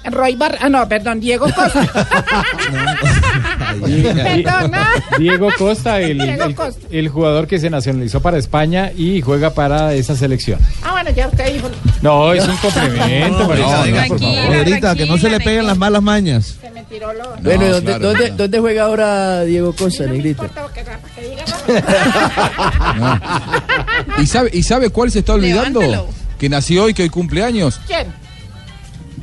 Roy 0.05 0.37
Bar... 0.37 0.57
Ah, 0.61 0.69
no, 0.69 0.89
perdón, 0.89 1.21
Diego 1.21 1.47
Costa. 1.55 1.73
Perdón, 3.81 4.71
¿no? 4.71 4.87
Diego 5.19 5.49
Costa, 5.59 6.01
el, 6.01 6.19
Diego 6.19 6.45
el- 6.45 6.55
Costa. 6.55 6.87
el 6.91 7.09
jugador 7.09 7.47
que 7.47 7.59
se 7.59 7.69
nacionalizó 7.71 8.21
para 8.21 8.39
España 8.39 8.93
y 8.97 9.21
juega 9.21 9.51
para 9.51 9.95
esa 9.95 10.17
selección. 10.17 10.61
Ah, 10.83 10.93
bueno, 10.93 11.11
ya 11.11 11.27
usted 11.29 11.53
dijo. 11.53 11.69
No, 12.03 12.33
es 12.33 12.47
un 12.47 12.57
complemento, 12.57 13.39
No, 13.41 13.47
por 13.49 13.59
favor. 13.59 14.97
Que 14.97 15.07
no 15.07 15.19
se 15.19 15.29
le 15.31 15.41
peguen 15.41 15.67
las 15.67 15.77
malas 15.77 16.03
mañas. 16.03 16.57
Se 16.61 16.71
me 16.71 16.83
tiró 16.85 17.13
lo... 17.13 17.37
bueno, 17.43 17.67
¿y 17.67 17.69
¿dónde, 17.69 17.85
claro, 17.91 18.07
dónde, 18.07 18.19
claro. 18.21 18.37
dónde 18.37 18.61
juega 18.61 18.85
ahora 18.85 19.43
Diego 19.43 19.75
Costa, 19.75 20.05
Negrita? 20.07 20.45
Importa 20.45 20.73
que, 20.75 20.85
que 21.21 21.29
diga, 21.29 21.45
no. 24.17 24.23
¿Y 24.23 24.27
sabe, 24.27 24.51
¿Y 24.53 24.63
sabe 24.63 24.91
cuál 24.91 25.11
se 25.11 25.19
está 25.21 25.35
olvidando? 25.35 25.81
Levántelo. 25.81 26.18
Que 26.39 26.49
nació 26.49 26.85
hoy, 26.85 26.95
que 26.95 27.03
hoy 27.03 27.09
cumple 27.11 27.43
años. 27.43 27.81
¿Quién? 27.87 28.07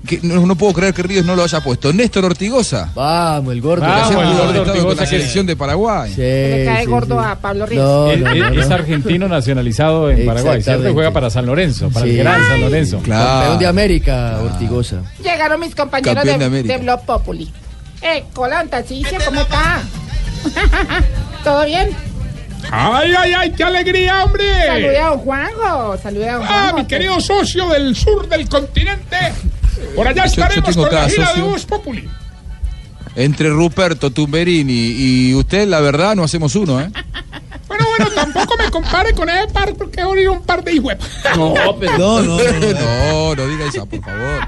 Que 0.05 0.19
no, 0.21 0.45
no 0.45 0.55
puedo 0.55 0.71
creer 0.73 0.93
que 0.93 1.01
Ríos 1.01 1.25
no 1.25 1.35
lo 1.35 1.43
haya 1.43 1.61
puesto. 1.61 1.91
Néstor 1.91 2.25
Ortigosa. 2.25 2.91
Vamos, 2.93 3.51
el 3.53 3.61
gordo. 3.61 3.81
Vamos, 3.81 4.09
el 4.11 4.15
gordo 4.15 4.27
de 4.29 4.37
estado 4.37 4.53
con 4.63 4.69
Ortigosa 4.69 5.01
la 5.01 5.07
selección 5.07 5.45
de 5.47 5.55
Paraguay. 5.55 6.11
Sí, 6.13 6.21
Le 6.21 6.63
cae 6.65 6.83
sí, 6.83 6.89
gordo 6.91 7.19
sí. 7.19 7.25
a 7.27 7.35
Pablo 7.37 7.65
Ríos. 7.65 7.83
No, 7.83 8.11
Es, 8.11 8.19
no, 8.19 8.29
es- 8.29 8.37
no, 8.53 8.61
es 8.61 8.69
no. 8.69 8.75
argentino 8.75 9.27
nacionalizado 9.27 10.11
en 10.11 10.25
Paraguay. 10.27 10.57
Exactamente. 10.59 10.93
Juega 10.93 11.11
para 11.11 11.29
San 11.31 11.45
Lorenzo, 11.47 11.89
para 11.89 12.05
Sí. 12.05 12.11
el 12.11 12.17
gran 12.19 12.47
San 12.47 12.61
Lorenzo. 12.61 12.97
Campeón 13.01 13.57
de 13.59 13.65
América, 13.67 14.39
Ortigosa. 14.43 15.01
Llegaron 15.23 15.59
mis 15.59 15.73
compañeros 15.73 16.13
Campeón 16.23 16.39
de, 16.39 16.49
de 16.49 16.63
de 16.63 16.77
Blog 16.77 17.03
Populi. 17.05 17.51
Eh, 18.03 18.25
Colón, 18.33 18.67
Tarcisio, 18.69 19.17
¿cómo 19.25 19.41
está? 19.41 19.81
¿Todo 21.43 21.65
bien? 21.65 21.89
¡Ay, 22.71 23.13
ay, 23.17 23.33
ay! 23.33 23.51
¡Qué 23.51 23.63
alegría, 23.63 24.23
hombre! 24.23 24.45
Salude 24.65 24.99
a 24.99 25.07
don 25.09 25.19
Juanjo. 25.19 25.97
Salude 25.97 26.29
a 26.29 26.33
don 26.35 26.43
Ah, 26.43 26.47
Juanjo. 26.47 26.77
mi 26.77 26.85
querido 26.87 27.19
socio 27.19 27.69
del 27.69 27.95
sur 27.95 28.27
del 28.27 28.47
continente. 28.49 29.17
Por 29.95 30.07
allá 30.07 30.25
Yo- 30.25 30.33
yo 30.35 30.41
estaremos 30.43 30.69
tengo 30.75 30.87
con 30.87 30.95
la 30.95 31.09
gira 31.09 31.33
de. 31.33 31.41
Voz 31.41 31.65
Populi. 31.65 32.09
Entre 33.15 33.49
Ruperto 33.49 34.11
Tumberini 34.11 34.73
y 34.73 35.33
usted, 35.35 35.67
la 35.67 35.79
verdad, 35.79 36.15
no 36.15 36.23
hacemos 36.25 36.53
uno, 36.55 36.81
¿eh? 36.81 36.89
Bueno, 37.67 37.85
bueno, 37.97 38.11
tampoco 38.13 38.55
me 38.57 38.69
compare 38.69 39.13
con 39.13 39.29
ese 39.29 39.47
par 39.47 39.73
porque 39.75 40.03
hoy 40.03 40.27
un 40.27 40.41
par 40.43 40.63
de 40.63 40.73
hijuepas. 40.73 41.09
No, 41.35 41.53
pero- 41.79 41.97
No, 41.97 42.21
no, 42.21 42.37
no, 42.37 42.43
no. 42.43 42.71
no, 43.31 43.35
no 43.35 43.47
diga 43.47 43.65
eso, 43.67 43.85
por 43.85 44.01
favor. 44.03 44.47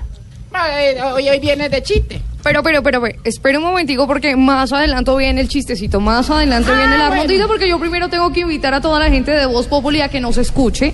Eh, 0.79 0.97
hoy, 1.13 1.29
hoy 1.29 1.39
viene 1.39 1.69
de 1.69 1.81
chiste. 1.83 2.21
Pero, 2.47 2.63
pero, 2.63 2.81
pero, 2.81 3.01
pero, 3.01 3.17
espere 3.25 3.57
un 3.57 3.65
momentico 3.65 4.07
porque 4.07 4.37
más 4.37 4.71
adelante 4.71 5.11
viene 5.17 5.41
el 5.41 5.49
chistecito, 5.49 5.99
más 5.99 6.29
adelante 6.29 6.71
Ah, 6.73 6.77
viene 6.77 6.97
la 6.97 7.07
bueno. 7.09 7.23
noticia 7.23 7.45
porque 7.45 7.67
yo 7.67 7.77
primero 7.77 8.07
tengo 8.07 8.31
que 8.31 8.39
invitar 8.39 8.73
a 8.73 8.79
toda 8.79 8.99
la 8.99 9.09
gente 9.09 9.31
de 9.31 9.45
Voz 9.45 9.67
Populi 9.67 9.99
a 9.99 10.07
que 10.07 10.21
nos 10.21 10.37
escuche, 10.37 10.93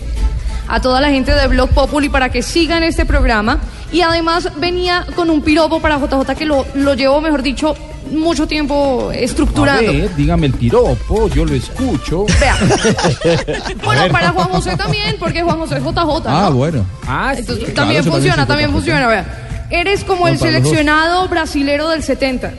a 0.68 0.82
toda 0.82 1.00
la 1.00 1.10
gente 1.10 1.32
de 1.32 1.46
Blog 1.48 1.70
Populi 1.70 2.10
para 2.10 2.30
que 2.30 2.42
sigan 2.42 2.82
este 2.82 3.06
programa 3.06 3.60
y 3.92 4.02
además 4.02 4.50
venía 4.58 5.06
con 5.16 5.30
un 5.30 5.44
piropo 5.44 5.80
para 5.80 6.00
JJ 6.00 6.34
que 6.36 6.46
lo, 6.48 6.66
lo 6.74 6.96
llevo, 6.96 7.22
mejor 7.22 7.44
dicho, 7.44 7.76
mucho 8.12 8.48
tiempo 8.48 9.12
estructurando. 9.14 9.92
A 9.92 9.94
ver, 9.94 10.16
dígame 10.16 10.48
el 10.48 10.54
piropo, 10.54 11.30
yo 11.30 11.46
lo 11.46 11.54
escucho. 11.54 12.26
Vea. 12.40 12.58
Bueno, 13.84 14.12
para 14.12 14.30
Juan 14.32 14.48
José 14.48 14.76
también, 14.76 15.18
porque 15.20 15.44
Juan 15.44 15.60
José 15.60 15.76
es 15.78 15.84
JJ. 15.84 15.94
¿no? 15.96 16.24
Ah, 16.26 16.50
bueno. 16.50 16.84
Ah, 17.08 17.34
Entonces, 17.38 17.66
claro, 17.66 17.76
también 17.76 18.04
funciona, 18.04 18.48
también 18.48 18.72
funciona. 18.72 19.08
Vea. 19.08 19.40
Eres 19.74 20.04
como 20.04 20.28
el 20.28 20.38
seleccionado 20.38 21.28
brasilero 21.28 21.90
del 21.90 22.04
70. 22.04 22.54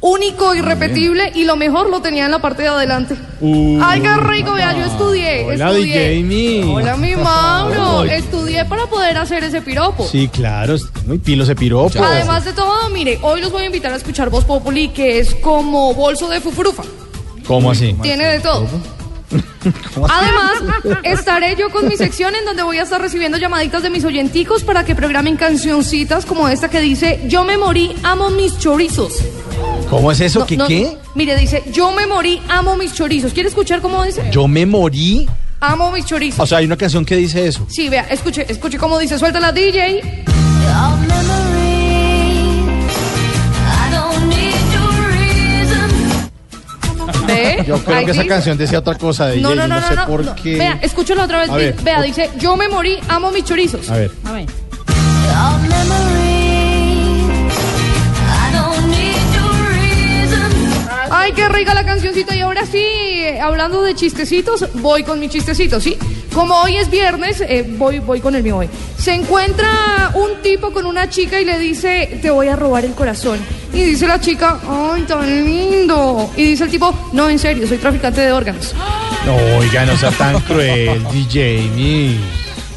Único, 0.00 0.52
irrepetible 0.52 1.30
y 1.32 1.44
lo 1.44 1.54
mejor 1.54 1.88
lo 1.88 2.02
tenía 2.02 2.24
en 2.24 2.32
la 2.32 2.40
parte 2.40 2.62
de 2.62 2.68
adelante. 2.68 3.14
Ay, 3.80 4.00
qué 4.00 4.16
rico, 4.16 4.52
vea, 4.54 4.76
yo 4.76 4.84
estudié. 4.84 5.44
Hola, 5.44 5.70
estudié. 5.70 6.22
Mi. 6.24 6.62
Hola, 6.64 6.96
mi 6.96 7.14
Mauro. 7.16 8.00
Ay. 8.00 8.10
Estudié 8.18 8.64
para 8.64 8.86
poder 8.86 9.16
hacer 9.16 9.44
ese 9.44 9.62
piropo. 9.62 10.08
Sí, 10.08 10.26
claro, 10.26 10.74
muy 11.06 11.18
pilo 11.18 11.44
ese 11.44 11.54
piropo. 11.54 12.02
Además 12.02 12.44
de 12.44 12.52
todo, 12.52 12.90
mire, 12.90 13.20
hoy 13.22 13.40
los 13.40 13.52
voy 13.52 13.62
a 13.62 13.66
invitar 13.66 13.92
a 13.92 13.96
escuchar 13.96 14.28
Voz 14.28 14.44
Populi, 14.44 14.88
que 14.88 15.20
es 15.20 15.36
como 15.36 15.94
bolso 15.94 16.28
de 16.28 16.40
fufrufa. 16.40 16.82
¿Cómo 17.46 17.70
así? 17.70 17.94
Tiene 18.02 18.26
de 18.26 18.40
todo. 18.40 18.66
Además, 20.10 21.00
estaré 21.02 21.56
yo 21.56 21.70
con 21.70 21.88
mi 21.88 21.96
sección 21.96 22.34
en 22.34 22.44
donde 22.44 22.62
voy 22.62 22.78
a 22.78 22.82
estar 22.82 23.00
recibiendo 23.00 23.38
llamaditas 23.38 23.82
de 23.82 23.90
mis 23.90 24.04
oyenticos 24.04 24.62
para 24.62 24.84
que 24.84 24.94
programen 24.94 25.36
cancioncitas 25.36 26.24
como 26.26 26.48
esta 26.48 26.68
que 26.68 26.80
dice 26.80 27.20
Yo 27.26 27.44
me 27.44 27.56
morí, 27.56 27.94
amo 28.02 28.30
mis 28.30 28.58
chorizos. 28.58 29.20
¿Cómo 29.90 30.10
es 30.10 30.20
eso? 30.20 30.40
No, 30.40 30.46
¿Qué 30.46 30.56
no, 30.56 30.66
qué? 30.66 30.96
Mire, 31.14 31.36
dice 31.36 31.62
Yo 31.72 31.92
me 31.92 32.06
morí, 32.06 32.40
amo 32.48 32.76
mis 32.76 32.94
chorizos. 32.94 33.32
¿Quiere 33.32 33.48
escuchar 33.48 33.80
cómo 33.80 34.02
dice? 34.04 34.28
Yo 34.30 34.48
me 34.48 34.66
morí. 34.66 35.28
Amo 35.60 35.90
mis 35.92 36.04
chorizos. 36.04 36.40
O 36.40 36.46
sea, 36.46 36.58
hay 36.58 36.66
una 36.66 36.76
canción 36.76 37.04
que 37.04 37.16
dice 37.16 37.46
eso. 37.46 37.66
Sí, 37.70 37.88
vea, 37.88 38.06
escuche, 38.10 38.44
escuche 38.48 38.76
cómo 38.78 38.98
dice. 38.98 39.18
Suelta 39.18 39.40
la 39.40 39.52
DJ. 39.52 40.24
Yo 47.66 47.78
creo 47.82 48.04
que 48.04 48.10
esa 48.12 48.26
canción 48.26 48.56
decía 48.56 48.78
otra 48.78 48.94
cosa 48.96 49.26
de 49.26 49.40
No, 49.40 49.50
no, 49.54 49.66
no, 49.66 49.68
no, 49.68 49.80
no, 49.80 49.88
sé 49.88 49.94
no, 49.94 50.06
por 50.06 50.24
no. 50.24 50.34
qué. 50.34 50.56
Vea, 50.56 50.78
escúchalo 50.82 51.22
otra 51.22 51.40
vez. 51.40 51.50
A 51.50 51.56
ver, 51.56 51.74
Vea, 51.82 52.02
dice, 52.02 52.30
yo 52.38 52.56
me 52.56 52.68
morí, 52.68 52.98
amo 53.08 53.30
mis 53.30 53.44
chorizos. 53.44 53.88
A 53.90 53.96
ver. 53.96 54.10
A 54.24 54.32
ver. 54.32 54.46
Ay, 61.10 61.32
qué 61.32 61.48
rica 61.48 61.74
la 61.74 61.84
cancioncita. 61.84 62.34
Y 62.36 62.40
ahora 62.40 62.66
sí, 62.66 62.84
hablando 63.40 63.82
de 63.82 63.94
chistecitos, 63.94 64.66
voy 64.74 65.04
con 65.04 65.18
mi 65.20 65.28
chistecito, 65.28 65.80
¿sí? 65.80 65.96
Como 66.34 66.60
hoy 66.62 66.76
es 66.76 66.90
viernes, 66.90 67.40
eh, 67.40 67.64
voy, 67.78 68.00
voy 68.00 68.20
con 68.20 68.34
el 68.34 68.42
mío 68.42 68.56
hoy. 68.56 68.68
Se 68.98 69.14
encuentra 69.14 70.10
un 70.14 70.42
tipo 70.42 70.72
con 70.72 70.84
una 70.84 71.08
chica 71.08 71.40
y 71.40 71.44
le 71.44 71.60
dice, 71.60 72.18
te 72.20 72.28
voy 72.28 72.48
a 72.48 72.56
robar 72.56 72.84
el 72.84 72.92
corazón. 72.92 73.38
Y 73.72 73.82
dice 73.82 74.08
la 74.08 74.20
chica, 74.20 74.58
ay, 74.68 75.02
tan 75.02 75.44
lindo. 75.44 76.28
Y 76.36 76.44
dice 76.44 76.64
el 76.64 76.70
tipo, 76.70 76.92
no, 77.12 77.30
en 77.30 77.38
serio, 77.38 77.68
soy 77.68 77.78
traficante 77.78 78.20
de 78.20 78.32
órganos. 78.32 78.74
No, 79.24 79.36
oiga, 79.58 79.86
no 79.86 79.96
sea 79.96 80.10
tan 80.10 80.40
cruel, 80.40 81.04
DJ. 81.12 82.18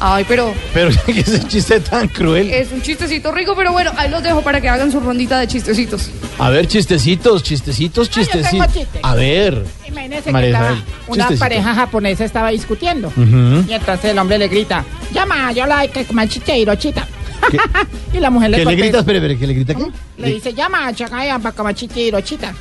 Ay, 0.00 0.24
pero 0.28 0.54
Pero 0.72 0.90
que 1.06 1.20
ese 1.20 1.42
chiste 1.48 1.80
tan 1.80 2.08
cruel. 2.08 2.50
es 2.50 2.70
un 2.72 2.82
chistecito 2.82 3.32
rico, 3.32 3.54
pero 3.56 3.72
bueno, 3.72 3.90
ahí 3.96 4.08
los 4.10 4.22
dejo 4.22 4.42
para 4.42 4.60
que 4.60 4.68
hagan 4.68 4.92
su 4.92 5.00
rondita 5.00 5.40
de 5.40 5.48
chistecitos. 5.48 6.10
A 6.38 6.50
ver, 6.50 6.68
chistecitos, 6.68 7.42
chistecitos, 7.42 8.08
chistecitos. 8.10 8.72
chiste. 8.72 9.00
A 9.02 9.14
ver. 9.14 9.64
Imagínese 9.86 10.30
María 10.30 10.48
que 10.48 10.54
estaba 10.54 10.72
Isabel, 10.72 10.94
una 11.08 11.22
chistecito. 11.24 11.40
pareja 11.40 11.74
japonesa 11.74 12.24
estaba 12.24 12.50
discutiendo. 12.50 13.12
Y 13.16 13.72
entonces 13.72 14.12
el 14.12 14.18
hombre 14.18 14.38
le 14.38 14.48
grita, 14.48 14.84
llama, 15.12 15.50
yo 15.52 15.66
la 15.66 15.86
que 15.88 16.04
comer 16.04 16.28
chiche 16.28 16.58
Hirochita. 16.58 17.06
y 18.12 18.18
la 18.18 18.30
mujer 18.30 18.50
le 18.50 18.58
¿Qué 18.58 18.64
le 18.64 18.74
gritas? 18.76 19.00
Espere, 19.00 19.18
espere, 19.18 19.38
¿qué 19.38 19.46
le 19.46 19.54
grita 19.54 19.74
qué? 19.74 19.86
Le 20.18 20.34
dice, 20.34 20.52
llama, 20.52 20.92
chacaya, 20.92 21.38
para 21.38 21.54
comer 21.54 21.74
chiche 21.74 22.02
Hirochita. 22.02 22.52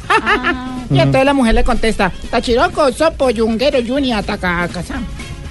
y 0.89 0.97
entonces 0.99 1.25
la 1.25 1.33
mujer 1.33 1.53
le 1.55 1.63
contesta, 1.63 2.11
Tachiroko, 2.31 2.91
sopo, 2.91 3.29
yunguero, 3.29 3.79
yuni, 3.79 4.13
ataka, 4.13 4.67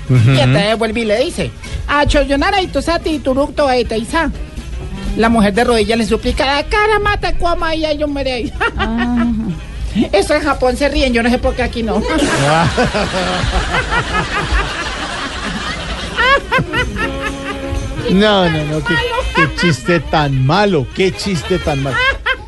kasa. 0.08 0.14
Ujú. 0.22 0.30
Y 0.32 0.40
entonces 0.40 0.78
vuelve 0.78 1.00
y 1.00 1.04
le 1.04 1.24
dice, 1.24 1.50
a 1.88 2.06
choyonara 2.06 2.60
y 2.62 2.66
tusati, 2.68 3.18
turukto, 3.18 3.70
e 3.70 3.84
teisa. 3.84 4.30
La 5.16 5.28
mujer 5.28 5.54
de 5.54 5.64
rodillas 5.64 5.96
le 5.98 6.04
suplica, 6.06 6.44
cara, 6.68 6.98
mata, 6.98 7.32
coma, 7.38 7.74
y 7.74 7.84
hay 7.86 8.02
un 8.04 8.12
merey. 8.12 8.52
Eso 10.12 10.34
en 10.34 10.42
Japón 10.42 10.76
se 10.76 10.88
ríen, 10.90 11.14
yo 11.14 11.22
no 11.22 11.30
sé 11.30 11.38
por 11.38 11.54
qué 11.54 11.62
aquí 11.62 11.82
no. 11.82 12.02
No, 18.10 18.48
no, 18.50 18.64
no, 18.64 18.84
qué, 18.84 18.94
qué 19.34 19.54
chiste 19.60 20.00
tan 20.00 20.44
malo, 20.46 20.86
qué 20.94 21.12
chiste 21.12 21.58
tan 21.58 21.82
malo. 21.82 21.96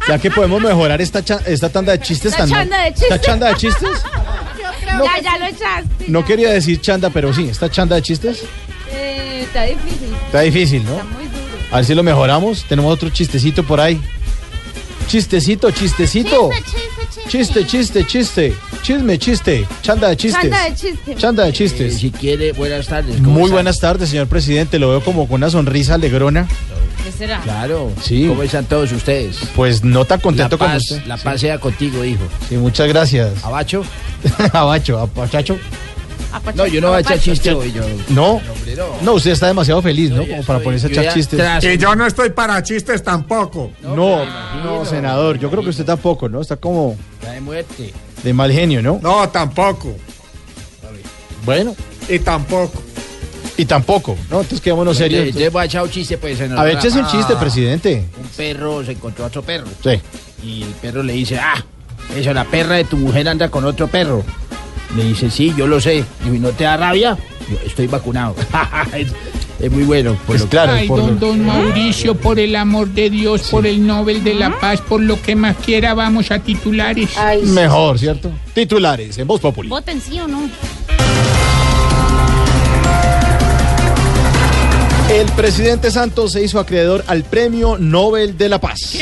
¿Ya 0.06 0.18
que 0.18 0.30
podemos 0.30 0.60
mejorar 0.62 1.00
esta, 1.02 1.22
cha- 1.24 1.40
esta 1.46 1.68
tanda 1.68 1.92
de 1.92 2.00
chistes 2.00 2.32
La 2.32 2.38
tan 2.38 2.50
mal- 2.50 2.58
chanda 2.60 2.78
de 2.84 2.90
chistes. 2.94 3.10
¿Esta 3.10 3.20
chanda 3.20 3.48
de 3.48 3.54
chistes? 3.56 3.90
ya, 5.04 5.20
ya 5.22 5.38
lo 5.38 5.46
echaste. 5.46 6.04
No 6.08 6.24
quería 6.24 6.50
decir 6.50 6.80
chanda, 6.80 7.10
pero 7.10 7.32
sí, 7.32 7.48
esta 7.50 7.70
chanda 7.70 7.96
de 7.96 8.02
chistes 8.02 8.42
Eh, 8.92 9.42
está 9.44 9.62
difícil. 9.64 10.08
está 10.26 10.40
difícil, 10.40 10.84
¿no? 10.84 11.00
A 11.70 11.76
ver 11.76 11.84
si 11.84 11.94
lo 11.94 12.02
mejoramos. 12.02 12.64
Tenemos 12.64 12.92
otro 12.92 13.10
chistecito 13.10 13.62
por 13.62 13.80
ahí. 13.80 14.00
Chistecito, 15.06 15.70
chistecito. 15.70 16.50
Chiste, 17.28 17.66
chiste, 17.66 18.04
chiste. 18.06 18.54
Chisme, 18.82 19.18
chiste. 19.18 19.66
Chanda 19.82 20.08
de 20.08 20.16
chistes. 20.16 20.42
Chanda 20.42 20.64
de 20.64 20.74
chistes. 20.74 21.16
Chanda 21.16 21.44
de 21.44 21.52
chistes. 21.52 21.94
si 21.98 22.10
quiere, 22.10 22.52
buenas 22.52 22.86
tardes. 22.86 23.16
¿cómo 23.16 23.30
Muy 23.32 23.42
está? 23.44 23.54
buenas 23.54 23.78
tardes, 23.80 24.08
señor 24.10 24.26
presidente. 24.28 24.78
Lo 24.78 24.90
veo 24.90 25.02
como 25.02 25.26
con 25.26 25.36
una 25.36 25.50
sonrisa 25.50 25.94
alegrona. 25.94 26.46
¿Qué 27.08 27.12
será? 27.12 27.40
Claro. 27.40 27.90
Sí. 28.02 28.26
¿Cómo 28.28 28.42
están 28.42 28.66
todos 28.66 28.92
ustedes? 28.92 29.38
Pues 29.56 29.82
no 29.82 30.04
tan 30.04 30.20
contento 30.20 30.58
paz, 30.58 30.82
usted. 30.90 31.06
La 31.06 31.16
paz 31.16 31.40
sea 31.40 31.58
contigo, 31.58 32.04
hijo. 32.04 32.20
Sí, 32.50 32.56
muchas 32.58 32.86
gracias. 32.86 33.42
¿Abacho? 33.42 33.82
Abacho, 34.52 34.98
apachacho. 34.98 35.56
No, 36.54 36.66
yo 36.66 36.82
no 36.82 36.88
voy 36.88 36.98
a 36.98 37.00
echar 37.00 37.18
chiste 37.18 37.50
hoy. 37.54 37.72
Yo... 37.72 37.82
No, 38.10 38.42
no, 39.00 39.12
usted 39.14 39.30
está 39.30 39.46
demasiado 39.46 39.80
feliz, 39.80 40.10
¿no? 40.10 40.26
Como 40.26 40.42
para 40.42 40.58
ponerse 40.58 40.88
a 40.88 40.90
echar 40.90 41.14
chistes. 41.14 41.38
tras- 41.40 41.64
Y 41.64 41.78
yo 41.78 41.94
no 41.94 42.04
estoy 42.06 42.28
para 42.28 42.62
chistes 42.62 43.02
tampoco. 43.02 43.70
No, 43.82 43.94
no, 44.62 44.84
senador, 44.84 45.38
yo 45.38 45.50
creo 45.50 45.62
que 45.62 45.70
usted 45.70 45.86
tampoco, 45.86 46.28
¿no? 46.28 46.42
Está 46.42 46.56
como 46.56 46.94
de 47.22 47.40
muerte. 47.40 47.94
de 48.22 48.32
mal 48.34 48.52
genio, 48.52 48.82
¿no? 48.82 48.98
No, 49.02 49.26
tampoco. 49.30 49.96
Bueno, 51.46 51.74
Y 52.10 52.18
tampoco. 52.18 52.82
Y 53.58 53.64
tampoco, 53.64 54.16
¿no? 54.30 54.36
Entonces 54.36 54.60
quedémonos 54.60 54.96
serios. 54.96 55.26
Entonces, 55.26 55.52
voy 55.52 55.62
a 55.62 55.64
echar 55.64 55.82
un 55.82 55.90
chiste, 55.90 56.16
pues. 56.16 56.40
en 56.40 56.56
A 56.56 56.62
ver, 56.62 56.78
échese 56.78 57.00
un 57.00 57.04
ah, 57.04 57.08
chiste, 57.10 57.34
presidente. 57.34 58.04
Un 58.16 58.28
perro 58.28 58.84
se 58.84 58.92
encontró 58.92 59.24
a 59.24 59.26
otro 59.26 59.42
perro. 59.42 59.66
Sí. 59.82 60.00
Y 60.44 60.62
el 60.62 60.70
perro 60.80 61.02
le 61.02 61.12
dice, 61.12 61.38
ah, 61.38 61.62
eso, 62.16 62.32
la 62.32 62.44
perra 62.44 62.76
de 62.76 62.84
tu 62.84 62.96
mujer 62.96 63.28
anda 63.28 63.50
con 63.50 63.64
otro 63.64 63.88
perro. 63.88 64.24
Le 64.96 65.04
dice, 65.04 65.28
sí, 65.28 65.52
yo 65.56 65.66
lo 65.66 65.80
sé. 65.80 66.04
Y 66.24 66.38
¿no 66.38 66.50
te 66.50 66.64
da 66.64 66.76
rabia? 66.76 67.18
Yo 67.50 67.56
estoy 67.66 67.88
vacunado. 67.88 68.36
es, 68.96 69.08
es 69.58 69.72
muy 69.72 69.82
bueno. 69.82 70.16
Por 70.24 70.36
Es 70.36 70.42
lo 70.42 70.48
claro, 70.48 70.72
Ay, 70.74 70.86
por 70.86 71.00
lo- 71.00 71.06
don, 71.06 71.18
don 71.18 71.44
Mauricio, 71.44 72.14
por 72.14 72.38
el 72.38 72.54
amor 72.54 72.86
de 72.90 73.10
Dios, 73.10 73.42
por 73.50 73.66
el 73.66 73.84
Nobel 73.84 74.22
de 74.22 74.34
la 74.34 74.56
Paz, 74.60 74.80
por 74.82 75.00
lo 75.00 75.20
que 75.20 75.34
más 75.34 75.56
quiera, 75.56 75.94
vamos 75.94 76.30
a 76.30 76.38
titulares. 76.38 77.10
Mejor, 77.42 77.98
¿cierto? 77.98 78.30
Titulares 78.54 79.18
en 79.18 79.26
Voz 79.26 79.40
Populi. 79.40 79.68
¿Voten 79.68 80.00
sí 80.00 80.20
o 80.20 80.28
no? 80.28 80.48
El 85.10 85.26
presidente 85.32 85.90
Santos 85.90 86.32
se 86.32 86.42
hizo 86.42 86.58
acreedor 86.60 87.04
al 87.06 87.24
Premio 87.24 87.78
Nobel 87.78 88.36
de 88.36 88.48
la 88.48 88.60
Paz. 88.60 88.96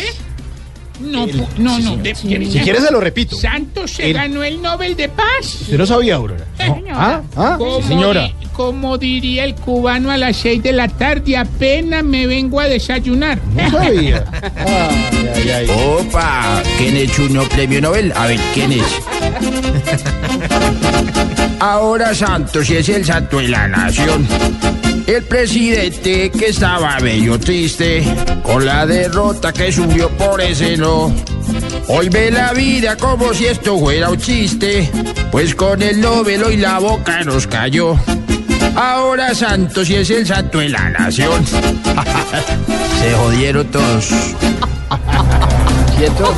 No, 1.01 1.27
pu- 1.27 1.47
no, 1.59 1.79
no. 1.79 1.97
de- 1.99 2.15
Si 2.15 2.27
quiere 2.61 2.81
se 2.81 2.91
lo 2.91 3.01
repito. 3.01 3.37
Santos 3.37 3.91
se 3.93 4.07
El- 4.11 4.15
ganó 4.15 4.43
el 4.45 4.63
Nobel 4.63 4.97
de 4.97 5.11
Paz. 5.11 5.61
¿Usted 5.63 5.77
no 5.77 5.85
sabía, 5.85 6.15
Aurora? 6.15 6.47
¿No? 6.67 6.83
¿Ah? 6.95 7.21
¿Ah? 7.37 7.57
Como 7.59 7.83
Sí, 7.83 7.89
señora. 7.89 8.23
di- 8.23 8.35
como 8.55 8.97
diría 8.97 9.45
el 9.45 9.55
cubano 9.57 10.11
a 10.11 10.17
las 10.17 10.37
seis 10.39 10.63
de 10.63 10.73
la 10.73 10.89
tarde, 10.89 11.37
apenas 11.37 12.03
me 12.03 12.27
vengo 12.27 12.61
a 12.61 12.69
desayunar. 12.69 13.39
No 13.55 13.71
sabía. 13.71 14.25
Ay, 14.57 15.29
ay, 15.35 15.51
ay. 15.51 15.67
Opa, 15.69 16.63
¿quién 16.79 16.97
es 16.97 17.19
uno 17.19 17.43
premio 17.45 17.83
Nobel? 17.83 18.11
A 18.17 18.27
ver, 18.29 18.41
¿quién 18.55 18.73
es? 18.73 18.83
Ahora 21.61 22.15
Santos 22.15 22.71
es 22.71 22.89
el 22.89 23.05
santo 23.05 23.37
de 23.39 23.49
la 23.49 23.69
nación. 23.69 24.27
El 25.07 25.23
presidente 25.23 26.31
que 26.31 26.47
estaba 26.47 26.99
bello 26.99 27.39
triste 27.39 28.05
con 28.43 28.67
la 28.67 28.85
derrota 28.87 29.53
que 29.53 29.71
sufrió 29.71 30.09
por 30.11 30.41
ese 30.41 30.77
no. 30.77 31.15
Hoy 31.87 32.09
ve 32.09 32.33
la 32.33 32.53
vida 32.53 32.97
como 32.97 33.33
si 33.33 33.47
esto 33.47 33.79
fuera 33.79 34.11
un 34.11 34.19
chiste, 34.19 34.91
pues 35.31 35.55
con 35.55 35.81
el 35.81 36.01
Nobel 36.01 36.43
hoy 36.43 36.57
la 36.57 36.81
boca 36.81 37.23
nos 37.23 37.47
cayó. 37.47 37.95
Ahora 38.75 39.33
Santos 39.33 39.89
y 39.91 39.95
es 39.95 40.11
el 40.11 40.27
santo 40.27 40.59
de 40.59 40.71
la 40.71 40.91
nación. 40.91 41.47
Se 43.01 43.13
jodieron 43.15 43.67
todos. 43.69 44.07
¿Cierto? 45.99 46.35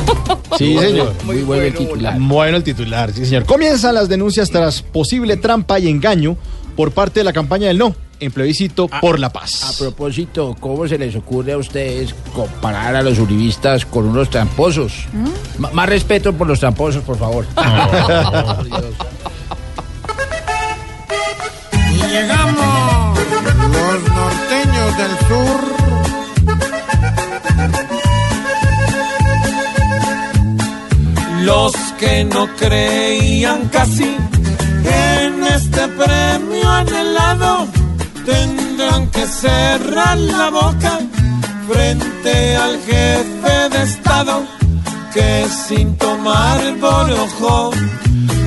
Sí, 0.59 0.77
señor. 0.77 1.15
Muy 1.25 1.41
bueno 1.41 1.63
el 1.63 1.73
titular. 1.73 2.15
Bueno 2.19 2.57
el 2.57 2.63
titular, 2.63 3.11
sí, 3.13 3.25
señor. 3.25 3.45
Comienzan 3.45 3.95
las 3.95 4.07
denuncias 4.07 4.51
tras 4.51 4.83
posible 4.83 5.37
trampa 5.37 5.79
y 5.79 5.89
engaño 5.89 6.37
por 6.75 6.91
parte 6.91 7.21
de 7.21 7.23
la 7.23 7.33
campaña 7.33 7.67
del 7.67 7.79
no. 7.79 7.95
En 8.19 8.31
plebiscito 8.31 8.87
por 8.87 9.19
la 9.19 9.29
paz. 9.29 9.63
A 9.63 9.77
propósito, 9.77 10.55
¿cómo 10.59 10.87
se 10.87 10.97
les 10.97 11.15
ocurre 11.15 11.53
a 11.53 11.57
ustedes 11.57 12.13
comparar 12.33 12.95
a 12.95 13.01
los 13.01 13.17
uribistas 13.19 13.85
con 13.85 14.05
unos 14.07 14.29
tramposos? 14.29 15.07
M- 15.13 15.69
más 15.73 15.87
respeto 15.89 16.33
por 16.33 16.47
los 16.47 16.59
tramposos, 16.59 17.03
por 17.03 17.17
favor. 17.17 17.45
Por 17.55 18.63
Dios. 18.65 18.93
Y 21.91 21.97
llegamos 22.11 23.19
los 23.19 24.03
norteños 24.13 24.97
del 24.97 25.17
sur. 25.27 25.69
Los 31.43 31.73
que 31.99 32.23
no 32.25 32.47
creían 32.57 33.67
casi 33.69 34.03
en 34.83 35.43
este 35.43 35.87
premio 35.87 36.69
anhelado 36.69 37.67
tendrán 38.25 39.09
que 39.11 39.25
cerrar 39.25 40.17
la 40.17 40.49
boca 40.49 40.99
frente 41.69 42.55
al 42.55 42.79
jefe 42.81 43.69
de 43.69 43.83
Estado 43.83 44.43
que 45.13 45.45
sin 45.67 45.95
tomar 45.97 46.59
por 46.79 47.11
ojo 47.11 47.71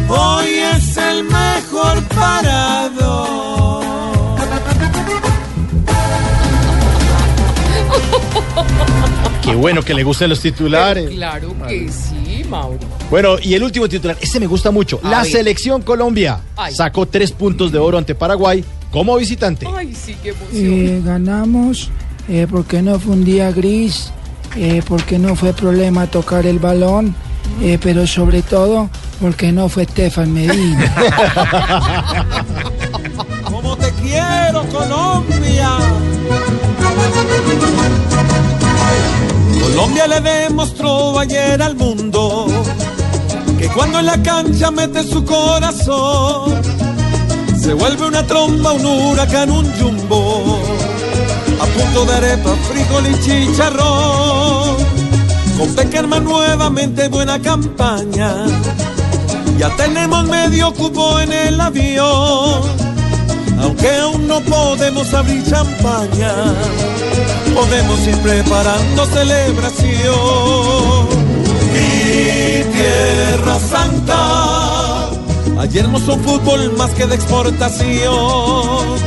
hoy 0.09 0.47
es 0.75 0.97
el 0.97 1.25
mejor 1.25 2.03
parado. 2.15 3.81
Qué 9.43 9.55
bueno 9.57 9.83
que 9.83 9.93
le 9.95 10.05
gusten 10.05 10.31
los 10.31 10.41
titulares. 10.41 11.11
Claro 11.11 11.55
que 11.69 11.91
sí, 11.91 12.45
Mauro. 12.49 12.79
Bueno, 13.11 13.37
y 13.43 13.55
el 13.55 13.63
último 13.65 13.89
titular, 13.89 14.17
este 14.21 14.39
me 14.39 14.47
gusta 14.47 14.71
mucho. 14.71 15.01
A 15.03 15.11
la 15.11 15.23
ver. 15.23 15.33
selección 15.33 15.83
Colombia 15.83 16.39
Ay. 16.57 16.73
sacó 16.75 17.07
tres 17.07 17.33
puntos 17.33 17.73
de 17.73 17.79
oro 17.79 17.99
ante 17.99 18.15
Paraguay 18.15 18.65
como 18.93 19.17
visitante. 19.17 19.67
Ay, 19.75 19.95
sí, 19.95 20.15
qué 20.23 20.29
emoción. 20.29 20.55
Eh, 20.55 21.03
ganamos 21.05 21.91
eh, 22.29 22.47
porque 22.49 22.83
no 22.83 23.01
fue 23.01 23.15
un 23.15 23.25
día 23.25 23.51
gris, 23.51 24.13
eh, 24.55 24.81
porque 24.87 25.19
no 25.19 25.35
fue 25.35 25.53
problema 25.53 26.07
tocar 26.07 26.47
el 26.47 26.61
balón, 26.61 27.17
eh, 27.61 27.79
pero 27.83 28.07
sobre 28.07 28.43
todo 28.43 28.89
porque 29.21 29.51
no 29.51 29.69
fue 29.69 29.83
Estefan 29.85 30.33
Medina. 30.33 30.95
Como 33.45 33.77
te 33.77 33.91
quiero, 34.03 34.65
Colombia. 34.67 35.71
Colombia 39.61 40.07
le 40.07 40.21
demostró 40.21 41.19
ayer 41.19 41.61
al 41.63 41.77
mundo 41.77 42.47
que 43.59 43.69
cuando 43.69 44.01
en 44.01 44.07
la 44.07 44.23
cancha 44.23 44.71
mete 44.71 45.03
su 45.03 45.25
corazón, 45.25 46.61
se 47.63 47.73
vuelve 47.75 48.07
una 48.07 48.27
tromba, 48.27 48.73
un 48.73 48.85
huracán, 48.85 49.51
un 49.51 49.65
jumbo. 49.79 50.59
A 51.61 51.65
punto 51.65 52.05
de 52.05 52.15
arepa, 52.15 52.57
frijol 52.69 53.07
y 53.07 53.21
chicharrón. 53.23 54.77
Con 55.57 55.75
Peckerman 55.77 56.25
nuevamente 56.25 57.07
buena 57.09 57.41
campaña. 57.41 58.47
Ya 59.59 59.71
tenemos 59.77 60.27
medio 60.27 60.75
cupo 60.75 61.21
en 61.21 61.33
el 61.33 61.61
avión. 61.61 62.63
Aunque 63.61 63.97
aún 63.97 64.27
no 64.27 64.41
podemos 64.41 65.15
abrir 65.15 65.49
champaña, 65.49 66.35
podemos 67.55 68.01
ir 68.09 68.19
preparando 68.19 69.07
celebración. 69.07 71.07
Mi 71.73 72.65
tierra 72.73 73.57
santa, 73.61 74.72
ayer 75.63 75.85
hermoso 75.85 76.19
fútbol 76.19 76.77
más 76.77 76.91
que 76.91 77.07
de 77.07 77.15
exportación. 77.15 78.99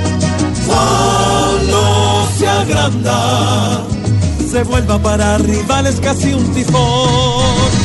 Cuando 0.65 2.27
se 2.37 2.47
agranda, 2.47 3.83
se 4.49 4.63
vuelva 4.63 4.97
para 4.99 5.37
rivales 5.37 5.99
casi 5.99 6.33
un 6.33 6.45
tifón. 6.53 7.84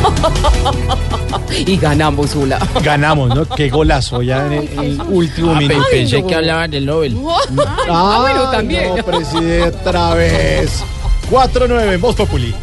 y 1.66 1.76
ganamos 1.76 2.34
una. 2.34 2.58
Ganamos, 2.82 3.34
¿no? 3.34 3.44
Qué 3.46 3.68
golazo 3.70 4.22
ya 4.22 4.46
en 4.46 4.52
el, 4.52 4.78
el 4.78 5.02
último 5.08 5.52
Ah, 5.54 5.58
minuto. 5.58 5.82
pensé 5.90 6.24
que 6.24 6.34
hablaban 6.34 6.70
del 6.70 6.86
Nobel. 6.86 7.16
Ah, 7.88 8.18
bueno, 8.20 8.50
también. 8.50 8.94
No, 8.96 9.04
presidente, 9.04 9.78
otra 9.78 10.14
vez. 10.14 10.82
4-9, 11.30 11.98
Voz 12.00 12.14
Populi. 12.16 12.54